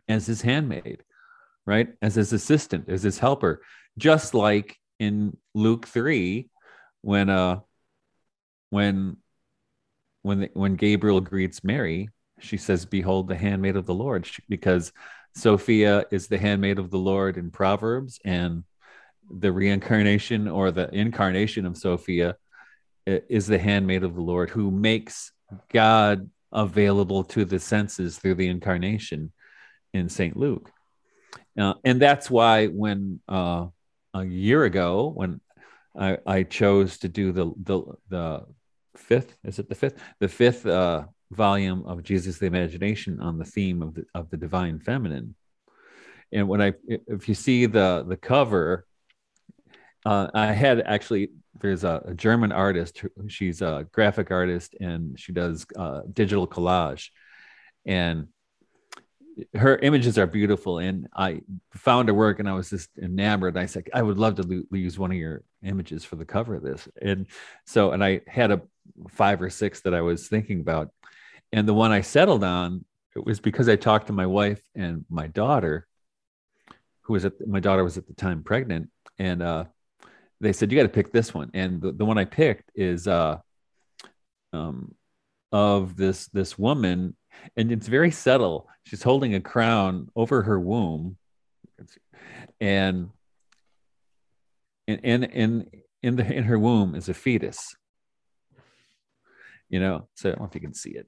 as 0.08 0.26
His 0.26 0.42
handmaid 0.42 1.02
right? 1.68 1.88
As 2.00 2.14
his 2.14 2.32
assistant, 2.32 2.88
as 2.88 3.02
his 3.02 3.18
helper, 3.18 3.60
just 3.98 4.32
like 4.32 4.74
in 4.98 5.36
Luke 5.54 5.86
3 5.86 6.48
when 7.02 7.28
uh 7.30 7.60
when 8.70 9.16
when 10.22 10.40
the, 10.40 10.50
when 10.52 10.74
Gabriel 10.74 11.20
greets 11.20 11.64
Mary, 11.64 12.08
she 12.40 12.56
says, 12.56 12.84
"Behold 12.84 13.28
the 13.28 13.36
handmaid 13.36 13.76
of 13.76 13.86
the 13.86 13.94
Lord," 13.94 14.26
she, 14.26 14.42
because 14.48 14.92
Sophia 15.34 16.04
is 16.10 16.26
the 16.26 16.38
handmaid 16.38 16.78
of 16.78 16.90
the 16.90 16.98
Lord 16.98 17.36
in 17.36 17.50
Proverbs, 17.50 18.18
and 18.24 18.64
the 19.30 19.52
reincarnation 19.52 20.48
or 20.48 20.70
the 20.70 20.92
incarnation 20.94 21.66
of 21.66 21.76
Sophia 21.76 22.36
is 23.06 23.46
the 23.46 23.58
handmaid 23.58 24.04
of 24.04 24.14
the 24.14 24.20
Lord 24.20 24.50
who 24.50 24.70
makes 24.70 25.32
God 25.72 26.28
available 26.52 27.24
to 27.24 27.44
the 27.44 27.58
senses 27.58 28.18
through 28.18 28.34
the 28.34 28.48
incarnation 28.48 29.32
in 29.94 30.08
St. 30.08 30.36
Luke. 30.36 30.70
Uh, 31.58 31.74
and 31.84 32.00
that's 32.00 32.30
why 32.30 32.66
when 32.66 33.20
uh, 33.28 33.66
a 34.14 34.24
year 34.24 34.64
ago, 34.64 35.12
when 35.14 35.40
I, 35.96 36.18
I, 36.26 36.42
chose 36.42 36.98
to 36.98 37.08
do 37.08 37.32
the, 37.32 37.52
the 37.62 37.82
the 38.08 38.46
fifth, 38.96 39.36
is 39.44 39.58
it 39.58 39.68
the 39.68 39.74
fifth, 39.74 40.00
the 40.20 40.28
fifth 40.28 40.66
uh, 40.66 41.04
volume 41.30 41.84
of 41.86 42.02
Jesus 42.02 42.38
the 42.38 42.46
Imagination 42.46 43.20
on 43.20 43.38
the 43.38 43.44
theme 43.44 43.82
of 43.82 43.94
the 43.94 44.04
of 44.14 44.30
the 44.30 44.36
divine 44.36 44.80
feminine, 44.80 45.34
and 46.32 46.48
when 46.48 46.62
I 46.62 46.74
if 46.88 47.28
you 47.28 47.34
see 47.34 47.66
the 47.66 48.04
the 48.06 48.16
cover, 48.16 48.86
uh, 50.04 50.28
I 50.34 50.52
had 50.52 50.80
actually 50.80 51.30
there's 51.60 51.84
a, 51.84 52.02
a, 52.06 52.14
German 52.14 52.52
artist. 52.52 53.02
She's 53.26 53.62
a 53.62 53.86
graphic 53.90 54.30
artist 54.30 54.76
and 54.80 55.18
she 55.18 55.32
does 55.32 55.66
uh, 55.76 56.02
digital 56.12 56.46
collage, 56.46 57.08
and 57.84 58.28
her 59.54 59.76
images 59.78 60.18
are 60.18 60.26
beautiful 60.26 60.78
and 60.78 61.06
i 61.16 61.40
found 61.72 62.08
her 62.08 62.14
work 62.14 62.40
and 62.40 62.48
i 62.48 62.52
was 62.52 62.70
just 62.70 62.90
enamored. 63.00 63.56
I 63.56 63.66
said 63.66 63.88
i 63.94 64.02
would 64.02 64.18
love 64.18 64.36
to 64.36 64.66
use 64.72 64.98
one 64.98 65.10
of 65.10 65.16
your 65.16 65.42
images 65.62 66.04
for 66.04 66.16
the 66.16 66.24
cover 66.24 66.54
of 66.54 66.62
this. 66.62 66.88
And 67.00 67.26
so 67.66 67.92
and 67.92 68.04
i 68.04 68.20
had 68.26 68.50
a 68.50 68.62
five 69.10 69.42
or 69.42 69.50
six 69.50 69.80
that 69.80 69.94
i 69.94 70.00
was 70.00 70.28
thinking 70.28 70.60
about. 70.60 70.90
And 71.52 71.66
the 71.68 71.74
one 71.74 71.92
i 71.92 72.00
settled 72.00 72.44
on 72.44 72.84
it 73.16 73.24
was 73.24 73.40
because 73.40 73.68
i 73.68 73.76
talked 73.76 74.06
to 74.08 74.12
my 74.12 74.26
wife 74.26 74.62
and 74.74 75.04
my 75.08 75.26
daughter 75.26 75.88
who 77.08 77.14
was 77.14 77.24
at 77.24 77.46
my 77.48 77.58
daughter 77.58 77.82
was 77.82 77.96
at 77.96 78.06
the 78.06 78.12
time 78.12 78.42
pregnant. 78.42 78.90
And 79.18 79.42
uh, 79.42 79.64
they 80.40 80.52
said 80.52 80.70
you 80.70 80.76
got 80.76 80.82
to 80.82 80.90
pick 80.90 81.10
this 81.10 81.32
one. 81.32 81.50
And 81.54 81.80
the, 81.80 81.92
the 81.92 82.04
one 82.04 82.18
i 82.18 82.26
picked 82.26 82.70
is 82.74 83.08
uh, 83.08 83.38
um, 84.52 84.94
of 85.50 85.96
this 85.96 86.26
this 86.26 86.58
woman. 86.58 87.16
And 87.56 87.72
it's 87.72 87.88
very 87.88 88.10
subtle. 88.10 88.68
She's 88.84 89.02
holding 89.02 89.34
a 89.34 89.40
crown 89.40 90.10
over 90.14 90.42
her 90.42 90.60
womb, 90.60 91.16
and 92.60 93.10
in 94.88 94.98
in 95.00 95.24
in 95.24 95.70
in 96.02 96.16
the 96.16 96.24
in 96.24 96.44
her 96.44 96.58
womb 96.58 96.94
is 96.94 97.08
a 97.08 97.14
fetus. 97.14 97.76
You 99.68 99.80
know, 99.80 100.08
so 100.14 100.30
I 100.30 100.32
don't 100.32 100.40
know 100.40 100.46
if 100.46 100.54
you 100.54 100.62
can 100.62 100.74
see 100.74 100.92
it. 100.92 101.06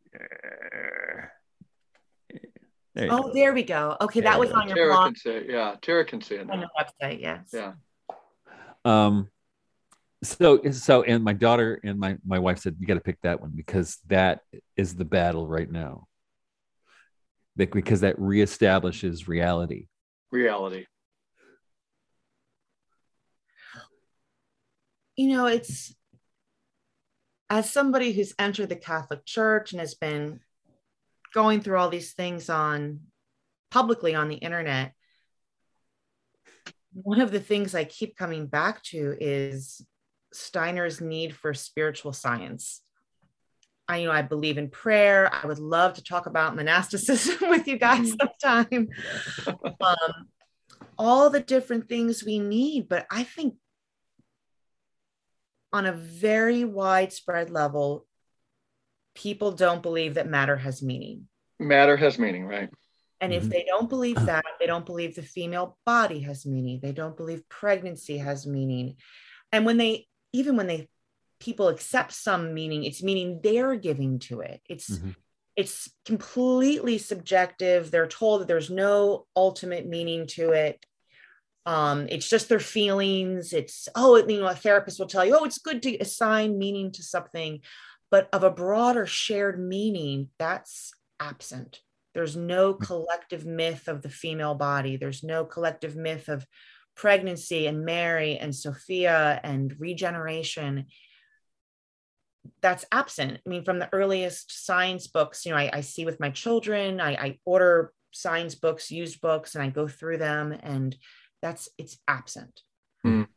There 2.95 3.09
oh, 3.11 3.23
go. 3.23 3.33
there 3.33 3.55
we 3.55 3.63
go. 3.63 3.97
Okay, 4.01 4.21
that 4.21 4.39
was 4.39 4.51
on 4.51 4.69
your 4.69 4.77
Tara 4.77 4.93
blog. 4.93 5.07
Can 5.07 5.17
see, 5.17 5.53
yeah, 5.53 5.77
Tara 5.81 6.05
can 6.05 6.21
see 6.21 6.35
it. 6.35 6.51
On 6.51 6.61
the 6.61 6.69
website, 6.79 7.21
yes. 7.21 7.49
Yeah. 7.53 7.73
Um, 8.85 9.31
so 10.23 10.61
so 10.73 11.03
and 11.03 11.25
my 11.25 11.33
daughter 11.33 11.81
and 11.83 11.99
my 11.99 12.19
my 12.27 12.39
wife 12.39 12.59
said 12.59 12.77
you 12.79 12.87
got 12.87 12.95
to 12.95 13.01
pick 13.01 13.19
that 13.23 13.41
one 13.41 13.53
because 13.55 13.99
that 14.09 14.41
is 14.77 14.95
the 14.95 15.07
battle 15.07 15.47
right 15.47 15.71
now 15.71 16.07
because 17.57 18.01
that 18.01 18.19
reestablishes 18.19 19.29
reality. 19.29 19.87
Reality. 20.31 20.87
You 25.21 25.29
know, 25.29 25.45
it's 25.49 25.95
as 27.51 27.71
somebody 27.71 28.13
who's 28.13 28.33
entered 28.39 28.71
the 28.71 28.75
Catholic 28.75 29.27
Church 29.27 29.73
and 29.73 29.81
has 29.81 29.95
been 29.95 30.41
going 31.35 31.61
through 31.61 31.77
all 31.77 31.91
these 31.91 32.15
things 32.15 32.49
on 32.49 33.01
publicly 33.71 34.15
on 34.15 34.29
the 34.29 34.37
internet, 34.37 34.95
one 36.95 37.21
of 37.21 37.33
the 37.33 37.39
things 37.39 37.75
I 37.75 37.85
keep 37.85 38.17
coming 38.17 38.47
back 38.47 38.83
to 38.85 39.15
is 39.21 39.85
Steiner's 40.33 41.03
need 41.03 41.37
for 41.37 41.53
spiritual 41.53 42.15
science. 42.15 42.81
I, 43.89 43.99
you 43.99 44.07
know, 44.07 44.15
I 44.15 44.23
believe 44.23 44.57
in 44.57 44.71
prayer. 44.71 45.31
I 45.31 45.47
would 45.47 45.59
love 45.59 45.93
to 45.97 46.03
talk 46.03 46.25
about 46.25 46.57
monasticism 46.57 47.37
with 47.51 47.69
you 47.69 47.77
guys 47.77 48.15
mm-hmm. 48.15 48.27
sometime. 48.41 48.89
um, 49.83 50.29
all 50.99 51.29
the 51.29 51.41
different 51.41 51.91
things 51.91 52.25
we 52.25 52.39
need, 52.39 52.89
but 52.89 53.05
I 53.11 53.25
think 53.25 53.57
on 55.73 55.87
a 55.87 55.93
very 55.93 56.65
widespread 56.65 57.51
level, 57.51 58.07
people 59.15 59.53
don't 59.53 59.83
believe 59.83 60.15
that 60.15 60.29
matter 60.29 60.57
has 60.57 60.83
meaning. 60.83 61.29
Matter 61.59 61.97
has 61.97 62.19
meaning, 62.19 62.45
right? 62.45 62.71
And 63.21 63.33
if 63.33 63.43
mm-hmm. 63.43 63.51
they 63.51 63.65
don't 63.69 63.89
believe 63.89 64.25
that, 64.27 64.45
they 64.59 64.67
don't 64.67 64.87
believe 64.87 65.15
the 65.15 65.23
female 65.23 65.77
body 65.85 66.21
has 66.21 66.47
meaning. 66.47 66.81
They 66.83 66.93
don't 66.93 67.17
believe 67.17 67.49
pregnancy 67.49 68.19
has 68.19 68.47
meaning. 68.47 68.97
And 69.53 69.67
when 69.67 69.77
they, 69.77 70.07
even 70.33 70.57
when 70.57 70.67
they 70.67 70.89
people 71.41 71.69
accept 71.69 72.13
some 72.13 72.55
meaning 72.55 72.85
it's 72.85 73.03
meaning 73.03 73.41
they're 73.43 73.75
giving 73.75 74.19
to 74.19 74.41
it 74.41 74.61
it's 74.69 74.91
mm-hmm. 74.91 75.11
it's 75.57 75.91
completely 76.05 76.99
subjective 76.99 77.91
they're 77.91 78.07
told 78.07 78.43
that 78.43 78.49
there's 78.49 78.71
no 78.71 79.27
ultimate 79.35 79.87
meaning 79.87 80.27
to 80.27 80.51
it 80.51 80.85
um 81.67 82.07
it's 82.09 82.29
just 82.29 82.49
their 82.49 82.61
feelings 82.61 83.53
it's 83.53 83.89
oh 83.95 84.17
you 84.17 84.41
know 84.41 84.47
a 84.47 84.55
therapist 84.55 84.99
will 84.99 85.07
tell 85.07 85.25
you 85.25 85.37
oh 85.39 85.45
it's 85.45 85.59
good 85.59 85.83
to 85.83 85.97
assign 85.99 86.59
meaning 86.59 86.91
to 86.91 87.03
something 87.03 87.61
but 88.11 88.29
of 88.33 88.43
a 88.43 88.51
broader 88.51 89.07
shared 89.07 89.61
meaning 89.61 90.29
that's 90.39 90.93
absent 91.21 91.81
there's 92.15 92.37
no 92.37 92.75
mm. 92.75 92.81
collective 92.81 93.45
myth 93.45 93.89
of 93.89 94.03
the 94.03 94.09
female 94.09 94.55
body 94.55 94.97
there's 94.97 95.23
no 95.23 95.45
collective 95.45 95.97
myth 95.97 96.29
of 96.29 96.47
pregnancy 96.97 97.67
and 97.67 97.85
mary 97.85 98.39
and 98.39 98.55
sophia 98.55 99.39
and 99.45 99.75
regeneration 99.79 100.87
that's 102.63 102.85
absent. 102.93 103.41
I 103.45 103.49
mean, 103.49 103.65
from 103.65 103.79
the 103.79 103.89
earliest 103.93 104.65
science 104.65 105.07
books, 105.07 105.45
you 105.45 105.53
know, 105.53 105.59
I, 105.59 105.71
I 105.73 105.81
see 105.81 106.05
with 106.05 106.21
my 106.21 106.31
children, 106.31 107.01
I, 107.01 107.13
I, 107.13 107.39
order 107.45 107.93
science 108.13 108.55
books, 108.55 108.91
used 108.91 109.21
books, 109.21 109.55
and 109.55 109.63
I 109.63 109.69
go 109.69 109.89
through 109.89 110.19
them, 110.19 110.53
and 110.53 110.97
that's 111.43 111.69
it's 111.79 111.99
absent. 112.07 112.63
Mm. 113.05 113.29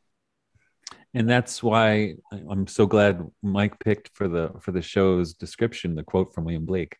And 1.13 1.30
that's 1.30 1.61
why 1.61 2.15
I'm 2.31 2.67
so 2.67 2.85
glad 2.85 3.25
Mike 3.41 3.80
picked 3.80 4.09
for 4.13 4.27
the 4.27 4.51
for 4.59 4.71
the 4.71 4.81
show's 4.81 5.34
description 5.34 5.95
the 5.95 6.03
quote 6.03 6.34
from 6.34 6.45
William 6.45 6.65
Blake, 6.65 6.97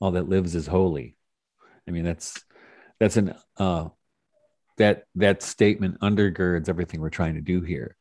"All 0.00 0.12
that 0.12 0.28
lives 0.28 0.54
is 0.54 0.66
holy." 0.66 1.16
I 1.88 1.90
mean, 1.90 2.04
that's 2.04 2.42
that's 3.00 3.16
an 3.16 3.34
uh, 3.56 3.88
that 4.78 5.04
that 5.16 5.42
statement 5.42 6.00
undergirds 6.00 6.68
everything 6.68 7.00
we're 7.00 7.10
trying 7.10 7.34
to 7.34 7.40
do 7.40 7.60
here. 7.60 7.96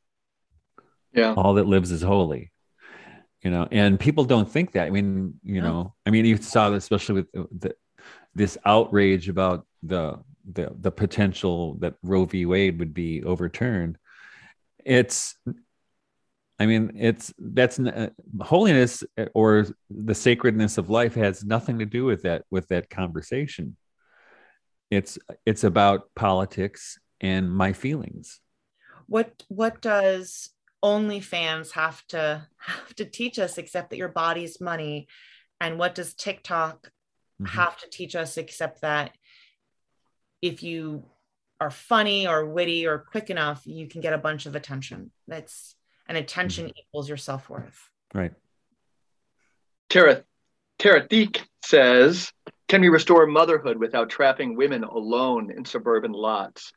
Yeah, 1.14 1.34
all 1.34 1.56
that 1.56 1.68
lives 1.68 1.91
is 1.91 2.02
holy 2.02 2.52
you 3.41 3.52
know 3.52 3.68
and 3.72 3.99
people 3.99 4.26
don't 4.26 4.52
think 4.52 4.73
that 4.73 4.88
i 4.88 4.90
mean 4.90 5.36
you 5.44 5.61
know 5.61 5.94
i 6.06 6.10
mean 6.10 6.26
you 6.26 6.36
saw 6.36 6.69
this 6.69 6.84
especially 6.84 7.15
with 7.15 7.32
the, 7.32 7.76
this 8.36 8.57
outrage 8.65 9.30
about 9.30 9.65
the, 9.82 10.19
the 10.52 10.72
the 10.80 10.92
potential 10.92 11.76
that 11.76 11.96
roe 12.04 12.26
v 12.26 12.46
wade 12.46 12.80
would 12.80 12.94
be 12.94 13.24
overturned 13.24 13.98
it's 14.84 15.36
i 16.60 16.66
mean 16.66 16.92
it's 16.96 17.34
that's 17.38 17.80
uh, 17.80 18.10
holiness 18.42 19.04
or 19.34 19.66
the 19.90 20.16
sacredness 20.16 20.78
of 20.78 20.90
life 20.90 21.16
has 21.16 21.44
nothing 21.44 21.80
to 21.80 21.86
do 21.86 22.06
with 22.06 22.24
that 22.24 22.44
with 22.52 22.68
that 22.68 22.90
conversation 22.90 23.76
it's 24.92 25.18
it's 25.46 25.64
about 25.64 26.04
politics 26.16 27.00
and 27.22 27.52
my 27.52 27.74
feelings 27.74 28.40
what 29.08 29.44
what 29.48 29.82
does 29.82 30.50
OnlyFans 30.84 31.72
have 31.72 32.06
to 32.08 32.48
have 32.58 32.96
to 32.96 33.06
teach 33.06 33.40
us 33.40 33.58
except 33.58 33.90
that 33.90 33.98
your 33.98 34.10
body's 34.10 34.62
money? 34.62 35.08
And 35.60 35.80
what 35.80 35.96
does 35.96 36.14
TikTok 36.14 36.92
mm-hmm. 37.42 37.46
have 37.46 37.78
to 37.80 37.90
teach 37.90 38.16
us 38.16 38.38
except 38.38 38.82
that 38.82 39.12
if 40.41 40.64
you 40.64 41.03
are 41.60 41.72
funny 41.72 42.28
or 42.28 42.45
witty 42.45 42.86
or 42.88 42.99
quick 42.99 43.30
enough, 43.30 43.66
you 43.66 43.88
can 43.88 44.02
get 44.02 44.14
a 44.14 44.18
bunch 44.18 44.45
of 44.45 44.56
attention. 44.56 45.12
That's 45.28 45.76
and 46.07 46.18
attention 46.18 46.66
mm-hmm. 46.66 46.78
equals 46.78 47.07
your 47.07 47.18
self 47.18 47.49
worth. 47.49 47.90
Right. 48.14 48.34
Tara, 49.90 50.24
Tara 50.80 51.07
Thieke 51.07 51.41
says, 51.64 52.32
can 52.68 52.82
we 52.82 52.90
restore 52.90 53.26
motherhood 53.28 53.78
without 53.78 54.10
trapping 54.10 54.56
women 54.56 54.84
alone 54.84 55.52
in 55.56 55.66
suburban 55.66 56.12
lots? 56.12 56.74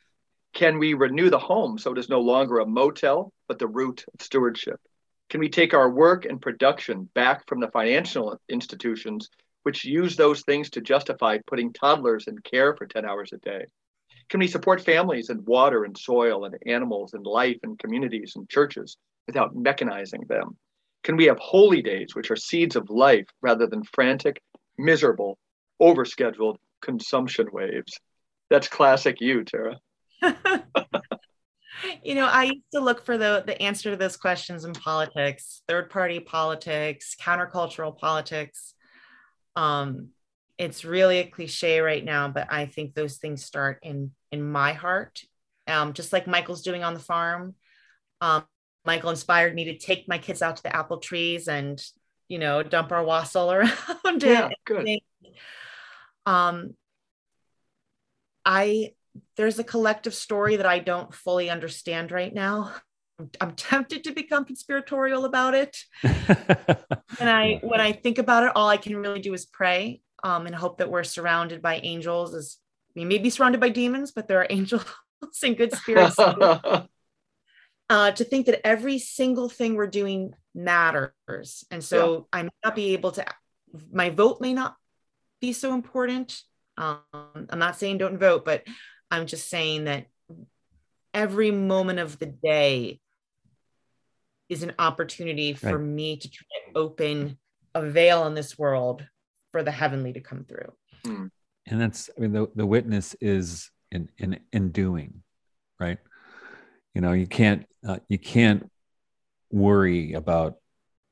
Can 0.55 0.78
we 0.78 0.94
renew 0.94 1.30
the 1.30 1.39
home 1.39 1.78
so 1.78 1.93
it 1.93 1.98
is 1.98 2.09
no 2.09 2.20
longer 2.20 2.59
a 2.59 2.66
motel, 2.66 3.32
but 3.47 3.59
the 3.59 3.66
root 3.66 4.05
of 4.14 4.22
stewardship? 4.22 4.80
Can 5.30 5.40
we 5.40 5.48
take 5.48 5.74
our 5.74 5.90
work 5.90 6.24
and 6.24 6.40
production 6.40 7.09
back 7.14 7.47
from 7.47 7.60
the 7.60 7.68
financial 7.68 8.40
institutions 8.48 9.28
which 9.69 9.85
use 9.85 10.16
those 10.16 10.40
things 10.45 10.70
to 10.70 10.81
justify 10.81 11.36
putting 11.47 11.74
toddlers 11.74 12.27
in 12.27 12.39
care 12.39 12.74
for 12.74 12.86
10 12.86 13.05
hours 13.05 13.35
a 13.35 13.36
day? 13.36 13.66
Can 14.31 14.40
we 14.40 14.47
support 14.47 14.81
families 14.81 15.28
and 15.28 15.47
water 15.47 15.85
and 15.85 15.95
soil 15.95 16.47
and 16.47 16.57
animals 16.65 17.12
and 17.12 17.27
life 17.27 17.59
and 17.62 17.78
communities 17.78 18.32
and 18.35 18.49
churches 18.49 18.97
without 19.27 19.55
mechanizing 19.55 20.27
them? 20.27 20.57
Can 21.03 21.19
we 21.19 21.27
have 21.27 21.39
holy 21.39 21.82
days, 21.82 22.15
which 22.15 22.31
are 22.31 22.36
seeds 22.36 22.77
of 22.77 22.89
life, 22.89 23.27
rather 23.43 23.66
than 23.66 23.82
frantic, 23.85 24.40
miserable, 24.78 25.36
overscheduled 25.82 26.57
consumption 26.81 27.49
waves? 27.53 27.93
That's 28.49 28.69
classic 28.69 29.20
you, 29.20 29.45
Tara. 29.45 29.77
you 32.03 32.15
know, 32.15 32.24
I 32.24 32.45
used 32.45 32.73
to 32.73 32.81
look 32.81 33.05
for 33.05 33.19
the, 33.19 33.45
the 33.47 33.61
answer 33.61 33.90
to 33.90 33.99
those 33.99 34.16
questions 34.16 34.65
in 34.65 34.73
politics, 34.73 35.61
third 35.69 35.90
party 35.90 36.20
politics, 36.20 37.15
countercultural 37.20 37.99
politics. 37.99 38.73
Um, 39.59 40.10
it's 40.56 40.85
really 40.85 41.18
a 41.18 41.26
cliche 41.26 41.80
right 41.80 42.05
now, 42.05 42.28
but 42.28 42.47
I 42.51 42.66
think 42.66 42.94
those 42.94 43.16
things 43.16 43.44
start 43.44 43.80
in 43.82 44.12
in 44.30 44.48
my 44.48 44.72
heart. 44.72 45.22
Um, 45.66 45.93
just 45.93 46.12
like 46.12 46.26
Michael's 46.26 46.62
doing 46.62 46.85
on 46.85 46.94
the 46.94 47.01
farm. 47.01 47.55
Um, 48.20 48.44
Michael 48.85 49.10
inspired 49.10 49.55
me 49.55 49.64
to 49.64 49.78
take 49.78 50.09
my 50.09 50.18
kids 50.18 50.43
out 50.43 50.56
to 50.56 50.62
the 50.62 50.74
apple 50.74 50.98
trees 50.98 51.48
and 51.48 51.82
you 52.28 52.39
know 52.39 52.62
dump 52.62 52.93
our 52.93 53.05
wassail 53.05 53.51
around 53.52 54.22
yeah, 54.22 54.48
Good. 54.64 55.01
Um, 56.24 56.74
I 58.44 58.93
there's 59.36 59.59
a 59.59 59.64
collective 59.64 60.14
story 60.14 60.56
that 60.56 60.66
I 60.66 60.78
don't 60.78 61.12
fully 61.12 61.51
understand 61.51 62.12
right 62.12 62.32
now. 62.32 62.74
I'm 63.40 63.53
tempted 63.53 64.05
to 64.05 64.12
become 64.12 64.45
conspiratorial 64.45 65.24
about 65.24 65.55
it. 65.55 65.77
and 66.03 67.28
I 67.28 67.61
when 67.62 67.81
I 67.81 67.93
think 67.93 68.19
about 68.19 68.45
it, 68.45 68.53
all 68.55 68.69
I 68.69 68.77
can 68.77 68.97
really 68.97 69.20
do 69.20 69.35
is 69.35 69.45
pray 69.45 70.03
um, 70.23 70.47
and 70.47 70.55
hope 70.55 70.78
that 70.78 70.90
we're 70.90 71.05
surrounded 71.05 71.61
by 71.61 71.81
angels. 71.82 72.35
As 72.35 72.59
we 72.95 73.05
may 73.05 73.19
be 73.19 73.31
surrounded 73.31 73.61
by 73.61 73.70
demons, 73.70 74.12
but 74.12 74.28
there 74.28 74.40
are 74.40 74.47
angels 74.51 74.85
and 75.43 75.57
good 75.57 75.73
spirits. 75.74 76.19
uh, 76.19 78.11
to 78.12 78.24
think 78.24 78.47
that 78.47 78.66
every 78.66 78.99
single 78.99 79.49
thing 79.49 79.74
we're 79.74 79.86
doing 79.89 80.32
matters, 80.55 81.65
and 81.70 81.82
so 81.82 82.28
yeah. 82.32 82.39
I 82.39 82.43
may 82.45 82.51
not 82.65 82.77
be 82.77 82.93
able 82.93 83.12
to. 83.12 83.24
My 83.93 84.11
vote 84.11 84.40
may 84.40 84.55
not 84.55 84.77
be 85.40 85.53
so 85.53 85.74
important. 85.74 86.40
Um, 86.77 87.01
I'm 87.12 87.59
not 87.59 87.77
saying 87.77 87.99
don't 87.99 88.19
vote, 88.19 88.45
but 88.45 88.62
I'm 89.11 89.27
just 89.27 89.49
saying 89.49 89.85
that 89.85 90.07
every 91.12 91.51
moment 91.51 91.99
of 91.99 92.19
the 92.19 92.27
day 92.27 93.01
is 94.49 94.62
an 94.62 94.73
opportunity 94.79 95.53
for 95.55 95.79
right. 95.79 95.87
me 95.87 96.16
to 96.16 96.31
try 96.31 96.47
to 96.66 96.79
open 96.79 97.39
a 97.75 97.83
veil 97.83 98.27
in 98.27 98.35
this 98.35 98.59
world 98.59 99.07
for 99.53 99.62
the 99.62 99.70
heavenly 99.70 100.12
to 100.12 100.20
come 100.20 100.45
through. 100.45 100.73
Hmm. 101.05 101.27
And 101.66 101.81
that's, 101.81 102.09
I 102.16 102.20
mean, 102.20 102.33
the, 102.33 102.49
the 102.55 102.66
witness 102.66 103.15
is 103.20 103.70
in, 103.91 104.09
in, 104.19 104.41
in 104.53 104.70
doing, 104.70 105.23
right? 105.79 105.99
You 106.95 107.03
know, 107.03 107.12
you 107.12 107.27
can't, 107.27 107.66
uh, 107.87 107.99
you 108.09 108.19
can't 108.19 108.70
worry 109.51 110.15
about 110.15 110.57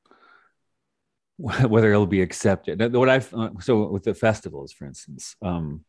whether 1.37 1.91
it'll 1.91 2.07
be 2.07 2.21
accepted. 2.21 2.93
What 2.93 3.09
I've, 3.09 3.31
uh, 3.33 3.51
so 3.59 3.87
with 3.87 4.03
the 4.03 4.15
festivals, 4.15 4.73
for 4.73 4.85
instance, 4.85 5.35
um, 5.43 5.85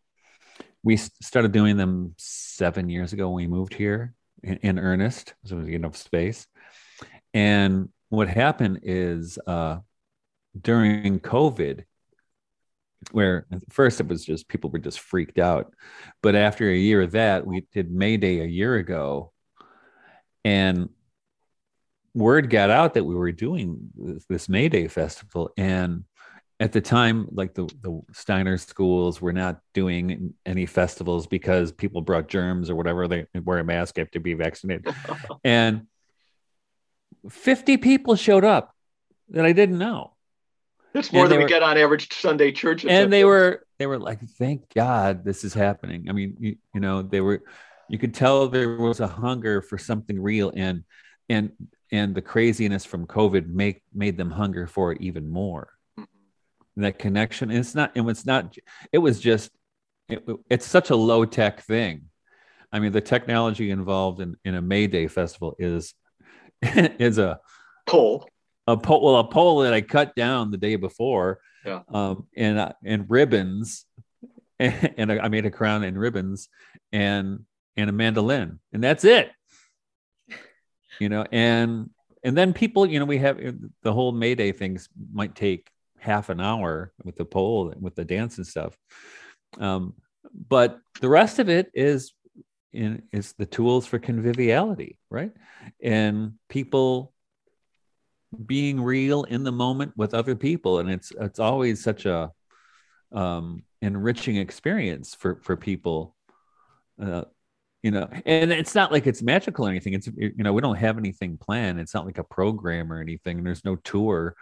we 0.83 0.97
started 0.97 1.53
doing 1.53 1.77
them 1.77 2.15
seven 2.19 2.89
years 2.89 3.13
ago 3.13 3.29
when 3.29 3.45
we 3.45 3.47
moved 3.47 3.75
here 3.75 4.15
in, 4.43 4.57
in 4.59 4.79
earnest, 4.79 5.35
so 5.45 5.57
we 5.57 5.67
get 5.67 5.77
enough 5.77 5.97
space. 5.97 6.47
And 7.35 7.89
what 8.09 8.29
happened 8.29 8.81
is 8.83 9.39
uh, 9.47 9.79
during 10.61 11.21
COVID, 11.21 11.85
where 13.13 13.47
at 13.53 13.61
first 13.73 14.01
it 14.01 14.09
was 14.09 14.25
just 14.25 14.49
people 14.49 14.71
were 14.71 14.79
just 14.79 15.01
freaked 15.01 15.39
out, 15.39 15.73
but 16.23 16.35
after 16.35 16.69
a 16.69 16.77
year 16.77 17.03
of 17.03 17.13
that, 17.13 17.47
we 17.47 17.67
did 17.73 17.91
May 17.91 18.17
Day 18.17 18.41
a 18.41 18.47
year 18.47 18.75
ago, 18.77 19.33
and 20.45 20.89
word 22.15 22.51
got 22.51 22.71
out 22.71 22.95
that 22.95 23.05
we 23.05 23.15
were 23.15 23.33
doing 23.33 23.91
this, 23.95 24.25
this 24.29 24.49
May 24.49 24.69
Day 24.69 24.89
festival, 24.89 25.51
and 25.57 26.05
at 26.61 26.73
the 26.73 26.81
time, 26.81 27.29
like 27.31 27.55
the, 27.55 27.67
the 27.83 28.01
Steiner 28.13 28.59
schools 28.59 29.21
were 29.21 29.33
not 29.33 29.61
doing 29.75 30.35
any 30.45 30.67
festivals 30.67 31.27
because 31.27 31.71
people 31.71 32.01
brought 32.01 32.29
germs 32.29 32.69
or 32.69 32.75
whatever. 32.75 33.07
They 33.07 33.27
wear 33.45 33.59
a 33.59 33.65
mask, 33.65 33.97
have 33.99 34.11
to 34.13 34.21
be 34.21 34.35
vaccinated. 34.35 34.93
and 35.45 35.87
50 37.29 37.77
people 37.79 38.17
showed 38.17 38.45
up 38.45 38.75
that 39.31 39.45
I 39.45 39.53
didn't 39.53 39.79
know. 39.79 40.15
That's 40.93 41.13
more 41.13 41.25
and 41.25 41.33
than 41.33 41.39
we 41.39 41.45
were, 41.45 41.49
get 41.49 41.63
on 41.63 41.77
average 41.77 42.13
Sunday 42.13 42.53
church. 42.53 42.85
And 42.85 43.13
they 43.13 43.25
were, 43.25 43.67
they 43.79 43.87
were 43.87 43.99
like, 43.99 44.21
thank 44.39 44.73
God 44.75 45.25
this 45.25 45.45
is 45.45 45.55
happening. 45.55 46.07
I 46.09 46.13
mean, 46.13 46.37
you, 46.39 46.57
you 46.75 46.81
know, 46.81 47.03
they 47.03 47.21
were, 47.21 47.43
you 47.89 47.99
could 47.99 48.15
tell 48.15 48.49
there 48.49 48.77
was 48.77 49.01
a 49.01 49.07
hunger 49.07 49.61
for 49.63 49.79
something 49.79 50.21
real 50.21 50.53
and, 50.57 50.85
and, 51.29 51.53
and 51.93 52.15
the 52.15 52.23
craziness 52.23 52.85
from 52.85 53.07
COVID 53.07 53.49
make, 53.49 53.83
made 53.95 54.17
them 54.17 54.31
hunger 54.31 54.67
for 54.67 54.93
it 54.93 55.01
even 55.01 55.29
more 55.29 55.69
mm-hmm. 55.99 56.83
that 56.83 56.99
connection. 56.99 57.51
And 57.51 57.59
it's 57.61 57.75
not, 57.75 57.93
and 57.95 58.09
it's 58.09 58.27
not, 58.27 58.57
it 58.93 58.99
was 58.99 59.21
just, 59.21 59.51
it, 60.09 60.25
it's 60.49 60.67
such 60.67 60.91
a 60.91 60.97
low 60.97 61.25
tech 61.25 61.61
thing. 61.61 62.07
I 62.73 62.81
mean, 62.81 62.93
the 62.93 63.01
technology 63.01 63.71
involved 63.71 64.21
in, 64.21 64.37
in 64.45 64.55
a 64.55 64.63
May 64.63 64.87
Day 64.87 65.07
festival 65.07 65.55
is, 65.59 65.95
is 66.99 67.19
a 67.19 67.41
pole, 67.87 68.29
a 68.67 68.77
pole, 68.77 69.05
well, 69.05 69.17
a 69.17 69.29
pole 69.29 69.61
that 69.61 69.75
I 69.75 69.81
cut 69.81 70.15
down 70.15 70.51
the 70.51 70.57
day 70.57 70.77
before, 70.77 71.41
yeah. 71.65 71.83
um, 71.89 72.27
and, 72.37 72.59
uh, 72.59 72.73
and 72.85 73.09
ribbons, 73.09 73.85
and, 74.59 74.95
and 74.99 75.13
I 75.13 75.29
made 75.29 75.47
a 75.47 75.51
crown 75.51 75.85
and 75.85 75.99
ribbons 75.99 76.49
and, 76.93 77.45
and 77.77 77.91
a 77.91 77.93
mandolin, 77.93 78.61
and 78.73 78.83
that's 78.83 79.05
it. 79.05 79.31
You 80.99 81.09
know, 81.09 81.25
and 81.31 81.91
and 82.25 82.37
then 82.37 82.53
people, 82.53 82.85
you 82.85 82.99
know, 82.99 83.05
we 83.05 83.19
have 83.19 83.39
the 83.83 83.93
whole 83.93 84.11
May 84.11 84.35
Day 84.35 84.51
things 84.51 84.89
might 85.13 85.37
take 85.37 85.71
half 85.97 86.29
an 86.29 86.41
hour 86.41 86.93
with 87.05 87.15
the 87.15 87.25
pole 87.25 87.73
with 87.79 87.95
the 87.95 88.05
dance 88.05 88.39
and 88.39 88.47
stuff 88.47 88.77
um, 89.59 89.95
but 90.49 90.79
the 91.01 91.09
rest 91.09 91.39
of 91.39 91.49
it 91.49 91.71
is 91.75 92.13
in 92.73 93.03
is 93.13 93.33
the 93.35 93.47
tools 93.47 93.87
for 93.87 93.99
conviviality 93.99 94.99
right? 95.11 95.33
And 95.83 96.35
people 96.49 97.13
being 98.45 98.81
real 98.81 99.25
in 99.25 99.43
the 99.43 99.53
moment 99.53 99.93
with 99.97 100.15
other 100.15 100.37
people 100.37 100.81
and 100.81 100.91
it's 100.91 101.13
it's 101.19 101.39
always 101.39 101.83
such 101.83 102.05
a 102.05 102.31
um, 103.13 103.63
enriching 103.81 104.37
experience 104.37 105.15
for 105.15 105.41
for 105.43 105.57
people 105.57 106.15
uh, 107.03 107.25
you 107.83 107.91
know 107.91 108.07
and 108.27 108.53
it's 108.53 108.75
not 108.75 108.93
like 108.93 109.07
it's 109.07 109.23
magical 109.23 109.67
or 109.67 109.71
anything. 109.71 109.95
It's 109.95 110.09
you 110.17 110.35
know 110.37 110.53
we 110.53 110.61
don't 110.61 110.77
have 110.77 110.99
anything 110.99 111.39
planned. 111.39 111.81
It's 111.81 111.95
not 111.95 112.07
like 112.07 112.19
a 112.19 112.25
program 112.25 112.93
or 112.93 113.01
anything. 113.01 113.39
And 113.39 113.47
there's 113.47 113.65
no 113.65 113.77
tour 113.77 114.35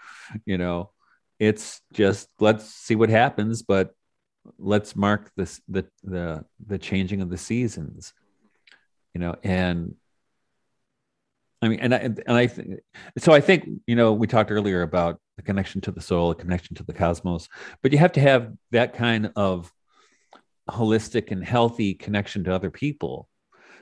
you 0.45 0.59
know. 0.59 0.91
It's 1.39 1.83
just 1.93 2.29
let's 2.41 2.65
see 2.65 2.97
what 2.97 3.11
happens 3.11 3.63
but 3.63 3.91
let's 4.59 4.97
mark 4.97 5.31
this 5.37 5.61
the 5.69 5.87
the 6.03 6.45
the 6.67 6.79
changing 6.79 7.21
of 7.21 7.31
the 7.31 7.39
seasons 7.39 8.13
you 9.15 9.21
know 9.21 9.35
and 9.43 9.95
i 11.63 11.69
mean 11.69 11.81
and 11.81 11.95
i 11.95 11.99
and 11.99 12.23
i 12.29 12.47
th- 12.47 12.81
so 13.19 13.33
i 13.33 13.41
think 13.41 13.69
you 13.87 13.97
know 13.97 14.13
we 14.13 14.27
talked 14.27 14.51
earlier 14.51 14.83
about 14.83 15.21
the 15.37 15.43
connection 15.43 15.81
to 15.81 15.91
the 15.91 16.01
soul 16.01 16.31
the 16.31 16.35
connection 16.35 16.75
to 16.77 16.85
the 16.85 16.93
cosmos 16.93 17.49
but 17.83 17.93
you 17.93 17.99
have 17.99 18.13
to 18.13 18.21
have 18.21 18.53
that 18.71 18.95
kind 18.95 19.31
of 19.37 19.73
holistic 20.69 21.31
and 21.31 21.45
healthy 21.45 21.95
connection 21.95 22.45
to 22.45 22.55
other 22.55 22.71
people 22.71 23.29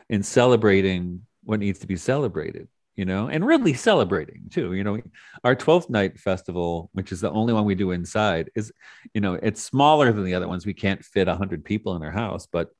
in 0.08 0.22
celebrating 0.22 1.22
what 1.42 1.60
needs 1.60 1.78
to 1.78 1.86
be 1.86 1.96
celebrated 1.96 2.68
you 2.96 3.04
know, 3.04 3.28
and 3.28 3.44
really 3.44 3.74
celebrating 3.74 4.48
too. 4.50 4.74
You 4.74 4.84
know, 4.84 5.00
our 5.42 5.56
12th 5.56 5.90
night 5.90 6.18
festival, 6.18 6.90
which 6.92 7.12
is 7.12 7.20
the 7.20 7.30
only 7.30 7.52
one 7.52 7.64
we 7.64 7.74
do 7.74 7.90
inside, 7.90 8.50
is, 8.54 8.72
you 9.12 9.20
know, 9.20 9.34
it's 9.34 9.62
smaller 9.62 10.12
than 10.12 10.24
the 10.24 10.34
other 10.34 10.48
ones. 10.48 10.64
We 10.64 10.74
can't 10.74 11.04
fit 11.04 11.26
100 11.26 11.64
people 11.64 11.96
in 11.96 12.02
our 12.02 12.10
house, 12.10 12.46
but 12.50 12.70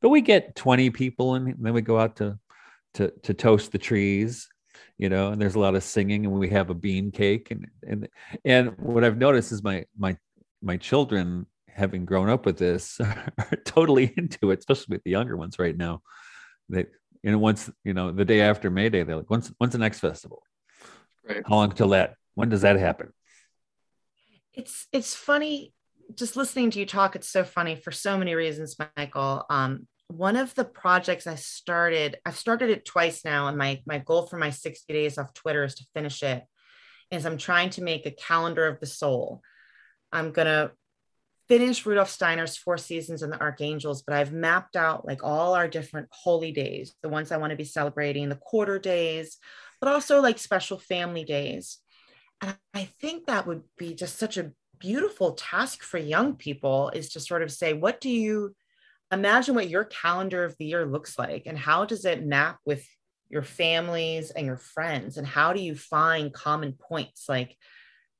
but 0.00 0.08
we 0.08 0.20
get 0.22 0.56
20 0.56 0.90
people 0.90 1.34
and 1.34 1.54
then 1.58 1.74
we 1.74 1.82
go 1.82 1.98
out 1.98 2.16
to 2.16 2.38
to 2.94 3.12
to 3.22 3.34
toast 3.34 3.72
the 3.72 3.78
trees, 3.78 4.48
you 4.98 5.08
know, 5.08 5.32
and 5.32 5.40
there's 5.40 5.56
a 5.56 5.60
lot 5.60 5.74
of 5.74 5.82
singing 5.82 6.24
and 6.24 6.34
we 6.34 6.48
have 6.50 6.70
a 6.70 6.74
bean 6.74 7.10
cake 7.10 7.50
and 7.50 7.68
and 7.86 8.08
and 8.44 8.78
what 8.78 9.04
I've 9.04 9.18
noticed 9.18 9.52
is 9.52 9.62
my 9.62 9.84
my 9.98 10.16
my 10.62 10.76
children 10.76 11.46
having 11.80 12.04
grown 12.04 12.28
up 12.28 12.46
with 12.46 12.58
this, 12.58 13.00
are 13.38 13.58
totally 13.64 14.12
into 14.16 14.50
it, 14.50 14.60
especially 14.60 14.94
with 14.94 15.04
the 15.04 15.10
younger 15.10 15.36
ones 15.36 15.58
right 15.58 15.76
now. 15.76 16.02
They, 16.68 16.86
you 17.22 17.32
know, 17.32 17.38
once 17.38 17.70
you 17.84 17.94
know 17.94 18.12
the 18.12 18.24
day 18.24 18.40
after 18.40 18.70
May 18.70 18.88
Day, 18.88 19.02
they're 19.02 19.16
like, 19.16 19.30
"When's 19.30 19.52
when's 19.58 19.72
the 19.72 19.78
next 19.78 20.00
festival? 20.00 20.42
Right. 21.28 21.42
How 21.46 21.56
long 21.56 21.72
till 21.72 21.90
that? 21.90 22.14
When 22.34 22.48
does 22.48 22.62
that 22.62 22.76
happen?" 22.76 23.12
It's 24.52 24.86
it's 24.92 25.14
funny 25.14 25.72
just 26.14 26.36
listening 26.36 26.70
to 26.72 26.78
you 26.78 26.86
talk. 26.86 27.16
It's 27.16 27.28
so 27.28 27.44
funny 27.44 27.76
for 27.76 27.92
so 27.92 28.18
many 28.18 28.34
reasons, 28.34 28.76
Michael. 28.96 29.44
Um, 29.48 29.86
one 30.08 30.36
of 30.36 30.54
the 30.54 30.64
projects 30.64 31.26
I 31.26 31.36
started, 31.36 32.18
I've 32.26 32.36
started 32.36 32.70
it 32.70 32.84
twice 32.84 33.24
now, 33.24 33.48
and 33.48 33.56
my 33.56 33.80
my 33.86 33.98
goal 33.98 34.26
for 34.26 34.38
my 34.38 34.50
60 34.50 34.92
days 34.92 35.18
off 35.18 35.34
Twitter 35.34 35.64
is 35.64 35.76
to 35.76 35.86
finish 35.94 36.22
it. 36.22 36.44
Is 37.10 37.26
I'm 37.26 37.38
trying 37.38 37.70
to 37.70 37.82
make 37.82 38.06
a 38.06 38.10
calendar 38.10 38.66
of 38.66 38.80
the 38.80 38.86
soul. 38.86 39.42
I'm 40.12 40.32
gonna 40.32 40.72
finish 41.50 41.84
Rudolf 41.84 42.08
Steiner's 42.08 42.56
Four 42.56 42.78
Seasons 42.78 43.24
and 43.24 43.32
the 43.32 43.40
Archangels, 43.40 44.02
but 44.02 44.14
I've 44.14 44.32
mapped 44.32 44.76
out 44.76 45.04
like 45.04 45.24
all 45.24 45.54
our 45.54 45.66
different 45.66 46.06
holy 46.12 46.52
days, 46.52 46.94
the 47.02 47.08
ones 47.08 47.32
I 47.32 47.38
want 47.38 47.50
to 47.50 47.56
be 47.56 47.64
celebrating, 47.64 48.28
the 48.28 48.36
quarter 48.36 48.78
days, 48.78 49.36
but 49.80 49.90
also 49.90 50.20
like 50.20 50.38
special 50.38 50.78
family 50.78 51.24
days. 51.24 51.78
And 52.40 52.56
I 52.72 52.84
think 53.00 53.26
that 53.26 53.48
would 53.48 53.62
be 53.76 53.94
just 53.94 54.16
such 54.16 54.36
a 54.38 54.52
beautiful 54.78 55.32
task 55.32 55.82
for 55.82 55.98
young 55.98 56.36
people 56.36 56.90
is 56.94 57.10
to 57.10 57.20
sort 57.20 57.42
of 57.42 57.50
say, 57.50 57.72
what 57.72 58.00
do 58.00 58.10
you 58.10 58.54
imagine 59.10 59.56
what 59.56 59.68
your 59.68 59.84
calendar 59.84 60.44
of 60.44 60.54
the 60.56 60.66
year 60.66 60.86
looks 60.86 61.18
like? 61.18 61.46
And 61.46 61.58
how 61.58 61.84
does 61.84 62.04
it 62.04 62.24
map 62.24 62.60
with 62.64 62.86
your 63.28 63.42
families 63.42 64.30
and 64.30 64.46
your 64.46 64.56
friends? 64.56 65.16
And 65.16 65.26
how 65.26 65.52
do 65.52 65.60
you 65.60 65.74
find 65.74 66.32
common 66.32 66.74
points? 66.74 67.24
Like 67.28 67.56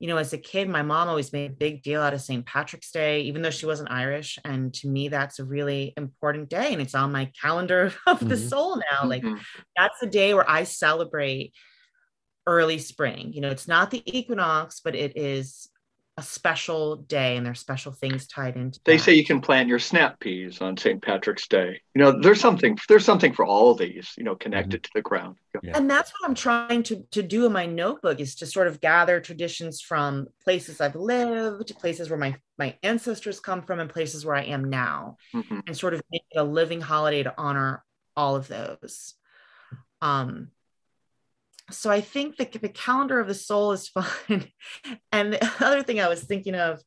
you 0.01 0.09
know 0.09 0.17
as 0.17 0.33
a 0.33 0.39
kid 0.39 0.69
my 0.69 0.83
mom 0.83 1.09
always 1.09 1.33
made 1.33 1.51
a 1.51 1.55
big 1.55 1.83
deal 1.83 2.01
out 2.01 2.15
of 2.15 2.21
st 2.21 2.45
patrick's 2.45 2.91
day 2.91 3.21
even 3.21 3.43
though 3.43 3.51
she 3.51 3.67
wasn't 3.67 3.91
irish 3.91 4.39
and 4.45 4.75
to 4.75 4.89
me 4.89 5.09
that's 5.09 5.39
a 5.39 5.45
really 5.45 5.93
important 5.97 6.49
day 6.49 6.73
and 6.73 6.83
it's 6.83 6.95
on 6.95 7.13
my 7.13 7.31
calendar 7.41 7.93
of 8.07 8.19
mm-hmm. 8.19 8.29
the 8.29 8.37
soul 8.37 8.77
now 8.91 9.07
like 9.07 9.23
mm-hmm. 9.23 9.41
that's 9.77 10.03
a 10.03 10.07
day 10.07 10.35
where 10.35 10.49
i 10.51 10.65
celebrate 10.65 11.53
early 12.47 12.79
spring 12.79 13.33
you 13.33 13.41
know 13.41 13.51
it's 13.51 13.69
not 13.69 13.91
the 13.91 14.03
equinox 14.07 14.81
but 14.81 14.97
it 14.97 15.17
is 15.17 15.69
a 16.21 16.23
special 16.23 16.97
day 16.97 17.39
and 17.39 17.47
there's 17.47 17.59
special 17.59 17.93
things 17.93 18.27
tied 18.27 18.55
into 18.55 18.79
they 18.85 18.99
that. 18.99 19.03
say 19.03 19.15
you 19.15 19.25
can 19.25 19.41
plant 19.41 19.71
your 19.71 19.79
snap 19.79 20.21
peas 20.21 20.61
on 20.61 20.77
st 20.77 21.01
patrick's 21.01 21.49
day 21.49 21.81
you 21.95 22.03
know 22.03 22.21
there's 22.21 22.39
something 22.41 22.79
there's 22.91 23.07
something 23.07 23.33
for 23.33 23.47
all 23.47 23.71
of 23.71 23.79
these 23.79 24.13
you 24.19 24.23
know 24.23 24.37
connected 24.37 24.83
mm-hmm. 24.83 24.83
to 24.83 24.91
the 24.95 25.01
ground 25.01 25.37
yeah. 25.63 25.73
and 25.75 25.91
that's 25.91 26.13
what 26.13 26.29
i'm 26.29 26.35
trying 26.35 26.83
to, 26.83 27.03
to 27.11 27.23
do 27.23 27.47
in 27.47 27.53
my 27.53 27.65
notebook 27.65 28.21
is 28.21 28.35
to 28.35 28.45
sort 28.45 28.67
of 28.67 28.83
gather 28.83 29.19
traditions 29.19 29.81
from 29.81 30.29
places 30.45 30.79
i've 30.79 30.95
lived 30.95 31.75
places 31.79 32.11
where 32.11 32.19
my 32.19 32.37
my 32.59 32.77
ancestors 32.83 33.41
come 33.41 33.63
from 33.63 33.81
and 33.81 33.89
places 33.89 34.27
where 34.27 34.37
i 34.37 34.43
am 34.43 34.69
now 34.69 35.17
mm-hmm. 35.35 35.61
and 35.67 35.75
sort 35.75 35.95
of 35.95 36.03
make 36.13 36.23
it 36.31 36.39
a 36.39 36.45
living 36.45 36.83
holiday 36.83 37.23
to 37.23 37.33
honor 37.39 37.83
all 38.15 38.37
of 38.37 38.47
those 38.47 39.15
um 40.03 40.51
so 41.71 41.91
I 41.91 42.01
think 42.01 42.37
the, 42.37 42.47
the 42.59 42.69
calendar 42.69 43.21
of 43.21 43.29
the 43.29 43.35
soul 43.35 43.73
is 43.73 43.89
fun. 44.29 44.47
and 45.13 45.33
the 45.33 45.53
other 45.61 45.83
thing 45.83 46.01
I 46.01 46.09
was 46.09 46.23
thinking 46.23 46.55
of 46.55 46.81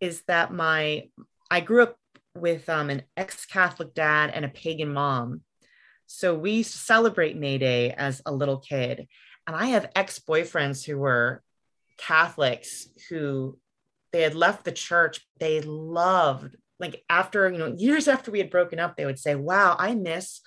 is 0.00 0.22
that 0.28 0.52
my 0.52 1.08
I 1.50 1.60
grew 1.60 1.82
up 1.82 1.96
with 2.34 2.68
um, 2.68 2.90
an 2.90 3.02
ex-Catholic 3.16 3.92
dad 3.92 4.30
and 4.32 4.44
a 4.44 4.48
pagan 4.48 4.92
mom. 4.92 5.42
So 6.06 6.34
we 6.34 6.52
used 6.52 6.72
to 6.72 6.78
celebrate 6.78 7.36
May 7.36 7.58
Day 7.58 7.90
as 7.90 8.22
a 8.24 8.32
little 8.32 8.58
kid. 8.58 9.08
And 9.46 9.56
I 9.56 9.66
have 9.66 9.90
ex-boyfriends 9.96 10.84
who 10.84 10.98
were 10.98 11.42
Catholics 11.98 12.88
who 13.08 13.58
they 14.12 14.22
had 14.22 14.34
left 14.34 14.64
the 14.64 14.72
church. 14.72 15.26
They 15.38 15.60
loved, 15.60 16.56
like 16.78 17.02
after, 17.08 17.50
you 17.50 17.58
know, 17.58 17.74
years 17.76 18.08
after 18.08 18.30
we 18.30 18.38
had 18.38 18.50
broken 18.50 18.78
up, 18.78 18.96
they 18.96 19.06
would 19.06 19.18
say, 19.18 19.34
Wow, 19.34 19.76
I 19.78 19.94
miss 19.94 20.40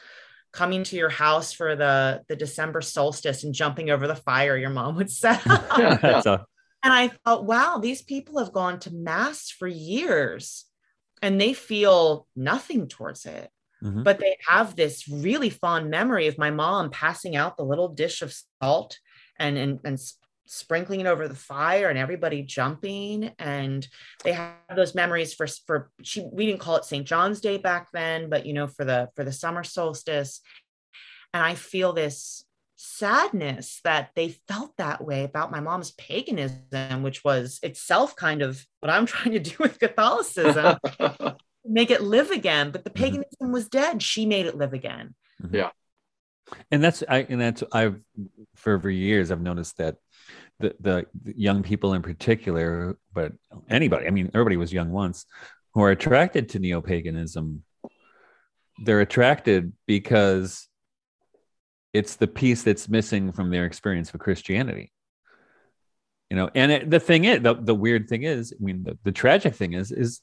coming 0.54 0.84
to 0.84 0.96
your 0.96 1.10
house 1.10 1.52
for 1.52 1.76
the 1.76 2.24
the 2.30 2.36
December 2.36 2.82
solstice 2.82 3.44
and 3.44 3.54
jumping 3.54 3.90
over 3.90 4.08
the 4.08 4.16
fire 4.16 4.56
your 4.56 4.70
mom 4.70 4.96
would 4.96 5.12
set 5.12 5.46
up. 5.50 5.78
and 6.84 6.94
I 6.94 7.10
thought, 7.26 7.46
wow, 7.46 7.80
these 7.82 8.02
people 8.02 8.40
have 8.40 8.54
gone 8.54 8.80
to 8.82 8.94
mass 8.94 9.50
for 9.50 9.68
years 9.68 10.66
and 11.22 11.40
they 11.40 11.54
feel 11.54 12.28
nothing 12.36 12.88
towards 12.88 13.26
it. 13.26 13.50
Mm-hmm. 13.84 14.04
But 14.04 14.20
they 14.20 14.38
have 14.48 14.76
this 14.76 15.08
really 15.08 15.50
fond 15.50 15.90
memory 15.90 16.28
of 16.28 16.38
my 16.38 16.52
mom 16.52 16.90
passing 16.90 17.36
out 17.36 17.58
the 17.58 17.66
little 17.66 17.90
dish 17.90 18.22
of 18.22 18.34
salt 18.62 18.98
and, 19.38 19.58
and, 19.58 19.80
and 19.84 20.00
sprinkling 20.46 21.00
it 21.00 21.08
over 21.08 21.28
the 21.28 21.36
fire 21.36 21.90
and 21.90 21.98
everybody 21.98 22.42
jumping 22.42 23.32
and 23.40 23.88
they 24.24 24.34
have 24.34 24.54
those 24.76 24.94
memories 24.94 25.34
for 25.34 25.48
for 25.66 25.90
she 26.02 26.26
we 26.32 26.46
didn't 26.46 26.60
call 26.60 26.76
it 26.76 26.86
St. 26.86 27.08
John's 27.08 27.40
Day 27.40 27.58
back 27.58 27.90
then 27.94 28.30
but 28.30 28.46
you 28.46 28.54
know 28.54 28.68
for 28.68 28.84
the 28.84 29.10
for 29.16 29.24
the 29.24 29.32
summer 29.32 29.64
solstice 29.64 30.42
and 31.34 31.44
I 31.44 31.56
feel 31.56 31.94
this 31.94 32.46
sadness 32.76 33.80
that 33.86 34.10
they 34.16 34.36
felt 34.48 34.76
that 34.78 35.04
way 35.04 35.24
about 35.24 35.52
my 35.52 35.62
mom's 35.62 35.92
paganism 35.92 37.04
which 37.04 37.24
was 37.24 37.60
itself 37.64 38.16
kind 38.16 38.42
of 38.42 38.66
what 38.82 38.90
I'm 38.90 39.06
trying 39.06 39.34
to 39.34 39.40
do 39.40 39.56
with 39.60 39.80
Catholicism 39.80 40.78
make 41.66 41.90
it 41.90 42.02
live 42.02 42.32
again 42.32 42.72
but 42.72 42.84
the 42.84 42.90
mm-hmm. 42.90 43.04
paganism 43.04 43.38
mm-hmm. 43.42 43.54
was 43.54 43.70
dead 43.70 44.04
she 44.04 44.26
made 44.26 44.46
it 44.46 44.58
live 44.58 44.74
again 44.74 45.16
yeah 45.52 45.70
and 46.72 46.84
that's 46.84 47.04
i 47.08 47.20
and 47.30 47.40
that's 47.40 47.64
i've 47.72 48.00
for 48.56 48.74
over 48.76 48.90
years 48.90 49.32
i've 49.32 49.42
noticed 49.42 49.78
that 49.78 49.96
the, 50.64 51.06
the 51.24 51.34
young 51.36 51.64
people 51.64 51.94
in 51.94 52.02
particular, 52.02 52.98
but 53.14 53.34
anybody, 53.70 54.08
I 54.08 54.10
mean, 54.10 54.32
everybody 54.34 54.58
was 54.58 54.74
young 54.74 54.92
once, 54.92 55.26
who 55.74 55.82
are 55.84 55.92
attracted 55.92 56.50
to 56.50 56.60
neo 56.60 56.82
paganism. 56.82 57.64
They're 58.84 59.02
attracted 59.02 59.74
because 59.86 60.68
it's 61.94 62.16
the 62.16 62.28
piece 62.28 62.64
that's 62.64 62.90
missing 62.90 63.32
from 63.32 63.52
their 63.52 63.66
experience 63.66 64.14
of 64.14 64.20
Christianity. 64.20 64.92
You 66.30 66.38
know, 66.38 66.50
and 66.56 66.72
it, 66.72 66.90
the 66.90 67.00
thing 67.00 67.26
is, 67.26 67.42
the, 67.42 67.54
the 67.54 67.76
weird 67.76 68.10
thing 68.10 68.24
is, 68.24 68.54
I 68.60 68.64
mean, 68.64 68.84
the, 68.84 68.98
the 69.04 69.12
tragic 69.12 69.54
thing 69.54 69.74
is, 69.74 69.92
is 69.92 70.22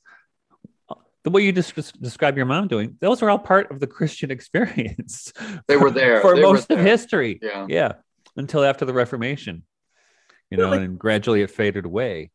the 1.22 1.30
way 1.30 1.42
you 1.42 1.52
just 1.52 2.00
describe 2.00 2.36
your 2.36 2.46
mom 2.46 2.66
doing, 2.66 2.96
those 3.00 3.22
are 3.22 3.30
all 3.30 3.38
part 3.38 3.70
of 3.70 3.78
the 3.78 3.86
Christian 3.86 4.30
experience. 4.36 5.32
They 5.68 5.76
were 5.76 5.90
there 5.90 6.20
for 6.20 6.34
they 6.34 6.42
most 6.42 6.70
of 6.70 6.80
history. 6.80 7.38
Yeah. 7.42 7.66
Yeah. 7.68 7.92
Until 8.36 8.64
after 8.64 8.84
the 8.84 8.94
Reformation 8.94 9.64
you 10.50 10.56
know, 10.56 10.72
and 10.72 10.98
gradually 10.98 11.42
it 11.42 11.50
faded 11.50 11.84
away. 11.84 12.30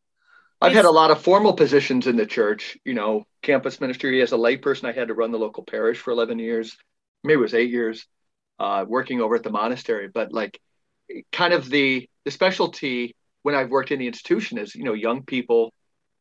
I've 0.60 0.72
had 0.72 0.86
a 0.86 0.90
lot 0.90 1.10
of 1.10 1.20
formal 1.20 1.52
positions 1.52 2.06
in 2.06 2.16
the 2.16 2.24
church, 2.24 2.78
you 2.84 2.94
know, 2.94 3.26
campus 3.42 3.80
ministry. 3.80 4.22
As 4.22 4.32
a 4.32 4.36
layperson, 4.36 4.88
I 4.88 4.92
had 4.92 5.08
to 5.08 5.14
run 5.14 5.30
the 5.30 5.38
local 5.38 5.62
parish 5.62 5.98
for 5.98 6.12
11 6.12 6.38
years, 6.38 6.76
maybe 7.22 7.38
it 7.38 7.42
was 7.42 7.54
eight 7.54 7.70
years, 7.70 8.06
uh, 8.58 8.84
working 8.88 9.20
over 9.20 9.36
at 9.36 9.42
the 9.42 9.50
monastery. 9.50 10.08
But 10.08 10.32
like, 10.32 10.58
kind 11.30 11.52
of 11.52 11.68
the 11.68 12.08
the 12.24 12.30
specialty 12.30 13.14
when 13.42 13.54
I've 13.54 13.70
worked 13.70 13.92
in 13.92 14.00
the 14.00 14.08
institution 14.08 14.58
is, 14.58 14.74
you 14.74 14.82
know, 14.82 14.94
young 14.94 15.22
people 15.22 15.72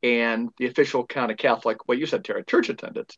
and 0.04 0.50
the 0.60 0.68
official 0.68 1.08
kind 1.08 1.32
of 1.32 1.38
Catholic, 1.38 1.88
what 1.88 1.98
you 1.98 2.06
said, 2.06 2.24
Tara, 2.24 2.46
church 2.46 2.70
attendance. 2.70 3.18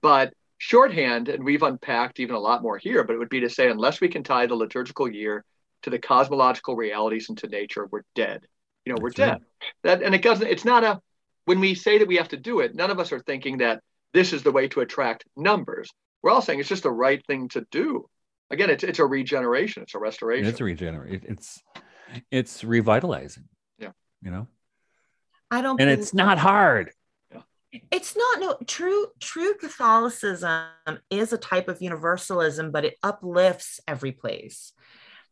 But 0.00 0.32
shorthand, 0.58 1.28
and 1.28 1.44
we've 1.44 1.62
unpacked 1.64 2.20
even 2.20 2.36
a 2.36 2.40
lot 2.40 2.62
more 2.62 2.78
here, 2.78 3.02
but 3.02 3.14
it 3.14 3.18
would 3.18 3.28
be 3.28 3.40
to 3.40 3.50
say, 3.50 3.68
unless 3.68 4.00
we 4.00 4.08
can 4.08 4.22
tie 4.22 4.46
the 4.46 4.54
liturgical 4.54 5.10
year 5.10 5.44
to 5.82 5.90
the 5.90 5.98
cosmological 5.98 6.76
realities 6.76 7.28
and 7.28 7.38
to 7.38 7.48
nature, 7.48 7.86
we're 7.90 8.02
dead. 8.14 8.46
You 8.84 8.94
know, 8.94 8.98
we're 9.00 9.10
dead. 9.10 9.30
Right. 9.30 9.42
That 9.82 10.02
and 10.02 10.14
it 10.14 10.22
doesn't. 10.22 10.46
It's 10.46 10.64
not 10.64 10.84
a. 10.84 11.00
When 11.44 11.60
we 11.60 11.74
say 11.74 11.98
that 11.98 12.08
we 12.08 12.16
have 12.16 12.28
to 12.28 12.36
do 12.36 12.60
it, 12.60 12.74
none 12.74 12.90
of 12.90 12.98
us 12.98 13.12
are 13.12 13.20
thinking 13.20 13.58
that 13.58 13.82
this 14.12 14.32
is 14.32 14.42
the 14.42 14.52
way 14.52 14.68
to 14.68 14.80
attract 14.80 15.24
numbers. 15.36 15.90
We're 16.22 16.30
all 16.30 16.42
saying 16.42 16.60
it's 16.60 16.68
just 16.68 16.82
the 16.82 16.90
right 16.90 17.24
thing 17.26 17.48
to 17.50 17.66
do. 17.70 18.08
Again, 18.50 18.70
it's 18.70 18.84
it's 18.84 18.98
a 18.98 19.06
regeneration. 19.06 19.82
It's 19.82 19.94
a 19.94 19.98
restoration. 19.98 20.46
It's 20.46 20.60
a 20.60 20.64
regeneration. 20.64 21.24
It's 21.28 21.62
it's 22.30 22.64
revitalizing. 22.64 23.44
Yeah. 23.78 23.92
You 24.22 24.30
know. 24.30 24.46
I 25.50 25.62
don't. 25.62 25.80
And 25.80 25.88
it's 25.90 26.12
not 26.12 26.38
hard 26.38 26.92
it's 27.90 28.16
not 28.16 28.40
no 28.40 28.56
true 28.66 29.08
true 29.20 29.54
catholicism 29.54 30.68
is 31.10 31.32
a 31.32 31.38
type 31.38 31.68
of 31.68 31.82
universalism 31.82 32.70
but 32.70 32.84
it 32.84 32.96
uplifts 33.02 33.80
every 33.86 34.12
place 34.12 34.72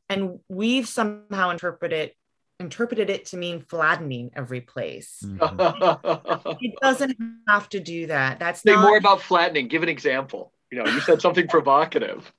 and 0.08 0.40
we've 0.48 0.88
somehow 0.88 1.50
interpreted 1.50 2.12
interpreted 2.58 3.10
it 3.10 3.26
to 3.26 3.36
mean 3.36 3.60
flattening 3.60 4.30
every 4.34 4.62
place. 4.62 5.22
Mm-hmm. 5.22 6.56
it 6.60 6.74
doesn't 6.80 7.16
have 7.48 7.68
to 7.70 7.80
do 7.80 8.06
that. 8.06 8.38
That's 8.38 8.62
Say 8.62 8.72
not... 8.72 8.82
more 8.82 8.96
about 8.96 9.20
flattening. 9.20 9.68
Give 9.68 9.82
an 9.82 9.88
example. 9.88 10.52
You 10.70 10.82
know, 10.82 10.90
you 10.90 11.00
said 11.00 11.20
something 11.20 11.48
provocative. 11.48 12.32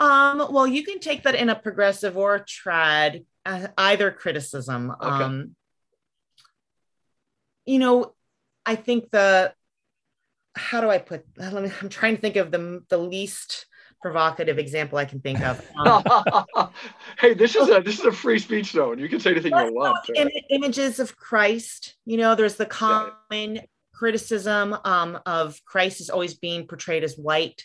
Um, 0.00 0.46
well, 0.50 0.66
you 0.66 0.84
can 0.84 1.00
take 1.00 1.24
that 1.24 1.34
in 1.34 1.48
a 1.48 1.56
progressive 1.56 2.16
or 2.16 2.38
trad, 2.40 3.24
uh, 3.44 3.68
either 3.76 4.10
criticism. 4.10 4.90
Okay. 4.90 5.24
Um, 5.24 5.56
you 7.66 7.78
know, 7.78 8.14
I 8.64 8.76
think 8.76 9.10
the 9.10 9.52
how 10.54 10.80
do 10.80 10.88
I 10.88 10.98
put? 10.98 11.24
Let 11.36 11.62
me. 11.62 11.70
I'm 11.80 11.88
trying 11.88 12.16
to 12.16 12.20
think 12.20 12.36
of 12.36 12.50
the 12.50 12.82
the 12.88 12.98
least 12.98 13.66
provocative 14.00 14.58
example 14.58 14.98
I 14.98 15.04
can 15.04 15.20
think 15.20 15.40
of. 15.40 15.64
Um, 15.78 16.70
hey, 17.18 17.34
this 17.34 17.54
is 17.54 17.68
a 17.68 17.80
this 17.80 17.98
is 17.98 18.04
a 18.04 18.12
free 18.12 18.38
speech 18.38 18.72
zone. 18.72 18.98
You 18.98 19.08
can 19.08 19.20
say 19.20 19.30
anything 19.30 19.52
you 19.52 19.72
want. 19.72 19.98
Im- 20.14 20.28
images 20.50 20.98
of 20.98 21.16
Christ. 21.16 21.96
You 22.04 22.16
know, 22.16 22.34
there's 22.34 22.56
the 22.56 22.66
common 22.66 23.12
yeah. 23.30 23.60
criticism 23.94 24.76
um, 24.84 25.18
of 25.24 25.60
Christ 25.64 26.00
is 26.00 26.10
always 26.10 26.34
being 26.34 26.66
portrayed 26.66 27.04
as 27.04 27.16
white 27.16 27.64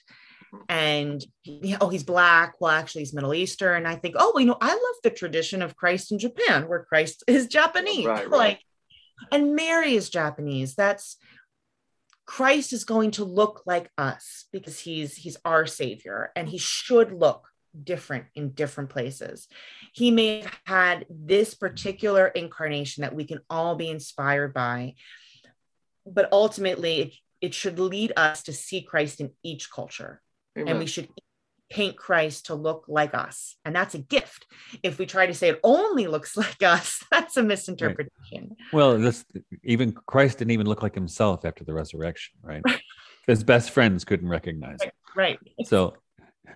and 0.69 1.26
oh 1.81 1.89
he's 1.89 2.03
black 2.03 2.55
well 2.60 2.72
actually 2.72 3.01
he's 3.01 3.14
middle 3.14 3.34
eastern 3.34 3.77
And 3.77 3.88
i 3.88 3.95
think 3.95 4.15
oh 4.18 4.31
well, 4.34 4.41
you 4.41 4.47
know 4.47 4.57
i 4.61 4.69
love 4.69 4.95
the 5.03 5.10
tradition 5.10 5.61
of 5.61 5.76
christ 5.76 6.11
in 6.11 6.19
japan 6.19 6.68
where 6.68 6.85
christ 6.85 7.23
is 7.27 7.47
japanese 7.47 8.05
right, 8.05 8.30
right. 8.30 8.38
like 8.38 8.60
and 9.31 9.55
mary 9.55 9.95
is 9.95 10.10
japanese 10.10 10.76
that's 10.76 11.18
christ 12.26 12.74
is 12.74 12.84
going 12.86 13.12
to 13.12 13.26
look 13.26 13.64
like 13.66 13.90
us 13.98 14.45
because 14.52 14.80
he's 14.80 15.16
he's 15.16 15.38
our 15.44 15.66
savior 15.66 16.32
and 16.36 16.48
he 16.48 16.58
should 16.58 17.12
look 17.12 17.48
different 17.82 18.26
in 18.36 18.52
different 18.52 18.90
places. 18.90 19.48
He 19.94 20.12
may 20.12 20.41
have 20.41 20.60
had 20.66 21.06
this 21.10 21.54
particular 21.54 22.28
incarnation 22.28 23.02
that 23.02 23.16
we 23.16 23.26
can 23.26 23.40
all 23.50 23.76
be 23.76 23.90
inspired 23.90 24.54
by, 24.54 24.95
but 26.06 26.30
ultimately 26.32 27.02
it, 27.02 27.14
it 27.41 27.54
should 27.54 27.80
lead 27.80 28.14
us 28.16 28.44
to 28.44 28.54
see 28.54 28.82
Christ 28.82 29.22
in 29.22 29.32
each 29.44 29.72
culture. 29.72 30.22
Amen. 30.58 30.70
And 30.70 30.80
we 30.80 30.86
mm-hmm. 30.86 30.90
should 30.90 31.10
paint 31.74 31.98
Christ 31.98 32.45
to 32.45 32.56
look 32.56 32.86
like 32.88 33.16
us. 33.16 33.56
And 33.66 33.76
that's 33.76 33.95
a 33.95 34.00
gift. 34.00 34.45
If 34.84 35.00
we 35.00 35.08
try 35.08 35.26
to 35.26 35.34
say 35.34 35.50
it 35.50 35.60
only 35.64 36.06
looks 36.06 36.38
like 36.44 36.62
us, 36.62 37.04
that's 37.12 37.36
a 37.36 37.44
misinterpretation. 37.44 38.12
Right. 38.32 38.74
Well, 38.74 39.00
this 39.00 39.26
even 39.64 39.91
Christ 39.91 40.38
didn't 40.38 40.52
even 40.52 40.68
look 40.68 40.84
like 40.84 40.94
himself 40.94 41.45
after 41.45 41.64
the 41.64 41.74
resurrection, 41.74 42.36
right? 42.41 42.62
His 43.28 43.44
best 43.44 43.72
friends 43.72 44.04
couldn't 44.04 44.28
recognize 44.28 44.84
him. 44.84 44.91
Right. 45.16 45.40
So 45.64 45.95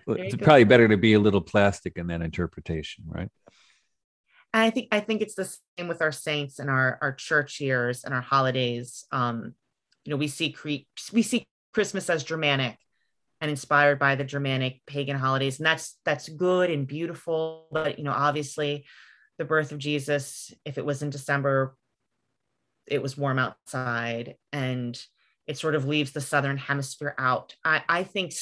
it's 0.06 0.36
probably 0.36 0.64
better 0.64 0.86
to 0.86 0.98
be 0.98 1.14
a 1.14 1.18
little 1.18 1.40
plastic 1.40 1.96
in 1.96 2.08
that 2.08 2.20
interpretation, 2.20 3.04
right? 3.08 3.30
And 4.52 4.62
I 4.62 4.70
think 4.70 4.88
I 4.92 5.00
think 5.00 5.22
it's 5.22 5.34
the 5.34 5.44
same 5.78 5.88
with 5.88 6.02
our 6.02 6.12
saints 6.12 6.58
and 6.58 6.68
our 6.68 6.98
our 7.00 7.12
church 7.12 7.58
years 7.60 8.04
and 8.04 8.12
our 8.12 8.20
holidays. 8.20 9.06
Um, 9.10 9.54
you 10.04 10.10
know, 10.10 10.16
we 10.16 10.28
see 10.28 10.52
cre- 10.52 10.86
we 11.12 11.22
see 11.22 11.46
Christmas 11.72 12.10
as 12.10 12.22
Germanic 12.22 12.76
and 13.40 13.50
inspired 13.50 13.98
by 13.98 14.14
the 14.14 14.24
Germanic 14.24 14.80
pagan 14.86 15.16
holidays, 15.16 15.58
and 15.58 15.66
that's 15.66 15.96
that's 16.04 16.28
good 16.28 16.70
and 16.70 16.86
beautiful. 16.86 17.66
But 17.70 17.98
you 17.98 18.04
know, 18.04 18.12
obviously, 18.12 18.86
the 19.38 19.44
birth 19.44 19.72
of 19.72 19.78
Jesus, 19.78 20.52
if 20.64 20.78
it 20.78 20.84
was 20.84 21.02
in 21.02 21.10
December, 21.10 21.76
it 22.86 23.02
was 23.02 23.16
warm 23.16 23.38
outside, 23.38 24.36
and 24.52 25.00
it 25.46 25.58
sort 25.58 25.74
of 25.74 25.86
leaves 25.86 26.12
the 26.12 26.20
southern 26.20 26.58
hemisphere 26.58 27.14
out. 27.18 27.54
I, 27.64 27.82
I 27.88 28.02
think 28.04 28.32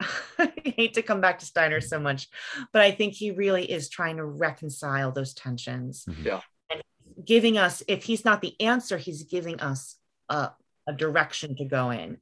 I 0.38 0.52
hate 0.64 0.94
to 0.94 1.02
come 1.02 1.20
back 1.20 1.38
to 1.38 1.46
Steiner 1.46 1.80
so 1.80 1.98
much, 1.98 2.28
but 2.72 2.82
I 2.82 2.90
think 2.90 3.14
he 3.14 3.30
really 3.30 3.70
is 3.70 3.88
trying 3.88 4.16
to 4.16 4.24
reconcile 4.24 5.12
those 5.12 5.34
tensions. 5.34 6.04
Mm-hmm. 6.08 6.26
Yeah. 6.26 6.40
And 6.70 6.82
giving 7.24 7.56
us, 7.56 7.82
if 7.88 8.04
he's 8.04 8.24
not 8.24 8.42
the 8.42 8.60
answer, 8.60 8.98
he's 8.98 9.22
giving 9.22 9.60
us 9.60 9.96
a, 10.28 10.50
a 10.86 10.92
direction 10.92 11.56
to 11.56 11.64
go 11.64 11.90
in. 11.90 12.18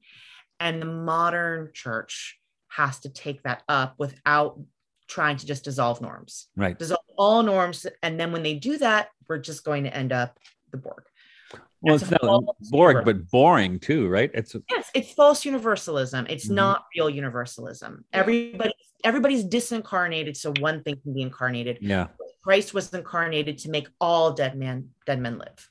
And 0.63 0.81
the 0.81 0.87
modern 0.87 1.71
church 1.75 2.39
has 2.69 3.01
to 3.01 3.09
take 3.09 3.43
that 3.43 3.65
up 3.69 3.97
without 3.99 4.61
trying 5.09 5.37
to 5.39 5.45
just 5.45 5.65
dissolve 5.65 6.01
norms. 6.01 6.47
Right. 6.57 6.79
Dissolve 6.79 7.05
all 7.19 7.43
norms. 7.43 7.85
And 8.01 8.19
then 8.19 8.31
when 8.31 8.45
they 8.45 8.55
do 8.55 8.79
that, 8.79 9.09
we're 9.29 9.39
just 9.39 9.65
going 9.65 9.83
to 9.85 9.95
end 9.95 10.13
up 10.13 10.39
the 10.71 10.77
Borg. 10.77 11.03
Well, 11.81 11.97
it's 11.97 12.09
not 12.09 12.45
Borg, 12.71 13.05
but 13.05 13.29
boring 13.29 13.81
too, 13.81 14.09
right? 14.09 14.31
It's 14.33 14.55
yes, 14.71 14.89
it's 14.95 15.13
false 15.13 15.45
universalism. 15.45 16.27
It's 16.31 16.47
mm-hmm. 16.47 16.55
not 16.55 16.85
real 16.95 17.11
universalism. 17.11 18.05
Everybody, 18.13 18.73
everybody's 19.03 19.45
disincarnated, 19.45 20.37
so 20.37 20.53
one 20.61 20.85
thing 20.85 21.01
can 21.03 21.13
be 21.13 21.23
incarnated. 21.23 21.79
Yeah, 21.81 22.07
Christ 22.45 22.73
was 22.73 22.95
incarnated 22.95 23.59
to 23.59 23.71
make 23.71 23.89
all 24.01 24.33
dead 24.33 24.57
man 24.57 24.91
dead 25.07 25.21
men 25.21 25.39
live. 25.39 25.71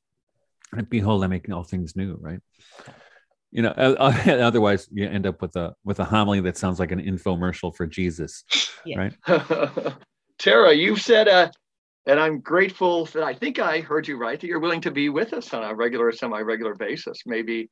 And 0.74 0.90
behold, 0.90 1.24
I'm 1.24 1.30
making 1.30 1.54
all 1.54 1.64
things 1.64 1.96
new, 1.96 2.18
right? 2.20 2.40
You 3.52 3.64
know, 3.64 3.70
otherwise 3.78 4.88
you 4.92 5.08
end 5.08 5.26
up 5.28 5.42
with 5.42 5.56
a 5.56 5.74
with 5.84 6.00
a 6.00 6.06
homily 6.06 6.42
that 6.42 6.58
sounds 6.58 6.80
like 6.80 6.92
an 6.92 7.02
infomercial 7.02 7.76
for 7.76 7.86
Jesus, 7.86 8.44
yeah. 8.86 9.12
right? 9.28 9.94
Tara, 10.40 10.74
you've 10.74 11.02
said 11.02 11.28
uh, 11.28 11.52
and 12.06 12.20
I'm 12.20 12.40
grateful 12.40 13.06
that 13.06 13.24
I 13.24 13.34
think 13.34 13.60
I 13.60 13.80
heard 13.80 14.08
you 14.08 14.18
right 14.18 14.40
that 14.40 14.48
you're 14.48 14.60
willing 14.60 14.82
to 14.82 14.92
be 14.92 15.10
with 15.10 15.34
us 15.34 15.54
on 15.54 15.64
a 15.64 15.74
regular, 15.74 16.12
semi-regular 16.12 16.76
basis. 16.76 17.22
Maybe 17.26 17.70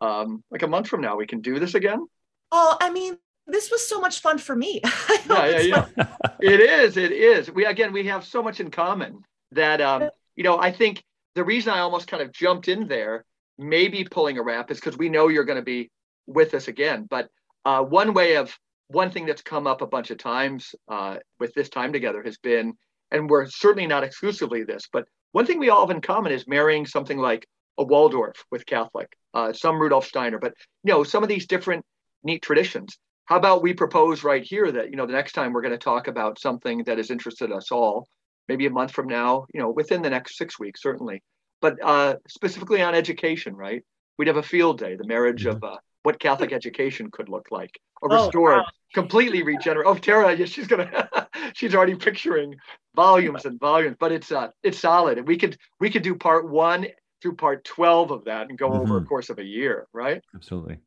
um, 0.00 0.42
like 0.50 0.62
a 0.62 0.66
month 0.66 0.88
from 0.88 1.00
now, 1.00 1.16
we 1.16 1.26
can 1.26 1.40
do 1.40 1.58
this 1.58 1.74
again. 1.74 2.06
Oh, 2.50 2.76
I 2.80 2.90
mean, 2.90 3.18
this 3.46 3.70
was 3.70 3.86
so 3.86 4.00
much 4.00 4.20
fun 4.20 4.38
for 4.38 4.56
me. 4.56 4.80
yeah, 5.28 5.58
yeah, 5.60 5.86
yeah. 5.96 6.06
it 6.40 6.60
is. 6.60 6.96
It 6.96 7.12
is. 7.12 7.50
We 7.50 7.66
again, 7.66 7.92
we 7.92 8.06
have 8.06 8.24
so 8.24 8.42
much 8.42 8.60
in 8.60 8.70
common 8.70 9.22
that 9.52 9.80
um, 9.80 10.08
you 10.34 10.44
know. 10.44 10.58
I 10.58 10.72
think 10.72 11.02
the 11.34 11.44
reason 11.44 11.72
I 11.72 11.80
almost 11.80 12.06
kind 12.08 12.22
of 12.22 12.32
jumped 12.32 12.68
in 12.68 12.88
there, 12.88 13.24
maybe 13.58 14.04
pulling 14.04 14.38
a 14.38 14.42
wrap, 14.42 14.70
is 14.70 14.78
because 14.78 14.96
we 14.96 15.08
know 15.08 15.28
you're 15.28 15.44
going 15.44 15.58
to 15.58 15.62
be 15.62 15.90
with 16.26 16.54
us 16.54 16.68
again. 16.68 17.06
But 17.08 17.28
uh, 17.64 17.82
one 17.82 18.14
way 18.14 18.36
of 18.36 18.56
one 18.88 19.10
thing 19.10 19.26
that's 19.26 19.42
come 19.42 19.66
up 19.66 19.82
a 19.82 19.86
bunch 19.86 20.10
of 20.10 20.18
times 20.18 20.74
uh, 20.88 21.16
with 21.38 21.52
this 21.54 21.68
time 21.68 21.92
together 21.92 22.22
has 22.22 22.38
been 22.38 22.74
and 23.10 23.28
we're 23.28 23.46
certainly 23.46 23.86
not 23.86 24.04
exclusively 24.04 24.64
this, 24.64 24.88
but 24.92 25.06
one 25.32 25.46
thing 25.46 25.58
we 25.58 25.70
all 25.70 25.86
have 25.86 25.94
in 25.94 26.00
common 26.00 26.32
is 26.32 26.46
marrying 26.46 26.86
something 26.86 27.18
like 27.18 27.46
a 27.78 27.84
Waldorf 27.84 28.44
with 28.50 28.66
Catholic, 28.66 29.08
uh, 29.34 29.52
some 29.52 29.80
Rudolf 29.80 30.06
Steiner, 30.06 30.38
but 30.38 30.54
you 30.84 30.92
know, 30.92 31.04
some 31.04 31.22
of 31.22 31.28
these 31.28 31.46
different 31.46 31.84
neat 32.24 32.42
traditions. 32.42 32.98
How 33.26 33.36
about 33.36 33.62
we 33.62 33.74
propose 33.74 34.24
right 34.24 34.42
here 34.42 34.72
that, 34.72 34.90
you 34.90 34.96
know, 34.96 35.06
the 35.06 35.12
next 35.12 35.32
time 35.32 35.52
we're 35.52 35.62
going 35.62 35.72
to 35.72 35.78
talk 35.78 36.08
about 36.08 36.40
something 36.40 36.84
that 36.84 36.96
has 36.96 37.10
interested 37.10 37.52
us 37.52 37.70
all, 37.70 38.08
maybe 38.48 38.66
a 38.66 38.70
month 38.70 38.92
from 38.92 39.06
now, 39.06 39.44
you 39.52 39.60
know, 39.60 39.70
within 39.70 40.02
the 40.02 40.10
next 40.10 40.38
six 40.38 40.58
weeks, 40.58 40.82
certainly, 40.82 41.22
but 41.60 41.76
uh, 41.82 42.16
specifically 42.28 42.82
on 42.82 42.94
education, 42.94 43.56
right? 43.56 43.82
We'd 44.18 44.28
have 44.28 44.36
a 44.36 44.42
field 44.42 44.78
day, 44.78 44.96
the 44.96 45.06
marriage 45.06 45.44
mm-hmm. 45.44 45.56
of 45.56 45.64
uh, 45.64 45.76
what 46.02 46.18
Catholic 46.18 46.52
education 46.52 47.10
could 47.10 47.28
look 47.28 47.48
like, 47.50 47.78
or 48.00 48.12
oh, 48.12 48.24
restored, 48.24 48.58
wow. 48.58 48.66
completely 48.94 49.42
regenerate. 49.42 49.86
Oh, 49.86 49.94
Tara, 49.94 50.34
yeah, 50.34 50.46
she's 50.46 50.66
gonna, 50.66 51.08
she's 51.54 51.74
already 51.74 51.94
picturing 51.94 52.54
volumes 52.96 53.44
and 53.44 53.58
volumes, 53.60 53.96
but 53.98 54.12
it's 54.12 54.32
uh, 54.32 54.48
it's 54.62 54.78
solid, 54.78 55.18
and 55.18 55.26
we 55.26 55.36
could 55.36 55.56
we 55.80 55.90
could 55.90 56.02
do 56.02 56.14
part 56.14 56.48
one 56.48 56.86
through 57.20 57.36
part 57.36 57.64
twelve 57.64 58.10
of 58.10 58.24
that 58.24 58.48
and 58.48 58.58
go 58.58 58.70
mm-hmm. 58.70 58.80
over 58.80 58.98
a 58.98 59.04
course 59.04 59.30
of 59.30 59.38
a 59.38 59.44
year, 59.44 59.86
right? 59.92 60.22
Absolutely. 60.34 60.78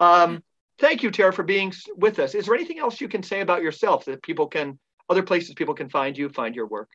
Um, 0.00 0.42
thank 0.78 1.02
you, 1.02 1.10
Tara, 1.10 1.32
for 1.32 1.42
being 1.42 1.72
with 1.96 2.18
us. 2.18 2.34
Is 2.34 2.46
there 2.46 2.54
anything 2.54 2.78
else 2.78 3.00
you 3.00 3.08
can 3.08 3.22
say 3.22 3.40
about 3.40 3.62
yourself 3.62 4.04
that 4.06 4.22
people 4.22 4.46
can, 4.46 4.78
other 5.08 5.22
places 5.22 5.54
people 5.54 5.74
can 5.74 5.88
find 5.88 6.16
you, 6.16 6.28
find 6.28 6.54
your 6.54 6.66
work? 6.66 6.90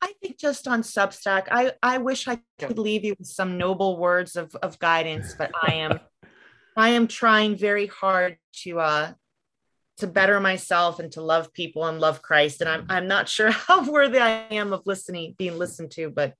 I 0.00 0.12
think 0.20 0.38
just 0.38 0.68
on 0.68 0.82
Substack, 0.82 1.48
I, 1.50 1.72
I 1.82 1.98
wish 1.98 2.28
I 2.28 2.40
could 2.58 2.78
leave 2.78 3.04
you 3.04 3.14
with 3.18 3.28
some 3.28 3.58
noble 3.58 3.96
words 3.96 4.36
of, 4.36 4.54
of 4.56 4.78
guidance, 4.78 5.34
but 5.36 5.50
I 5.62 5.74
am 5.74 6.00
I 6.76 6.90
am 6.90 7.06
trying 7.06 7.56
very 7.56 7.86
hard 7.86 8.36
to 8.62 8.80
uh 8.80 9.12
to 9.98 10.06
better 10.08 10.40
myself 10.40 10.98
and 10.98 11.12
to 11.12 11.20
love 11.22 11.52
people 11.52 11.84
and 11.86 12.00
love 12.00 12.20
Christ. 12.20 12.60
And 12.60 12.68
I'm 12.68 12.86
I'm 12.88 13.06
not 13.06 13.28
sure 13.28 13.50
how 13.66 13.88
worthy 13.90 14.18
I 14.18 14.46
am 14.50 14.72
of 14.72 14.82
listening, 14.86 15.34
being 15.38 15.58
listened 15.58 15.92
to, 15.92 16.10
but 16.10 16.34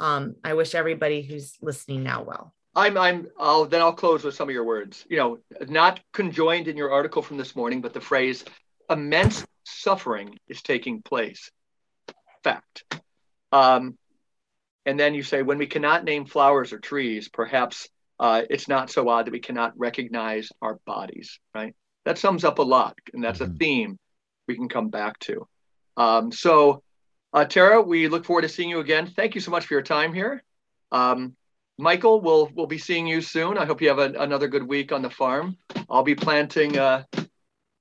um 0.00 0.36
I 0.44 0.54
wish 0.54 0.74
everybody 0.74 1.22
who's 1.22 1.56
listening 1.62 2.02
now 2.02 2.22
well. 2.22 2.54
I'm 2.74 2.98
I'm 2.98 3.28
I'll 3.38 3.64
then 3.64 3.80
I'll 3.80 3.92
close 3.92 4.24
with 4.24 4.34
some 4.34 4.48
of 4.48 4.54
your 4.54 4.64
words. 4.64 5.06
You 5.08 5.16
know, 5.16 5.38
not 5.68 6.00
conjoined 6.12 6.68
in 6.68 6.76
your 6.76 6.92
article 6.92 7.22
from 7.22 7.36
this 7.36 7.56
morning, 7.56 7.80
but 7.80 7.94
the 7.94 8.00
phrase 8.00 8.44
immense 8.90 9.46
suffering 9.64 10.38
is 10.48 10.62
taking 10.62 11.02
place. 11.02 11.50
Fact. 12.44 12.84
Um, 13.50 13.98
and 14.86 15.00
then 15.00 15.14
you 15.14 15.22
say, 15.22 15.42
when 15.42 15.58
we 15.58 15.66
cannot 15.66 16.04
name 16.04 16.26
flowers 16.26 16.72
or 16.72 16.78
trees, 16.78 17.28
perhaps 17.28 17.88
uh, 18.20 18.42
it's 18.48 18.68
not 18.68 18.90
so 18.90 19.08
odd 19.08 19.26
that 19.26 19.32
we 19.32 19.40
cannot 19.40 19.78
recognize 19.78 20.50
our 20.60 20.78
bodies, 20.86 21.40
right? 21.54 21.74
That 22.04 22.18
sums 22.18 22.44
up 22.44 22.58
a 22.58 22.62
lot, 22.62 22.96
and 23.12 23.24
that's 23.24 23.40
mm-hmm. 23.40 23.54
a 23.54 23.58
theme 23.58 23.98
we 24.46 24.56
can 24.56 24.68
come 24.68 24.90
back 24.90 25.18
to. 25.20 25.48
Um, 25.96 26.32
so, 26.32 26.82
uh, 27.32 27.44
Tara, 27.46 27.80
we 27.80 28.08
look 28.08 28.24
forward 28.24 28.42
to 28.42 28.48
seeing 28.48 28.68
you 28.68 28.80
again. 28.80 29.06
Thank 29.06 29.34
you 29.34 29.40
so 29.40 29.50
much 29.50 29.66
for 29.66 29.74
your 29.74 29.82
time 29.82 30.12
here. 30.12 30.42
Um, 30.92 31.34
Michael, 31.76 32.20
we'll 32.20 32.50
we'll 32.54 32.66
be 32.66 32.78
seeing 32.78 33.06
you 33.06 33.20
soon. 33.20 33.58
I 33.58 33.64
hope 33.64 33.82
you 33.82 33.88
have 33.88 33.98
a, 33.98 34.12
another 34.20 34.46
good 34.46 34.62
week 34.62 34.92
on 34.92 35.02
the 35.02 35.10
farm. 35.10 35.56
I'll 35.90 36.04
be 36.04 36.14
planting. 36.14 36.78
Uh, 36.78 37.02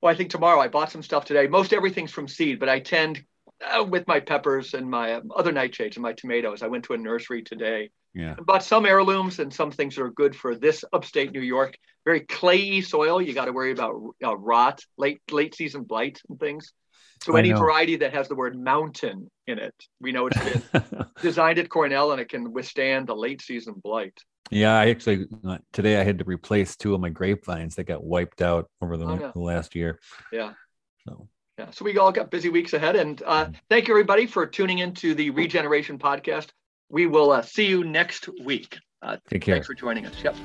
well, 0.02 0.12
I 0.12 0.16
think 0.16 0.32
tomorrow. 0.32 0.60
I 0.60 0.68
bought 0.68 0.92
some 0.92 1.04
stuff 1.04 1.26
today. 1.26 1.48
Most 1.48 1.74
everything's 1.74 2.12
from 2.12 2.28
seed, 2.28 2.60
but 2.60 2.70
I 2.70 2.80
tend 2.80 3.24
uh, 3.64 3.84
with 3.84 4.08
my 4.08 4.20
peppers 4.20 4.74
and 4.74 4.90
my 4.90 5.14
um, 5.14 5.32
other 5.36 5.52
nightshades 5.52 5.96
and 5.96 6.04
my 6.04 6.14
tomatoes. 6.14 6.62
I 6.62 6.68
went 6.68 6.86
to 6.86 6.94
a 6.94 6.98
nursery 6.98 7.44
today 7.44 7.92
yeah. 8.14 8.36
But 8.46 8.64
some 8.64 8.86
heirlooms 8.86 9.40
and 9.40 9.54
some 9.54 9.72
things 9.72 9.96
that 9.96 10.04
are 10.04 10.12
good 10.12 10.36
for 10.36 10.56
this 10.56 10.86
upstate 10.94 11.32
New 11.32 11.42
York. 11.42 11.76
Very 12.06 12.22
clayey 12.22 12.86
soil. 12.86 13.22
You 13.22 13.34
got 13.34 13.46
to 13.46 13.54
worry 13.54 13.72
about 13.72 13.96
uh, 14.24 14.38
rot, 14.38 14.82
late 14.98 15.22
late 15.32 15.56
season 15.56 15.84
blight 15.84 16.22
and 16.30 16.40
things. 16.40 16.74
So 17.24 17.36
any 17.38 17.54
variety 17.54 17.96
that 17.98 18.14
has 18.14 18.28
the 18.28 18.36
word 18.36 18.60
mountain 18.60 19.32
in 19.48 19.58
it, 19.58 19.74
we 20.02 20.12
know 20.12 20.28
it's 20.28 20.38
been 20.72 20.84
designed 21.22 21.58
at 21.58 21.70
Cornell 21.70 22.12
and 22.12 22.20
it 22.20 22.28
can 22.28 22.52
withstand 22.52 23.08
the 23.08 23.16
late 23.16 23.42
season 23.42 23.76
blight. 23.82 24.18
Yeah, 24.52 24.78
I 24.78 24.90
actually 24.90 25.28
uh, 25.48 25.60
today 25.72 26.00
I 26.00 26.04
had 26.04 26.20
to 26.20 26.26
replace 26.26 26.76
two 26.76 26.94
of 26.94 27.00
my 27.00 27.10
grapevines 27.10 27.76
that 27.76 27.86
got 27.86 28.04
wiped 28.04 28.42
out 28.42 28.70
over 28.82 28.98
the, 28.98 29.06
oh, 29.06 29.20
yeah. 29.20 29.32
the 29.34 29.40
last 29.40 29.74
year. 29.74 30.00
Yeah. 30.34 30.54
So 31.08 31.30
yeah, 31.58 31.70
so 31.72 31.86
we 31.86 31.98
all 31.98 32.12
got 32.12 32.32
busy 32.32 32.50
weeks 32.50 32.74
ahead, 32.74 32.96
and 32.96 33.22
uh, 33.26 33.46
mm. 33.46 33.56
thank 33.70 33.88
you 33.88 33.94
everybody 33.94 34.26
for 34.26 34.46
tuning 34.46 34.80
into 34.80 35.14
the 35.14 35.30
Regeneration 35.30 36.00
Podcast 36.00 36.50
we 36.94 37.08
will 37.08 37.32
uh, 37.32 37.42
see 37.42 37.66
you 37.66 37.84
next 37.84 38.30
week. 38.44 38.78
Uh, 39.02 39.18
Take 39.30 39.42
care. 39.42 39.56
Thanks 39.56 39.68
for 39.68 39.74
joining 39.74 40.06
us. 40.06 40.14
Yep. 40.24 40.36